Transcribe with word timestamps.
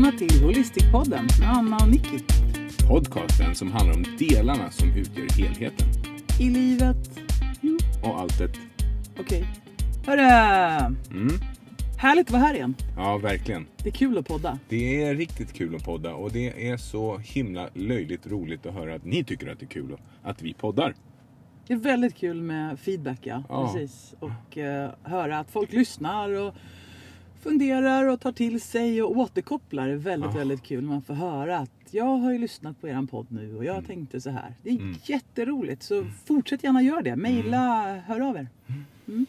Välkomna 0.00 0.28
till 0.28 0.44
Holistikpodden 0.44 1.28
med 1.40 1.50
Anna 1.50 1.76
och 1.76 1.88
Nicky. 1.88 2.18
Podcasten 2.88 3.54
som 3.54 3.72
handlar 3.72 3.96
om 3.96 4.04
delarna 4.18 4.70
som 4.70 4.92
utgör 4.92 5.42
helheten. 5.42 5.88
I 6.40 6.50
livet... 6.50 7.20
Jo, 7.60 7.78
Och 8.02 8.20
alltet. 8.20 8.50
okej. 9.18 9.46
Hörru! 10.06 10.96
Mm. 11.10 11.28
Härligt 11.98 12.26
att 12.26 12.30
vara 12.32 12.42
här 12.42 12.54
igen. 12.54 12.74
Ja, 12.96 13.18
verkligen. 13.18 13.66
Det 13.82 13.88
är 13.88 13.92
kul 13.92 14.18
att 14.18 14.28
podda. 14.28 14.58
Det 14.68 15.02
är 15.02 15.14
riktigt 15.14 15.52
kul 15.52 15.74
att 15.76 15.84
podda 15.84 16.14
och 16.14 16.30
det 16.32 16.68
är 16.70 16.76
så 16.76 17.18
himla 17.18 17.68
löjligt 17.74 18.26
roligt 18.26 18.66
att 18.66 18.74
höra 18.74 18.94
att 18.94 19.04
ni 19.04 19.24
tycker 19.24 19.52
att 19.52 19.60
det 19.60 19.64
är 19.64 19.68
kul 19.68 19.96
att 20.22 20.42
vi 20.42 20.54
poddar. 20.54 20.94
Det 21.66 21.72
är 21.72 21.78
väldigt 21.78 22.16
kul 22.16 22.42
med 22.42 22.78
feedback, 22.80 23.18
ja. 23.22 23.42
Ja. 23.48 23.72
Precis. 23.72 24.14
Och 24.20 24.58
eh, 24.58 24.90
höra 25.02 25.38
att 25.38 25.50
folk 25.50 25.72
lyssnar 25.72 26.30
och 26.30 26.54
funderar 27.42 28.06
och 28.08 28.20
tar 28.20 28.32
till 28.32 28.60
sig 28.60 29.02
och 29.02 29.16
återkopplar. 29.16 29.86
Det 29.86 29.92
är 29.92 29.96
väldigt, 29.96 30.30
Ja. 30.32 30.38
väldigt 30.38 30.62
kul 30.62 30.82
när 30.84 30.88
man 30.90 31.02
får 31.02 31.14
höra 31.14 31.58
att 31.58 31.70
jag 31.90 32.04
har 32.16 32.32
ju 32.32 32.38
lyssnat 32.38 32.80
på 32.80 32.88
eran 32.88 33.06
podd 33.06 33.26
nu 33.30 33.56
och 33.56 33.64
jag 33.64 33.74
Mm. 33.74 33.86
tänkte 33.86 34.20
så 34.20 34.30
här. 34.30 34.54
Det 34.62 34.70
är 34.70 34.94
jätteroligt. 35.10 35.82
Så 35.82 36.04
fortsätt 36.24 36.64
gärna 36.64 36.82
göra 36.82 37.02
det. 37.02 37.16
Maila, 37.16 37.96
hör 38.06 38.20
av 38.20 38.36
er. 38.36 38.46
Mm. 39.08 39.26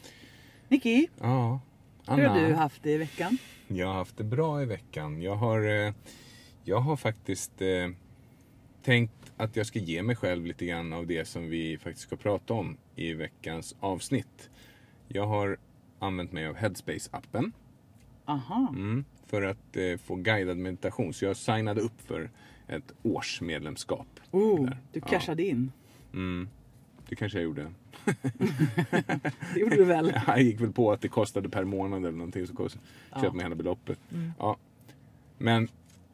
Nicky, 0.68 1.08
Ja, 1.22 1.60
hur 2.08 2.24
har 2.26 2.40
du 2.48 2.54
haft 2.54 2.84
det 2.84 2.92
i 2.92 2.98
veckan? 2.98 3.38
Jag 3.68 3.88
har 3.88 3.94
haft 3.94 4.18
det 4.18 4.24
bra 4.24 4.62
i 4.62 4.66
veckan. 4.66 5.22
Jag 5.22 5.36
har, 5.36 5.86
eh, 5.88 5.94
jag 6.64 6.80
har 6.80 6.96
faktiskt 6.98 7.62
eh, 7.62 7.90
tänkt 8.84 9.32
att 9.38 9.56
jag 9.56 9.66
ska 9.66 9.80
ge 9.80 10.04
mig 10.04 10.16
själv 10.16 10.46
lite 10.46 10.66
grann 10.66 10.94
av 10.94 11.08
det 11.08 11.26
som 11.28 11.50
vi 11.50 11.78
faktiskt 11.78 12.08
ska 12.08 12.16
prata 12.16 12.54
om 12.54 12.78
i 12.96 13.14
veckans 13.14 13.76
avsnitt. 13.80 14.50
Jag 15.08 15.28
har 15.28 15.58
använt 16.00 16.32
mig 16.32 16.48
av 16.48 16.56
Headspace-appen. 16.56 17.52
Aha. 18.32 18.68
Mm, 18.76 19.06
för 19.28 19.42
att 19.42 19.78
eh, 19.78 19.98
få 19.98 20.16
guidad 20.16 20.58
meditation. 20.58 21.14
Så 21.14 21.26
jag 21.26 21.38
signade 21.38 21.82
upp 21.82 22.02
för 22.06 22.30
ett 22.68 22.92
års 23.04 23.42
medlemskap. 23.42 24.08
Oh, 24.32 24.66
Där. 24.66 24.78
du 24.92 25.00
Ja. 25.00 25.08
cashade 25.08 25.44
in. 25.48 25.72
Mm, 26.14 26.50
det 27.10 27.16
kanske 27.16 27.38
jag 27.38 27.44
gjorde. 27.44 27.68
Det 29.54 29.60
gjorde 29.60 29.76
du 29.76 29.84
väl? 29.84 30.14
Jag 30.28 30.42
gick 30.42 30.62
väl 30.62 30.72
på 30.72 30.92
att 30.92 31.02
det 31.02 31.08
kostade 31.08 31.50
per 31.50 31.64
månad 31.64 32.00
eller 32.00 32.18
någonting. 32.18 32.48
Så 32.48 32.54
kost, 32.56 32.78
Ja. 33.12 33.22
köpte 33.22 33.36
mig 33.38 33.46
hela 33.46 33.56
beloppet. 33.56 34.00
Mm. 34.14 34.32
Ja. 34.40 34.58
Men 35.38 35.68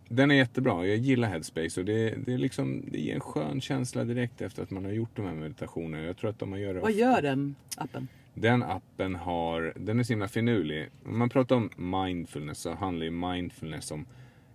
den 0.10 0.32
är 0.32 0.36
jättebra. 0.36 0.86
Jag 0.86 0.98
gillar 0.98 1.30
Headspace 1.30 1.80
och 1.80 1.86
det, 1.86 2.10
det, 2.26 2.34
är 2.34 2.38
liksom, 2.38 2.84
det 2.92 3.00
ger 3.00 3.14
en 3.16 3.20
skön 3.20 3.62
känsla 3.62 4.04
direkt 4.04 4.42
efter 4.42 4.64
att 4.64 4.72
man 4.72 4.86
har 4.86 4.92
gjort 4.92 5.10
de 5.16 5.26
här 5.26 5.34
meditationerna. 5.34 6.04
Jag 6.04 6.18
tror 6.18 6.30
att 6.30 6.42
om 6.42 6.50
man 6.50 6.62
gör 6.62 6.74
Vad 6.74 6.84
ofta- 6.84 6.92
gör 7.00 7.22
den 7.22 7.56
appen? 7.78 8.08
Den 8.40 8.64
appen 8.64 9.16
har, 9.16 9.74
den 9.76 10.00
är 10.00 10.04
så 10.04 10.14
himla 10.14 10.28
finurlig. 10.28 10.90
Om 11.06 11.18
man 11.18 11.30
pratar 11.30 11.56
om 11.56 11.70
mindfulness 11.78 12.60
så 12.60 12.74
handlar 12.74 13.06
ju 13.06 13.12
mindfulness 13.12 13.92
om 13.92 14.06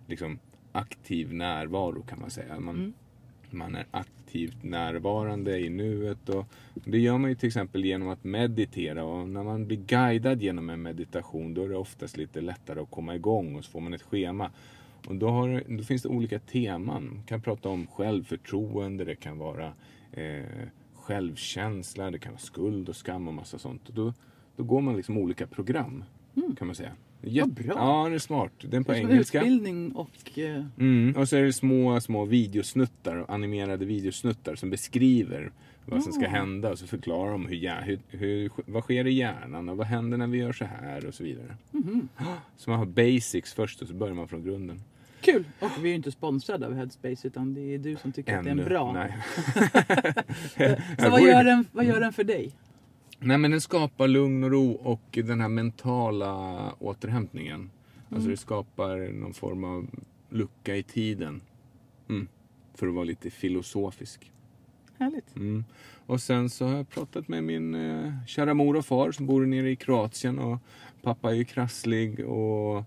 liksom 0.07 0.39
aktiv 0.71 1.33
närvaro 1.33 2.01
kan 2.03 2.19
man 2.19 2.29
säga. 2.29 2.59
Man, 2.59 2.75
Mm. 2.75 2.93
man 3.49 3.75
är 3.75 3.85
aktivt 3.91 4.63
närvarande 4.63 5.59
i 5.59 5.69
nuet 5.69 6.29
och 6.29 6.45
det 6.73 6.99
gör 6.99 7.17
man 7.17 7.29
ju 7.29 7.35
till 7.35 7.47
exempel 7.47 7.85
genom 7.85 8.07
att 8.09 8.23
meditera 8.23 9.03
och 9.03 9.29
när 9.29 9.43
man 9.43 9.67
blir 9.67 9.77
guidad 9.77 10.41
genom 10.41 10.69
en 10.69 10.81
meditation 10.81 11.53
då 11.53 11.63
är 11.63 11.69
det 11.69 11.77
oftast 11.77 12.17
lite 12.17 12.41
lättare 12.41 12.79
att 12.79 12.91
komma 12.91 13.15
igång 13.15 13.55
och 13.55 13.65
så 13.65 13.71
får 13.71 13.79
man 13.81 13.93
ett 13.93 14.01
schema. 14.01 14.51
Och 15.07 15.15
då, 15.15 15.29
har, 15.29 15.63
då 15.77 15.83
finns 15.83 16.03
det 16.03 16.09
olika 16.09 16.39
teman. 16.39 17.05
Man 17.05 17.23
kan 17.25 17.41
prata 17.41 17.69
om 17.69 17.87
självförtroende, 17.87 19.05
det 19.05 19.15
kan 19.15 19.37
vara 19.37 19.73
eh, 20.11 20.43
självkänsla, 21.03 22.11
det 22.11 22.19
kan 22.19 22.31
vara 22.31 22.39
skuld 22.39 22.89
och 22.89 22.95
skam 22.95 23.27
och 23.27 23.33
massa 23.33 23.57
sånt. 23.59 23.89
Och 23.89 23.93
då, 23.95 24.13
då 24.55 24.63
går 24.63 24.81
man 24.81 24.95
liksom 24.97 25.17
olika 25.17 25.47
program 25.47 26.03
kan 26.57 26.67
man 26.67 26.75
säga. 26.75 26.91
Jätte- 27.21 27.49
Vad 27.49 27.65
bra. 27.65 27.75
Ja, 27.77 28.09
det 28.09 28.15
är 28.15 28.19
smart. 28.19 28.51
Den 28.61 28.83
på 28.83 28.91
Det 28.91 28.97
är 28.97 29.01
engelska. 29.11 29.39
Utbildning 29.39 29.91
och... 29.91 30.39
eh, 30.39 30.65
Mm, 30.79 31.15
och 31.15 31.29
så 31.29 31.35
är 31.35 31.43
det 31.43 31.53
små, 31.53 32.01
små 32.01 32.25
videosnuttar, 32.25 33.25
animerade 33.27 33.85
videosnuttar 33.85 34.55
som 34.55 34.69
beskriver 34.69 35.51
vad 35.85 36.03
som 36.03 36.13
ska 36.13 36.27
hända 36.27 36.71
och 36.71 36.79
så 36.79 36.87
förklarar 36.87 37.31
de 37.31 37.45
hur, 37.47 37.81
hur, 37.81 37.99
hur, 38.09 38.51
vad 38.65 38.83
sker 38.83 39.07
i 39.07 39.13
hjärnan 39.13 39.69
och 39.69 39.77
vad 39.77 39.87
händer 39.87 40.17
när 40.17 40.27
vi 40.27 40.37
gör 40.37 40.51
så 40.53 40.65
här 40.65 41.05
och 41.07 41.13
så 41.13 41.23
vidare. 41.23 41.57
mhm. 41.71 42.07
Så 42.57 42.69
man 42.69 42.79
har 42.79 42.85
basics 42.85 43.53
först 43.53 43.81
och 43.81 43.87
så 43.87 43.93
börjar 43.93 44.13
man 44.13 44.27
från 44.27 44.43
grunden. 44.43 44.81
Kul! 45.23 45.43
Och 45.59 45.69
vi 45.77 45.83
är 45.83 45.89
ju 45.89 45.95
inte 45.95 46.11
sponsrade 46.11 46.65
av 46.67 46.73
Headspace 46.73 47.27
utan 47.27 47.53
det 47.53 47.61
är 47.61 47.77
du 47.77 47.95
som 47.95 48.11
tycker 48.11 48.37
att 48.37 48.43
det 48.43 48.49
är 48.49 48.51
en 48.51 48.59
Ännu. 48.59 48.69
bra. 48.69 48.93
Nej. 48.93 49.17
Så 50.99 51.09
vad 51.09 51.21
gör, 51.21 51.43
den, 51.43 51.65
vad 51.71 51.85
gör 51.85 51.99
den 51.99 52.13
för 52.13 52.23
dig? 52.23 52.55
Nej 53.19 53.37
men 53.37 53.51
den 53.51 53.61
skapar 53.61 54.07
lugn 54.07 54.43
och 54.43 54.51
ro 54.51 54.71
och 54.71 55.03
den 55.11 55.41
här 55.41 55.49
mentala 55.49 56.73
återhämtningen. 56.79 57.69
Alltså 58.09 58.29
det 58.29 58.37
skapar 58.37 59.13
någon 59.13 59.33
form 59.33 59.63
av 59.63 59.87
lucka 60.29 60.75
i 60.75 60.83
tiden. 60.83 61.41
Mm. 62.09 62.27
För 62.75 62.87
att 62.87 62.93
vara 62.93 63.05
lite 63.05 63.29
filosofisk. 63.29 64.31
Härligt. 64.97 65.35
Mm. 65.35 65.63
Och 66.05 66.21
sen 66.21 66.49
så 66.49 66.65
har 66.65 66.77
jag 66.77 66.89
pratat 66.89 67.27
med 67.27 67.43
min 67.43 67.75
eh, 67.75 68.13
kära 68.27 68.53
mor 68.53 68.75
och 68.75 68.85
far 68.85 69.11
som 69.11 69.25
bor 69.25 69.45
nere 69.45 69.69
i 69.69 69.75
Kroatien. 69.75 70.39
Och 70.39 70.57
pappa 71.01 71.31
är 71.31 71.35
ju 71.35 71.45
krasslig 71.45 72.25
och 72.25 72.83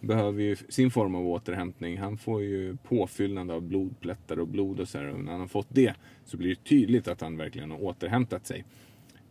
behöver 0.00 0.42
ju 0.42 0.56
sin 0.56 0.90
form 0.90 1.14
av 1.14 1.26
återhämtning. 1.26 1.98
Han 1.98 2.18
får 2.18 2.42
ju 2.42 2.76
påfyllnad 2.76 3.50
av 3.50 3.62
blodplättar 3.62 4.38
och 4.38 4.48
blod 4.48 4.80
och 4.80 4.88
så 4.88 4.98
här. 4.98 5.06
Och 5.06 5.20
när 5.20 5.32
han 5.32 5.40
har 5.40 5.48
fått 5.48 5.68
det 5.68 5.94
så 6.24 6.36
blir 6.36 6.50
det 6.50 6.64
tydligt 6.64 7.08
att 7.08 7.20
han 7.20 7.36
verkligen 7.36 7.70
har 7.70 7.82
återhämtat 7.82 8.46
sig. 8.46 8.64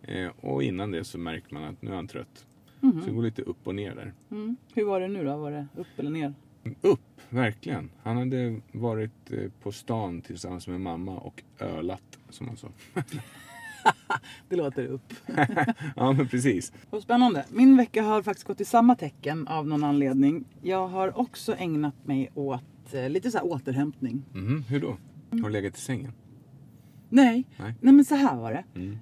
Eh, 0.02 0.32
och 0.42 0.64
innan 0.64 0.92
det 0.92 1.04
så 1.04 1.18
märker 1.18 1.54
man 1.54 1.64
att 1.64 1.82
nu 1.82 1.92
är 1.92 1.96
han 1.96 2.08
trött. 2.08 2.46
Så 2.82 2.88
det 3.06 3.12
går 3.12 3.24
lite 3.24 3.42
upp 3.42 3.68
och 3.68 3.76
ner 3.76 3.96
där. 3.96 4.14
Mm. 4.32 4.58
Hur 4.74 4.86
var 4.86 5.00
det 5.00 5.08
nu 5.08 5.24
då? 5.24 5.38
Var 5.38 5.52
det 5.52 5.68
upp 5.76 5.88
eller 5.98 6.12
ner? 6.12 6.34
Upp, 6.82 7.00
verkligen. 7.30 7.90
Han 8.04 8.18
hade 8.18 8.62
varit 8.72 9.32
eh, 9.32 9.52
på 9.62 9.72
stan 9.72 10.22
tillsammans 10.22 10.68
med 10.68 10.82
mamma 10.82 11.18
och 11.18 11.44
ölat, 11.60 12.20
som 12.30 12.48
han 12.48 12.58
sa. 12.58 12.68
Det 14.50 14.56
låter 14.56 14.86
upp. 14.86 15.14
ja, 15.96 16.12
men 16.12 16.28
precis. 16.28 16.74
Vad 16.90 17.02
spännande. 17.04 17.46
Min 17.50 17.78
vecka 17.78 18.04
har 18.04 18.22
faktiskt 18.22 18.48
gått 18.48 18.62
i 18.62 18.66
samma 18.66 18.96
tecken 18.96 19.48
av 19.48 19.68
någon 19.68 19.84
anledning. 19.84 20.46
Jag 20.62 20.88
har 20.88 21.20
också 21.20 21.56
ägnat 21.56 22.06
mig 22.08 22.30
åt 22.36 22.94
eh, 22.94 23.10
lite 23.10 23.32
så 23.32 23.38
här 23.38 23.46
återhämtning. 23.46 24.24
Mhm, 24.34 24.64
hur 24.68 24.80
då? 24.80 24.98
Har 25.32 25.38
du 25.38 25.50
legat 25.50 25.78
i 25.78 25.82
sängen? 25.82 26.12
Nej, 27.10 27.48
Nej. 27.58 27.74
nej 27.82 27.94
men 27.94 28.06
så 28.06 28.16
här 28.16 28.36
var 28.36 28.52
det. 28.52 28.64
Mm. 28.76 28.98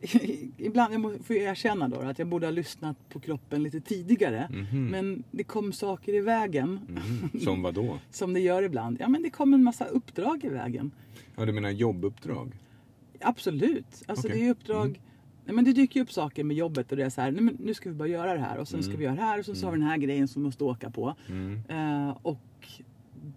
Ibland, 0.56 0.94
jag 0.94 1.24
får 1.26 1.36
ju 1.36 1.42
erkänna 1.42 1.88
då 1.88 2.00
att 2.00 2.18
jag 2.18 2.28
borde 2.28 2.46
ha 2.46 2.50
lyssnat 2.50 3.08
på 3.08 3.20
kroppen 3.20 3.62
lite 3.62 3.80
tidigare. 3.80 4.48
Mhm. 4.50 4.86
Men 4.86 5.24
det 5.30 5.44
kom 5.44 5.72
saker 5.72 6.14
i 6.14 6.20
vägen. 6.20 6.80
Mhm. 6.88 7.40
Som 7.44 7.62
vad 7.62 7.74
då? 7.74 7.98
Som 8.10 8.32
det 8.32 8.40
gör 8.40 8.62
ibland. 8.62 8.96
Ja 9.00 9.08
men 9.08 9.22
det 9.22 9.30
kom 9.30 9.54
en 9.54 9.62
massa 9.62 9.84
uppdrag 9.84 10.44
i 10.44 10.48
vägen. 10.48 10.90
Ja, 11.36 11.44
du 11.44 11.52
menar 11.52 11.70
jobbuppdrag? 11.70 12.52
Absolut. 13.20 14.02
Alltså 14.06 14.28
Okej. 14.28 14.40
det 14.40 14.46
är 14.46 14.50
uppdrag. 14.50 15.00
Nej, 15.44 15.54
men 15.54 15.64
det 15.64 15.72
dyker 15.72 16.00
ju 16.00 16.04
upp 16.04 16.12
saker 16.12 16.44
med 16.44 16.56
jobbet 16.56 16.90
och 16.90 16.96
det 16.96 17.04
är 17.04 17.10
så 17.10 17.20
här, 17.20 17.30
nej, 17.32 17.40
men 17.42 17.56
nu 17.60 17.74
ska 17.74 17.88
vi 17.88 17.94
bara 17.94 18.08
göra 18.08 18.34
det 18.34 18.40
här 18.40 18.58
och 18.58 18.68
sen 18.68 18.82
ska 18.82 18.96
vi 18.96 19.04
göra 19.04 19.14
det 19.14 19.20
här 19.22 19.38
och 19.38 19.44
sen 19.44 19.56
så 19.56 19.66
har 19.66 19.72
vi 19.72 19.78
den 19.78 19.88
här 19.88 19.96
grejen 19.96 20.28
som 20.28 20.42
vi 20.42 20.44
måste 20.46 20.64
åka 20.64 20.90
på. 20.90 21.14
Mm. 21.28 21.60
Eh, 21.68 22.16
och 22.22 22.40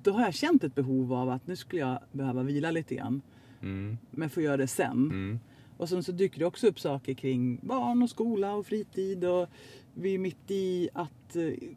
då 0.03 0.11
har 0.11 0.21
jag 0.21 0.33
känt 0.33 0.63
ett 0.63 0.75
behov 0.75 1.13
av 1.13 1.29
att 1.29 1.47
nu 1.47 1.55
skulle 1.55 1.81
jag 1.81 1.99
behöva 2.11 2.43
vila 2.43 2.71
lite 2.71 2.95
grann. 2.95 3.21
Mm. 3.61 3.97
Men 4.11 4.29
få 4.29 4.41
göra 4.41 4.57
det 4.57 4.67
sen. 4.67 4.91
Mm. 4.91 5.39
Och 5.77 5.89
sen 5.89 6.03
så 6.03 6.11
dyker 6.11 6.39
det 6.39 6.45
också 6.45 6.67
upp 6.67 6.79
saker 6.79 7.13
kring 7.13 7.59
barn 7.61 8.03
och 8.03 8.09
skola 8.09 8.53
och 8.55 8.65
fritid 8.65 9.25
och 9.25 9.49
vi 9.93 10.13
är 10.13 10.19
mitt 10.19 10.51
i 10.51 10.89
att 10.93 11.35
eh, 11.35 11.69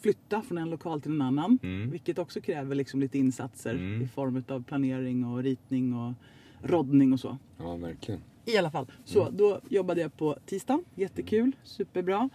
flytta 0.00 0.42
från 0.42 0.58
en 0.58 0.70
lokal 0.70 1.00
till 1.00 1.12
en 1.12 1.22
annan. 1.22 1.58
Mm. 1.62 1.90
Vilket 1.90 2.18
också 2.18 2.40
kräver 2.40 2.74
liksom 2.74 3.00
lite 3.00 3.18
insatser 3.18 3.74
Mm. 3.74 4.02
i 4.02 4.06
form 4.08 4.44
av 4.48 4.62
planering 4.62 5.24
och 5.24 5.42
ritning 5.42 5.94
och 5.94 6.12
roddning 6.62 7.12
och 7.12 7.20
så. 7.20 7.38
Ja, 7.58 7.76
verkligen. 7.76 8.20
I 8.44 8.56
alla 8.58 8.70
fall. 8.70 8.86
Så 9.04 9.22
Mm. 9.22 9.36
då 9.36 9.60
jobbade 9.68 10.00
jag 10.00 10.16
på 10.16 10.36
tisdag. 10.46 10.80
Jättekul. 10.94 11.52
Superbra. 11.62 12.28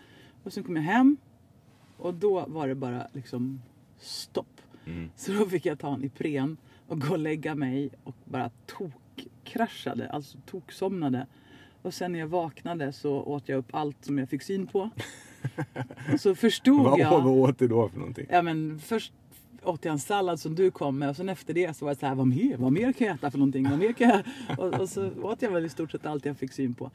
Och 0.44 0.54
sen 0.54 0.64
kom 0.64 0.76
jag 0.76 0.84
hem. 0.84 1.18
Och 1.98 2.14
då 2.14 2.46
var 2.48 2.68
det 2.68 2.76
bara 2.76 3.08
liksom 3.14 3.62
stopp. 4.00 4.62
Mm. 4.86 5.10
Så 5.16 5.32
då 5.32 5.46
fick 5.46 5.66
jag 5.66 5.80
ta 5.80 5.94
en 5.94 6.04
Ipren 6.04 6.58
och 6.88 7.02
gå 7.02 7.12
och 7.12 7.20
lägga 7.20 7.56
mig 7.56 7.90
och 8.04 8.16
bara 8.26 8.50
tokkraschade. 8.66 10.10
Alltså 10.10 10.38
toksomnade. 10.46 11.28
Och 11.82 11.94
sen 11.94 12.12
när 12.12 12.20
jag 12.20 12.28
vaknade 12.28 12.94
så 12.94 13.12
åt 13.24 13.50
jag 13.50 13.58
upp 13.58 13.76
allt 13.76 14.06
som 14.06 14.18
jag 14.18 14.30
fick 14.30 14.42
syn 14.44 14.68
på. 14.68 14.90
Så 16.20 16.36
förstod 16.36 16.84
Vad, 16.84 17.00
jag... 17.00 17.10
vad 17.12 17.28
åt 17.28 17.60
du 17.60 17.68
då 17.68 17.90
för 17.90 18.00
någonting? 18.00 18.28
Ja 18.30 18.42
men 18.42 18.80
först 18.80 19.14
åt 19.66 19.86
jag 19.86 19.92
en 19.92 20.00
sallad 20.00 20.40
som 20.40 20.56
du 20.56 20.72
kom 20.72 21.00
med 21.00 21.10
och 21.10 21.16
sen 21.16 21.30
efter 21.30 21.54
det 21.54 21.78
så 21.78 21.86
var 21.86 21.94
det 21.94 22.00
så 22.00 22.06
här, 22.06 22.16
vad 22.16 22.28
mer, 22.28 22.58
vad 22.58 22.72
mer 22.72 22.94
kan 22.94 23.08
jag 23.08 23.16
äta 23.16 23.32
för 23.32 23.38
någonting? 23.38 23.70
Vad 23.70 23.80
mer 23.80 23.94
kan 23.94 24.10
jag... 24.10 24.24
och, 24.60 24.80
och 24.82 24.90
så 24.90 25.12
åt 25.22 25.42
jag 25.42 25.52
väl 25.52 25.66
i 25.66 25.70
stort 25.70 25.92
sett 25.92 26.06
allt 26.06 26.26
jag 26.26 26.38
fick 26.38 26.52
syn 26.54 26.74
på. 26.74 26.92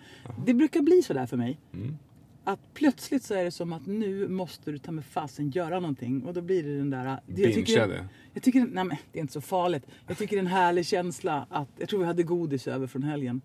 Det 0.46 0.54
brukar 0.54 0.80
bli 0.80 1.02
så 1.02 1.12
där 1.14 1.26
för 1.26 1.36
mig. 1.36 1.58
Mm. 1.74 1.96
Att 2.44 2.60
plötsligt 2.74 3.22
så 3.22 3.34
är 3.34 3.44
det 3.44 3.50
som 3.50 3.72
att 3.72 3.86
nu 3.86 4.28
måste 4.28 4.70
du 4.72 4.78
ta 4.78 4.92
med 4.92 5.04
fasen 5.04 5.50
göra 5.50 5.80
någonting 5.80 6.24
och 6.24 6.34
då 6.34 6.40
blir 6.40 6.62
det 6.62 6.76
den 6.78 6.90
där... 6.90 7.20
det- 7.26 7.42
jag 7.42 7.54
tycker, 7.54 7.72
Bingeade? 7.72 8.08
jag 8.34 8.42
tycker, 8.42 8.60
nej 8.60 8.84
men 8.84 8.96
det 9.12 9.18
är 9.18 9.20
inte 9.20 9.32
så 9.32 9.40
farligt. 9.40 9.86
Jag 10.06 10.18
tycker 10.18 10.36
det 10.36 10.40
är 10.40 10.44
en 10.44 10.46
härlig 10.46 10.86
känsla 10.86 11.46
att, 11.50 11.68
jag 11.78 11.88
tror 11.88 12.00
vi 12.00 12.06
hade 12.06 12.22
godis 12.22 12.68
över 12.68 12.86
från 12.86 13.02
helgen. 13.02 13.40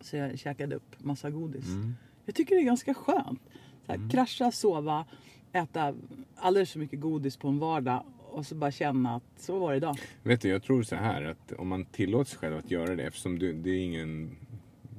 Så 0.00 0.16
jag 0.16 0.38
käkade 0.38 0.76
upp 0.76 1.04
massa 1.04 1.30
godis. 1.30 1.68
Mm. 1.68 1.94
Jag 2.24 2.34
tycker 2.34 2.54
det 2.54 2.60
är 2.60 2.64
ganska 2.64 2.94
skönt. 2.94 3.40
Så 3.86 3.92
här, 3.92 4.10
Krascha, 4.10 4.50
sova. 4.52 5.04
äta 5.52 5.94
alldeles 6.36 6.72
för 6.72 6.78
mycket 6.78 7.00
godis 7.00 7.36
på 7.36 7.48
en 7.48 7.58
vardag 7.58 8.02
och 8.34 8.46
så 8.46 8.54
bara 8.54 8.70
känna 8.70 9.16
att 9.16 9.22
så 9.36 9.58
var 9.58 9.70
det 9.70 9.76
idag. 9.76 9.98
Vet 10.22 10.40
du, 10.40 10.48
jag 10.48 10.62
tror 10.62 10.82
så 10.82 10.96
här 10.96 11.22
att 11.22 11.52
om 11.52 11.68
man 11.68 11.84
tillåter 11.84 12.30
sig 12.30 12.38
själv 12.38 12.56
att 12.56 12.70
göra 12.70 12.96
det 12.96 13.02
eftersom 13.02 13.38
du, 13.38 13.52
det, 13.52 13.70
är 13.70 13.84
ingen, 13.84 14.36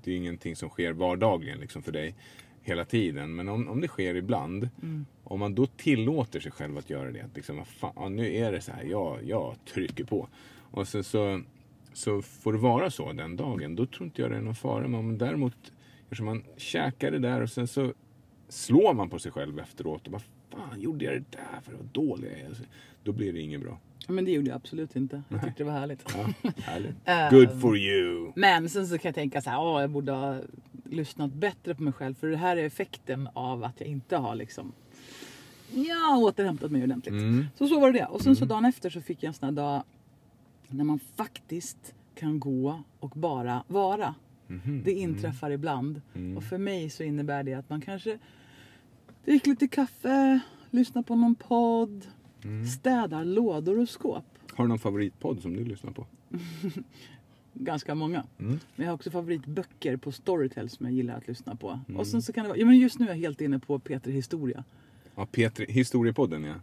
det 0.03 0.11
är 0.11 0.15
ingenting 0.15 0.55
som 0.55 0.69
sker 0.69 0.93
vardagligen 0.93 1.59
liksom 1.59 1.83
för 1.83 1.91
dig 1.91 2.15
hela 2.61 2.85
tiden. 2.85 3.35
Men 3.35 3.49
om, 3.49 3.69
om 3.69 3.81
det 3.81 3.87
sker 3.87 4.15
ibland, 4.15 4.69
om 5.23 5.39
man 5.39 5.55
då 5.55 5.65
tillåter 5.65 6.39
sig 6.39 6.51
själv 6.51 6.77
att 6.77 6.89
göra 6.89 7.11
det. 7.11 7.21
Att 7.21 7.35
liksom, 7.35 7.65
fan, 7.65 8.15
nu 8.15 8.35
är 8.35 8.51
det 8.51 8.61
så 8.61 8.71
här, 8.71 8.83
jag, 8.83 9.19
jag 9.23 9.55
trycker 9.73 10.03
på. 10.03 10.27
Och 10.71 10.87
sen 10.87 11.03
så, 11.03 11.41
så 11.93 12.21
får 12.21 12.53
det 12.53 12.59
vara 12.59 12.91
så 12.91 13.13
den 13.13 13.35
dagen. 13.35 13.75
Då 13.75 13.85
tror 13.85 14.05
inte 14.05 14.21
jag 14.21 14.31
det 14.31 14.37
är 14.37 14.41
någon 14.41 14.55
fara. 14.55 14.87
Men 14.87 14.99
om 14.99 15.17
däremot, 15.17 15.71
eftersom 16.03 16.25
man 16.25 16.43
käkar 16.57 17.11
det 17.11 17.19
där 17.19 17.41
och 17.41 17.49
sen 17.49 17.67
så 17.67 17.93
slår 18.49 18.93
man 18.93 19.09
på 19.09 19.19
sig 19.19 19.31
själv 19.31 19.59
efteråt 19.59 20.05
och 20.05 20.11
bara 20.11 20.21
fan 20.49 20.81
gjorde 20.81 21.05
jag 21.05 21.13
det 21.13 21.25
där 21.31 21.61
för 21.63 21.73
vad 21.73 21.85
dålig 21.85 22.31
jag 22.31 22.39
är. 22.39 22.47
Alltså, 22.47 22.63
Då 23.03 23.11
blir 23.11 23.33
det 23.33 23.39
inget 23.39 23.61
bra. 23.61 23.79
Ja, 24.07 24.13
Men 24.13 24.25
det 24.25 24.31
gjorde 24.31 24.47
jag 24.49 24.55
absolut 24.55 24.95
inte. 24.95 25.23
Jag 25.29 25.41
tyckte 25.41 25.63
det 25.63 25.69
var 25.71 25.79
härligt. 25.79 26.15
Ja, 26.17 26.51
härligt. 26.63 26.95
Ehm. 27.05 27.33
Good 27.33 27.61
for 27.61 27.77
you! 27.77 28.31
Men 28.35 28.69
sen 28.69 28.87
så 28.87 28.97
kan 28.97 29.09
jag 29.09 29.15
tänka 29.15 29.41
så 29.41 29.49
här, 29.49 29.61
åh, 29.61 29.81
jag 29.81 29.89
borde 29.89 30.11
ha 30.11 30.41
lyssnat 30.89 31.33
bättre 31.33 31.75
på 31.75 31.83
mig 31.83 31.93
själv. 31.93 32.15
För 32.15 32.27
det 32.27 32.37
här 32.37 32.57
är 32.57 32.65
effekten 32.65 33.29
av 33.33 33.63
att 33.63 33.79
jag 33.79 33.89
inte 33.89 34.17
har 34.17 34.35
liksom, 34.35 34.73
ja, 35.73 36.17
återhämtat 36.17 36.71
mig 36.71 36.83
ordentligt. 36.83 37.13
Mm. 37.13 37.45
Så 37.57 37.67
så 37.67 37.79
var 37.79 37.91
det. 37.91 38.05
Och 38.05 38.21
sen 38.21 38.35
så 38.35 38.45
dagen 38.45 38.65
efter 38.65 38.89
så 38.89 39.01
fick 39.01 39.23
jag 39.23 39.27
en 39.27 39.33
sån 39.33 39.45
här 39.45 39.53
dag 39.55 39.83
när 40.67 40.83
man 40.83 40.99
faktiskt 41.15 41.93
kan 42.15 42.39
gå 42.39 42.83
och 42.99 43.09
bara 43.15 43.63
vara. 43.67 44.15
Mhm. 44.47 44.81
Det 44.85 44.91
inträffar 44.91 45.51
ibland. 45.51 46.01
Mm. 46.15 46.37
Och 46.37 46.43
för 46.43 46.57
mig 46.57 46.89
så 46.89 47.03
innebär 47.03 47.43
det 47.43 47.53
att 47.53 47.69
man 47.69 47.81
kanske 47.81 48.19
dricker 49.25 49.49
lite 49.49 49.67
kaffe, 49.67 50.39
lyssnar 50.71 51.01
på 51.01 51.15
någon 51.15 51.35
podd, 51.35 52.05
Mm. 52.43 52.65
städar 52.65 53.25
lådor 53.25 53.79
och 53.79 53.89
skåp. 53.89 54.25
Har 54.53 54.63
du 54.63 54.67
någon 54.67 54.79
favoritpodd 54.79 55.41
som 55.41 55.53
du 55.55 55.65
lyssnar 55.65 55.91
på? 55.91 56.05
Ganska 57.53 57.95
många. 57.95 58.23
Mm. 58.39 58.59
Men 58.75 58.85
jag 58.85 58.87
har 58.87 58.93
också 58.95 59.11
favoritböcker 59.11 59.97
på 59.97 60.11
Storytel 60.11 60.69
som 60.69 60.85
jag 60.85 60.95
gillar 60.95 61.17
att 61.17 61.27
lyssna 61.27 61.55
på. 61.55 61.79
Mm. 61.87 61.99
Och 61.99 62.07
sen 62.07 62.21
så 62.21 62.33
kan 62.33 62.43
det 62.43 62.47
vara, 62.49 62.57
ja 62.59 62.65
men 62.65 62.77
just 62.77 62.99
nu 62.99 63.05
är 63.05 63.09
jag 63.09 63.17
helt 63.17 63.41
inne 63.41 63.59
på 63.59 63.79
Peter 63.79 64.11
Historia. 64.11 64.63
Ja, 65.15 65.25
Petri, 65.25 65.65
Historiepodden 65.71 66.43
ja. 66.43 66.53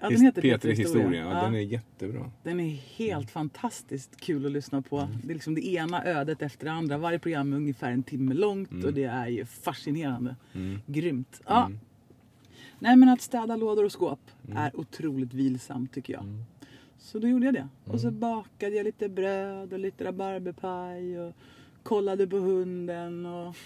Ja, 0.00 0.08
den 0.10 0.20
heter 0.20 0.42
Petri 0.42 0.70
Historia. 0.74 1.02
Historia. 1.08 1.24
Ja. 1.34 1.42
Den 1.44 1.54
är 1.54 1.60
jättebra. 1.60 2.30
Den 2.42 2.60
är 2.60 2.68
helt 2.70 3.12
Mm. 3.16 3.26
fantastiskt 3.26 4.20
kul 4.20 4.46
att 4.46 4.52
lyssna 4.52 4.82
på. 4.82 5.08
Det 5.24 5.30
är 5.30 5.34
liksom 5.34 5.54
det 5.54 5.66
ena 5.68 6.04
ödet 6.04 6.42
efter 6.42 6.64
det 6.66 6.72
andra. 6.72 6.98
Varje 6.98 7.18
program 7.18 7.52
är 7.52 7.56
ungefär 7.56 7.90
en 7.92 8.02
timme 8.02 8.34
långt 8.34 8.84
och 8.84 8.92
det 8.94 9.04
är 9.04 9.26
ju 9.28 9.44
fascinerande. 9.44 10.36
Mm. 10.54 10.78
Grymt. 10.86 11.40
Ja. 11.46 11.70
Mm. 12.80 12.90
Nej 12.90 12.96
men 12.96 13.08
att 13.08 13.20
städa 13.20 13.56
lådor 13.56 13.84
och 13.84 13.92
skåp 13.92 14.20
är 14.54 14.80
otroligt 14.80 15.34
vilsamt 15.34 15.92
tycker 15.92 16.12
jag. 16.12 16.22
Mm. 16.22 16.44
Så 16.98 17.18
då 17.18 17.28
gjorde 17.28 17.46
jag 17.46 17.54
det. 17.54 17.68
Och 17.84 18.00
så 18.00 18.10
bakade 18.10 18.76
jag 18.76 18.84
lite 18.84 19.08
bröd 19.08 19.72
och 19.72 19.78
lite 19.78 20.04
rabarberpaj 20.04 21.20
och 21.20 21.34
kollade 21.82 22.26
på 22.26 22.36
hunden. 22.36 23.26
Och... 23.26 23.56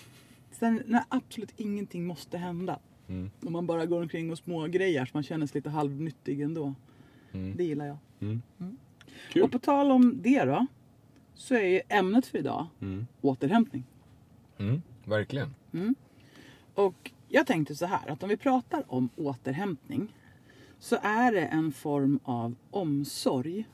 Sen 0.50 0.82
när 0.86 1.04
absolut 1.08 1.52
ingenting 1.56 2.06
måste 2.06 2.38
hända. 2.38 2.78
Mm. 3.08 3.30
Och 3.44 3.52
man 3.52 3.66
bara 3.66 3.86
går 3.86 4.02
omkring 4.02 4.30
och 4.30 4.38
smågrejer 4.38 5.04
så 5.04 5.10
man 5.14 5.22
känner 5.22 5.46
sig 5.46 5.58
lite 5.58 5.70
halvnyttig 5.70 6.40
ändå. 6.40 6.74
Mm. 7.32 7.56
Det 7.56 7.64
gillar 7.64 7.86
jag. 7.86 7.96
Mm. 8.20 8.42
Mm. 8.60 8.76
Och 9.44 9.50
på 9.52 9.58
tal 9.58 9.90
om 9.90 10.22
det 10.22 10.44
då. 10.44 10.66
Så 11.34 11.54
är 11.54 11.66
ju 11.66 11.80
ämnet 11.88 12.26
för 12.26 12.38
idag 12.38 12.66
Mm. 12.80 13.06
återhämtning. 13.20 13.84
Mm. 14.58 14.82
Verkligen. 15.04 15.54
Och 16.74 17.10
jag 17.32 17.46
tänkte 17.46 17.75
så 17.75 17.87
här 17.87 18.11
att 18.11 18.23
om 18.23 18.29
vi 18.29 18.37
pratar 18.37 18.84
om 18.88 19.08
återhämtning 19.17 20.14
så 20.79 20.96
är 21.02 21.32
det 21.32 21.44
en 21.46 21.73
form 21.73 22.19
av 22.25 22.55
omsorg 22.70 23.64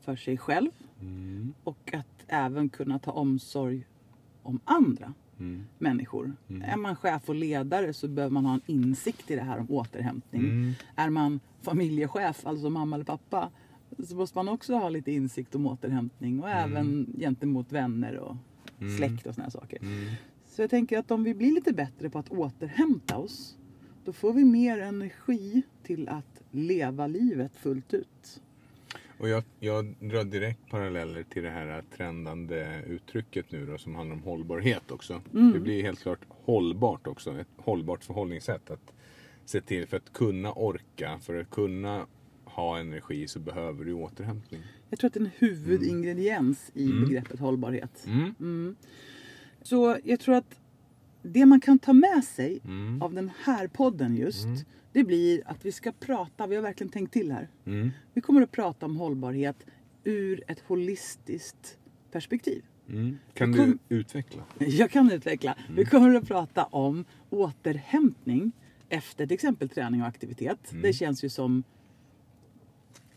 för 0.00 0.16
sig 0.16 0.38
själv 0.38 0.70
Mm. 1.00 1.54
och 1.64 1.94
att 1.94 2.24
även 2.28 2.68
kunna 2.68 2.98
ta 2.98 3.10
omsorg 3.10 3.86
om 4.42 4.60
andra 4.64 5.14
Mm. 5.38 5.64
människor. 5.78 6.32
Är 6.64 6.76
man 6.76 6.96
chef 6.96 7.28
och 7.28 7.34
ledare 7.34 7.92
så 7.92 8.08
behöver 8.08 8.32
man 8.32 8.44
ha 8.46 8.54
en 8.54 8.60
insikt 8.66 9.30
i 9.30 9.34
det 9.36 9.42
här 9.42 9.58
om 9.58 9.70
återhämtning. 9.70 10.42
Mm. 10.42 10.72
Är 10.96 11.10
man 11.10 11.40
familjechef, 11.62 12.46
alltså 12.46 12.70
mamma 12.70 12.96
eller 12.96 13.04
pappa, 13.04 13.50
så 14.08 14.14
måste 14.16 14.38
man 14.38 14.48
också 14.48 14.74
ha 14.74 14.88
lite 14.88 15.12
insikt 15.12 15.54
om 15.54 15.66
återhämtning 15.66 16.40
och 16.42 16.50
även 16.50 17.14
gentemot 17.18 17.72
vänner 17.72 18.16
och 18.18 18.36
släkt 18.98 19.26
och 19.26 19.34
såna 19.34 19.44
här 19.44 19.50
saker. 19.50 19.78
Mm. 20.52 20.56
Så 20.56 20.62
jag 20.62 20.70
tänker 20.70 20.98
att 20.98 21.10
om 21.10 21.24
vi 21.24 21.34
blir 21.34 21.52
lite 21.52 21.72
bättre 21.72 22.10
på 22.10 22.18
att 22.18 22.28
återhämta 22.28 23.16
oss 23.16 23.56
då 24.04 24.12
får 24.12 24.32
vi 24.32 24.44
mer 24.44 24.78
energi 24.78 25.62
till 25.82 26.08
att 26.08 26.42
leva 26.50 27.06
livet 27.06 27.56
fullt 27.56 27.94
ut. 27.94 28.40
Och 29.18 29.28
jag, 29.28 29.44
jag 29.60 29.94
drar 30.00 30.24
direkt 30.24 30.70
paralleller 30.70 31.22
till 31.22 31.42
det 31.42 31.50
här 31.50 31.82
trendande 31.96 32.82
uttrycket 32.86 33.52
nu 33.52 33.66
då 33.66 33.78
som 33.78 33.94
handlar 33.94 34.16
om 34.16 34.22
hållbarhet 34.22 34.90
också. 34.90 35.22
Mm. 35.34 35.52
Det 35.52 35.60
blir 35.60 35.82
helt 35.82 36.00
klart 36.00 36.20
hållbart 36.28 37.06
också. 37.06 37.38
Ett 37.40 37.48
hållbart 37.56 38.04
förhållningssätt. 38.04 38.70
Att 38.70 38.92
se 39.44 39.60
till 39.60 39.86
för 39.86 39.96
att 39.96 40.12
kunna 40.12 40.52
orka, 40.52 41.18
för 41.22 41.40
att 41.40 41.50
kunna 41.50 42.06
ha 42.44 42.78
energi 42.78 43.28
så 43.28 43.38
behöver 43.38 43.84
du 43.84 43.92
återhämtning. 43.92 44.62
Jag 44.90 44.98
tror 44.98 45.08
att 45.08 45.14
det 45.14 45.20
är 45.20 45.24
en 45.24 45.30
huvudingrediens 45.38 46.70
i 46.74 46.84
Mm. 46.90 47.04
begreppet 47.04 47.40
hållbarhet. 47.40 48.06
Mm. 49.70 49.84
Mm. 49.84 49.94
Så 50.02 50.08
jag 50.10 50.20
tror 50.20 50.34
att 50.34 50.54
det 51.22 51.46
man 51.46 51.60
kan 51.60 51.78
ta 51.78 51.92
med 51.92 52.24
sig 52.24 52.60
Mm. 52.64 53.02
av 53.02 53.14
den 53.14 53.30
här 53.44 53.66
podden 53.68 54.16
just, 54.16 54.44
Mm. 54.44 54.58
det 54.92 55.04
blir 55.04 55.42
att 55.46 55.64
vi 55.66 55.72
ska 55.72 55.92
prata, 55.92 56.46
vi 56.46 56.56
har 56.56 56.62
verkligen 56.62 56.90
tänkt 56.92 57.12
till 57.12 57.32
här. 57.32 57.48
Mm. 57.66 57.90
Vi 58.14 58.20
kommer 58.20 58.42
att 58.42 58.50
prata 58.52 58.86
om 58.86 58.96
hållbarhet 58.96 59.56
ur 60.04 60.42
ett 60.48 60.60
holistiskt 60.60 61.78
perspektiv. 62.12 62.62
Mm. 62.88 63.18
Kan 63.34 63.54
kom- 63.54 63.78
du 63.88 63.96
utveckla? 63.96 64.42
Jag 64.58 64.90
kan 64.90 65.10
utveckla. 65.10 65.56
Vi 65.76 65.84
kommer 65.84 66.14
att 66.14 66.26
prata 66.28 66.64
om 66.64 67.04
återhämtning 67.30 68.52
efter 68.88 69.26
till 69.26 69.34
exempel 69.34 69.68
träning 69.68 70.00
och 70.02 70.06
aktivitet. 70.08 70.72
Det 70.82 70.92
känns 70.92 71.24
ju 71.24 71.28
som 71.28 71.62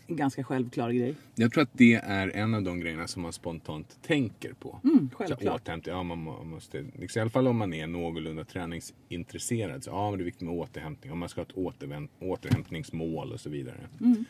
en 0.08 0.16
ganska 0.16 0.44
självklar 0.44 0.92
grej. 0.92 1.16
Jag 1.36 1.52
tror 1.52 1.64
att 1.64 1.70
det 1.74 1.94
är 1.94 2.28
en 2.36 2.54
av 2.54 2.64
de 2.64 2.80
grejerna 2.80 3.08
som 3.08 3.22
man 3.22 3.34
spontant 3.34 3.98
tänker 4.02 4.54
på. 4.54 4.80
Mm, 4.84 5.10
självklart. 5.14 5.62
återhämtning, 5.62 5.96
ja 5.96 6.04
man 6.04 6.18
må- 6.18 6.44
måste, 6.44 6.86
liksom, 7.00 7.20
i 7.20 7.22
alla 7.22 7.30
fall 7.30 7.48
om 7.48 7.58
man 7.58 7.74
är 7.74 7.88
någorlunda 7.88 8.44
träningsintresserad. 8.44 9.84
Så, 9.84 9.90
ja 9.90 10.10
men 10.10 10.18
det 10.20 10.24
är 10.24 10.26
viktigt 10.26 10.48
med 10.48 10.54
återhämtning. 10.54 11.12
Om 11.12 11.20
man 11.20 11.30
ska 11.30 11.42
ha 11.42 11.46
ett 11.46 12.08
återhämtningsmål 12.20 13.32
och 13.32 13.40
så 13.40 13.50
vidare. 13.50 13.78
Mm. 14.02 14.26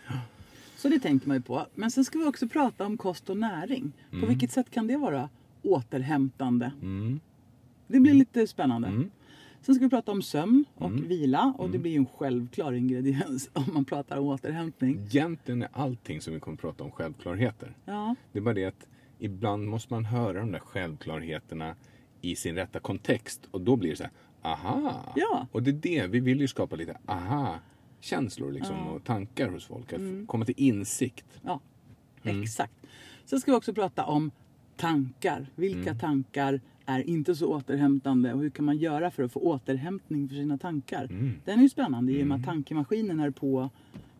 Så 0.78 0.90
det 0.90 1.00
tänker 1.00 1.28
man 1.28 1.38
ju 1.38 1.44
på. 1.44 1.66
Men 1.76 1.92
sen 1.92 2.06
ska 2.06 2.20
vi 2.20 2.26
också 2.26 2.48
prata 2.48 2.86
om 2.86 2.98
kost 2.98 3.30
och 3.30 3.38
näring. 3.38 3.92
På 4.22 4.26
vilket 4.26 4.52
sätt 4.52 4.70
kan 4.72 4.88
det 4.88 4.98
vara 4.98 5.30
återhämtande? 5.62 6.72
Mm. 6.82 7.20
Det 7.88 8.00
blir 8.00 8.14
lite 8.14 8.48
spännande. 8.48 8.88
Mm. 9.66 9.74
Sen 9.74 9.76
ska 9.76 9.84
vi 9.86 9.90
prata 9.90 10.12
om 10.12 10.22
sömn 10.22 10.66
och 10.76 10.92
vila 11.12 11.54
och 11.58 11.70
det 11.70 11.78
blir 11.78 11.92
ju 11.92 11.98
en 11.98 12.06
självklar 12.06 12.74
ingrediens 12.74 13.50
om 13.54 13.64
man 13.74 13.86
pratar 13.86 14.18
om 14.18 14.28
återhämtning. 14.28 15.00
Egentligen 15.06 15.62
är 15.62 15.70
allting 15.74 16.22
som 16.22 16.34
vi 16.34 16.40
kommer 16.40 16.56
att 16.56 16.62
prata 16.62 16.84
om 16.84 16.92
självklarheter. 16.92 17.76
Ja, 17.86 18.16
Det 18.32 18.40
är 18.40 18.44
bara 18.44 18.54
det 18.54 18.66
att 18.66 18.88
ibland 19.20 19.68
måste 19.68 19.94
man 19.94 20.06
höra 20.06 20.40
de 20.40 20.52
där 20.52 20.60
självklarheterna 20.60 21.76
i 22.22 22.36
sin 22.36 22.56
rätta 22.56 22.80
kontext. 22.80 23.48
Och 23.52 23.62
då 23.62 23.76
blir 23.76 23.90
det 23.90 23.96
så 23.96 24.04
här, 24.04 24.12
aha! 24.42 25.14
Ja. 25.16 25.48
Och 25.52 25.64
det 25.64 25.70
är 25.72 25.74
det, 26.02 26.08
vi 26.08 26.20
vill 26.20 26.42
ju 26.42 26.48
skapa 26.48 26.76
lite 26.76 26.98
aha-känslor 27.06 28.52
liksom, 28.52 28.88
och 28.88 29.04
tankar 29.04 29.50
hos 29.50 29.66
folk. 29.66 29.94
Att 29.94 30.28
komma 30.28 30.46
till 30.46 30.56
insikt. 30.58 31.26
ja 31.42 31.60
Mm. 32.24 32.42
exakt. 32.42 32.74
Sen 33.26 33.40
ska 33.40 33.52
vi 33.52 33.58
också 33.58 33.74
prata 33.74 34.06
om 34.06 34.32
tankar. 34.78 35.48
Vilka 35.56 35.90
Mm. 35.90 35.98
tankar 36.00 36.62
är 36.86 37.10
inte 37.10 37.36
så 37.36 37.48
återhämtande 37.48 38.34
och 38.34 38.42
hur 38.42 38.50
kan 38.50 38.66
man 38.66 38.78
göra 38.78 39.12
för 39.12 39.24
att 39.24 39.32
få 39.32 39.40
återhämtning 39.40 40.30
för 40.30 40.36
sina 40.36 40.58
tankar? 40.58 41.06
Mm. 41.06 41.32
Den 41.46 41.60
är 41.60 41.64
ju 41.64 41.70
spännande 41.70 42.12
i 42.12 42.24
och 42.24 42.28
med 42.28 42.38
att 42.40 42.46
tankemaskinen 42.46 43.20
är 43.20 43.32
på 43.32 43.70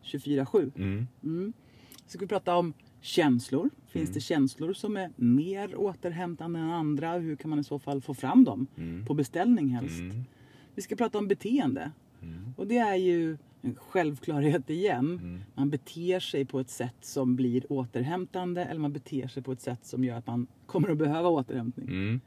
24-7. 0.02 0.72
Mm. 0.76 1.06
Mm. 1.24 1.52
Så 2.06 2.10
ska 2.10 2.18
vi 2.18 2.26
prata 2.26 2.56
om 2.56 2.72
känslor. 3.00 3.70
Finns 3.88 4.08
Mm. 4.08 4.14
det 4.14 4.20
känslor 4.20 4.72
som 4.72 4.96
är 4.96 5.10
mer 5.16 5.80
återhämtande 5.80 6.58
än 6.58 6.70
andra? 6.70 7.12
Hur 7.18 7.36
kan 7.36 7.50
man 7.50 7.58
i 7.58 7.64
så 7.64 7.78
fall 7.78 8.00
få 8.02 8.14
fram 8.14 8.44
dem? 8.44 8.66
På 9.06 9.14
beställning 9.14 9.68
helst. 9.68 10.00
Mm. 10.00 10.24
Vi 10.74 10.82
ska 10.82 10.96
prata 10.96 11.18
om 11.18 11.28
beteende. 11.28 11.90
Och 12.56 12.66
det 12.66 12.78
är 12.78 12.96
ju 12.96 13.36
en 13.62 13.74
självklarhet 13.74 14.70
igen. 14.70 15.18
Mm. 15.22 15.40
Man 15.54 15.70
beter 15.70 16.20
sig 16.20 16.44
på 16.44 16.60
ett 16.60 16.70
sätt 16.70 16.96
som 17.00 17.36
blir 17.36 17.72
återhämtande 17.72 18.64
eller 18.64 18.80
man 18.80 18.92
beter 18.92 19.28
sig 19.28 19.42
på 19.42 19.52
ett 19.52 19.60
sätt 19.60 19.84
som 19.86 20.04
gör 20.04 20.16
att 20.16 20.26
man 20.26 20.46
kommer 20.66 20.88
att 20.90 20.98
behöva 20.98 21.28
återhämtning. 21.28 22.20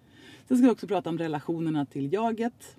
Mm. 0.50 0.58
Sen 0.58 0.58
ska 0.58 0.65
vi 0.65 0.74
också 0.74 0.88
prata 0.88 1.10
om 1.10 1.18
relationerna 1.18 1.86
till 1.86 2.13
jaget, 2.13 2.77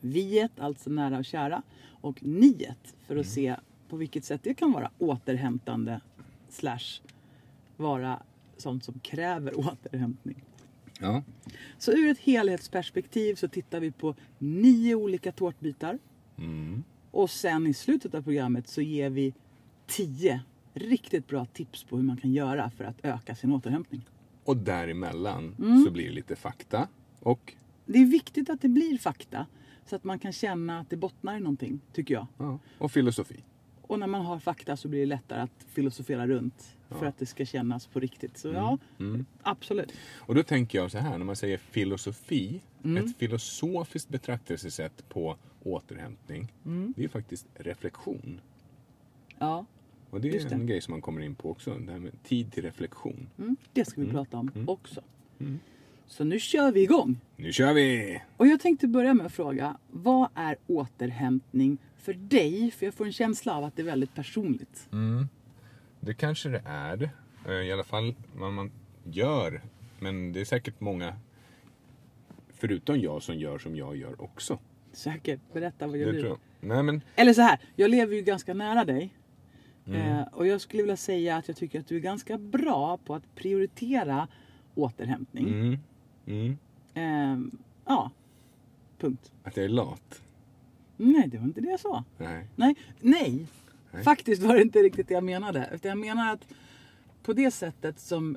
viet, 0.00 0.60
alltså 0.60 0.90
nära 0.90 1.18
och 1.18 1.24
kära, 1.24 1.62
och 2.00 2.22
niet 2.22 2.94
för 3.06 3.16
att 3.16 3.26
se 3.26 3.56
på 3.88 3.96
vilket 3.96 4.24
sätt 4.24 4.40
det 4.42 4.54
kan 4.54 4.72
vara 4.72 4.90
återhämtande 4.98 6.00
slash 6.48 7.00
vara 7.76 8.22
sånt 8.56 8.84
som 8.84 8.98
kräver 8.98 9.58
återhämtning. 9.58 10.44
Ja. 11.00 11.22
Så 11.78 11.92
ur 11.92 12.10
ett 12.10 12.18
helhetsperspektiv 12.18 13.34
så 13.34 13.48
tittar 13.48 13.80
vi 13.80 13.90
på 13.90 14.14
nio 14.38 14.94
olika 14.94 15.32
tårtbitar. 15.32 15.98
Mm. 16.38 16.84
Och 17.10 17.30
sen 17.30 17.66
i 17.66 17.74
slutet 17.74 18.14
av 18.14 18.22
programmet 18.22 18.68
så 18.68 18.80
ger 18.80 19.10
vi 19.10 19.34
10 19.86 20.40
riktigt 20.74 21.26
bra 21.26 21.44
tips 21.44 21.84
på 21.84 21.96
hur 21.96 22.04
man 22.04 22.16
kan 22.16 22.32
göra 22.32 22.70
för 22.70 22.84
att 22.84 22.96
öka 23.02 23.34
sin 23.34 23.52
återhämtning. 23.52 24.02
Och 24.50 24.56
däremellan 24.56 25.54
Mm. 25.58 25.84
så 25.84 25.90
blir 25.90 26.04
det 26.04 26.12
lite 26.12 26.36
fakta. 26.36 26.88
Och 27.20 27.54
Det 27.86 27.98
är 27.98 28.06
viktigt 28.06 28.50
att 28.50 28.60
det 28.60 28.68
blir 28.68 28.98
fakta 28.98 29.46
så 29.86 29.96
att 29.96 30.04
man 30.04 30.18
kan 30.18 30.32
känna 30.32 30.80
att 30.80 30.90
det 30.90 30.96
bottnar 30.96 31.36
i 31.36 31.40
någonting, 31.40 31.80
tycker 31.92 32.14
jag. 32.14 32.26
Ja, 32.38 32.58
och 32.78 32.92
filosofi. 32.92 33.44
Och 33.82 33.98
när 33.98 34.06
man 34.06 34.24
har 34.24 34.38
fakta 34.38 34.76
så 34.76 34.88
blir 34.88 35.00
det 35.00 35.06
lättare 35.06 35.40
att 35.40 35.66
filosofera 35.68 36.26
runt 36.26 36.76
för 36.88 37.06
att 37.06 37.18
det 37.18 37.26
ska 37.26 37.44
kännas 37.46 37.86
på 37.86 38.00
riktigt. 38.00 38.38
Så 38.38 38.48
ja, 38.48 38.78
absolut. 39.42 39.92
Och 40.16 40.34
då 40.34 40.42
tänker 40.42 40.78
jag 40.78 40.90
så 40.90 40.98
här, 40.98 41.18
när 41.18 41.24
man 41.24 41.36
säger 41.36 41.56
filosofi, 41.58 42.60
Mm. 42.84 43.04
ett 43.06 43.16
filosofiskt 43.18 44.08
betraktelsesätt 44.08 45.08
på 45.08 45.36
återhämtning, 45.62 46.52
Mm. 46.64 46.94
det 46.96 47.04
är 47.04 47.08
faktiskt 47.08 47.46
reflektion. 47.54 48.40
Ja, 49.38 49.66
Och 50.10 50.20
det 50.20 50.28
är 50.28 50.48
det. 50.48 50.54
en 50.54 50.66
grej 50.66 50.80
som 50.80 50.92
man 50.92 51.00
kommer 51.02 51.20
in 51.20 51.34
på 51.34 51.50
också, 51.50 51.74
det 51.74 51.92
här 51.92 51.98
med 51.98 52.22
tid 52.22 52.52
till 52.52 52.62
reflektion. 52.62 53.28
mm, 53.38 53.56
det 53.72 53.84
ska 53.84 54.00
vi 54.00 54.06
prata 54.10 54.36
om 54.36 54.50
också. 54.68 55.00
Så 56.06 56.24
nu 56.24 56.38
kör 56.40 56.72
vi 56.72 56.82
igång. 56.82 57.20
Nu 57.36 57.52
kör 57.52 57.74
vi! 57.74 58.20
Och 58.36 58.46
jag 58.46 58.60
tänkte 58.60 58.88
börja 58.88 59.14
med 59.14 59.26
att 59.26 59.32
fråga, 59.32 59.76
vad 59.90 60.28
är 60.34 60.56
återhämtning 60.66 61.78
för 61.96 62.12
dig? 62.14 62.70
För 62.70 62.86
jag 62.86 62.94
får 62.94 63.04
en 63.06 63.12
känsla 63.12 63.54
av 63.54 63.64
att 63.64 63.76
det 63.76 63.82
är 63.82 63.86
väldigt 63.86 64.14
personligt. 64.14 64.88
Det 66.00 66.14
kanske 66.14 66.48
det 66.48 66.62
är, 66.64 67.10
eh, 67.46 67.52
i 67.52 67.72
alla 67.72 67.84
fall 67.84 68.14
vad 68.36 68.52
man 68.52 68.70
gör. 69.04 69.62
Men 69.98 70.32
det 70.32 70.40
är 70.40 70.44
säkert 70.44 70.80
många, 70.80 71.16
förutom 72.54 73.00
jag, 73.00 73.22
som 73.22 73.36
gör 73.38 73.58
som 73.58 73.76
jag 73.76 73.96
gör 73.96 74.22
också. 74.22 74.58
Säkert, 74.92 75.40
berätta 75.52 75.86
vad 75.86 75.94
Det 75.94 75.98
gör 75.98 76.12
tror 76.12 76.22
du? 76.22 76.28
jag. 76.28 76.38
Nej 76.60 76.82
men, 76.82 77.00
Eller 77.16 77.32
så 77.32 77.40
här, 77.42 77.58
jag 77.76 77.90
lever 77.90 78.16
ju 78.16 78.22
ganska 78.22 78.54
nära 78.54 78.84
dig. 78.84 79.14
Mm. 79.90 80.18
Eh, 80.18 80.26
och 80.32 80.46
jag 80.46 80.60
skulle 80.60 80.82
vilja 80.82 80.96
säga 80.96 81.36
att 81.36 81.48
jag 81.48 81.56
tycker 81.56 81.80
att 81.80 81.86
du 81.86 81.96
är 81.96 82.00
ganska 82.00 82.38
bra 82.38 82.96
på 82.96 83.14
att 83.14 83.34
prioritera 83.34 84.28
återhämtning. 84.74 85.48
mm, 85.48 85.78
mm, 86.26 86.56
Eh, 86.94 87.60
ja, 87.86 88.10
punkt. 88.98 89.32
att 89.42 89.56
jag 89.56 89.64
är 89.64 89.68
lat. 89.68 90.22
Nej, 90.96 91.28
det 91.28 91.38
var 91.38 91.44
inte 91.44 91.60
det 91.60 91.70
jag 91.70 91.80
sa. 91.80 92.04
Nej. 92.18 92.46
Nej, 92.56 92.76
nej. 93.00 93.46
Nej. 93.92 94.04
Faktiskt 94.04 94.42
var 94.42 94.54
det 94.54 94.62
inte 94.62 94.78
riktigt 94.78 95.08
det 95.08 95.14
jag 95.14 95.24
menade. 95.24 95.70
Utan 95.74 95.88
jag 95.88 95.98
menar 95.98 96.32
att 96.32 96.46
på 97.22 97.32
det 97.32 97.50
sättet 97.50 98.00
som 98.00 98.36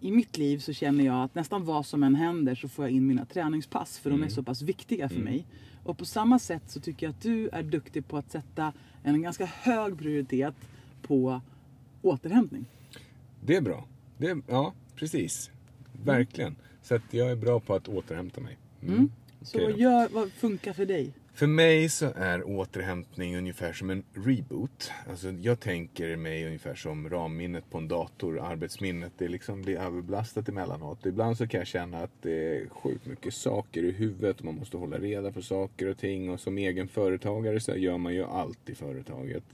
i 0.00 0.10
mitt 0.12 0.38
liv 0.38 0.58
så 0.58 0.72
känner 0.72 1.04
jag 1.04 1.24
att 1.24 1.34
nästan 1.34 1.64
vad 1.64 1.86
som 1.86 2.02
än 2.02 2.14
händer 2.14 2.54
så 2.54 2.68
får 2.68 2.84
jag 2.84 2.92
in 2.92 3.06
mina 3.06 3.24
träningspass 3.24 3.98
för 3.98 4.10
de 4.10 4.22
är 4.22 4.28
så 4.28 4.42
pass 4.42 4.62
viktiga 4.62 5.08
för 5.08 5.20
mig. 5.20 5.46
Och 5.84 5.98
på 5.98 6.04
samma 6.04 6.38
sätt 6.38 6.62
så 6.66 6.80
tycker 6.80 7.06
jag 7.06 7.10
att 7.10 7.22
du 7.22 7.48
är 7.48 7.62
duktig 7.62 8.08
på 8.08 8.16
att 8.16 8.30
sätta 8.30 8.72
en 9.02 9.22
ganska 9.22 9.44
hög 9.44 9.98
prioritet 9.98 10.54
på 11.02 11.40
återhämtning. 12.02 12.64
Det 13.40 13.56
är 13.56 13.60
bra. 13.60 13.84
Det 14.18 14.26
är, 14.26 14.42
ja, 14.48 14.72
precis. 14.94 15.50
Verkligen. 16.04 16.56
Så 16.82 16.94
att 16.94 17.02
jag 17.10 17.30
är 17.30 17.36
bra 17.36 17.60
på 17.60 17.74
att 17.74 17.88
återhämta 17.88 18.40
mig. 18.40 18.56
Mm. 18.82 19.10
Så 19.42 19.58
Okej 19.58 19.70
vad, 19.70 19.80
gör, 19.80 20.08
vad 20.08 20.32
funkar 20.32 20.72
för 20.72 20.86
dig? 20.86 21.12
För 21.34 21.46
mig 21.46 21.88
så 21.88 22.12
är 22.16 22.48
återhämtning 22.48 23.36
ungefär 23.36 23.72
som 23.72 23.90
en 23.90 24.04
reboot. 24.12 24.92
Alltså 25.10 25.30
jag 25.30 25.60
tänker 25.60 26.16
mig 26.16 26.46
ungefär 26.46 26.74
som 26.74 27.10
ramminnet 27.10 27.70
på 27.70 27.78
en 27.78 27.88
dator, 27.88 28.40
arbetsminnet. 28.40 29.12
Det 29.18 29.28
liksom 29.28 29.62
blir 29.62 29.78
överbelastat 29.78 30.48
emellanåt. 30.48 31.06
Ibland 31.06 31.36
så 31.36 31.46
kan 31.46 31.58
jag 31.58 31.66
känna 31.66 31.98
att 31.98 32.22
det 32.22 32.58
är 32.58 32.68
sjukt 32.68 33.06
mycket 33.06 33.34
saker 33.34 33.82
i 33.82 33.90
huvudet 33.90 34.38
och 34.38 34.44
man 34.44 34.54
måste 34.54 34.76
hålla 34.76 34.98
reda 34.98 35.32
på 35.32 35.42
saker 35.42 35.86
och 35.86 35.98
ting. 35.98 36.30
Och 36.30 36.40
som 36.40 36.58
egen 36.58 36.88
företagare 36.88 37.60
så 37.60 37.76
gör 37.76 37.98
man 37.98 38.14
ju 38.14 38.24
allt 38.24 38.68
i 38.70 38.74
företaget. 38.74 39.44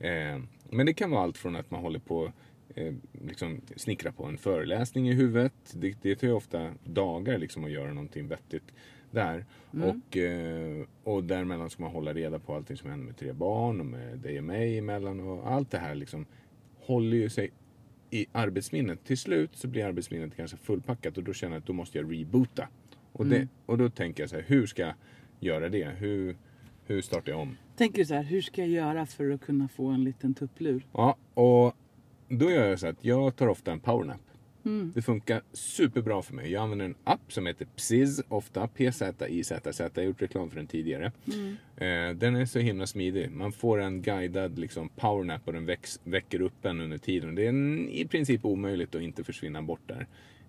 Eh, 0.00 0.42
men 0.70 0.86
det 0.86 0.94
kan 0.94 1.10
vara 1.10 1.22
allt 1.22 1.38
från 1.38 1.56
att 1.56 1.70
man 1.70 1.80
håller 1.80 1.98
på 1.98 2.32
eh, 2.74 2.94
liksom 3.26 3.60
snickra 3.76 4.12
på 4.12 4.24
en 4.24 4.38
föreläsning 4.38 5.08
i 5.08 5.12
huvudet. 5.12 5.52
Det, 5.72 5.94
det 6.02 6.16
tar 6.16 6.26
ju 6.26 6.32
ofta 6.32 6.70
dagar 6.84 7.38
liksom 7.38 7.64
att 7.64 7.70
göra 7.70 7.92
någonting 7.92 8.28
vettigt 8.28 8.72
där. 9.16 9.44
Och, 9.70 10.16
eh, 10.16 10.86
och 11.04 11.24
däremellan 11.24 11.70
ska 11.70 11.82
man 11.82 11.92
hålla 11.92 12.14
reda 12.14 12.38
på 12.38 12.54
allting 12.54 12.76
som 12.76 12.90
händer 12.90 13.06
med 13.06 13.16
tre 13.16 13.32
barn 13.32 13.80
och 13.80 13.86
med 13.86 14.18
dig 14.18 14.38
och 14.38 14.44
mig 14.44 14.78
emellan. 14.78 15.20
Och 15.20 15.50
allt 15.50 15.70
det 15.70 15.78
här 15.78 15.94
liksom 15.94 16.26
håller 16.80 17.16
ju 17.16 17.28
sig 17.28 17.50
i 18.10 18.26
arbetsminnet. 18.32 19.04
Till 19.04 19.18
slut 19.18 19.50
så 19.56 19.68
blir 19.68 19.84
arbetsminnet 19.84 20.36
ganska 20.36 20.56
fullpackat 20.56 21.18
och 21.18 21.24
då 21.24 21.32
känner 21.32 21.56
jag 21.56 21.60
att 21.60 21.66
då 21.66 21.72
måste 21.72 21.98
jag 21.98 22.12
reboota. 22.12 22.68
Och, 23.12 23.26
det, 23.26 23.48
och 23.66 23.78
då 23.78 23.90
tänker 23.90 24.22
jag 24.22 24.30
så 24.30 24.36
här, 24.36 24.44
hur 24.46 24.66
ska 24.66 24.82
jag 24.82 24.94
göra 25.40 25.68
det? 25.68 25.84
Hur, 25.84 26.36
hur 26.86 27.02
startar 27.02 27.32
jag 27.32 27.40
om? 27.40 27.56
Tänker 27.76 27.98
du 27.98 28.04
så 28.04 28.14
här, 28.14 28.22
hur 28.22 28.42
ska 28.42 28.60
jag 28.60 28.70
göra 28.70 29.06
för 29.06 29.30
att 29.30 29.40
kunna 29.40 29.68
få 29.68 29.86
en 29.86 30.04
liten 30.04 30.34
tupplur? 30.34 30.86
Ja, 30.92 31.16
och 31.34 31.76
då 32.28 32.50
gör 32.50 32.68
jag 32.68 32.80
så 32.80 32.86
att 32.86 33.04
jag 33.04 33.36
tar 33.36 33.48
ofta 33.48 33.72
en 33.72 33.80
powernap. 33.80 34.20
Det 34.94 35.02
funkar 35.02 35.42
superbra 35.52 36.22
för 36.22 36.34
mig. 36.34 36.52
Jag 36.52 36.62
använder 36.62 36.84
en 36.84 36.94
app 37.04 37.32
som 37.32 37.46
heter 37.46 37.66
Pziz, 37.76 38.22
ofta 38.28 38.68
P-Z-I-Z-Z. 38.68 39.90
Jag 39.94 40.02
har 40.02 40.06
gjort 40.06 40.22
reklam 40.22 40.50
för 40.50 40.56
den 40.56 40.66
tidigare. 40.66 41.12
Eh, 41.76 42.16
den 42.16 42.36
är 42.36 42.46
så 42.46 42.58
himla 42.58 42.86
smidig. 42.86 43.30
Man 43.30 43.52
får 43.52 43.80
en 43.80 44.02
guidad 44.02 44.58
liksom, 44.58 44.88
powernap 44.88 45.40
och 45.44 45.52
den 45.52 45.66
väcks, 45.66 46.00
väcker 46.04 46.40
upp 46.40 46.64
en 46.64 46.80
under 46.80 46.98
tiden. 46.98 47.34
Det 47.34 47.44
är 47.44 47.48
en, 47.48 47.88
i 47.88 48.06
princip 48.06 48.44
omöjligt 48.44 48.94
att 48.94 49.02
inte 49.02 49.24
försvinna 49.24 49.62
bort 49.62 49.80
där. 49.86 50.06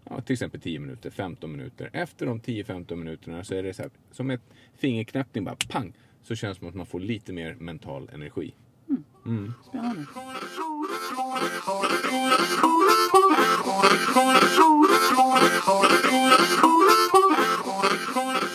Ja, 0.10 0.22
till 0.22 0.34
exempel 0.34 0.62
10 0.62 0.80
minuter, 0.80 1.10
15 1.10 1.52
minuter. 1.52 1.90
Efter 1.94 2.26
de 2.26 2.40
10-15 2.40 2.96
minuterna 2.96 3.44
så 3.44 3.56
är 3.56 3.64
det 3.64 3.74
så 3.74 3.82
här, 3.82 3.92
som 4.12 4.30
ett 4.30 4.42
fingerknäppning 4.78 5.44
bara 5.44 5.56
pang. 5.70 5.94
Så 6.24 6.36
känns 6.36 6.58
det 6.58 6.60
som 6.60 6.70
att 6.70 6.76
man 6.76 6.86
får 6.86 7.00
lite 7.00 7.34
mer 7.34 7.56
mental 7.60 8.10
energi. 8.14 8.54
Spännande. 9.67 10.06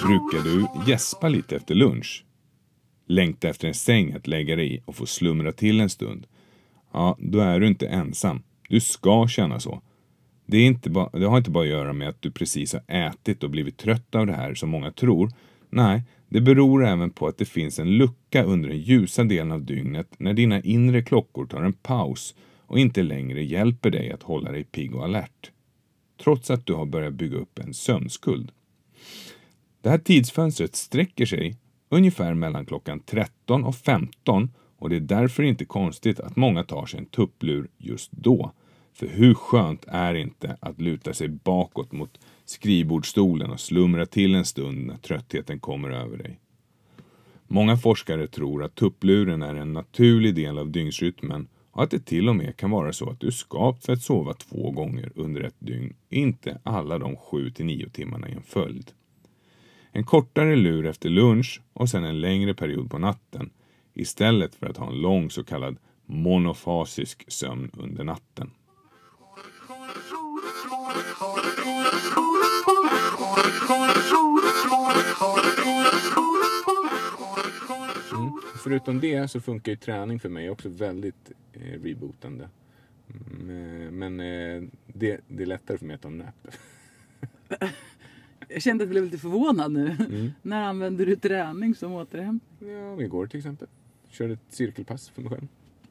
Brukar 0.06 0.44
du 0.44 0.66
gäspa 0.90 1.28
lite 1.28 1.56
efter 1.56 1.74
lunch? 1.74 2.24
Längta 3.06 3.48
efter 3.48 3.68
en 3.68 3.74
säng 3.74 4.12
att 4.12 4.26
lägga 4.26 4.56
dig 4.56 4.74
i 4.74 4.82
och 4.84 4.94
få 4.96 5.06
slumra 5.06 5.52
till 5.52 5.80
en 5.80 5.90
stund? 5.90 6.26
Ja, 6.92 7.16
då 7.20 7.40
är 7.40 7.60
du 7.60 7.66
inte 7.66 7.86
ensam. 7.88 8.42
Du 8.68 8.80
ska 8.80 9.28
känna 9.28 9.60
så. 9.60 9.82
Det, 10.46 10.56
är 10.58 10.66
inte 10.66 10.90
ba- 10.90 11.10
det 11.12 11.26
har 11.26 11.38
inte 11.38 11.50
bara 11.50 11.64
att 11.64 11.70
göra 11.70 11.92
med 11.92 12.08
att 12.08 12.22
du 12.22 12.30
precis 12.30 12.72
har 12.72 12.82
ätit 12.88 13.42
och 13.44 13.50
blivit 13.50 13.78
trött 13.78 14.14
av 14.14 14.26
det 14.26 14.32
här 14.32 14.54
som 14.54 14.70
många 14.70 14.92
tror. 14.92 15.30
Nej, 15.70 16.02
det 16.32 16.40
beror 16.40 16.84
även 16.84 17.10
på 17.10 17.26
att 17.26 17.38
det 17.38 17.44
finns 17.44 17.78
en 17.78 17.96
lucka 17.96 18.44
under 18.44 18.68
den 18.68 18.78
ljusa 18.78 19.24
delen 19.24 19.52
av 19.52 19.64
dygnet 19.64 20.06
när 20.18 20.34
dina 20.34 20.60
inre 20.60 21.02
klockor 21.02 21.46
tar 21.46 21.62
en 21.62 21.72
paus 21.72 22.34
och 22.66 22.78
inte 22.78 23.02
längre 23.02 23.44
hjälper 23.44 23.90
dig 23.90 24.12
att 24.12 24.22
hålla 24.22 24.52
dig 24.52 24.64
pigg 24.64 24.94
och 24.94 25.04
alert. 25.04 25.50
Trots 26.22 26.50
att 26.50 26.66
du 26.66 26.74
har 26.74 26.86
börjat 26.86 27.14
bygga 27.14 27.36
upp 27.36 27.58
en 27.58 27.74
sömnskuld. 27.74 28.52
Det 29.80 29.90
här 29.90 29.98
tidsfönstret 29.98 30.76
sträcker 30.76 31.26
sig 31.26 31.56
ungefär 31.88 32.34
mellan 32.34 32.66
klockan 32.66 33.00
13 33.00 33.64
och 33.64 33.76
15 33.76 34.50
och 34.78 34.90
det 34.90 34.96
är 34.96 35.00
därför 35.00 35.42
inte 35.42 35.64
konstigt 35.64 36.20
att 36.20 36.36
många 36.36 36.64
tar 36.64 36.86
sig 36.86 36.98
en 36.98 37.06
tupplur 37.06 37.68
just 37.78 38.12
då. 38.12 38.52
För 38.92 39.06
hur 39.06 39.34
skönt 39.34 39.84
är 39.88 40.14
inte 40.14 40.56
att 40.60 40.80
luta 40.80 41.14
sig 41.14 41.28
bakåt 41.28 41.92
mot 41.92 42.18
skrivbordsstolen 42.52 43.50
och 43.50 43.61
slumra 43.61 44.06
till 44.06 44.35
en 44.35 44.44
stund 44.44 44.87
när 44.87 44.97
tröttheten 44.97 45.61
kommer 45.61 45.90
över 45.90 46.16
dig? 46.16 46.38
Många 47.47 47.76
forskare 47.76 48.26
tror 48.26 48.64
att 48.64 48.75
tuppluren 48.75 49.42
är 49.42 49.54
en 49.54 49.73
naturlig 49.73 50.35
del 50.35 50.59
av 50.59 50.71
dygnsrytmen 50.71 51.49
och 51.71 51.82
att 51.82 51.90
det 51.90 52.06
till 52.06 52.28
och 52.28 52.37
med 52.37 52.56
kan 52.56 52.71
vara 52.71 52.92
så 52.92 53.11
att 53.11 53.21
du 53.21 53.26
är 53.26 53.30
skapt 53.30 53.87
för 53.87 53.92
att 53.92 54.02
sova 54.02 54.35
två 54.35 54.71
gånger 54.71 55.12
under 55.14 55.40
ett 55.40 55.56
dygn, 55.59 55.94
inte 56.09 56.61
alla 56.62 56.99
de 56.99 57.16
7 57.16 57.50
till 57.50 57.66
9 57.66 57.88
timmarna 57.88 58.28
i 58.28 58.32
en 58.32 58.42
följd. 58.42 58.90
En 59.92 60.04
kortare 60.04 60.56
lur 60.56 60.87
efter 60.87 61.09
lunch 61.09 61.62
och 61.73 61.88
sen 61.88 62.04
en 62.04 62.21
längre 62.21 62.54
period 62.54 62.90
på 62.90 62.99
natten 62.99 63.50
istället 63.94 64.54
för 64.54 64.66
att 64.66 64.76
ha 64.76 64.88
en 64.88 65.00
lång 65.00 65.30
så 65.30 65.44
kallad 65.44 65.76
monofasisk 66.06 67.25
sömn 67.28 67.71
under 67.73 68.04
natten. 68.04 68.50
Förutom 78.62 79.00
det 79.00 79.28
så 79.30 79.40
funkar 79.40 79.72
ju 79.72 79.76
träning 79.76 80.20
för 80.20 80.28
mig 80.28 80.50
också 80.50 80.68
väldigt 80.68 81.32
eh, 81.52 81.60
rebootande. 81.60 82.48
Mm, 83.08 83.82
eh, 83.82 83.90
Men 83.90 84.20
eh, 84.20 84.62
det, 84.86 85.20
det 85.28 85.42
är 85.42 85.46
lättare 85.46 85.78
för 85.78 85.86
mig 85.86 85.94
att 85.94 86.02
ta 86.02 86.08
en 86.08 86.18
nap. 86.18 86.48
Jag 88.48 88.62
kände 88.62 88.84
att 88.84 88.86
jag 88.86 88.90
blev 88.90 89.04
lite 89.04 89.18
förvånad 89.18 89.72
nu. 89.72 89.96
Mm. 90.00 90.30
När 90.42 90.62
använder 90.62 91.06
du 91.06 91.16
träning 91.16 91.74
som 91.74 91.92
återhämtning? 91.92 92.70
Ja, 92.70 93.02
igår 93.02 93.26
till 93.26 93.38
exempel. 93.38 93.68
Körde 94.08 94.32
ett 94.32 94.40
cirkelpass 94.48 95.08
för 95.08 95.22
mig 95.22 95.30
själv. 95.30 95.48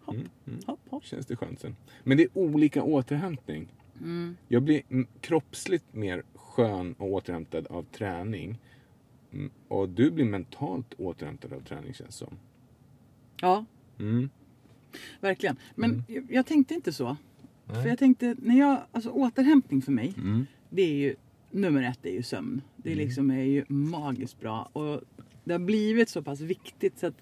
Mm, 0.07 0.27
mm. 0.47 0.59
Hopp, 0.67 0.79
hopp. 0.89 1.05
Känns 1.05 1.25
det 1.25 1.35
skönt 1.35 1.59
sen. 1.59 1.75
Men 2.03 2.17
det 2.17 2.23
är 2.23 2.29
olika 2.33 2.83
återhämtning. 2.83 3.67
Mm. 4.01 4.38
Jag 4.48 4.63
blir 4.63 4.81
mm, 4.89 5.08
kroppsligt 5.22 5.93
mer 5.93 6.24
skön 6.36 6.96
och 6.98 7.08
återhämtad 7.12 7.67
av 7.67 7.84
träning. 7.84 8.60
Mm, 9.34 9.51
Och 9.67 9.89
du 9.89 10.12
blir 10.12 10.25
mentalt 10.25 10.93
återhämtad 10.98 11.53
av 11.53 11.60
träning 11.62 11.93
känns 11.93 12.15
som. 12.15 12.38
Ja, 13.41 13.65
Mm. 14.00 14.29
verkligen. 15.20 15.55
Men 15.75 16.03
jag, 16.08 16.27
jag 16.31 16.46
tänkte 16.46 16.74
inte 16.74 16.93
så. 16.93 17.17
Nej. 17.65 17.81
För 17.84 17.89
jag 17.89 18.00
tänkte, 18.00 18.36
när 18.41 18.60
jag, 18.60 18.81
alltså 18.91 19.10
återhämtning 19.10 19.81
för 19.81 19.91
mig, 19.91 20.13
Mm. 20.17 20.46
det 20.70 20.81
är 20.81 20.93
ju, 20.96 21.15
nummer 21.51 21.84
ett 21.84 22.05
är 22.05 22.12
ju 22.12 22.24
sömn. 22.24 22.62
Det 22.75 22.96
liksom 22.96 23.31
är 23.31 23.43
ju 23.43 23.65
magiskt 23.67 24.39
bra. 24.39 24.70
Och 24.74 25.01
det 25.43 25.51
har 25.53 25.60
blivit 25.60 26.10
så 26.10 26.22
pass 26.24 26.41
viktigt 26.41 27.00
så 27.00 27.08
att 27.08 27.22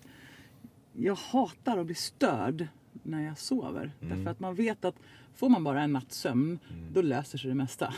jag 0.94 1.16
hatar 1.16 1.78
att 1.78 1.86
bli 1.86 1.96
störd 1.96 2.68
när 3.04 3.26
jag 3.26 3.38
sover. 3.38 3.92
Därför 4.00 4.32
att 4.32 4.40
man 4.40 4.56
vet 4.56 4.86
att 4.86 4.96
får 5.40 5.50
man 5.50 5.64
bara 5.64 5.82
en 5.84 5.94
natts 5.94 6.18
sömn, 6.18 6.60
då 6.94 7.02
löser 7.02 7.38
sig 7.38 7.50
det 7.50 7.56
mesta. 7.56 7.94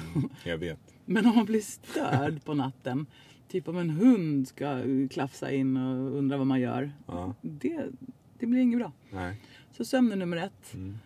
Jag 0.45 0.57
vet. 0.57 0.79
Men 1.05 1.25
om 1.25 1.36
man 1.36 1.45
blir 1.45 1.62
störd 1.62 2.43
på 2.45 2.53
natten, 2.53 3.05
typ 3.48 3.67
om 3.67 3.77
en 3.77 3.89
hund 3.89 4.48
ska 4.48 4.81
klafsa 5.10 5.51
in 5.51 5.77
och 5.77 6.17
undra 6.17 6.38
vad 6.38 6.48
man 6.48 6.60
gör. 6.60 6.91
Ja. 7.07 7.33
Det, 7.41 7.86
det 8.39 8.45
blir 8.45 8.60
inget 8.60 8.79
bra. 8.79 8.91
Nej. 9.12 9.41
Så 9.71 9.86
sömn 9.86 10.12
är 10.12 10.15
nummer 10.15 10.38
ett. 10.38 10.74
Mm. 10.74 10.98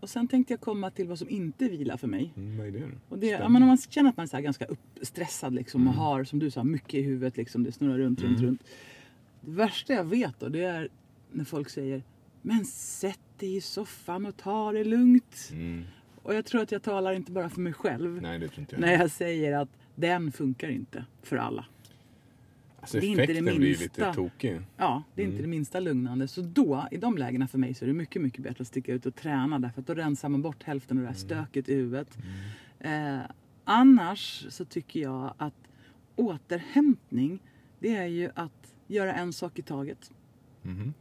Och 0.00 0.10
sen 0.10 0.28
tänkte 0.28 0.52
jag 0.52 0.60
komma 0.60 0.90
till 0.90 1.08
vad 1.08 1.18
som 1.18 1.28
inte 1.28 1.68
vilar 1.68 1.96
för 1.96 2.06
mig. 2.08 2.32
Mm, 2.36 2.58
vad 2.58 2.66
är 2.66 2.70
det 2.70 2.78
då? 2.78 2.86
Och 3.08 3.18
det, 3.18 3.26
ja, 3.26 3.48
men 3.48 3.62
om 3.62 3.68
man 3.68 3.78
känner 3.78 4.10
att 4.10 4.16
man 4.16 4.24
är 4.24 4.28
så 4.28 4.40
ganska 4.40 4.64
uppstressad 4.64 5.54
liksom, 5.54 5.80
Mm. 5.80 5.88
och 5.88 6.04
har, 6.04 6.24
som 6.24 6.38
du 6.38 6.50
sa, 6.50 6.64
mycket 6.64 6.94
i 6.94 7.02
huvudet. 7.02 7.36
Liksom, 7.36 7.64
det 7.64 7.72
snurrar 7.72 7.98
runt, 7.98 8.20
runt, 8.22 8.40
runt. 8.40 8.62
Det 9.40 9.50
värsta 9.50 9.92
jag 9.92 10.04
vet 10.04 10.40
då, 10.40 10.48
det 10.48 10.64
är 10.64 10.88
när 11.32 11.44
folk 11.44 11.68
säger 11.70 12.02
Men 12.46 12.64
sätt 12.64 13.20
dig 13.38 13.56
i 13.56 13.60
soffan 13.60 14.26
och 14.26 14.36
ta 14.36 14.72
det 14.72 14.84
lugnt. 14.84 15.48
Mm. 15.52 15.84
Och 16.22 16.34
jag 16.34 16.44
tror 16.44 16.62
att 16.62 16.72
jag 16.72 16.82
talar 16.82 17.12
inte 17.12 17.32
bara 17.32 17.48
för 17.48 17.60
mig 17.60 17.72
själv 17.72 18.22
Nej, 18.22 18.38
det 18.38 18.48
tror 18.48 18.60
inte 18.60 18.74
jag. 18.74 18.80
när 18.80 18.92
jag 18.92 19.10
säger 19.10 19.52
att 19.58 19.68
den 19.94 20.32
funkar 20.32 20.68
inte 20.68 21.04
för 21.22 21.36
alla. 21.36 21.64
alltså, 22.80 23.00
det 23.00 23.06
är 23.06 23.08
inte 23.08 23.20
det 23.26 23.32
effekten 23.32 23.44
blir 23.44 23.58
minsta. 23.68 23.82
lite 23.84 24.12
tokig. 24.14 24.60
Ja, 24.76 25.02
det 25.14 25.22
är 25.22 25.24
Mm. 25.24 25.32
inte 25.34 25.42
det 25.42 25.48
minsta 25.48 25.80
lugnande. 25.80 26.28
Så 26.28 26.40
då, 26.40 26.88
i 26.90 26.96
de 26.96 27.18
lägena 27.18 27.48
för 27.48 27.58
mig, 27.58 27.74
så 27.74 27.84
är 27.84 27.86
det 27.86 27.92
mycket, 27.92 28.22
mycket 28.22 28.42
bättre 28.42 28.62
att 28.62 28.68
sticka 28.68 28.92
ut 28.92 29.06
och 29.06 29.14
träna. 29.14 29.58
Därför 29.58 29.80
att 29.80 29.86
då 29.86 29.94
rensar 29.94 30.28
man 30.28 30.42
bort 30.42 30.62
hälften 30.62 30.96
av 30.98 31.02
det 31.02 31.08
här 31.08 31.16
Mm. 31.16 31.28
stöket 31.46 31.68
i 31.68 31.74
huvudet. 31.74 32.18
Eh, 32.80 33.18
annars 33.64 34.46
så 34.48 34.64
tycker 34.64 35.00
jag 35.00 35.34
att 35.38 35.54
återhämtning, 36.16 37.38
det 37.78 37.96
är 37.96 38.06
ju 38.06 38.30
att 38.34 38.74
göra 38.86 39.14
en 39.14 39.32
sak 39.32 39.58
i 39.58 39.62
taget. 39.62 40.10
Mhm. 40.62 40.94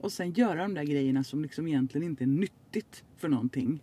Och 0.00 0.12
sen 0.12 0.32
göra 0.32 0.62
de 0.62 0.74
där 0.74 0.84
grejerna 0.84 1.24
som 1.24 1.42
liksom 1.42 1.66
egentligen 1.66 2.06
inte 2.06 2.24
är 2.24 2.26
nyttigt 2.26 3.04
för 3.16 3.28
någonting. 3.28 3.82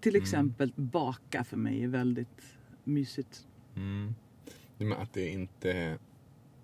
Till 0.00 0.14
Mm. 0.14 0.22
exempel 0.22 0.72
baka 0.76 1.44
för 1.44 1.56
mig 1.56 1.84
är 1.84 1.88
väldigt 1.88 2.42
mysigt. 2.84 3.46
Mm. 3.76 4.14
Med 4.78 4.98
att 4.98 5.12
det 5.12 5.28
inte 5.28 5.98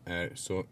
är 0.04 0.32
så 0.34 0.64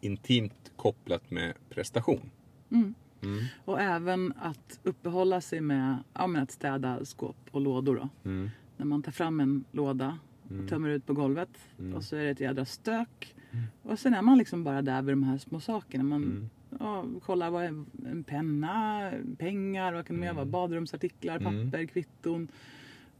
intimt 0.00 0.72
kopplat 0.76 1.30
med 1.30 1.54
prestation. 1.70 2.30
Mm. 2.70 2.94
Mm. 3.22 3.44
Och 3.64 3.80
även 3.80 4.32
att 4.36 4.80
uppehålla 4.82 5.40
sig 5.40 5.60
med 5.60 5.98
ja, 6.14 6.26
men 6.26 6.42
att 6.42 6.50
städa 6.50 7.04
skåp 7.04 7.36
och 7.50 7.60
lådor. 7.60 7.96
Då. 7.96 8.08
Mm. 8.30 8.50
När 8.76 8.86
man 8.86 9.02
tar 9.02 9.12
fram 9.12 9.40
en 9.40 9.64
låda 9.72 10.18
och 10.42 10.68
tömmer 10.68 10.88
ut 10.88 11.06
på 11.06 11.14
golvet 11.14 11.48
Mm. 11.78 11.94
och 11.94 12.04
så 12.04 12.16
är 12.16 12.24
det 12.24 12.30
ett 12.30 12.40
jädra 12.40 12.64
stök. 12.64 13.34
Och 13.82 13.98
sen 13.98 14.14
är 14.14 14.22
man 14.22 14.38
liksom 14.38 14.64
bara 14.64 14.82
där 14.82 15.02
vid 15.02 15.12
de 15.12 15.22
här 15.22 15.38
små 15.38 15.60
sakerna. 15.60 16.04
Man 16.04 16.22
Mm. 16.22 16.50
Ja, 16.78 17.04
kollar 17.26 17.50
vad 17.50 17.64
är 17.64 17.68
en 18.06 18.24
penna, 18.26 19.12
pengar, 19.38 19.92
vad 19.92 20.06
kan 20.06 20.16
det 20.16 20.20
mer 20.20 20.32
vara? 20.32 20.44
Badrumsartiklar, 20.46 21.36
Mm. 21.36 21.70
papper, 21.70 21.86
kvitton. 21.86 22.48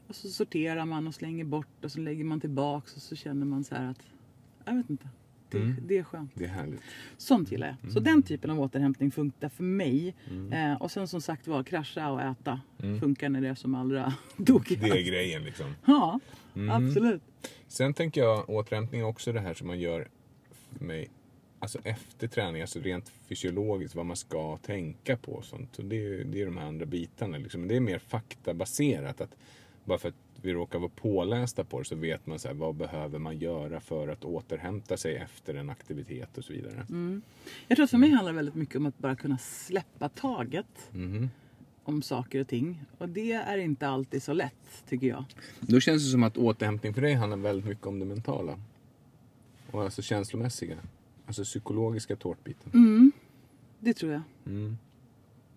Och 0.06 0.14
så 0.16 0.28
sorterar 0.28 0.84
man 0.84 1.06
och 1.06 1.14
slänger 1.14 1.44
bort 1.44 1.84
och 1.84 1.92
så 1.92 2.00
lägger 2.00 2.24
man 2.24 2.40
tillbaks 2.40 2.96
och 2.96 3.02
så 3.02 3.16
känner 3.16 3.46
man 3.46 3.64
så 3.64 3.74
här 3.74 3.90
att, 3.90 4.02
jag 4.64 4.74
vet 4.74 4.90
inte, 4.90 5.08
det, 5.50 5.58
Mm. 5.58 5.76
det 5.86 5.98
är 5.98 6.02
skönt. 6.04 6.30
Det 6.34 6.44
är 6.44 6.48
härligt. 6.48 6.80
Sånt 7.16 7.52
gillar 7.52 7.76
jag. 7.82 7.92
Så 7.92 8.00
den 8.00 8.22
typen 8.22 8.50
av 8.50 8.60
återhämtning 8.60 9.10
funkar 9.10 9.48
för 9.48 9.62
mig. 9.64 10.14
Mm. 10.30 10.52
Eh, 10.72 10.82
och 10.82 10.90
sen 10.90 11.08
som 11.08 11.20
sagt 11.20 11.46
var, 11.46 11.62
krascha 11.62 12.10
och 12.10 12.22
äta 12.22 12.60
Mm. 12.82 13.00
funkar 13.00 13.28
när 13.28 13.40
det 13.40 13.48
är 13.48 13.54
som 13.54 13.74
allra 13.74 14.14
tokigast. 14.46 14.92
Det 14.92 15.00
är 15.00 15.04
grejen 15.08 15.42
liksom. 15.42 15.74
Ja, 15.84 16.20
Mm. 16.56 16.70
absolut. 16.88 17.22
Sen 17.66 17.94
tänker 17.94 18.20
jag 18.20 18.50
återhämtning 18.50 19.04
också 19.04 19.32
det 19.32 19.40
här 19.40 19.54
som 19.54 19.66
man 19.66 19.80
gör 19.80 20.08
för 20.78 20.84
mig 20.84 21.08
alltså 21.58 21.78
efter 21.84 22.28
träning, 22.28 22.60
alltså 22.62 22.80
rent 22.80 23.08
fysiologiskt 23.28 23.94
vad 23.94 24.06
man 24.06 24.16
ska 24.16 24.56
tänka 24.56 25.16
på 25.16 25.32
och 25.32 25.44
sånt. 25.44 25.76
Så 25.76 25.82
det, 25.82 25.96
är, 25.96 26.24
det 26.24 26.42
är 26.42 26.46
de 26.46 26.56
här 26.56 26.66
andra 26.66 26.86
bitarna 26.86 27.38
liksom. 27.38 27.60
Men 27.60 27.68
det 27.68 27.76
är 27.76 27.80
mer 27.80 27.98
faktabaserat. 27.98 29.20
Att 29.20 29.36
bara 29.84 29.98
för 29.98 30.08
att 30.08 30.14
vi 30.42 30.52
råkar 30.52 30.78
vara 30.78 30.90
pålästa 30.96 31.64
på 31.64 31.78
det 31.78 31.84
så 31.84 31.94
vet 31.94 32.26
man 32.26 32.38
så 32.38 32.48
här, 32.48 32.54
vad 32.54 32.74
behöver 32.74 33.18
man 33.18 33.38
göra 33.38 33.80
för 33.80 34.08
att 34.08 34.24
återhämta 34.24 34.96
sig 34.96 35.16
efter 35.16 35.54
en 35.54 35.70
aktivitet 35.70 36.38
och 36.38 36.44
så 36.44 36.52
vidare. 36.52 36.86
Jag 37.68 37.76
tror 37.76 37.84
att 37.84 37.90
för 37.90 37.98
mig 37.98 38.10
handlar 38.10 38.32
det 38.32 38.36
väldigt 38.36 38.54
mycket 38.54 38.76
om 38.76 38.86
att 38.86 38.98
bara 38.98 39.16
kunna 39.16 39.38
släppa 39.38 40.08
taget 40.08 40.66
Mhm. 40.90 41.30
om 41.84 42.02
saker 42.02 42.40
och 42.40 42.48
ting. 42.48 42.82
Och 42.98 43.08
det 43.08 43.32
är 43.32 43.58
inte 43.58 43.88
alltid 43.88 44.22
så 44.22 44.32
lätt, 44.32 44.84
tycker 44.88 45.06
jag. 45.06 45.24
Då 45.60 45.80
känns 45.80 46.04
det 46.04 46.10
som 46.10 46.22
att 46.22 46.36
återhämtning 46.36 46.94
för 46.94 47.02
dig 47.02 47.14
handlar 47.14 47.36
väldigt 47.38 47.66
mycket 47.66 47.86
om 47.86 47.98
det 47.98 48.04
mentala. 48.06 48.58
Och 49.70 49.82
alltså 49.82 50.02
känslomässiga. 50.02 50.76
Alltså 51.28 51.44
psykologiska 51.44 52.16
tårtbiten. 52.16 52.70
Mm, 52.74 53.12
det 53.80 53.94
tror 53.94 54.12
jag. 54.12 54.22
Mm. 54.46 54.78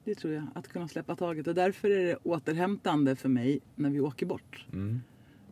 Det 0.04 0.16
tror 0.16 0.34
jag. 0.34 0.48
Att 0.56 0.68
kunna 0.68 0.88
släppa 0.88 1.16
taget. 1.16 1.48
Och 1.48 1.56
därför 1.56 1.90
är 1.90 2.06
det 2.06 2.16
återhämtande 2.24 3.16
för 3.16 3.30
mig 3.30 3.60
när 3.76 3.90
vi 3.90 4.00
åker 4.00 4.26
bort. 4.26 4.66
Mm. 4.74 5.02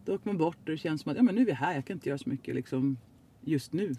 Då 0.05 0.15
åker 0.15 0.27
man 0.27 0.37
bort 0.37 0.57
och 0.59 0.65
det 0.65 0.77
känns 0.77 1.01
som 1.01 1.11
att 1.11 1.17
ja, 1.17 1.23
men 1.23 1.35
nu 1.35 1.41
är 1.41 1.45
vi 1.45 1.51
här. 1.51 1.75
Jag 1.75 1.85
kan 1.85 1.97
inte 1.97 2.09
göra 2.09 2.17
så 2.17 2.29
mycket 2.29 2.55
liksom, 2.55 2.97
just 3.41 3.73
nu. 3.73 3.95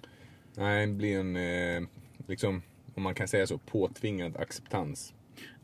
Nej, 0.56 0.87
det 0.87 0.92
blir 0.92 1.20
en, 1.20 1.37
eh, 1.37 1.88
liksom, 2.26 2.62
om 2.94 3.02
man 3.02 3.14
kan 3.14 3.28
säga 3.28 3.46
så, 3.46 3.59
påtvingad 3.59 4.37
acceptans. 4.37 5.14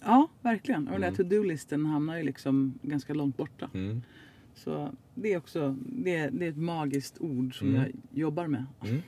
Ja, 0.01 0.29
verkligen. 0.43 0.89
Och 0.89 0.93
den 0.93 1.01
där 1.01 1.17
to-do-listen 1.25 1.87
hamnar 1.87 2.17
ju 2.17 2.23
liksom 2.23 2.79
ganska 2.83 3.15
långt 3.15 3.37
borta. 3.37 3.71
Mm. 3.75 4.03
Så 4.55 4.93
det 5.15 5.33
är 5.33 5.39
också 5.39 5.77
det 5.87 6.17
är, 6.17 6.31
det 6.31 6.47
är 6.47 6.51
ett 6.51 6.57
magiskt 6.57 7.21
ord 7.21 7.59
som 7.59 7.69
Mm. 7.69 7.81
jag 7.83 7.93
jobbar 8.21 8.47
med. 8.47 8.65
Mm. 8.85 9.03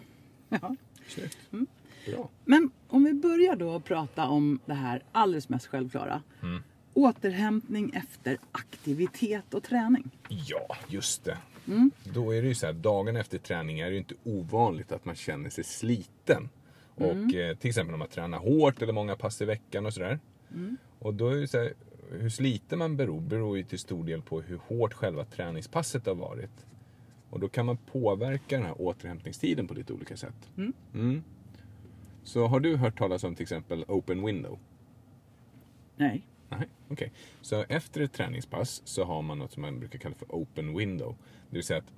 Ja. 0.49 0.77
Snyggt. 1.09 1.39
Mm. 1.53 1.67
Bra. 2.07 2.29
Men 2.45 2.71
om 2.89 3.05
vi 3.05 3.13
börjar 3.13 3.57
då 3.57 3.77
att 3.77 3.85
prata 3.85 4.29
om 4.29 4.59
det 4.67 4.75
här 4.75 5.03
alldeles 5.13 5.49
mest 5.49 5.67
självklara. 5.67 6.23
Mm. 6.43 6.63
Återhämtning 6.95 7.91
efter 7.95 8.39
aktivitet 8.53 9.55
och 9.55 9.63
träning. 9.63 10.11
Ja, 10.29 10.77
just 10.89 11.25
det. 11.25 11.39
Mm. 11.67 11.91
Då 12.05 12.35
är 12.35 12.43
det 12.43 12.49
ju 12.49 12.55
så 12.55 12.67
här, 12.67 12.73
dagen 12.73 13.17
efter 13.17 13.39
träning 13.39 13.81
är 13.81 13.87
det 13.87 13.93
ju 13.93 13.99
inte 13.99 14.15
ovanligt 14.25 14.93
att 14.93 15.05
man 15.05 15.15
känner 15.15 15.51
sig 15.51 15.65
sliten. 15.65 16.49
Och 16.95 17.35
eh, 17.35 17.57
till 17.57 17.69
exempel 17.69 17.93
om 17.93 17.99
man 17.99 18.09
tränar 18.09 18.39
hårt 18.39 18.83
eller 18.83 18.93
många 18.93 19.17
pass 19.17 19.43
i 19.43 19.45
veckan 19.45 19.87
och 19.87 19.95
sådär. 19.95 20.19
Och 20.99 21.15
då 21.15 21.29
är 21.29 21.37
det 21.37 21.49
så 21.49 21.59
här, 21.59 21.73
hur 22.11 22.31
sliten 22.31 22.79
man 22.79 22.97
beror, 22.97 23.21
beror 23.21 23.57
ju 23.57 23.65
till 23.65 23.79
stor 23.79 24.05
del 24.05 24.23
på 24.23 24.41
hur 24.41 24.57
hårt 24.57 24.95
själva 24.95 25.25
träningspasset 25.25 26.07
har 26.07 26.15
varit. 26.15 26.67
Och 27.31 27.41
då 27.41 27.49
kan 27.49 27.67
man 27.67 27.77
påverka 27.77 28.57
den 28.57 28.67
här 28.67 28.81
återhämtningstiden 28.83 29.69
på 29.69 29.75
lite 29.75 29.93
olika 29.93 30.17
sätt. 30.17 30.51
Mm. 30.57 30.73
Mm. 30.95 31.23
Så 32.23 32.47
har 32.47 32.61
du 32.61 32.77
hört 32.77 32.99
talas 32.99 33.25
om 33.25 33.35
till 33.35 33.43
exempel 33.43 33.85
open 33.89 34.27
window? 34.27 34.59
Nej. 35.97 36.23
Nej, 36.49 36.69
okej. 36.89 37.13
Så 37.41 37.65
efter 37.69 38.01
ett 38.01 38.13
träningspass 38.13 38.83
så 38.85 39.05
har 39.05 39.23
man 39.23 39.39
något 39.39 39.53
som 39.53 39.63
man 39.63 39.79
brukar 39.79 39.99
kalla 39.99 40.15
för 40.15 40.27
open 40.29 40.77
window. 40.77 41.17
Det 41.51 41.57
vill 41.57 41.65
säga 41.65 41.79
att 41.79 41.93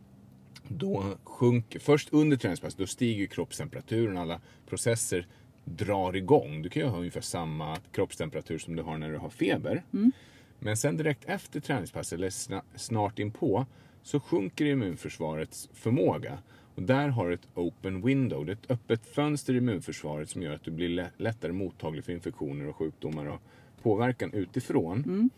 då 0.68 1.04
sjunker, 1.24 1.78
först 1.78 2.08
under 2.12 2.36
träningspass, 2.36 2.74
då 2.74 2.86
stiger 2.86 3.26
kroppstemperaturen, 3.26 4.18
alla 4.18 4.40
processer 4.66 5.26
drar 5.64 6.16
igång. 6.16 6.62
Du 6.62 6.68
kan 6.68 6.82
ju 6.82 6.88
ha 6.88 6.98
ungefär 6.98 7.20
samma 7.20 7.76
kroppstemperatur 7.92 8.58
som 8.58 8.76
du 8.76 8.82
har 8.82 8.98
när 8.98 9.12
du 9.12 9.18
har 9.18 9.30
feber. 9.30 9.82
Men 10.58 10.76
sen 10.76 10.96
direkt 10.96 11.24
efter 11.24 11.60
träningspass, 11.60 12.12
eller 12.12 12.30
sna, 12.30 12.62
snart 12.76 13.18
inpå, 13.18 13.66
så 14.02 14.20
sjunker 14.20 14.64
immunförsvarets 14.64 15.68
förmåga. 15.72 16.38
Och 16.74 16.82
där 16.82 17.08
har 17.08 17.28
du 17.28 17.34
ett 17.34 17.48
open 17.54 18.02
window, 18.06 18.46
det 18.46 18.52
är 18.52 18.56
ett 18.56 18.70
öppet 18.70 19.06
fönster 19.06 19.54
i 19.54 19.56
immunförsvaret 19.56 20.28
som 20.30 20.42
gör 20.42 20.54
att 20.54 20.64
du 20.64 20.70
blir 20.70 20.88
lä- 20.88 21.10
lättare 21.16 21.52
mottaglig 21.52 22.04
för 22.04 22.12
infektioner 22.12 22.68
och 22.68 22.76
sjukdomar 22.76 23.26
och 23.26 23.40
påverkan 23.82 24.32
utifrån. 24.32 25.30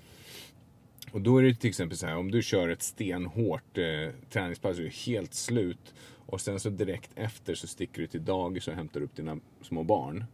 Och 1.12 1.20
då 1.20 1.38
är 1.38 1.42
det 1.42 1.54
till 1.54 1.70
exempel 1.70 1.98
så 1.98 2.06
här, 2.06 2.16
om 2.16 2.30
du 2.30 2.42
kör 2.42 2.68
ett 2.68 2.82
stenhårt 2.82 3.78
eh, 3.78 3.84
träningspass 4.30 4.78
och 4.78 4.84
är 4.84 5.06
helt 5.06 5.34
slut 5.34 5.94
och 6.26 6.40
sen 6.40 6.60
så 6.60 6.70
direkt 6.70 7.10
efter 7.14 7.54
så 7.54 7.66
sticker 7.66 8.00
du 8.02 8.06
till 8.06 8.24
dagis 8.24 8.68
och 8.68 8.74
hämtar 8.74 9.00
upp 9.00 9.16
dina 9.16 9.38
små 9.62 9.82
barn. 9.82 10.24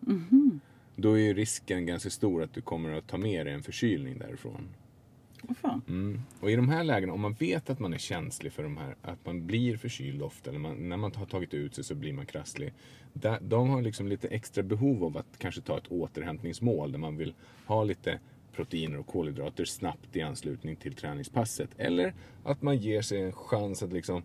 Då 0.96 1.12
är 1.12 1.18
ju 1.18 1.34
risken 1.34 1.86
ganska 1.86 2.10
stor 2.10 2.42
att 2.42 2.54
du 2.54 2.60
kommer 2.60 2.92
att 2.92 3.06
ta 3.08 3.16
med 3.18 3.46
dig 3.46 3.54
en 3.54 3.62
förkylning 3.62 4.18
därifrån. 4.18 4.68
Vad 5.42 5.56
fan. 5.56 5.82
Mm. 5.88 6.20
Och 6.40 6.50
i 6.50 6.56
de 6.56 6.68
här 6.68 6.84
lägena, 6.84 7.12
om 7.12 7.20
man 7.20 7.32
vet 7.32 7.70
att 7.70 7.78
man 7.78 7.94
är 7.94 7.98
känslig 7.98 8.52
för 8.52 8.62
de 8.62 8.76
här, 8.76 8.96
att 9.02 9.26
man 9.26 9.46
blir 9.46 9.76
förkyld 9.76 10.22
ofta, 10.22 10.50
eller 10.50 10.60
man, 10.60 10.88
när 10.88 10.96
man 10.96 11.12
har 11.14 11.26
tagit 11.26 11.54
ut 11.54 11.74
sig 11.74 11.84
så 11.84 11.94
blir 11.94 12.12
man 12.12 12.26
krasslig. 12.26 12.72
Där, 13.12 13.38
de 13.40 13.68
har 13.68 13.82
liksom 13.82 14.08
lite 14.08 14.28
extra 14.28 14.62
behov 14.62 15.04
av 15.04 15.16
att 15.16 15.38
kanske 15.38 15.60
ta 15.60 15.78
ett 15.78 15.86
återhämtningsmål 15.88 16.92
där 16.92 16.98
man 16.98 17.16
vill 17.16 17.34
ha 17.66 17.84
lite 17.84 18.18
proteiner 18.52 18.98
och 18.98 19.06
kolhydrater 19.06 19.64
snabbt 19.64 20.16
i 20.16 20.22
anslutning 20.22 20.76
till 20.76 20.94
träningspasset. 20.94 21.70
Eller 21.76 22.14
att 22.44 22.62
man 22.62 22.76
ger 22.76 23.02
sig 23.02 23.22
en 23.22 23.32
chans 23.32 23.82
att 23.82 23.92
liksom 23.92 24.22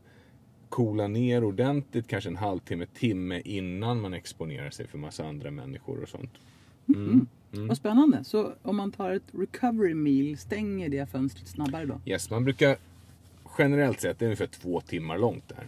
coola 0.69 1.07
ner 1.07 1.43
ordentligt, 1.43 2.07
kanske 2.07 2.29
en 2.29 2.35
halvtimme, 2.35 2.85
timme 2.85 3.41
innan 3.45 4.01
man 4.01 4.13
exponerar 4.13 4.69
sig 4.69 4.87
för 4.87 4.97
massa 4.97 5.25
andra 5.25 5.51
människor 5.51 6.03
och 6.03 6.09
sånt. 6.09 6.31
Mm. 6.87 7.27
Vad 7.53 7.77
spännande. 7.77 8.23
Så 8.23 8.53
om 8.61 8.75
man 8.77 8.91
tar 8.91 9.11
ett 9.11 9.23
recovery 9.33 9.93
meal, 9.93 10.37
stänger 10.37 10.89
det 10.89 11.09
fönstret 11.11 11.47
snabbare 11.47 11.85
då? 11.85 12.01
Yes, 12.05 12.29
man 12.29 12.43
brukar 12.43 12.77
generellt 13.57 14.01
sett, 14.01 14.19
det 14.19 14.25
är 14.25 14.27
ungefär 14.27 14.47
två 14.47 14.81
timmar 14.81 15.17
långt 15.17 15.49
där. 15.49 15.67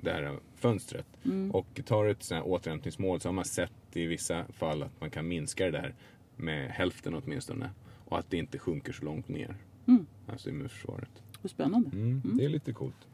Det 0.00 0.12
här 0.12 0.36
fönstret. 0.56 1.06
Och 1.52 1.80
tar 1.86 2.06
ett 2.06 2.22
sånt 2.22 2.42
här 2.44 2.50
återhämtningsmål 2.52 3.20
så 3.20 3.28
har 3.28 3.32
man 3.32 3.44
sett 3.44 3.72
i 3.92 4.06
vissa 4.06 4.44
fall 4.44 4.82
att 4.82 5.00
man 5.00 5.10
kan 5.10 5.28
minska 5.28 5.64
det 5.64 5.70
där 5.70 5.94
med 6.36 6.70
hälften 6.70 7.14
åtminstone. 7.14 7.70
Och 8.04 8.18
att 8.18 8.30
det 8.30 8.36
inte 8.36 8.58
sjunker 8.58 8.92
så 8.92 9.04
långt 9.04 9.28
ner. 9.28 9.56
Alltså 10.26 10.48
immunförsvaret. 10.50 11.10
Vad 11.42 11.50
spännande. 11.50 11.90
Mm, 11.92 12.22
Det 12.38 12.44
är 12.44 12.48
lite 12.48 12.72
coolt. 12.72 13.06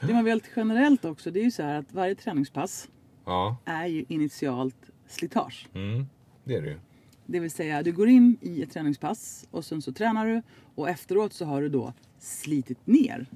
Det 0.00 0.12
man 0.12 0.24
vet 0.24 0.42
generellt 0.56 1.04
också, 1.04 1.30
det 1.30 1.40
är 1.40 1.44
ju 1.44 1.50
så 1.50 1.62
här 1.62 1.78
att 1.78 1.92
varje 1.92 2.14
träningspass 2.14 2.88
Ja, 3.24 3.56
är 3.64 3.86
ju 3.86 4.04
initialt 4.08 4.76
slitage. 5.08 5.68
mm, 5.74 6.06
det 6.44 6.54
är 6.56 6.62
det 6.62 6.68
ju. 6.68 6.78
Det 7.26 7.40
vill 7.40 7.50
säga, 7.50 7.82
du 7.82 7.92
går 7.92 8.08
in 8.08 8.36
i 8.40 8.62
ett 8.62 8.70
träningspass 8.70 9.46
och 9.50 9.64
sen 9.64 9.82
så 9.82 9.92
tränar 9.92 10.26
du 10.26 10.42
och 10.74 10.88
efteråt 10.88 11.32
så 11.32 11.44
har 11.44 11.62
du 11.62 11.68
då 11.68 11.92
slitit 12.18 12.86
ner 12.86 13.26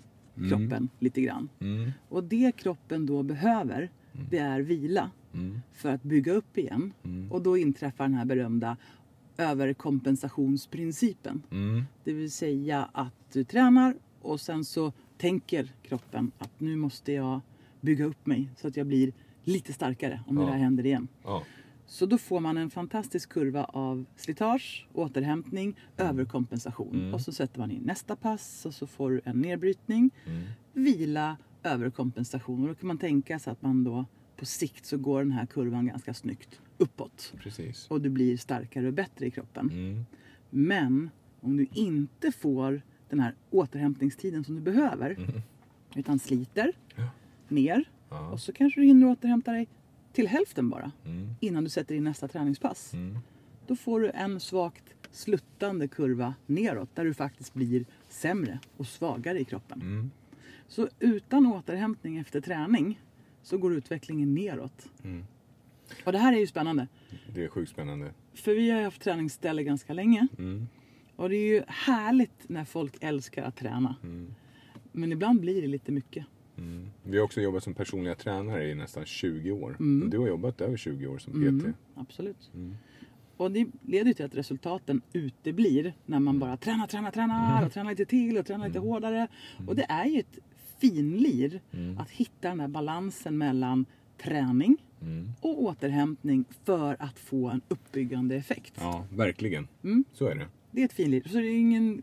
kroppen 0.48 0.88
lite 0.98 1.20
grann. 1.20 1.48
Mm, 1.60 1.90
Och 2.08 2.24
det 2.24 2.52
kroppen 2.56 3.06
då 3.06 3.22
behöver, 3.22 3.90
det 4.30 4.38
är 4.38 4.60
vila 4.60 5.10
mm, 5.34 5.60
för 5.72 5.88
att 5.94 6.02
bygga 6.02 6.32
upp 6.32 6.58
igen. 6.58 6.92
Och 7.30 7.42
då 7.42 7.56
inträffar 7.56 8.04
den 8.04 8.14
här 8.14 8.24
berömda 8.24 8.76
överkompensationsprincipen. 9.36 11.42
mm, 11.50 11.82
Det 12.04 12.12
vill 12.12 12.30
säga 12.32 12.88
att 12.92 13.14
du 13.32 13.44
tränar 13.44 13.94
och 14.22 14.40
sen 14.40 14.64
så 14.64 14.92
tänker 15.18 15.72
kroppen 15.82 16.30
att 16.38 16.60
nu 16.60 16.76
måste 16.76 17.12
jag 17.12 17.40
bygga 17.80 18.04
upp 18.04 18.26
mig 18.26 18.48
så 18.56 18.68
att 18.68 18.76
jag 18.76 18.86
blir 18.86 19.12
lite 19.44 19.72
starkare 19.72 20.20
om 20.26 20.36
det 20.36 20.42
Ja. 20.42 20.48
där 20.50 20.56
händer 20.58 20.86
igen. 20.86 21.08
ja. 21.24 21.42
Så 21.90 22.06
då 22.06 22.18
får 22.18 22.40
man 22.40 22.56
en 22.56 22.70
fantastisk 22.70 23.28
kurva 23.28 23.64
av 23.64 24.04
slitage, 24.16 24.86
återhämtning, 24.92 25.76
överkompensation. 25.96 27.14
Och 27.14 27.20
så 27.20 27.32
sätter 27.32 27.58
man 27.60 27.70
in 27.70 27.82
nästa 27.82 28.16
pass 28.16 28.66
och 28.66 28.74
så 28.74 28.86
får 28.86 29.10
du 29.10 29.20
en 29.24 29.40
nedbrytning, 29.40 30.10
vila, 30.72 31.36
överkompensation. 31.62 32.62
Och 32.62 32.68
då 32.68 32.74
kan 32.74 32.86
man 32.86 32.98
tänka 32.98 33.38
sig 33.38 33.50
att 33.50 33.62
man 33.62 33.84
då 33.84 34.04
på 34.36 34.44
sikt 34.44 34.86
så 34.86 34.98
går 34.98 35.18
den 35.18 35.32
här 35.32 35.46
kurvan 35.46 35.86
ganska 35.86 36.14
snyggt 36.14 36.60
uppåt. 36.78 37.34
Precis. 37.42 37.86
Och 37.90 38.00
du 38.00 38.08
blir 38.08 38.36
starkare 38.36 38.86
och 38.86 38.92
bättre 38.94 39.26
i 39.26 39.30
kroppen. 39.30 39.70
Mm, 39.70 40.04
Men 40.50 41.10
om 41.40 41.56
du 41.56 41.66
inte 41.72 42.32
får 42.32 42.82
den 43.08 43.20
här 43.20 43.34
återhämtningstiden 43.50 44.44
som 44.44 44.54
du 44.54 44.60
behöver 44.60 45.16
utan 45.96 46.18
sliter 46.18 46.72
ner 47.48 47.74
Mm. 47.74 47.84
Ja. 48.10 48.30
och 48.30 48.40
så 48.40 48.52
kanske 48.52 48.80
du 48.80 48.86
hinner 48.86 49.06
återhämta 49.06 49.52
dig 49.52 49.68
till 50.18 50.26
hälften 50.28 50.68
bara 50.70 50.92
Mm. 51.04 51.28
innan 51.40 51.64
du 51.64 51.70
sätter 51.70 51.94
in 51.94 52.04
nästa 52.04 52.28
träningspass. 52.28 52.94
Mm. 52.94 53.18
Då 53.66 53.76
får 53.76 54.00
du 54.00 54.10
en 54.10 54.40
svagt 54.40 54.94
sluttande 55.10 55.88
kurva 55.88 56.34
neråt 56.46 56.94
där 56.94 57.04
du 57.04 57.14
faktiskt 57.14 57.54
blir 57.54 57.84
sämre 58.08 58.58
och 58.76 58.86
svagare 58.86 59.40
i 59.40 59.44
kroppen. 59.44 59.80
Mm. 59.82 60.10
Så 60.68 60.88
utan 60.98 61.46
återhämtning 61.46 62.18
efter 62.18 62.40
träning 62.40 63.00
så 63.42 63.58
går 63.58 63.74
utvecklingen 63.74 64.34
neråt. 64.34 64.86
Mm. 65.04 65.24
Och 66.04 66.12
det 66.12 66.18
här 66.18 66.32
är 66.32 66.38
ju 66.38 66.46
spännande. 66.46 66.88
Det 67.34 67.44
är 67.44 67.48
sjukt 67.48 67.70
spännande. 67.70 68.12
För 68.34 68.54
vi 68.54 68.70
har 68.70 68.78
ju 68.78 68.84
haft 68.84 69.02
träningsställe 69.02 69.62
ganska 69.62 69.92
länge. 69.92 70.28
Mm. 70.38 70.68
Och 71.16 71.28
det 71.28 71.36
är 71.36 71.48
ju 71.54 71.62
härligt 71.66 72.48
när 72.48 72.64
folk 72.64 72.96
älskar 73.00 73.42
att 73.42 73.56
träna. 73.56 73.96
Mm. 74.02 74.34
Men 74.92 75.12
ibland 75.12 75.40
blir 75.40 75.62
det 75.62 75.68
lite 75.68 75.92
mycket. 75.92 76.26
Mm. 76.58 76.86
Vi 77.02 77.16
har 77.18 77.24
också 77.24 77.40
jobbat 77.40 77.64
som 77.64 77.74
personliga 77.74 78.14
tränare 78.14 78.68
i 78.70 78.74
nästan 78.74 79.04
20 79.04 79.50
år. 79.52 79.76
Mm. 79.80 80.10
Du 80.10 80.18
har 80.18 80.28
jobbat 80.28 80.60
över 80.60 80.76
20 80.76 81.06
år 81.06 81.18
som 81.18 81.32
PT. 81.32 81.64
Mm, 81.64 81.74
absolut. 81.94 82.50
Mm. 82.54 82.76
Och 83.36 83.50
det 83.50 83.66
leder 83.86 84.12
till 84.12 84.24
att 84.24 84.34
resultaten 84.34 85.00
uteblir 85.12 85.94
när 86.06 86.18
man 86.18 86.38
bara 86.38 86.56
tränar, 86.56 86.86
tränar, 86.86 87.10
tränar 87.10 87.66
och 87.66 87.72
tränar 87.72 87.90
lite 87.90 88.04
till 88.04 88.38
och 88.38 88.46
tränar 88.46 88.66
lite 88.68 88.78
hårdare. 88.78 89.28
Och 89.66 89.76
det 89.76 89.86
är 89.88 90.04
ju 90.06 90.20
ett 90.20 90.38
finlir 90.78 91.60
att 91.98 92.10
hitta 92.10 92.48
den 92.48 92.58
där 92.58 92.68
balansen 92.68 93.38
mellan 93.38 93.86
träning 94.22 94.76
Mm. 95.02 95.28
och 95.40 95.62
återhämtning 95.62 96.44
för 96.64 96.96
att 96.98 97.18
få 97.18 97.48
en 97.48 97.60
uppbyggande 97.68 98.36
effekt. 98.36 98.72
Ja, 98.80 99.04
verkligen. 99.12 99.68
Mm. 99.84 100.04
Så 100.12 100.26
är 100.26 100.34
det. 100.34 100.46
Det 100.70 100.80
är 100.80 100.84
ett 100.84 100.92
finlir. 100.92 101.22
Så 101.28 101.36
det 101.38 101.46
är 101.46 101.58
ingen, 101.58 102.02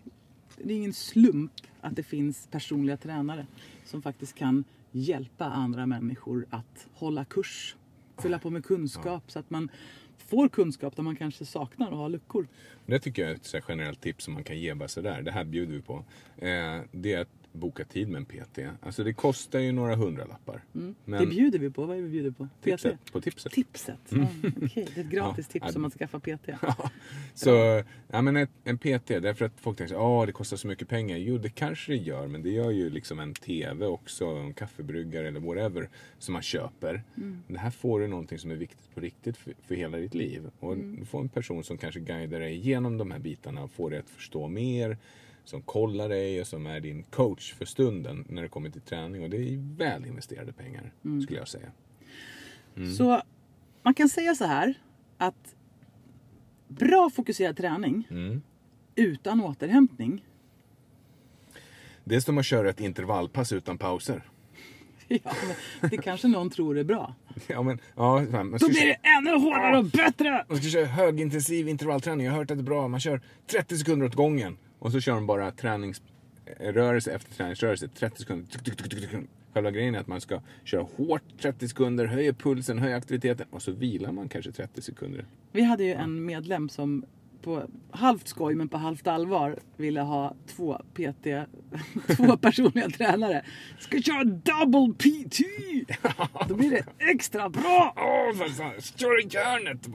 det 0.63 0.73
är 0.73 0.77
ingen 0.77 0.93
slump 0.93 1.51
att 1.81 1.95
det 1.95 2.03
finns 2.03 2.47
personliga 2.51 2.97
tränare 2.97 3.45
som 3.85 4.01
faktiskt 4.01 4.35
kan 4.35 4.63
hjälpa 4.91 5.45
andra 5.45 5.85
människor 5.85 6.45
att 6.49 6.87
hålla 6.93 7.25
kurs. 7.25 7.75
Fylla 8.21 8.39
på 8.39 8.49
med 8.49 8.65
kunskap 8.65 9.31
så 9.31 9.39
att 9.39 9.49
man 9.49 9.69
får 10.17 10.49
kunskap 10.49 10.95
där 10.95 11.03
man 11.03 11.15
kanske 11.15 11.45
saknar 11.45 11.91
och 11.91 11.97
har 11.97 12.09
luckor. 12.09 12.47
Det 12.85 12.99
tycker 12.99 13.21
jag 13.21 13.31
är 13.31 13.35
ett 13.35 13.65
generellt 13.67 14.01
tips 14.01 14.25
som 14.25 14.33
man 14.33 14.43
kan 14.43 14.59
ge 14.59 14.73
bara 14.73 14.87
sådär. 14.87 15.21
Det 15.21 15.31
här 15.31 15.43
bjuder 15.43 15.73
vi 15.73 15.81
på. 15.81 16.05
Eh, 16.37 16.81
det 16.91 17.13
är 17.13 17.21
att 17.21 17.44
boka 17.55 17.85
tid 17.85 18.07
med 18.09 18.17
en 18.19 18.25
PT. 18.25 18.59
Alltså 18.81 19.03
det 19.03 19.13
kostar 19.13 19.59
ju 19.59 19.71
några 19.71 19.95
hundralappar. 19.95 20.63
Men 20.71 20.95
Mm. 21.07 21.19
Det 21.19 21.35
bjuder 21.35 21.59
vi 21.59 21.69
på. 21.69 21.85
Vad 21.85 21.97
är 21.97 22.01
vi 22.01 22.09
bjuder 22.09 22.31
på? 22.31 22.47
tipset, 22.61 23.05
PT? 23.05 23.11
på 23.11 23.21
tipset. 23.21 23.51
Tipset. 23.51 23.99
Ja, 24.09 24.27
okej. 24.63 24.87
Det 24.95 25.01
är 25.01 25.03
ett 25.05 25.11
gratis 25.11 25.49
Ja, 25.53 25.59
tips 25.59 25.75
om 25.75 25.81
man 25.81 25.91
skaffar 25.91 26.19
PT. 26.19 26.49
Så, 27.33 27.83
ja 28.07 28.21
men 28.21 28.37
ett, 28.37 28.49
en 28.63 28.77
PT, 28.77 29.07
därför 29.07 29.45
att 29.45 29.59
folk 29.59 29.77
tänker 29.77 30.21
att 30.21 30.27
det 30.27 30.33
kostar 30.33 30.57
så 30.57 30.67
mycket 30.67 30.89
pengar. 30.89 31.17
Jo, 31.17 31.37
det 31.37 31.49
kanske 31.49 31.91
det 31.91 31.97
gör, 31.97 32.27
men 32.27 32.43
det 32.43 32.49
gör 32.49 32.71
ju 32.71 32.89
liksom 32.89 33.19
en 33.19 33.33
TV 33.33 33.85
också, 33.85 34.25
en 34.25 34.53
kaffebryggare 34.53 35.27
eller 35.27 35.39
whatever 35.39 35.89
som 36.19 36.33
man 36.33 36.41
köper. 36.41 37.03
Det 37.47 37.59
här 37.59 37.71
får 37.71 37.99
du 37.99 38.07
någonting 38.07 38.39
som 38.39 38.51
är 38.51 38.55
viktigt 38.55 38.95
på 38.95 39.01
riktigt 39.01 39.37
för, 39.37 39.53
för 39.67 39.75
hela 39.75 39.97
ditt 39.97 40.13
liv. 40.13 40.49
Och 40.59 40.77
du 40.77 41.05
får 41.05 41.21
en 41.21 41.29
person 41.29 41.63
som 41.63 41.77
kanske 41.77 41.99
guidar 41.99 42.39
dig 42.39 42.53
igenom 42.55 42.97
de 42.97 43.11
här 43.11 43.19
bitarna 43.19 43.63
och 43.63 43.71
får 43.71 43.89
dig 43.89 43.99
att 43.99 44.09
förstå 44.09 44.47
mer. 44.47 44.97
Som 45.45 45.61
kollar 45.61 46.09
dig 46.09 46.41
och 46.41 46.47
som 46.47 46.65
är 46.65 46.79
din 46.79 47.03
coach 47.03 47.53
för 47.53 47.65
stunden 47.65 48.25
när 48.29 48.41
det 48.41 48.47
kommer 48.47 48.69
till 48.69 48.81
träning. 48.81 49.23
Och 49.23 49.29
det 49.29 49.37
är 49.37 49.77
väl 49.77 50.05
investerade 50.05 50.53
pengar, 50.53 50.93
skulle 51.23 51.39
jag 51.39 51.47
säga. 51.47 51.71
Så 52.97 53.21
man 53.83 53.93
kan 53.93 54.09
säga 54.09 54.35
så 54.35 54.45
här 54.45 54.73
att 55.17 55.55
bra 56.67 57.09
fokuserad 57.09 57.57
träning 57.57 58.07
Mm. 58.11 58.41
utan 58.95 59.41
återhämtning 59.41 60.25
Det 62.03 62.15
är 62.15 62.19
som 62.19 62.37
att 62.37 62.45
köra 62.45 62.69
ett 62.69 62.79
intervallpass 62.79 63.51
utan 63.53 63.77
pauser. 63.77 64.23
Ja, 65.07 65.31
det 65.91 65.97
kanske 65.97 66.27
någon 66.27 66.49
tror 66.49 66.77
är 66.77 66.83
bra. 66.83 67.15
Ja, 67.47 67.61
men, 67.63 67.79
ja, 67.95 68.21
man 68.31 68.51
Då 68.51 68.69
blir 68.69 68.85
det 68.85 68.97
ännu 69.17 69.31
hårdare 69.31 69.77
och 69.77 69.85
bättre! 69.85 70.45
Man 70.49 70.57
ska 70.57 70.69
köra 70.69 70.85
högintensiv 70.85 71.67
intervallträning. 71.67 72.25
Jag 72.25 72.33
har 72.33 72.39
hört 72.39 72.51
att 72.51 72.57
det 72.57 72.61
är 72.61 72.63
bra. 72.63 72.87
Man 72.87 72.99
kör 72.99 73.21
30 73.47 73.77
sekunder 73.77 74.05
åt 74.07 74.15
gången. 74.15 74.57
Och 74.79 74.91
så 74.91 74.99
kör 74.99 75.13
de 75.13 75.27
bara 75.27 75.51
träningsrörelse 75.51 77.11
efter 77.11 77.33
träningsrörelse. 77.33 77.87
30 77.87 78.19
sekunder. 78.19 79.27
Själva 79.53 79.71
grejen 79.71 79.95
är 79.95 79.99
att 79.99 80.07
man 80.07 80.21
ska 80.21 80.41
köra 80.63 80.87
hårt 80.97 81.23
30 81.41 81.67
sekunder, 81.67 82.05
höja 82.05 82.33
pulsen, 82.33 82.79
höja 82.79 82.97
aktiviteten 82.97 83.45
och 83.49 83.61
så 83.61 83.71
vilar 83.71 84.11
man 84.11 84.29
kanske 84.29 84.51
30 84.51 84.81
sekunder. 84.81 85.25
Vi 85.51 85.61
hade 85.61 85.83
ju 85.83 85.93
en 85.93 86.25
medlem 86.25 86.69
som 86.69 87.05
på 87.45 87.63
halvt 87.91 88.27
skoj 88.27 88.55
men 88.55 88.69
på 88.69 88.77
halvt 88.77 89.07
allvar 89.07 89.59
ville 89.77 90.01
ha 90.01 90.35
två 90.47 90.81
PT, 90.93 91.27
två 92.17 92.37
personliga 92.41 92.89
tränare. 92.89 93.45
Ska 93.79 94.01
köra 94.01 94.23
double 94.23 94.93
PT! 94.93 95.39
Då 96.49 96.55
blir 96.55 96.71
det 96.71 96.85
extra 96.97 97.49
bra! 97.49 97.93
Åh, 97.97 98.47
kör 98.95 99.25
i 99.25 99.27
järnet! 99.27 99.87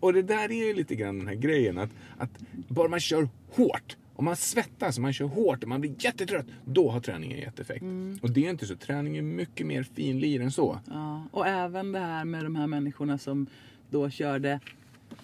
Och 0.00 0.12
det 0.12 0.22
där 0.22 0.50
är 0.50 0.66
ju 0.66 0.74
lite 0.74 0.94
grann 0.94 1.18
den 1.18 1.28
här 1.28 1.34
grejen 1.34 1.78
att, 1.78 1.90
att 2.18 2.30
bara 2.68 2.88
man 2.88 3.00
kör 3.00 3.28
hårt, 3.50 3.96
om 4.14 4.24
man 4.24 4.36
svettas 4.36 4.96
och 4.96 5.02
man 5.02 5.12
kör 5.12 5.26
hårt 5.26 5.62
och 5.62 5.68
man 5.68 5.80
blir 5.80 5.94
jättetrött, 5.98 6.46
då 6.64 6.90
har 6.90 7.00
träningen 7.00 7.38
gett 7.38 7.60
effekt. 7.60 7.84
Och 8.22 8.30
det 8.30 8.46
är 8.46 8.50
inte 8.50 8.66
så, 8.66 8.76
träning 8.76 9.16
är 9.16 9.22
mycket 9.22 9.66
mer 9.66 9.82
finlir 9.82 10.40
än 10.40 10.50
så. 10.50 10.78
Ja, 10.86 11.22
och 11.32 11.46
även 11.46 11.92
det 11.92 11.98
här 11.98 12.24
med 12.24 12.44
de 12.44 12.56
här 12.56 12.66
människorna 12.66 13.18
som 13.18 13.46
då 13.90 14.10
körde 14.10 14.60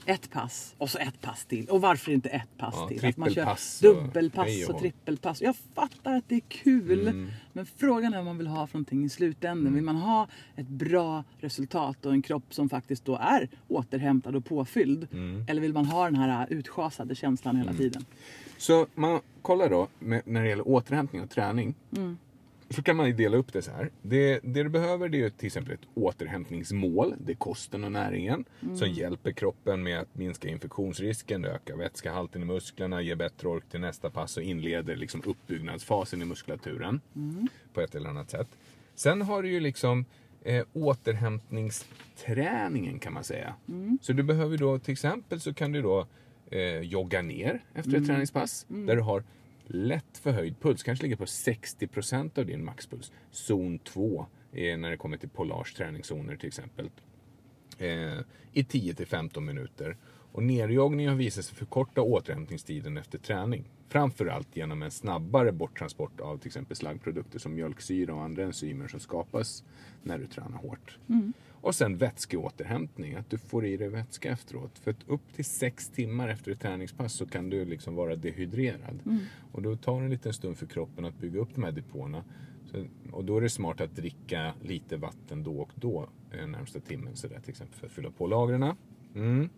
ett 0.06 0.30
pass 0.30 0.74
och 0.78 0.90
så 0.90 0.98
ett 0.98 1.20
pass 1.20 1.44
till. 1.44 1.68
Och 1.68 1.80
varför 1.80 2.12
inte 2.12 2.28
ett 2.28 2.58
pass 2.58 2.74
Ja, 2.76 2.88
till? 2.88 3.06
Att 3.06 3.16
man 3.16 3.30
kör 3.30 3.82
dubbelpass 3.82 4.68
och 4.68 4.74
och 4.74 4.80
trippelpass. 4.80 5.42
Jag 5.42 5.56
fattar 5.74 6.14
att 6.14 6.28
det 6.28 6.34
är 6.34 6.40
kul. 6.40 7.08
Mm. 7.08 7.30
Men 7.52 7.66
frågan 7.66 8.12
är 8.14 8.16
vad 8.16 8.24
man 8.24 8.38
vill 8.38 8.46
ha 8.46 8.66
för 8.66 8.78
någonting 8.78 9.04
i 9.04 9.08
slutändan. 9.08 9.74
Vill 9.74 9.82
man 9.82 9.96
ha 9.96 10.28
ett 10.56 10.68
bra 10.68 11.24
resultat 11.38 12.06
och 12.06 12.12
en 12.12 12.22
kropp 12.22 12.54
som 12.54 12.68
faktiskt 12.68 13.04
då 13.04 13.16
är 13.16 13.48
återhämtad 13.68 14.36
och 14.36 14.44
påfylld? 14.44 15.08
Mm. 15.12 15.44
Eller 15.48 15.60
vill 15.60 15.72
man 15.72 15.86
ha 15.86 16.04
den 16.04 16.16
här 16.16 16.46
utschasade 16.50 17.14
känslan 17.14 17.56
hela 17.56 17.72
tiden? 17.72 18.04
Så 18.58 18.86
man 18.94 19.20
kollar 19.42 19.70
då 19.70 19.88
med, 19.98 20.22
när 20.24 20.42
det 20.42 20.48
gäller 20.48 20.68
återhämtning 20.68 21.22
och 21.22 21.30
träning. 21.30 21.74
Så 22.74 22.82
kan 22.82 22.96
man 22.96 23.06
ju 23.06 23.12
dela 23.12 23.36
upp 23.36 23.52
det 23.52 23.62
så 23.62 23.70
här. 23.70 23.90
Det, 24.02 24.40
det 24.42 24.62
du 24.62 24.68
behöver 24.68 25.08
det 25.08 25.16
är 25.16 25.22
ju 25.22 25.30
till 25.30 25.46
exempel 25.46 25.74
ett 25.74 25.80
återhämtningsmål. 25.94 27.14
Det 27.18 27.32
är 27.32 27.36
kosten 27.36 27.84
och 27.84 27.92
näringen. 27.92 28.44
Som 28.76 28.88
hjälper 28.88 29.32
kroppen 29.32 29.82
med 29.82 30.00
att 30.00 30.14
minska 30.14 30.48
infektionsrisken, 30.48 31.44
öka 31.44 31.76
vätskehalten 31.76 32.42
i 32.42 32.44
musklerna, 32.44 33.02
ge 33.02 33.14
bättre 33.14 33.48
ork 33.48 33.64
till 33.70 33.80
nästa 33.80 34.10
pass 34.10 34.36
och 34.36 34.42
inleder 34.42 34.96
liksom 34.96 35.22
uppbyggnadsfasen 35.26 36.22
i 36.22 36.24
muskulaturen. 36.24 37.00
På 37.72 37.80
ett 37.80 37.94
eller 37.94 38.08
annat 38.08 38.30
sätt. 38.30 38.48
Sen 38.94 39.22
har 39.22 39.42
du 39.42 39.50
ju 39.50 39.60
liksom 39.60 40.04
eh, 40.42 40.64
återhämtningsträningen 40.72 42.98
kan 42.98 43.12
man 43.12 43.24
säga. 43.24 43.54
Mm. 43.68 43.98
Så 44.02 44.12
du 44.12 44.22
behöver 44.22 44.58
då 44.58 44.78
till 44.78 44.92
exempel 44.92 45.40
så 45.40 45.54
kan 45.54 45.72
du 45.72 45.82
då 45.82 46.06
eh, 46.50 46.80
jogga 46.80 47.22
ner 47.22 47.60
efter 47.74 47.96
ett 47.96 48.06
träningspass 48.06 48.66
där 48.68 48.96
du 48.96 49.02
har 49.02 49.24
lätt 49.66 50.18
förhöjd 50.18 50.60
puls, 50.60 50.82
kanske 50.82 51.02
ligger 51.02 51.16
på 51.16 51.26
60 51.26 51.86
procent 51.86 52.38
av 52.38 52.46
din 52.46 52.64
maxpuls. 52.64 53.12
Zon 53.30 53.78
2 53.78 54.26
är 54.52 54.76
när 54.76 54.90
det 54.90 54.96
kommer 54.96 55.16
till 55.16 55.28
Polars 55.28 55.74
träningszoner 55.74 56.36
till 56.36 56.48
exempel. 56.48 56.90
Eh, 57.78 58.18
I 58.52 58.62
10-15 58.62 59.40
minuter. 59.40 59.96
Och 60.32 60.42
nerjagning 60.42 61.08
har 61.08 61.14
visat 61.14 61.44
sig 61.44 61.56
förkorta 61.56 62.02
återhämtningstiden 62.02 62.96
efter 62.96 63.18
träning. 63.18 63.64
Framförallt 63.88 64.56
genom 64.56 64.82
en 64.82 64.90
snabbare 64.90 65.52
borttransport 65.52 66.20
av 66.20 66.38
till 66.38 66.46
exempel 66.46 66.76
slaggprodukter 66.76 67.38
som 67.38 67.54
mjölksyra 67.54 68.14
och 68.14 68.22
andra 68.22 68.44
enzymer 68.44 68.88
som 68.88 69.00
skapas 69.00 69.64
när 70.02 70.18
du 70.18 70.26
tränar 70.26 70.58
hårt. 70.58 70.98
Mm. 71.08 71.32
Och 71.64 71.74
sen 71.74 71.96
vätskeåterhämtning, 71.96 73.14
att 73.14 73.30
du 73.30 73.38
får 73.38 73.66
i 73.66 73.76
dig 73.76 73.88
vätska 73.88 74.30
efteråt. 74.30 74.78
För 74.78 74.90
att 74.90 75.08
upp 75.08 75.32
till 75.34 75.44
sex 75.44 75.88
timmar 75.88 76.28
efter 76.28 76.52
ett 76.52 76.60
träningspass 76.60 77.12
så 77.12 77.26
kan 77.26 77.50
du 77.50 77.64
liksom 77.64 77.94
vara 77.94 78.16
dehydrerad. 78.16 79.00
Och 79.52 79.62
då 79.62 79.76
tar 79.76 80.00
det 80.00 80.04
en 80.04 80.10
liten 80.10 80.32
stund 80.32 80.56
för 80.58 80.66
kroppen 80.66 81.04
att 81.04 81.18
bygga 81.18 81.40
upp 81.40 81.54
de 81.54 81.64
här 81.64 81.72
depåerna. 81.72 82.24
Så, 82.70 82.84
och 83.12 83.24
då 83.24 83.36
är 83.36 83.40
det 83.40 83.50
smart 83.50 83.80
att 83.80 83.96
dricka 83.96 84.52
lite 84.62 84.96
vatten 84.96 85.44
då 85.44 85.60
och 85.60 85.70
då 85.74 86.08
eh, 86.30 86.46
närmsta 86.46 86.80
timmen 86.80 87.16
så 87.16 87.28
där, 87.28 87.40
till 87.40 87.50
exempel 87.50 87.78
för 87.78 87.86
att 87.86 87.92
fylla 87.92 88.10
på 88.10 88.26
lagren. 88.26 88.76
Mm. 89.14 89.48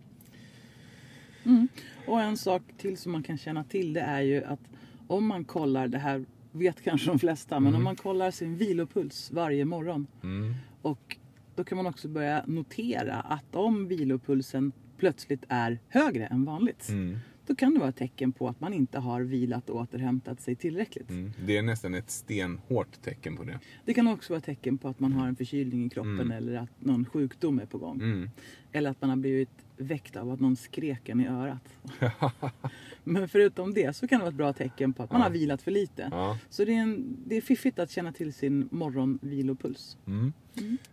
Och 2.07 2.21
en 2.21 2.37
sak 2.37 2.61
till 2.77 2.97
som 2.97 3.11
man 3.11 3.23
kan 3.23 3.37
känna 3.37 3.63
till 3.63 3.93
det 3.93 4.01
är 4.01 4.21
ju 4.21 4.43
att 4.43 4.61
om 5.07 5.27
man 5.27 5.43
kollar, 5.45 5.87
det 5.87 5.97
här 5.97 6.25
vet 6.51 6.81
kanske 6.83 7.09
de 7.09 7.19
flesta, 7.19 7.59
men 7.59 7.75
om 7.75 7.83
man 7.83 7.95
kollar 7.95 8.31
sin 8.31 8.57
vilopuls 8.57 9.31
varje 9.31 9.65
morgon 9.65 10.07
Mm. 10.23 10.53
och 10.81 11.17
då 11.57 11.63
kan 11.63 11.75
man 11.75 11.87
också 11.87 12.07
börja 12.07 12.43
notera 12.47 13.15
att 13.15 13.55
om 13.55 13.87
vilopulsen 13.87 14.71
plötsligt 14.97 15.43
är 15.49 15.79
högre 15.87 16.25
än 16.25 16.45
vanligt 16.45 16.89
Mm 16.89 17.17
då 17.47 17.55
kan 17.55 17.73
det 17.73 17.79
vara 17.79 17.89
ett 17.89 17.95
tecken 17.95 18.31
på 18.31 18.47
att 18.47 18.59
man 18.61 18.73
inte 18.73 18.99
har 18.99 19.21
vilat 19.21 19.69
och 19.69 19.75
återhämtat 19.81 20.41
sig 20.41 20.55
tillräckligt. 20.55 21.09
Mm. 21.09 21.31
Det 21.45 21.57
är 21.57 21.61
nästan 21.61 21.93
ett 21.95 22.11
stenhårt 22.11 23.01
tecken 23.01 23.37
på 23.37 23.43
det. 23.43 23.59
Det 23.85 23.93
kan 23.93 24.07
också 24.07 24.33
vara 24.33 24.37
ett 24.37 24.45
tecken 24.45 24.77
på 24.77 24.87
att 24.87 24.99
man 24.99 25.13
har 25.13 25.27
en 25.27 25.35
förkylning 25.35 25.85
i 25.85 25.89
kroppen 25.89 26.31
eller 26.31 26.55
att 26.55 26.69
någon 26.79 27.05
sjukdom 27.05 27.59
är 27.59 27.65
på 27.65 27.77
gång. 27.77 28.01
Mm. 28.01 28.29
Eller 28.71 28.89
att 28.89 29.01
man 29.01 29.09
har 29.09 29.17
blivit 29.17 29.49
väckt 29.77 30.15
av 30.15 30.31
att 30.31 30.39
någon 30.39 30.55
skrek 30.55 31.09
en 31.09 31.19
i 31.21 31.27
örat. 31.27 31.63
Men 33.03 33.27
förutom 33.29 33.73
det 33.73 33.95
så 33.95 34.07
kan 34.07 34.19
det 34.19 34.23
vara 34.23 34.29
ett 34.29 34.35
bra 34.35 34.53
tecken 34.53 34.93
på 34.93 35.03
att 35.03 35.11
man 35.11 35.19
Ja. 35.21 35.25
har 35.25 35.31
vilat 35.31 35.61
för 35.61 35.71
lite. 35.71 36.07
Ja. 36.11 36.37
Så 36.49 36.65
det 36.65 36.71
är, 36.73 36.81
en, 36.81 37.17
det 37.25 37.37
är 37.37 37.41
fiffigt 37.41 37.79
att 37.79 37.91
känna 37.91 38.11
till 38.13 38.33
sin 38.33 38.69
morgonvilopuls. 38.71 39.97
Mm. 40.07 40.33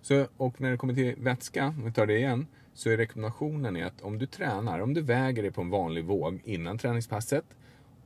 Så, 0.03 0.27
och 0.37 0.61
när 0.61 0.71
det 0.71 0.77
kommer 0.77 0.95
till 0.95 1.15
vätska, 1.19 1.67
om 1.67 1.85
vi 1.85 1.93
tar 1.93 2.07
det 2.07 2.17
igen, 2.19 2.47
så 2.75 2.91
är 2.91 2.97
rekommendationen 2.97 3.77
är 3.77 3.85
att 3.85 4.01
om 4.03 4.19
du 4.19 4.27
tränar, 4.27 4.79
om 4.81 4.95
du 4.95 5.01
väger 5.03 5.43
dig 5.43 5.53
på 5.53 5.61
en 5.61 5.71
vanlig 5.71 6.05
våg 6.05 6.41
innan 6.45 6.79
träningspasset 6.79 7.45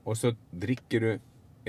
och 0.02 0.18
så 0.18 0.34
dricker 0.50 1.00
du, 1.00 1.12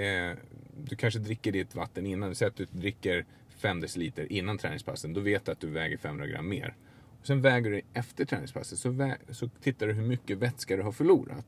eh, 0.03 0.38
du 0.83 0.95
kanske 0.95 1.19
dricker 1.19 1.51
ditt 1.51 1.75
vatten 1.75 2.05
innan, 2.05 2.35
säg 2.35 2.47
att 2.47 2.55
du 2.55 2.65
dricker 2.71 3.25
5 3.57 3.79
deciliter 3.81 4.31
innan 4.31 4.57
träningspassen, 4.57 5.13
då 5.13 5.21
vet 5.21 5.45
du 5.45 5.51
att 5.51 5.59
du 5.59 5.67
väger 5.69 5.97
500 5.97 6.27
gram 6.27 6.49
mer. 6.49 6.75
Och 7.21 7.27
sen 7.27 7.41
väger 7.41 7.71
du 7.71 7.81
efter 7.93 8.25
träningspasset 8.25 8.79
så, 8.79 8.89
vä- 8.89 9.15
så 9.33 9.49
tittar 9.62 9.88
du 9.88 9.93
hur 9.93 10.03
mycket 10.07 10.38
vätska 10.38 10.75
du 10.77 10.83
har 10.83 10.91
förlorat. 10.91 11.45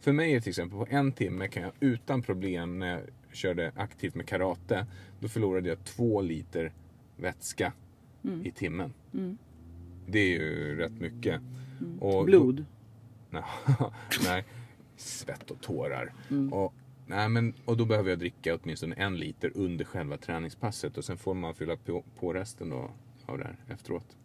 För 0.00 0.12
mig 0.12 0.30
är 0.30 0.34
det 0.34 0.40
till 0.40 0.50
exempel 0.50 0.78
på 0.78 0.86
en 0.90 1.12
timme 1.12 1.48
kan 1.48 1.62
jag 1.62 1.72
utan 1.80 2.22
problem 2.22 2.78
när 2.78 2.86
jag 2.90 3.00
körde 3.32 3.72
aktivt 3.76 4.14
med 4.14 4.26
karate, 4.26 4.86
då 5.20 5.28
förlorade 5.28 5.68
jag 5.68 5.84
två 5.84 6.20
liter 6.22 6.72
vätska 7.16 7.72
i 8.44 8.50
timmen. 8.50 8.92
Det 10.06 10.18
är 10.18 10.40
ju 10.40 10.76
rätt 10.76 11.00
mycket. 11.00 11.40
Och 12.00 12.24
Blod. 12.24 12.64
Då, 13.30 13.42
nej, 14.24 14.44
svett 14.96 15.50
och 15.50 15.60
tårar. 15.60 16.12
Och, 16.50 16.74
nej, 17.06 17.28
men, 17.28 17.54
och 17.64 17.76
då 17.76 17.84
behöver 17.84 18.10
jag 18.10 18.18
dricka 18.18 18.58
åtminstone 18.62 18.94
en 18.94 19.16
liter 19.16 19.52
under 19.54 19.84
själva 19.84 20.16
träningspasset 20.16 20.98
och 20.98 21.04
sen 21.04 21.16
får 21.16 21.34
man 21.34 21.54
fylla 21.54 21.76
på, 21.76 22.04
på 22.18 22.32
resten 22.32 22.70
då, 22.70 22.90
av 23.26 23.38
det 23.38 23.44
här 23.44 23.56
efteråt. 23.68 24.16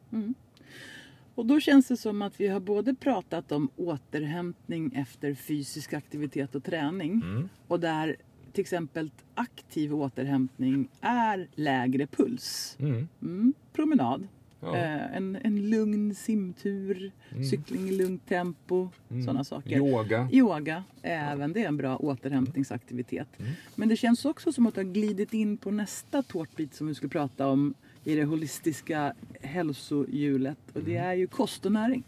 Och 1.35 1.45
då 1.45 1.59
känns 1.59 1.87
det 1.87 1.97
som 1.97 2.21
att 2.21 2.39
vi 2.39 2.47
har 2.47 2.59
både 2.59 2.95
pratat 2.95 3.51
om 3.51 3.69
återhämtning 3.75 4.93
efter 4.95 5.33
fysisk 5.33 5.93
aktivitet 5.93 6.55
och 6.55 6.63
träning. 6.63 7.21
Och 7.67 7.79
där 7.79 8.15
till 8.53 8.61
exempel 8.61 9.11
aktiv 9.35 9.95
återhämtning 9.95 10.89
är 11.01 11.47
lägre 11.55 12.07
puls. 12.07 12.77
Mm. 12.79 13.07
Mm, 13.21 13.53
promenad. 13.73 14.27
Ja. 14.59 14.75
Eh, 14.75 15.15
en, 15.15 15.37
en 15.43 15.69
lugn 15.69 16.15
simtur, 16.15 17.11
cykling 17.49 17.89
i 17.89 17.91
lugnt 17.91 18.25
tempo, 18.25 18.89
sådana 19.09 19.43
saker. 19.43 19.77
Yoga. 19.77 20.29
Yoga, 20.31 20.83
även 21.01 21.53
det 21.53 21.63
är 21.63 21.67
en 21.67 21.77
bra 21.77 21.97
återhämtningsaktivitet. 21.97 23.27
Men 23.75 23.89
det 23.89 23.95
känns 23.95 24.25
också 24.25 24.51
som 24.51 24.67
att 24.67 24.75
du 24.75 24.79
har 24.79 24.93
glidit 24.93 25.33
in 25.33 25.57
på 25.57 25.71
nästa 25.71 26.23
tårtbit 26.23 26.73
som 26.73 26.87
vi 26.87 26.95
skulle 26.95 27.09
prata 27.09 27.47
om 27.47 27.73
i 28.03 28.15
det 28.15 28.23
holistiska 28.23 29.13
hälsohjulet. 29.41 30.57
Och 30.73 30.83
det 30.83 30.95
är 30.95 31.13
ju 31.13 31.27
kost 31.27 31.65
och 31.65 31.71
näring. 31.71 32.03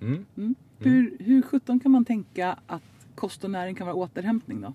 Mm. 0.00 0.54
Hur, 0.78 1.16
hur 1.18 1.42
sjutton 1.42 1.80
kan 1.80 1.90
man 1.90 2.04
tänka 2.04 2.58
att 2.66 2.82
kost 3.14 3.44
och 3.44 3.50
näring 3.50 3.74
kan 3.74 3.86
vara 3.86 3.96
återhämtning 3.96 4.60
då? 4.60 4.74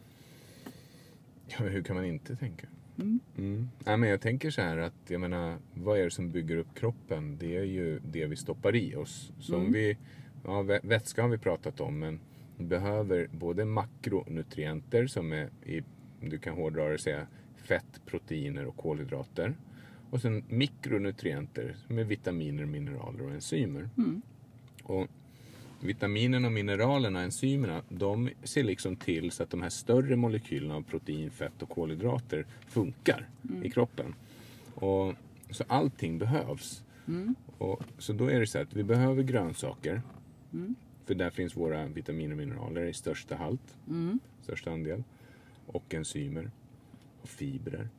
Ja, 1.47 1.55
men 1.59 1.71
hur 1.71 1.83
kan 1.83 1.95
man 1.95 2.05
inte 2.05 2.35
tänka? 2.35 2.67
Mm. 3.01 3.19
Mm. 3.37 3.67
Nej, 3.85 3.97
men 3.97 4.09
jag 4.09 4.21
tänker 4.21 4.49
så 4.49 4.61
här 4.61 4.77
att, 4.77 4.93
jag 5.07 5.21
menar, 5.21 5.57
vad 5.73 5.99
är 5.99 6.03
det 6.03 6.11
som 6.11 6.31
bygger 6.31 6.57
upp 6.57 6.75
kroppen? 6.75 7.37
Det 7.37 7.57
är 7.57 7.63
ju 7.63 7.99
det 8.11 8.25
vi 8.25 8.35
stoppar 8.35 8.75
i 8.75 8.95
oss. 8.95 9.31
Så 9.39 9.57
om 9.57 9.71
vi, 9.71 9.97
ja, 10.43 10.49
vä- 10.63 10.87
vätska 10.87 11.21
har 11.21 11.29
vi 11.29 11.37
pratat 11.37 11.81
om, 11.81 11.99
men 11.99 12.19
vi 12.57 12.65
behöver 12.65 13.27
både 13.31 13.65
makronutrienter 13.65 15.07
som 15.07 15.31
är 15.31 15.49
i, 15.65 15.81
du 16.21 16.37
kan 16.37 16.53
hårdra 16.55 16.87
det 16.87 16.93
och 16.93 16.99
säga, 16.99 17.27
fett, 17.55 18.01
proteiner 18.05 18.65
och 18.65 18.77
kolhydrater. 18.77 19.53
Och 20.09 20.21
sen 20.21 20.43
mikronutrienter 20.49 21.75
som 21.87 21.97
är 21.97 22.03
vitaminer, 22.03 22.65
mineraler 22.65 23.25
och 23.25 23.31
enzymer. 23.31 23.89
Och 24.83 25.07
vitaminerna 25.83 26.47
och 26.47 26.53
mineralerna, 26.53 27.21
enzymerna, 27.21 27.81
de 27.89 28.29
ser 28.43 28.63
liksom 28.63 28.95
till 28.95 29.31
så 29.31 29.43
att 29.43 29.49
de 29.49 29.61
här 29.61 29.69
större 29.69 30.15
molekylerna 30.15 30.75
av 30.75 30.81
protein, 30.81 31.31
fett 31.31 31.61
och 31.61 31.69
kolhydrater 31.69 32.45
funkar 32.67 33.29
i 33.63 33.69
kroppen. 33.69 34.15
Och, 34.75 35.13
så 35.49 35.63
allting 35.67 36.17
behövs. 36.17 36.83
Och, 37.57 37.83
så 37.97 38.13
då 38.13 38.27
är 38.27 38.39
det 38.39 38.47
så 38.47 38.59
att 38.59 38.73
vi 38.73 38.83
behöver 38.83 39.23
grönsaker. 39.23 40.01
För 41.05 41.15
där 41.15 41.29
finns 41.29 41.57
våra 41.57 41.85
vitaminer 41.85 42.31
och 42.31 42.37
mineraler 42.37 42.85
i 42.85 42.93
största 42.93 43.35
halt, 43.35 43.77
största 44.41 44.71
andel. 44.71 45.03
Och 45.65 45.93
enzymer 45.93 46.51
och 47.21 47.29
fibrer. 47.29 47.89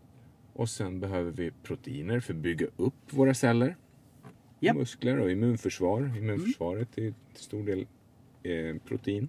Och 0.52 0.70
sen 0.70 1.00
behöver 1.00 1.30
vi 1.30 1.50
proteiner 1.62 2.20
för 2.20 2.34
att 2.34 2.40
bygga 2.40 2.66
upp 2.76 2.94
våra 3.10 3.34
celler 3.34 3.76
Japp. 4.62 4.76
muskler 4.76 5.18
och 5.18 5.30
immunförsvar. 5.30 6.16
Immunförsvaret 6.18 6.98
är 6.98 7.14
till 7.34 7.42
stor 7.44 7.62
del 7.62 7.86
eh, 8.42 8.76
protein. 8.84 9.28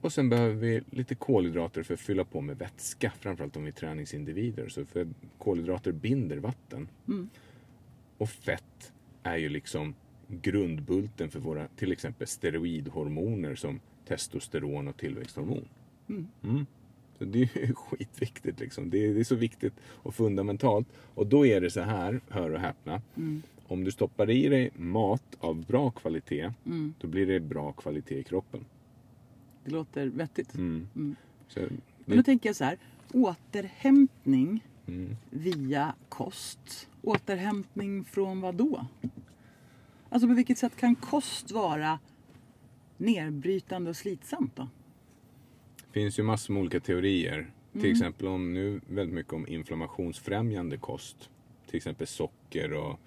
Och 0.00 0.12
sen 0.12 0.28
behöver 0.28 0.54
vi 0.54 0.82
lite 0.90 1.14
kolhydrater 1.14 1.82
för 1.82 1.94
att 1.94 2.00
fylla 2.00 2.24
på 2.24 2.40
med 2.40 2.58
vätska, 2.58 3.12
framförallt 3.20 3.56
om 3.56 3.62
vi 3.62 3.68
är 3.68 3.72
träningsindivider. 3.72 4.68
Så 4.68 4.84
för 4.84 5.08
kolhydrater 5.38 5.92
binder 5.92 6.36
vatten. 6.36 6.88
Och 8.18 8.28
fett 8.28 8.92
är 9.22 9.36
ju 9.36 9.48
liksom 9.48 9.94
grundbulten 10.28 11.30
för 11.30 11.40
våra 11.40 11.66
till 11.66 11.92
exempel 11.92 12.26
steroidhormoner 12.26 13.54
som 13.54 13.80
testosteron 14.04 14.88
och 14.88 14.96
tillväxthormon. 14.96 15.68
Mm. 16.08 16.66
Så 17.22 17.26
det 17.28 17.38
är 17.38 17.66
ju 17.66 17.74
skitviktigt 17.74 18.60
liksom. 18.60 18.90
Det 18.90 19.06
är, 19.06 19.14
det 19.14 19.20
är 19.20 19.24
så 19.24 19.34
viktigt 19.34 19.74
och 19.88 20.14
fundamentalt. 20.14 20.88
Och 21.14 21.26
då 21.26 21.46
är 21.46 21.60
det 21.60 21.70
så 21.70 21.80
här, 21.80 22.20
hör 22.28 22.50
och 22.50 22.60
häpna. 22.60 23.02
Om 23.66 23.84
du 23.84 23.90
stoppar 23.90 24.30
i 24.30 24.48
dig 24.48 24.70
mat 24.74 25.36
av 25.40 25.66
bra 25.66 25.90
kvalitet, 25.90 26.52
då 27.00 27.08
blir 27.08 27.26
det 27.26 27.40
bra 27.40 27.72
kvalitet 27.72 28.18
i 28.18 28.22
kroppen. 28.22 28.64
Det 29.64 29.70
låter 29.70 30.06
vettigt. 30.06 30.54
Mm. 30.54 30.88
Så 31.48 31.60
Men 31.60 31.70
då 32.06 32.16
det, 32.16 32.22
tänker 32.22 32.48
jag 32.48 32.56
så 32.56 32.64
här, 32.64 32.78
återhämtning 33.12 34.64
mm. 34.86 35.16
via 35.30 35.94
kost. 36.08 36.88
Återhämtning 37.02 38.04
från 38.04 38.40
vad 38.40 38.54
då? 38.54 38.86
Alltså 40.08 40.28
på 40.28 40.34
vilket 40.34 40.58
sätt 40.58 40.76
kan 40.76 40.94
kost 40.94 41.50
vara 41.50 41.98
nedbrytande 42.96 43.90
och 43.90 43.96
slitsamt 43.96 44.56
då? 44.56 44.68
Finns 45.92 46.18
ju 46.18 46.22
massor 46.22 46.54
med 46.54 46.60
olika 46.60 46.80
teorier. 46.80 47.50
Till 47.72 47.90
exempel 47.90 48.26
om 48.26 48.54
nu 48.54 48.80
väldigt 48.88 49.14
mycket 49.14 49.32
om 49.32 49.48
inflammationsfrämjande 49.48 50.76
kost. 50.76 51.30
Till 51.66 51.76
exempel 51.76 52.06
socker 52.06 52.72
och 52.72 53.00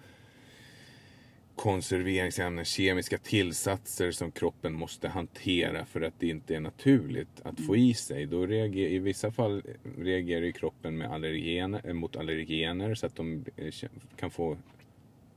konserveringsämnen, 1.55 2.65
kemiska 2.65 3.17
tillsatser 3.17 4.11
som 4.11 4.31
kroppen 4.31 4.73
måste 4.73 5.07
hantera 5.07 5.85
för 5.85 6.01
att 6.01 6.13
det 6.19 6.27
inte 6.27 6.55
är 6.55 6.59
naturligt 6.59 7.41
att 7.43 7.59
få 7.59 7.75
i 7.75 7.93
sig. 7.93 8.25
Då 8.25 8.45
reagerar, 8.45 8.91
I 8.91 8.99
vissa 8.99 9.31
fall 9.31 9.63
reagerar 9.97 10.41
ju 10.41 10.51
kroppen 10.51 10.97
med 10.97 11.11
allergener, 11.11 11.81
eh, 11.83 11.93
mot 11.93 12.15
allergener 12.15 12.95
så 12.95 13.05
att 13.05 13.15
de 13.15 13.45
eh, 13.55 13.73
kan 14.15 14.31
få 14.31 14.57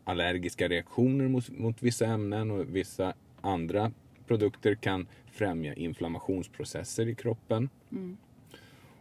allergiska 0.05 0.69
reaktioner 0.69 1.29
mot, 1.29 1.49
mot 1.51 1.83
vissa 1.83 2.07
ämnen 2.07 2.51
och 2.51 2.77
vissa 2.77 3.15
andra 3.41 3.93
produkter 4.27 4.75
kan 4.75 5.07
främja 5.39 5.75
inflammationsprocesser 5.75 7.07
i 7.09 7.15
kroppen. 7.15 7.69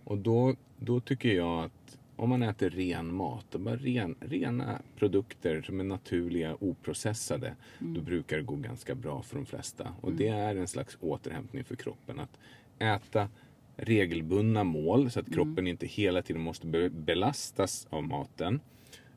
Och 0.04 0.18
då, 0.18 0.56
då 0.80 1.00
tycker 1.00 1.34
jag 1.34 1.64
att 1.64 1.98
om 2.16 2.30
man 2.30 2.44
äter 2.44 2.70
ren 2.70 3.14
mat, 3.14 3.56
bara 3.60 3.76
ren, 3.76 4.16
rena 4.20 4.82
produkter 4.96 5.62
som 5.62 5.80
är 5.80 5.84
naturliga, 5.84 6.56
oprocessade, 6.60 7.56
då 7.80 8.02
brukar 8.02 8.38
det 8.38 8.44
gå 8.44 8.56
ganska 8.56 8.96
bra 8.96 9.22
för 9.22 9.36
de 9.36 9.46
flesta. 9.46 9.94
Och 10.02 10.12
det 10.14 10.28
är 10.28 10.56
en 10.56 10.68
slags 10.68 10.98
återhämtning 11.02 11.64
för 11.64 11.76
kroppen. 11.76 12.20
Att 12.20 12.38
äta 12.80 13.30
regelbundna 13.76 14.64
mål 14.64 15.12
så 15.12 15.20
att 15.20 15.34
kroppen 15.34 15.68
inte 15.68 15.86
hela 15.86 16.22
tiden 16.22 16.42
måste 16.42 16.68
be- 16.68 16.90
belastas 16.90 17.88
av 17.90 18.04
maten. 18.04 18.60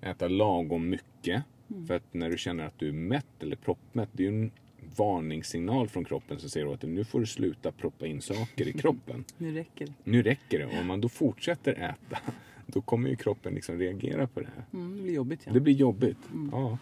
Äta 0.00 0.28
lagom 0.28 0.88
mycket. 0.88 1.42
För 1.86 1.94
att 1.94 2.14
när 2.14 2.30
du 2.30 2.38
känner 2.38 2.64
att 2.64 2.78
du 2.78 2.88
är 2.88 2.92
mätt 2.92 3.42
eller 3.42 3.56
proppmätt, 3.56 4.08
det 4.12 4.26
är 4.26 4.30
ju 4.30 4.42
en 4.42 4.50
varningssignal 4.96 5.88
från 5.88 6.04
kroppen 6.04 6.38
som 6.38 6.50
säger 6.50 6.66
åt 6.66 6.80
dig 6.80 6.90
nu 6.90 7.04
får 7.04 7.20
du 7.20 7.26
sluta 7.26 7.72
proppa 7.72 8.06
in 8.06 8.20
saker 8.22 8.68
i 8.68 8.72
kroppen. 8.72 9.24
Nu 9.38 9.54
räcker 9.54 9.86
det. 9.86 9.92
Nu 10.04 10.22
räcker 10.22 10.58
det. 10.58 10.66
Och 10.66 10.80
om 10.80 10.86
man 10.86 11.00
då 11.00 11.08
fortsätter 11.08 11.72
äta, 11.72 12.18
då 12.66 12.80
kommer 12.80 13.08
ju 13.10 13.16
kroppen 13.16 13.54
liksom 13.54 13.78
reagera 13.78 14.26
på 14.26 14.40
det 14.40 14.48
här. 14.56 14.64
Mm, 14.72 14.96
det 14.96 15.02
blir 15.02 15.14
jobbigt. 15.14 15.40
Ja. 15.44 15.52
Det 15.52 15.60
blir 15.60 15.74
jobbigt. 15.74 16.18
Ja. 16.52 16.78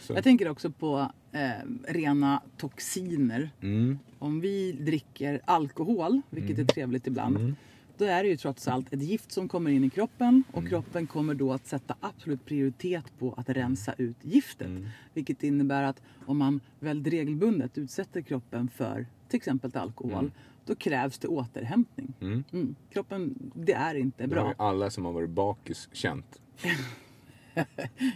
Så. 0.00 0.12
Jag 0.12 0.24
tänker 0.24 0.48
också 0.48 0.70
på 0.70 1.10
eh, 1.32 1.50
rena 1.88 2.42
toxiner. 2.56 3.50
Mm. 3.60 3.98
Om 4.18 4.40
vi 4.40 4.72
dricker 4.72 5.40
alkohol, 5.44 6.20
vilket 6.30 6.58
är 6.58 6.64
trevligt 6.64 7.06
ibland, 7.06 7.36
Mm. 7.36 7.56
Då 8.00 8.06
är 8.06 8.22
det 8.22 8.28
ju 8.28 8.36
trots 8.36 8.68
allt 8.68 8.92
ett 8.92 9.02
gift 9.02 9.32
som 9.32 9.48
kommer 9.48 9.70
in 9.70 9.84
i 9.84 9.90
kroppen 9.90 10.44
och 10.52 10.58
Mm. 10.58 10.70
kroppen 10.70 11.06
kommer 11.06 11.34
då 11.34 11.52
att 11.52 11.66
sätta 11.66 11.94
absolut 12.00 12.44
prioritet 12.44 13.04
på 13.18 13.32
att 13.32 13.48
rensa 13.48 13.94
ut 13.98 14.16
giftet. 14.22 14.66
Mm. 14.66 14.86
Vilket 15.14 15.42
innebär 15.42 15.82
att 15.82 16.02
om 16.26 16.38
man 16.38 16.60
väldigt 16.78 17.12
regelbundet 17.12 17.78
utsätter 17.78 18.20
kroppen 18.22 18.68
för 18.68 19.06
till 19.28 19.36
exempel 19.36 19.76
alkohol, 19.76 20.30
då 20.66 20.74
krävs 20.74 21.18
det 21.18 21.28
återhämtning. 21.28 22.12
Mm. 22.20 22.44
Mm. 22.52 22.74
Kroppen, 22.92 23.52
det 23.54 23.72
är 23.72 23.94
inte 23.94 24.26
Det 24.26 24.34
har 24.36 24.42
bra. 24.42 24.48
ju 24.48 24.54
alla 24.58 24.90
som 24.90 25.04
har 25.04 25.12
varit 25.12 25.30
bakis 25.30 25.88
känt. 25.92 26.40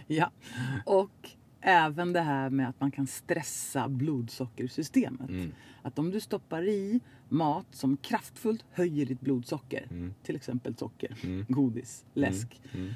Ja. 0.07 0.31
Och 0.85 1.29
även 1.61 2.13
det 2.13 2.21
här 2.21 2.49
med 2.49 2.69
att 2.69 2.79
man 2.81 2.91
kan 2.91 3.07
stressa 3.07 3.87
blodsockersystemet. 3.89 5.29
Mm. 5.29 5.51
Att 5.81 5.99
om 5.99 6.11
du 6.11 6.19
stoppar 6.19 6.63
i 6.67 6.99
mat 7.29 7.65
som 7.71 7.97
kraftfullt 7.97 8.65
höjer 8.71 9.05
ditt 9.05 9.21
blodsocker, 9.21 9.87
Mm. 9.91 10.13
till 10.23 10.35
exempel 10.35 10.75
socker, 10.75 11.15
godis, 11.47 12.05
läsk. 12.13 12.61
Mm. 12.73 12.93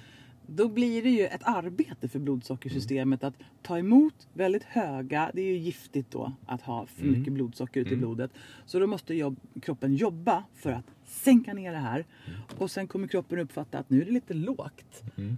Då 0.51 0.69
blir 0.69 1.03
det 1.03 1.09
ju 1.09 1.25
ett 1.25 1.41
arbete 1.43 2.07
för 2.07 2.19
blodsockersystemet 2.19 3.23
att 3.23 3.33
ta 3.61 3.77
emot 3.79 4.27
väldigt 4.33 4.63
höga, 4.63 5.31
det 5.33 5.41
är 5.41 5.45
ju 5.45 5.57
giftigt 5.57 6.11
då 6.11 6.31
att 6.45 6.61
ha 6.61 6.85
för 6.85 7.03
Mm. 7.03 7.19
mycket 7.19 7.33
blodsocker 7.33 7.81
ute 7.81 7.93
i 7.93 7.97
blodet. 7.97 8.31
Så 8.65 8.79
då 8.79 8.87
måste 8.87 9.13
jobb, 9.13 9.39
kroppen 9.61 9.93
jobba 9.95 10.43
för 10.55 10.71
att 10.71 10.85
sänka 11.05 11.53
ner 11.53 11.71
det 11.71 11.77
här. 11.77 12.05
Och 12.57 12.71
sen 12.71 12.87
kommer 12.87 13.07
kroppen 13.07 13.39
uppfatta 13.39 13.77
att 13.79 13.89
nu 13.89 14.01
är 14.01 14.05
det 14.05 14.11
lite 14.11 14.33
lågt. 14.33 15.03
Mm. 15.17 15.37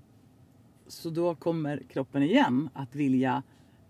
Så 0.87 1.09
då 1.09 1.35
kommer 1.35 1.77
kroppen 1.89 2.23
igen 2.23 2.69
att 2.73 2.95
vilja 2.95 3.43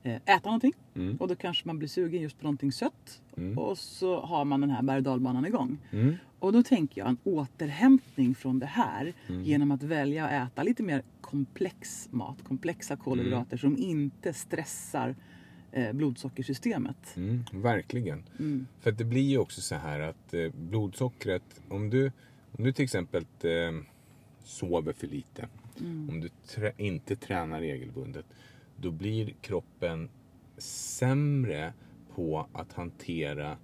äta 0.03 0.49
någonting. 0.49 0.73
Mm. 0.95 1.17
Och 1.17 1.27
då 1.27 1.35
kanske 1.35 1.67
man 1.67 1.77
blir 1.79 1.89
sugen 1.89 2.21
just 2.21 2.37
på 2.37 2.43
någonting 2.43 2.71
sött. 2.71 3.21
Mm. 3.37 3.57
Och 3.57 3.77
så 3.77 4.21
har 4.21 4.45
man 4.45 4.61
den 4.61 4.69
här 4.69 4.81
berg 4.81 5.07
och 5.07 5.47
igång. 5.47 5.77
Mm. 5.91 6.15
Och 6.39 6.53
då 6.53 6.63
tänker 6.63 7.01
jag 7.01 7.09
en 7.09 7.17
återhämtning 7.23 8.35
från 8.35 8.59
det 8.59 8.65
här 8.65 9.13
Mm. 9.27 9.43
genom 9.43 9.71
att 9.71 9.83
välja 9.83 10.25
att 10.27 10.51
äta 10.51 10.63
lite 10.63 10.83
mer 10.83 11.03
komplex 11.21 12.07
mat, 12.11 12.43
komplexa 12.43 12.95
kolhydrater 12.95 13.57
som 13.57 13.77
inte 13.77 14.33
stressar 14.33 15.15
eh, 15.71 15.93
blodsockersystemet. 15.93 17.15
Mm. 17.17 17.43
Verkligen. 17.51 18.23
Mm. 18.39 18.67
För 18.79 18.91
det 18.91 19.03
blir 19.03 19.29
ju 19.29 19.37
också 19.37 19.61
så 19.61 19.75
här 19.75 19.99
att 19.99 20.33
eh, 20.33 20.49
blodsockret, 20.53 21.61
om 21.69 21.89
du, 21.89 22.11
om 22.51 22.63
du 22.63 22.71
till 22.73 22.83
exempel 22.83 23.25
eh, 23.43 23.49
sover 24.43 24.93
för 24.93 25.07
lite, 25.07 25.47
Mm. 25.79 26.09
om 26.09 26.19
du 26.21 26.29
trä, 26.47 26.71
inte 26.77 27.15
tränar 27.15 27.59
regelbundet, 27.59 28.25
då 28.81 28.91
blir 28.91 29.33
kroppen 29.41 30.09
sämre 30.57 31.73
på 32.15 32.47
att 32.53 32.73
hantera 32.73 33.57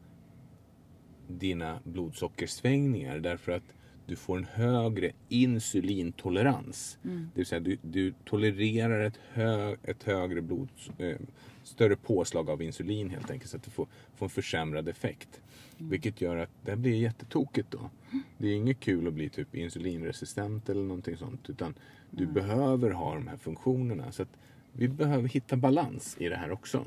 dina 1.28 1.80
blodsockersvängningar 1.84 3.20
därför 3.20 3.52
att 3.52 3.74
du 4.06 4.16
får 4.16 4.38
en 4.38 4.44
högre 4.44 5.12
insulintolerans. 5.30 6.98
Det 7.02 7.40
vill 7.40 7.46
säga 7.46 7.60
du, 7.60 7.78
du 7.82 8.14
tolererar 8.26 9.02
ett, 9.02 9.20
hö, 9.34 9.76
ett 9.84 10.04
högre 10.04 10.42
blod, 10.42 10.70
eh, 10.98 11.18
större 11.64 11.96
påslag 11.96 12.50
av 12.50 12.62
insulin 12.62 13.10
helt 13.10 13.32
enkelt 13.32 13.52
så 13.52 13.58
att 13.58 13.64
du 13.64 13.72
får, 13.72 13.88
får 14.16 14.26
en 14.26 14.30
försämrad 14.30 14.90
effekt. 14.90 15.42
Vilket 15.78 16.22
gör 16.22 16.36
att 16.36 16.50
det 16.66 16.72
här 16.72 16.78
blir 16.78 16.96
jättetokigt 16.96 17.72
då. 17.72 17.90
Det 18.38 18.48
är 18.48 18.56
inget 18.56 18.80
kul 18.80 19.08
att 19.08 19.14
bli 19.14 19.30
typ 19.30 19.56
insulinresistent 19.56 20.70
eller 20.70 20.84
någonting 20.84 21.18
sånt 21.18 21.50
utan 21.50 21.74
du 22.12 22.26
behöver 22.26 22.92
ha 22.92 23.14
de 23.14 23.28
här 23.28 23.38
funktionerna. 23.38 24.12
Så 24.12 24.24
att 24.24 24.38
vi 24.78 24.88
behöver 24.88 25.28
hitta 25.30 25.58
balans 25.58 26.16
i 26.20 26.30
det 26.30 26.36
här 26.36 26.52
också. 26.52 26.86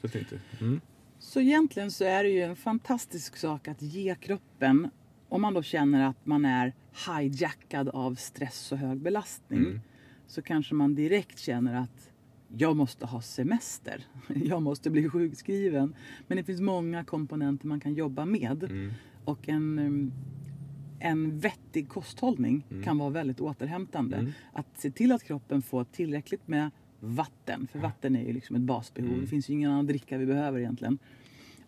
Så 0.00 0.06
att 0.06 0.14
inte, 0.14 0.40
mm. 0.60 0.80
Så 1.18 1.40
egentligen 1.40 1.90
så 1.90 2.04
är 2.04 2.24
det 2.24 2.30
ju 2.30 2.42
en 2.42 2.56
fantastisk 2.56 3.36
sak 3.36 3.68
att 3.68 3.82
ge 3.82 4.14
kroppen, 4.14 4.90
om 5.28 5.42
man 5.42 5.54
då 5.54 5.62
känner 5.62 6.06
att 6.08 6.26
man 6.26 6.44
är 6.44 6.72
hijackad 7.06 7.88
av 7.88 8.14
stress 8.14 8.72
och 8.72 8.78
hög 8.78 8.98
belastning, 9.00 9.58
Mm. 9.58 9.80
så 10.26 10.42
kanske 10.42 10.74
man 10.74 10.94
direkt 10.94 11.38
känner 11.38 11.74
att 11.74 12.10
jag 12.56 12.76
måste 12.76 13.06
ha 13.06 13.20
semester, 13.20 14.04
jag 14.34 14.62
måste 14.62 14.90
bli 14.90 15.08
sjukskriven. 15.08 15.94
Men 16.26 16.36
det 16.36 16.44
finns 16.44 16.60
många 16.60 17.04
komponenter 17.04 17.66
man 17.66 17.80
kan 17.80 17.94
jobba 17.94 18.24
med. 18.24 18.64
Mm. 18.64 18.92
Och 19.24 19.48
en, 19.48 19.78
um, 19.78 20.12
en 21.00 21.38
vettig 21.38 21.88
kosthållning 21.88 22.64
kan 22.84 22.98
vara 22.98 23.10
väldigt 23.10 23.40
återhämtande. 23.40 24.16
Mm. 24.16 24.32
Att 24.52 24.66
se 24.80 24.90
till 24.90 25.12
att 25.12 25.24
kroppen 25.24 25.62
får 25.62 25.84
tillräckligt 25.84 26.48
med 26.48 26.70
vatten, 27.00 27.68
för 27.72 27.78
vatten 27.78 28.16
är 28.16 28.24
ju 28.24 28.32
liksom 28.32 28.56
ett 28.56 28.62
basbehov. 28.62 29.10
Mm. 29.10 29.20
Det 29.20 29.26
finns 29.26 29.50
ju 29.50 29.54
ingen 29.54 29.70
annan 29.70 29.86
dricka 29.86 30.18
vi 30.18 30.26
behöver 30.26 30.58
egentligen. 30.58 30.98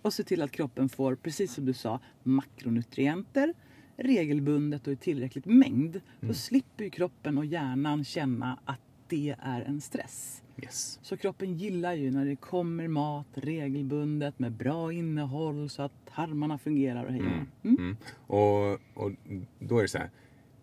Och 0.02 0.12
se 0.12 0.24
till 0.24 0.42
att 0.42 0.50
kroppen 0.50 0.88
får, 0.88 1.14
precis 1.14 1.54
som 1.54 1.66
du 1.66 1.72
sa, 1.72 2.00
makronutrienter 2.22 3.54
regelbundet 4.02 4.86
och 4.86 4.92
i 4.92 4.96
tillräckligt 4.96 5.46
mängd. 5.46 5.96
Mm. 5.96 6.02
Då 6.20 6.34
slipper 6.34 6.84
ju 6.84 6.90
kroppen 6.90 7.38
och 7.38 7.44
hjärnan 7.44 8.04
känna 8.04 8.58
att 8.64 8.80
det 9.08 9.36
är 9.38 9.60
en 9.60 9.80
stress. 9.80 10.42
Yes. 10.62 10.98
Så 11.02 11.16
kroppen 11.16 11.54
gillar 11.54 11.94
ju 11.94 12.10
när 12.10 12.24
det 12.24 12.36
kommer 12.36 12.88
mat 12.88 13.26
regelbundet 13.34 14.38
med 14.38 14.52
bra 14.52 14.92
innehåll 14.92 15.68
så 15.68 15.82
att 15.82 15.92
tarmarna 16.14 16.58
fungerar 16.58 17.04
och 17.04 17.12
hej 17.12 17.20
hå. 17.20 17.28
mm. 17.28 17.46
Mm. 17.62 17.96
Och, 18.26 18.72
och 18.72 19.12
då 19.58 19.78
är 19.78 19.82
det 19.82 19.88
så 19.88 19.98
här. 19.98 20.10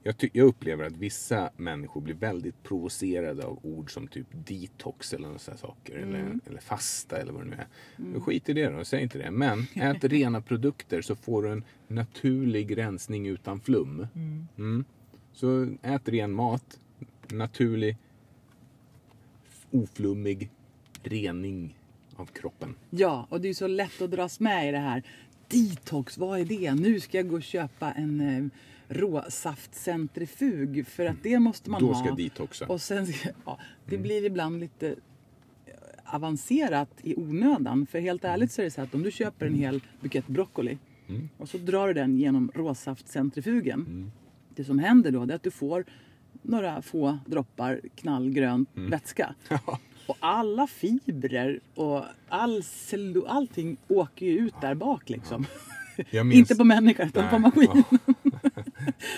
Jag, 0.08 0.18
ty- 0.18 0.30
jag 0.34 0.48
upplever 0.48 0.86
att 0.86 0.98
vissa 0.98 1.50
människor 1.58 2.02
blir 2.02 2.16
väldigt 2.16 2.64
provocerade 2.64 3.46
av 3.46 3.60
ord 3.64 3.94
som 3.94 4.08
typ 4.08 4.28
detox 4.32 5.14
eller 5.14 5.28
några 5.28 5.40
sådana 5.40 5.58
saker. 5.58 5.98
Eller, 5.98 6.40
eller 6.46 6.60
fasta 6.60 7.18
eller 7.18 7.34
vad 7.34 7.42
det 7.42 7.50
nu 7.50 7.56
är. 7.56 7.68
Men 7.96 8.22
Skit 8.22 8.50
i 8.50 8.54
det 8.54 8.70
då, 8.70 8.86
säg 8.86 9.02
inte 9.02 9.18
det. 9.18 9.32
Men 9.32 9.68
ät 9.76 10.04
rena 10.04 10.42
produkter 10.42 11.02
så 11.02 11.16
får 11.16 11.44
du 11.44 11.52
en 11.52 11.64
naturlig 11.88 12.78
rensning 12.78 13.28
utan 13.28 13.60
flum. 13.60 14.08
Mm. 14.58 14.86
Så 15.34 15.68
ät 15.82 16.10
ren 16.10 16.32
mat. 16.32 16.80
Naturlig, 17.32 17.98
oflummig 19.72 20.50
rening 21.04 21.78
av 22.16 22.26
kroppen. 22.26 22.76
Ja, 22.90 23.28
och 23.30 23.42
det 23.42 23.48
är 23.48 23.54
så 23.54 23.68
lätt 23.68 24.02
att 24.02 24.12
dras 24.12 24.40
med 24.40 24.70
i 24.70 24.72
det 24.72 24.78
här. 24.78 25.04
Detox, 25.48 26.18
vad 26.18 26.40
är 26.40 26.46
det? 26.46 26.74
Nu 26.74 27.00
ska 27.00 27.18
jag 27.18 27.30
gå 27.30 27.36
och 27.36 27.44
köpa 27.44 27.92
en 27.92 28.22
eh, 28.22 28.46
råsaftcentrifug 28.90 30.88
för 30.88 31.06
att 31.06 31.24
det 31.24 31.40
måste 31.40 31.70
man 31.70 31.82
Då 31.82 31.88
ha. 31.88 32.00
ska 32.00 32.08
jag 32.08 32.18
detoxa. 32.18 32.66
Och 32.66 32.82
sen, 32.82 33.06
ja, 33.46 33.60
det 33.86 33.96
Mm. 33.96 34.04
blir 34.04 34.26
ibland 34.26 34.60
lite 34.60 34.88
eh, 34.90 34.96
avancerat 36.16 36.90
i 37.04 37.16
onödan. 37.16 37.86
För 37.92 38.00
helt 38.00 38.26
ärligt 38.26 38.52
så 38.52 38.62
är 38.62 38.66
det 38.66 38.72
så 38.72 38.82
att 38.82 38.96
om 38.96 39.04
du 39.04 39.12
köper 39.12 39.46
en 39.46 39.56
hel 39.56 39.82
bukett 40.02 40.28
broccoli 40.28 40.78
Mm. 41.10 41.30
och 41.38 41.50
så 41.50 41.58
drar 41.58 41.88
du 41.88 41.94
den 41.94 42.18
genom 42.18 42.52
råsaftcentrifugen. 42.56 44.12
Det 44.56 44.64
som 44.64 44.80
händer 44.80 45.12
då 45.12 45.24
är 45.24 45.32
att 45.32 45.44
du 45.44 45.52
får 45.52 45.86
några 46.42 46.82
få 46.82 47.18
droppar 47.26 47.82
knallgrön 47.96 48.66
Mm. 48.76 48.90
vätska. 48.90 49.36
Och 50.08 50.18
alla 50.20 50.68
fibrer 50.68 51.60
och 51.76 52.04
all 52.30 52.62
cellu- 52.62 53.26
allting 53.28 53.78
åker 53.88 54.26
ju 54.26 54.38
ut 54.38 54.54
där 54.62 54.76
bak 54.76 55.10
liksom. 55.10 55.46
Minns- 56.12 56.34
Inte 56.34 56.56
på 56.56 56.64
människan 56.64 57.08
utan 57.08 57.30
på 57.30 57.38
Nej, 57.38 57.42
maskin. 57.42 57.84
ja. 58.06 58.14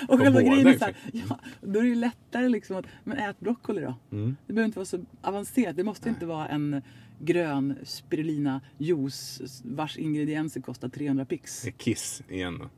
Och 0.08 0.20
själva 0.20 0.42
grejen 0.42 0.68
är 0.68 0.76
i 0.76 0.80
så 0.80 0.86
här, 0.86 0.96
ja, 1.14 1.40
då 1.62 1.80
är 1.80 1.84
det 1.84 1.90
ju 1.90 1.96
lättare 1.96 2.50
liksom 2.50 2.76
att, 2.76 2.86
men 3.04 3.18
ät 3.18 3.40
broccoli 3.40 3.82
då. 3.82 3.96
Mm. 4.12 4.36
Det 4.48 4.54
behöver 4.54 4.66
inte 4.66 4.80
vara 4.80 4.86
så 4.86 5.06
avancerat. 5.22 5.76
Det 5.76 5.84
måste 5.84 6.10
inte 6.10 6.26
vara 6.26 6.48
en 6.48 6.82
grön 7.22 7.76
spirulina 7.84 8.62
juice 8.78 9.62
vars 9.66 9.98
ingredienser 9.98 10.62
kostar 10.62 10.90
300 10.90 11.26
pix. 11.26 11.66
Kiss 11.78 12.24
igen 12.30 12.60
då. 12.60 12.70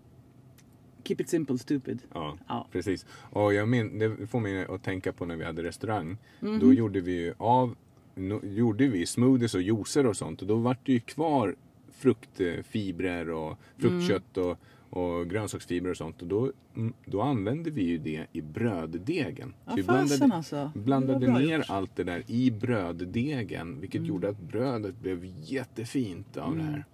Keep 1.03 1.15
it 1.19 1.29
simple 1.29 1.57
stupid. 1.57 1.99
Ja, 2.13 2.37
Ja. 2.47 2.67
precis. 2.71 3.05
Och 3.13 3.53
jag 3.53 3.67
min, 3.69 3.99
det 3.99 4.27
får 4.27 4.39
mig 4.39 4.65
att 4.65 4.83
tänka 4.83 5.13
på 5.13 5.25
när 5.25 5.35
vi 5.35 5.43
hade 5.45 5.63
restaurang. 5.63 6.17
Mhm. 6.39 6.59
Då 6.59 6.73
gjorde 6.73 7.01
vi 7.01 7.11
ju 7.11 7.33
av 7.37 7.75
no, 8.15 8.45
gjorde 8.45 8.87
vi 8.87 9.05
smoothies 9.05 9.55
och 9.55 9.61
juicer 9.61 10.05
och 10.05 10.17
sånt 10.17 10.41
och 10.41 10.47
då 10.47 10.55
vart 10.55 10.85
det 10.85 10.91
ju 10.93 10.99
kvar 10.99 11.55
fruktfibrer 11.91 13.29
och 13.29 13.57
fruktkött 13.77 14.37
Mm. 14.37 14.49
och, 14.49 14.57
och 14.91 15.29
grönsaksfibrer 15.29 15.91
och 15.91 15.97
sånt 15.97 16.21
och 16.21 16.27
då, 16.27 16.51
mm, 16.75 16.93
då 17.05 17.21
använde 17.21 17.69
vi 17.71 17.83
ju 17.83 17.97
det 17.97 18.25
i 18.31 18.41
bröddegen. 18.41 19.53
Ja, 19.65 19.73
vi 19.75 19.83
blandade, 19.83 20.35
alltså. 20.35 20.71
blandade 20.75 21.19
Det 21.25 21.31
var 21.31 21.39
ner 21.39 21.57
gjort. 21.57 21.69
allt 21.69 21.95
det 21.95 22.03
där 22.03 22.23
i 22.27 22.51
bröddegen 22.51 23.79
vilket 23.79 23.99
Mm. 23.99 24.09
gjorde 24.09 24.29
att 24.29 24.39
brödet 24.41 24.99
blev 25.01 25.25
jättefint 25.43 26.37
av 26.37 26.55
det 26.57 26.63
här. 26.63 26.85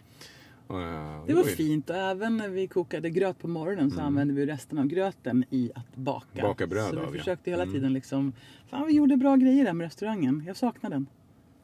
Och, 0.67 0.81
eh, 0.81 1.25
Det 1.25 1.33
var 1.33 1.43
fint 1.43 1.89
och 1.89 1.95
även 1.95 2.37
när 2.37 2.49
vi 2.49 2.67
kokade 2.67 3.09
gröt 3.09 3.39
på 3.39 3.47
morgonen 3.47 3.91
så 3.91 4.01
använde 4.01 4.33
vi 4.33 4.45
resten 4.45 4.77
av 4.77 4.85
gröten 4.87 5.45
i 5.49 5.71
att 5.75 5.95
baka. 5.95 6.27
Mm. 6.39 6.43
Baka 6.49 6.67
bröd 6.67 6.89
så 6.89 6.95
vi 6.95 6.97
av, 7.05 7.15
ja. 7.15 7.19
försökte 7.19 7.49
hela 7.51 7.63
Mm. 7.63 7.73
tiden 7.75 7.93
liksom, 7.93 8.33
fan 8.67 8.87
vi 8.87 8.93
gjorde 8.93 9.17
bra 9.17 9.35
grejer 9.35 9.65
där 9.65 9.73
med 9.73 9.85
restaurangen. 9.85 10.43
Jag 10.47 10.57
saknar 10.57 10.89
den. 10.89 11.05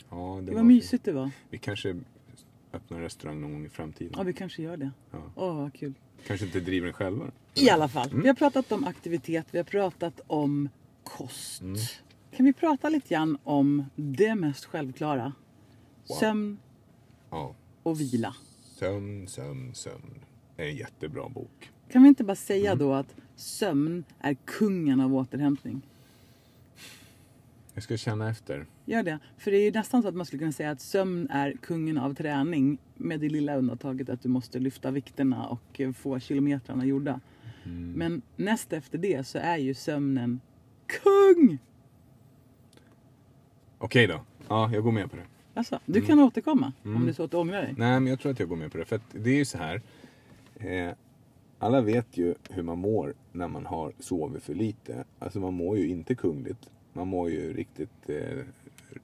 Ja, 0.09 0.39
Det 0.43 0.53
var 0.55 0.63
mysigt 0.63 1.03
det 1.05 1.11
var. 1.11 1.29
Vi 1.49 1.57
kanske 1.57 1.95
öppnar 2.73 2.99
restaurang 2.99 3.41
någon 3.41 3.51
gång 3.53 3.65
i 3.65 3.69
framtiden. 3.69 4.13
Ja 4.17 4.23
vi 4.23 4.33
kanske 4.33 4.61
gör 4.63 4.77
det. 4.77 4.91
Ja. 5.11 5.17
Åh 5.35 5.55
vad 5.55 5.73
kul. 5.73 5.93
Kanske 6.27 6.45
inte 6.45 6.59
driver 6.59 6.85
den 6.85 6.93
själva. 6.93 7.31
I 7.55 7.69
alla 7.69 7.87
fall, 7.87 8.09
Mm. 8.09 8.21
vi 8.21 8.27
har 8.27 8.35
pratat 8.35 8.71
om 8.71 8.83
aktivitet, 8.83 9.45
vi 9.51 9.57
har 9.57 9.65
pratat 9.65 10.21
om 10.27 10.69
kost. 11.03 11.61
Mm. 11.61 11.75
Kan 12.37 12.45
vi 12.45 12.53
prata 12.53 12.89
lite 12.89 13.09
grann 13.13 13.37
om 13.43 13.85
det 13.95 14.35
mest 14.35 14.65
självklara? 14.65 15.33
Wow. 16.09 16.15
Sömn 16.19 16.57
Ja. 17.29 17.55
och 17.83 18.01
vila. 18.01 18.35
Sömn, 18.79 19.27
sömn, 19.27 19.71
sömn. 19.75 20.19
är 20.57 20.65
en 20.65 20.75
jättebra 20.75 21.29
bok. 21.29 21.71
Kan 21.91 22.03
vi 22.03 22.07
inte 22.09 22.23
bara 22.23 22.35
säga 22.35 22.71
Mm. 22.71 22.79
då 22.87 22.93
att 22.93 23.15
sömn 23.35 24.03
är 24.19 24.33
kungen 24.45 24.99
av 24.99 25.15
återhämtning? 25.15 25.81
Jag 27.73 27.83
ska 27.83 27.97
känna 27.97 28.29
efter. 28.29 28.65
Gör 28.85 29.03
det. 29.03 29.19
För 29.37 29.51
det 29.51 29.57
är 29.57 29.63
ju 29.65 29.71
nästan 29.71 30.01
så 30.01 30.07
att 30.07 30.15
man 30.15 30.25
skulle 30.25 30.39
kunna 30.39 30.51
säga 30.51 30.71
att 30.71 30.81
sömn 30.81 31.27
är 31.29 31.51
kungen 31.61 31.97
av 31.97 32.13
träning. 32.13 32.77
Med 32.95 33.19
det 33.19 33.29
lilla 33.29 33.55
undantaget 33.55 34.09
att 34.09 34.21
du 34.21 34.29
måste 34.29 34.59
lyfta 34.59 34.91
vikterna 34.91 35.47
och 35.47 35.79
eh, 35.81 35.91
få 35.91 36.19
kilometrarna 36.19 36.85
gjorda. 36.85 37.19
Mm. 37.65 37.91
Men 37.91 38.21
näst 38.35 38.73
efter 38.73 38.97
det 38.97 39.27
så 39.27 39.37
är 39.37 39.57
ju 39.57 39.73
sömnen 39.73 40.39
kung! 40.87 41.57
Okej 43.77 44.07
då. 44.07 44.21
Ja, 44.47 44.69
jag 44.73 44.83
går 44.83 44.91
med 44.91 45.11
på 45.11 45.15
det. 45.17 45.23
Alltså, 45.53 45.79
du 45.85 45.99
Mm. 45.99 46.07
kan 46.07 46.19
återkomma 46.19 46.73
om 46.83 47.05
det 47.05 47.11
är 47.11 47.13
så 47.13 47.23
att 47.23 47.31
du 47.31 47.37
ångrar 47.37 47.61
dig. 47.61 47.73
Nej, 47.77 47.99
men 47.99 48.07
jag 48.07 48.19
tror 48.19 48.31
att 48.31 48.39
jag 48.39 48.49
går 48.49 48.55
med 48.55 48.71
på 48.71 48.77
det. 48.77 48.85
För 48.85 48.99
det 49.11 49.29
är 49.29 49.35
ju 49.35 49.45
så 49.45 49.57
här. 49.57 49.81
Eh, 50.55 50.93
alla 51.59 51.81
vet 51.81 52.17
ju 52.17 52.35
hur 52.49 52.63
man 52.63 52.77
mår 52.79 53.13
när 53.31 53.47
man 53.47 53.65
har 53.65 53.93
sovit 53.99 54.43
för 54.43 54.53
lite. 54.53 55.03
Alltså 55.19 55.39
man 55.39 55.53
mår 55.53 55.77
ju 55.77 55.87
inte 55.87 56.15
kungligt. 56.15 56.69
Man 56.93 57.07
mår 57.07 57.29
ju 57.29 57.53
riktigt 57.53 58.09
eh, 58.09 58.43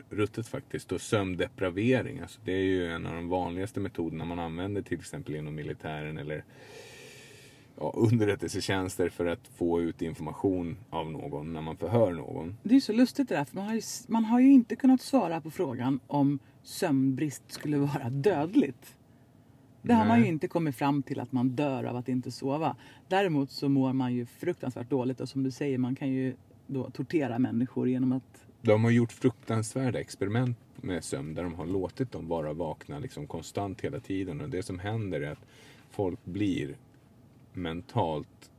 ruttet 0.09 0.47
faktiskt. 0.47 0.91
Och 0.91 1.01
sömndepravering, 1.01 2.19
alltså 2.19 2.39
det 2.45 2.51
är 2.51 2.63
ju 2.63 2.91
en 2.91 3.05
av 3.05 3.15
de 3.15 3.29
vanligaste 3.29 3.79
metoderna 3.79 4.25
man 4.25 4.39
använder 4.39 4.81
till 4.81 4.99
exempel 4.99 5.35
inom 5.35 5.55
militären 5.55 6.17
eller 6.17 6.43
ja, 7.79 7.93
underrättelsetjänster 7.95 9.09
för 9.09 9.25
att 9.25 9.47
få 9.47 9.81
ut 9.81 10.01
information 10.01 10.77
av 10.89 11.11
någon 11.11 11.53
när 11.53 11.61
man 11.61 11.77
förhör 11.77 12.11
någon. 12.11 12.57
Det 12.63 12.69
är 12.69 12.73
ju 12.73 12.81
så 12.81 12.93
lustigt 12.93 13.29
det 13.29 13.35
där, 13.35 13.45
för 13.45 13.55
man 13.55 13.65
har 13.67 13.75
ju, 13.75 13.81
man 14.07 14.25
har 14.25 14.39
ju 14.39 14.51
inte 14.51 14.75
kunnat 14.75 15.01
svara 15.01 15.41
på 15.41 15.51
frågan 15.51 15.99
om 16.07 16.39
sömnbrist 16.63 17.51
skulle 17.51 17.77
vara 17.77 18.09
dödligt. 18.09 18.95
Det 19.81 19.93
har 19.93 20.05
man 20.05 20.17
ju 20.17 20.23
Nej. 20.23 20.31
inte 20.31 20.47
kommit 20.47 20.75
fram 20.75 21.03
till 21.03 21.19
att 21.19 21.31
man 21.31 21.49
dör 21.49 21.83
av 21.83 21.95
att 21.95 22.09
inte 22.09 22.31
sova. 22.31 22.75
Däremot 23.07 23.51
så 23.51 23.69
mår 23.69 23.93
man 23.93 24.13
ju 24.13 24.25
fruktansvärt 24.25 24.89
dåligt 24.89 25.19
och 25.19 25.29
som 25.29 25.43
du 25.43 25.51
säger, 25.51 25.77
man 25.77 25.95
kan 25.95 26.09
ju 26.09 26.35
då 26.69 26.89
tortera 26.89 27.39
människor 27.39 27.89
genom 27.89 28.11
att... 28.11 28.45
De 28.61 28.83
har 28.83 28.91
gjort 28.91 29.11
fruktansvärda 29.11 29.99
experiment 29.99 30.57
med 30.75 31.03
sömn 31.03 31.33
där 31.33 31.43
de 31.43 31.53
har 31.53 31.65
låtit 31.65 32.11
dem 32.11 32.27
vara 32.27 32.53
vakna 32.53 32.99
liksom 32.99 33.27
konstant 33.27 33.81
hela 33.81 33.99
tiden. 33.99 34.41
Och 34.41 34.49
det 34.49 34.63
som 34.63 34.79
händer 34.79 35.21
är 35.21 35.31
att 35.31 35.45
folk 35.91 36.25
blir 36.25 36.75
mentalt... 37.53 38.51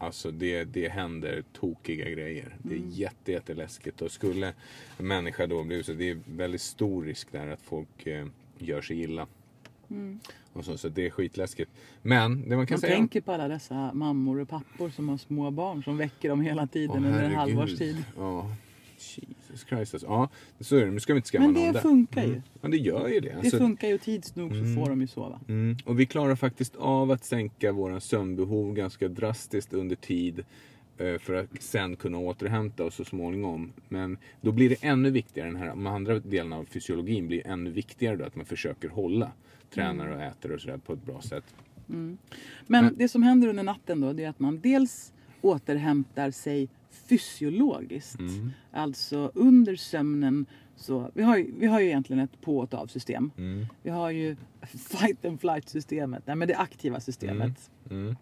Alltså 0.00 0.30
det, 0.30 0.64
det 0.64 0.88
händer 0.88 1.44
tokiga 1.52 2.10
grejer. 2.10 2.56
Det 2.62 2.74
är 2.74 2.82
jätte, 2.90 3.32
jätteläskigt. 3.32 4.02
Och 4.02 4.12
skulle 4.12 4.54
en 4.98 5.06
människa 5.06 5.46
då 5.46 5.64
bli 5.64 5.82
så 5.82 5.92
det 5.92 6.10
är 6.10 6.20
väldigt 6.26 6.60
stor 6.60 7.04
risk 7.04 7.32
där 7.32 7.48
att 7.48 7.62
folk 7.62 8.06
eh, 8.06 8.26
gör 8.58 8.80
sig 8.80 9.00
illa. 9.00 9.26
Och 10.52 10.64
så, 10.64 10.78
så 10.78 10.88
det 10.88 11.06
är 11.06 11.10
skitläskigt. 11.10 11.70
Men 12.02 12.48
det 12.48 12.56
man 12.56 12.66
kan 12.66 12.74
Man 12.74 12.80
säga... 12.80 12.94
tänker 12.96 13.20
på 13.20 13.32
alla 13.32 13.48
dessa 13.48 13.92
mammor 13.94 14.40
och 14.40 14.48
pappor 14.48 14.90
som 14.90 15.08
har 15.08 15.16
små 15.16 15.50
barn 15.50 15.82
som 15.82 15.96
väcker 15.96 16.28
dem 16.28 16.40
hela 16.40 16.66
tiden 16.66 16.96
Åh, 17.04 17.06
under 17.06 17.22
en 17.22 17.34
halvårs 17.34 17.78
tid. 17.78 18.04
Ja. 18.16 18.50
Jesus 18.98 19.66
Christ 19.68 19.94
alltså. 19.94 20.06
Ja, 20.06 20.28
så 20.60 20.76
är 20.76 20.84
det. 20.86 20.90
Nu 20.90 21.00
ska 21.00 21.12
vi 21.12 21.16
inte 21.16 21.28
skrämma 21.28 21.44
Men 21.46 21.54
någon 21.54 21.66
det 21.66 21.72
där. 21.72 21.80
funkar 21.80 22.22
ju. 22.22 22.28
Mm. 22.28 22.42
Ja, 22.62 22.68
det 22.68 22.76
gör 22.76 23.08
ju 23.08 23.20
det. 23.20 23.28
Det 23.28 23.34
Alltså, 23.38 23.58
funkar 23.58 23.88
ju 23.88 23.98
tids 23.98 24.36
nog 24.36 24.50
så 24.50 24.64
får 24.74 24.88
de 24.90 25.00
ju 25.00 25.06
sova. 25.06 25.40
mm, 25.48 25.76
och 25.84 26.00
vi 26.00 26.06
klarar 26.06 26.36
faktiskt 26.36 26.76
av 26.76 27.10
att 27.10 27.24
sänka 27.24 27.72
våra 27.72 28.00
sömnbehov 28.00 28.74
ganska 28.74 29.08
drastiskt 29.08 29.72
under 29.72 29.96
tid 29.96 30.44
eh, 30.98 31.18
för 31.18 31.34
att 31.34 31.62
sen 31.62 31.96
kunna 31.96 32.18
återhämta 32.18 32.84
oss 32.84 32.94
så 32.94 33.04
småningom. 33.04 33.72
Men 33.88 34.18
då 34.40 34.52
blir 34.52 34.68
det 34.68 34.76
ännu 34.84 35.10
viktigare, 35.10 35.48
den 35.48 35.56
här 35.56 35.68
de 35.68 35.86
andra 35.86 36.18
delen 36.18 36.52
av 36.52 36.64
fysiologin 36.64 37.26
blir 37.26 37.46
ännu 37.46 37.70
viktigare 37.70 38.16
då 38.16 38.24
att 38.24 38.36
man 38.36 38.46
försöker 38.46 38.88
hålla, 38.88 39.30
tränar 39.70 40.06
och 40.08 40.22
äter 40.22 40.52
och 40.52 40.60
sådär 40.60 40.76
på 40.78 40.92
ett 40.92 41.04
bra 41.04 41.20
sätt. 41.20 41.44
Men 41.86 42.18
Men- 42.66 42.94
det 42.96 43.08
som 43.08 43.22
händer 43.22 43.48
under 43.48 43.62
natten 43.62 44.00
då 44.00 44.12
det 44.12 44.24
är 44.24 44.28
att 44.28 44.40
man 44.40 44.60
dels 44.60 45.12
återhämtar 45.40 46.30
sig 46.30 46.68
fysiologiskt. 46.90 48.20
Mm. 48.20 48.50
Alltså 48.72 49.32
under 49.34 49.76
sömnen 49.76 50.46
så, 50.76 51.10
vi 51.14 51.22
har, 51.22 51.36
ju, 51.36 51.52
vi 51.58 51.66
har 51.66 51.80
ju 51.80 51.86
egentligen 51.86 52.20
ett 52.20 52.40
på 52.40 52.58
och 52.58 52.74
avsystem. 52.74 53.30
Mm. 53.38 53.66
Vi 53.82 53.90
har 53.90 54.10
ju 54.10 54.36
fight 54.90 55.24
and 55.24 55.40
flight 55.40 55.68
systemet, 55.68 56.22
nej 56.26 56.36
men 56.36 56.48
det 56.48 56.54
aktiva 56.54 57.00
systemet. 57.00 57.70
Mm. 57.90 58.16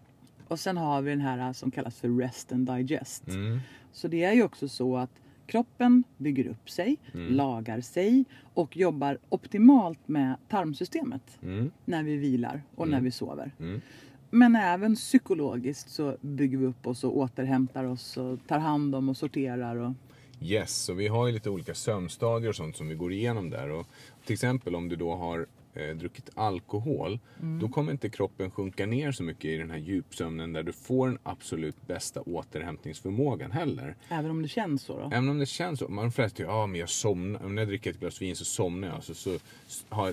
Och 0.47 0.59
sen 0.59 0.77
har 0.77 1.01
vi 1.01 1.09
den 1.09 1.21
här 1.21 1.53
som 1.53 1.71
kallas 1.71 1.99
för 1.99 2.09
rest 2.09 2.51
and 2.51 2.67
digest. 2.71 3.27
Mm. 3.27 3.59
Så 3.91 4.07
det 4.07 4.23
är 4.23 4.33
ju 4.33 4.43
också 4.43 4.67
så 4.67 4.97
att 4.97 5.11
kroppen 5.47 6.03
bygger 6.17 6.47
upp 6.47 6.69
sig, 6.69 6.97
Mm. 7.13 7.33
lagar 7.33 7.81
sig 7.81 8.25
och 8.53 8.77
jobbar 8.77 9.17
optimalt 9.29 10.07
med 10.07 10.35
tarmsystemet 10.49 11.39
Mm. 11.43 11.71
när 11.85 12.03
vi 12.03 12.17
vilar 12.17 12.61
och 12.75 12.87
när 12.87 12.93
Mm. 12.97 13.03
vi 13.03 13.11
sover. 13.11 13.51
Mm. 13.59 13.81
Men 14.29 14.55
även 14.55 14.95
psykologiskt 14.95 15.89
så 15.89 16.17
bygger 16.21 16.57
vi 16.57 16.65
upp 16.65 16.87
oss 16.87 17.03
och 17.03 17.17
återhämtar 17.17 17.83
oss 17.83 18.17
och 18.17 18.39
tar 18.47 18.59
hand 18.59 18.95
om 18.95 19.09
och 19.09 19.17
sorterar. 19.17 19.75
Och... 19.75 19.93
Yes, 20.41 20.75
så 20.83 20.93
vi 20.93 21.07
har 21.07 21.27
ju 21.27 21.33
lite 21.33 21.49
olika 21.49 21.73
sömnstadier 21.73 22.49
och 22.49 22.55
sånt 22.55 22.75
som 22.77 22.87
vi 22.87 22.95
går 22.95 23.13
igenom 23.13 23.49
där. 23.49 23.69
Och 23.69 23.87
till 24.25 24.33
exempel 24.33 24.75
om 24.75 24.89
du 24.89 24.95
då 24.95 25.15
har 25.15 25.45
eh, 25.79 25.95
druckit 25.95 26.29
alkohol, 26.35 27.19
då 27.61 27.69
kommer 27.69 27.91
inte 27.91 28.09
kroppen 28.09 28.51
sjunka 28.51 28.85
ner 28.85 29.11
så 29.11 29.23
mycket 29.23 29.45
i 29.45 29.57
den 29.57 29.71
här 29.71 29.77
djupsömnen 29.77 30.53
där 30.53 30.63
du 30.63 30.71
får 30.71 31.07
den 31.07 31.17
absolut 31.23 31.87
bästa 31.87 32.21
återhämtningsförmågan 32.21 33.51
heller. 33.51 33.95
Även 34.09 34.31
om 34.31 34.41
det 34.41 34.47
känns 34.47 34.81
så 34.81 34.99
då. 34.99 35.05
Även 35.05 35.29
om 35.29 35.39
det 35.39 35.45
känns 35.45 35.79
så. 35.79 35.87
Man 35.87 36.11
flesta 36.11 36.43
ja 36.43 36.67
men 36.67 36.79
jag 36.79 36.89
somnar, 36.89 37.45
om 37.45 37.57
jag 37.57 37.67
dricker 37.67 37.89
ett 37.89 37.99
glas 37.99 38.21
vin 38.21 38.35
så 38.35 38.45
somnar 38.45 38.87
jag. 38.87 39.03
Så, 39.03 39.13
så, 39.13 39.39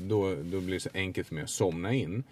då, 0.00 0.34
då 0.34 0.60
blir 0.60 0.74
det 0.74 0.80
så 0.80 0.90
enkelt 0.94 1.28
för 1.28 1.34
mig 1.34 1.44
att 1.44 1.50
somna 1.50 1.92
in. 1.92 2.24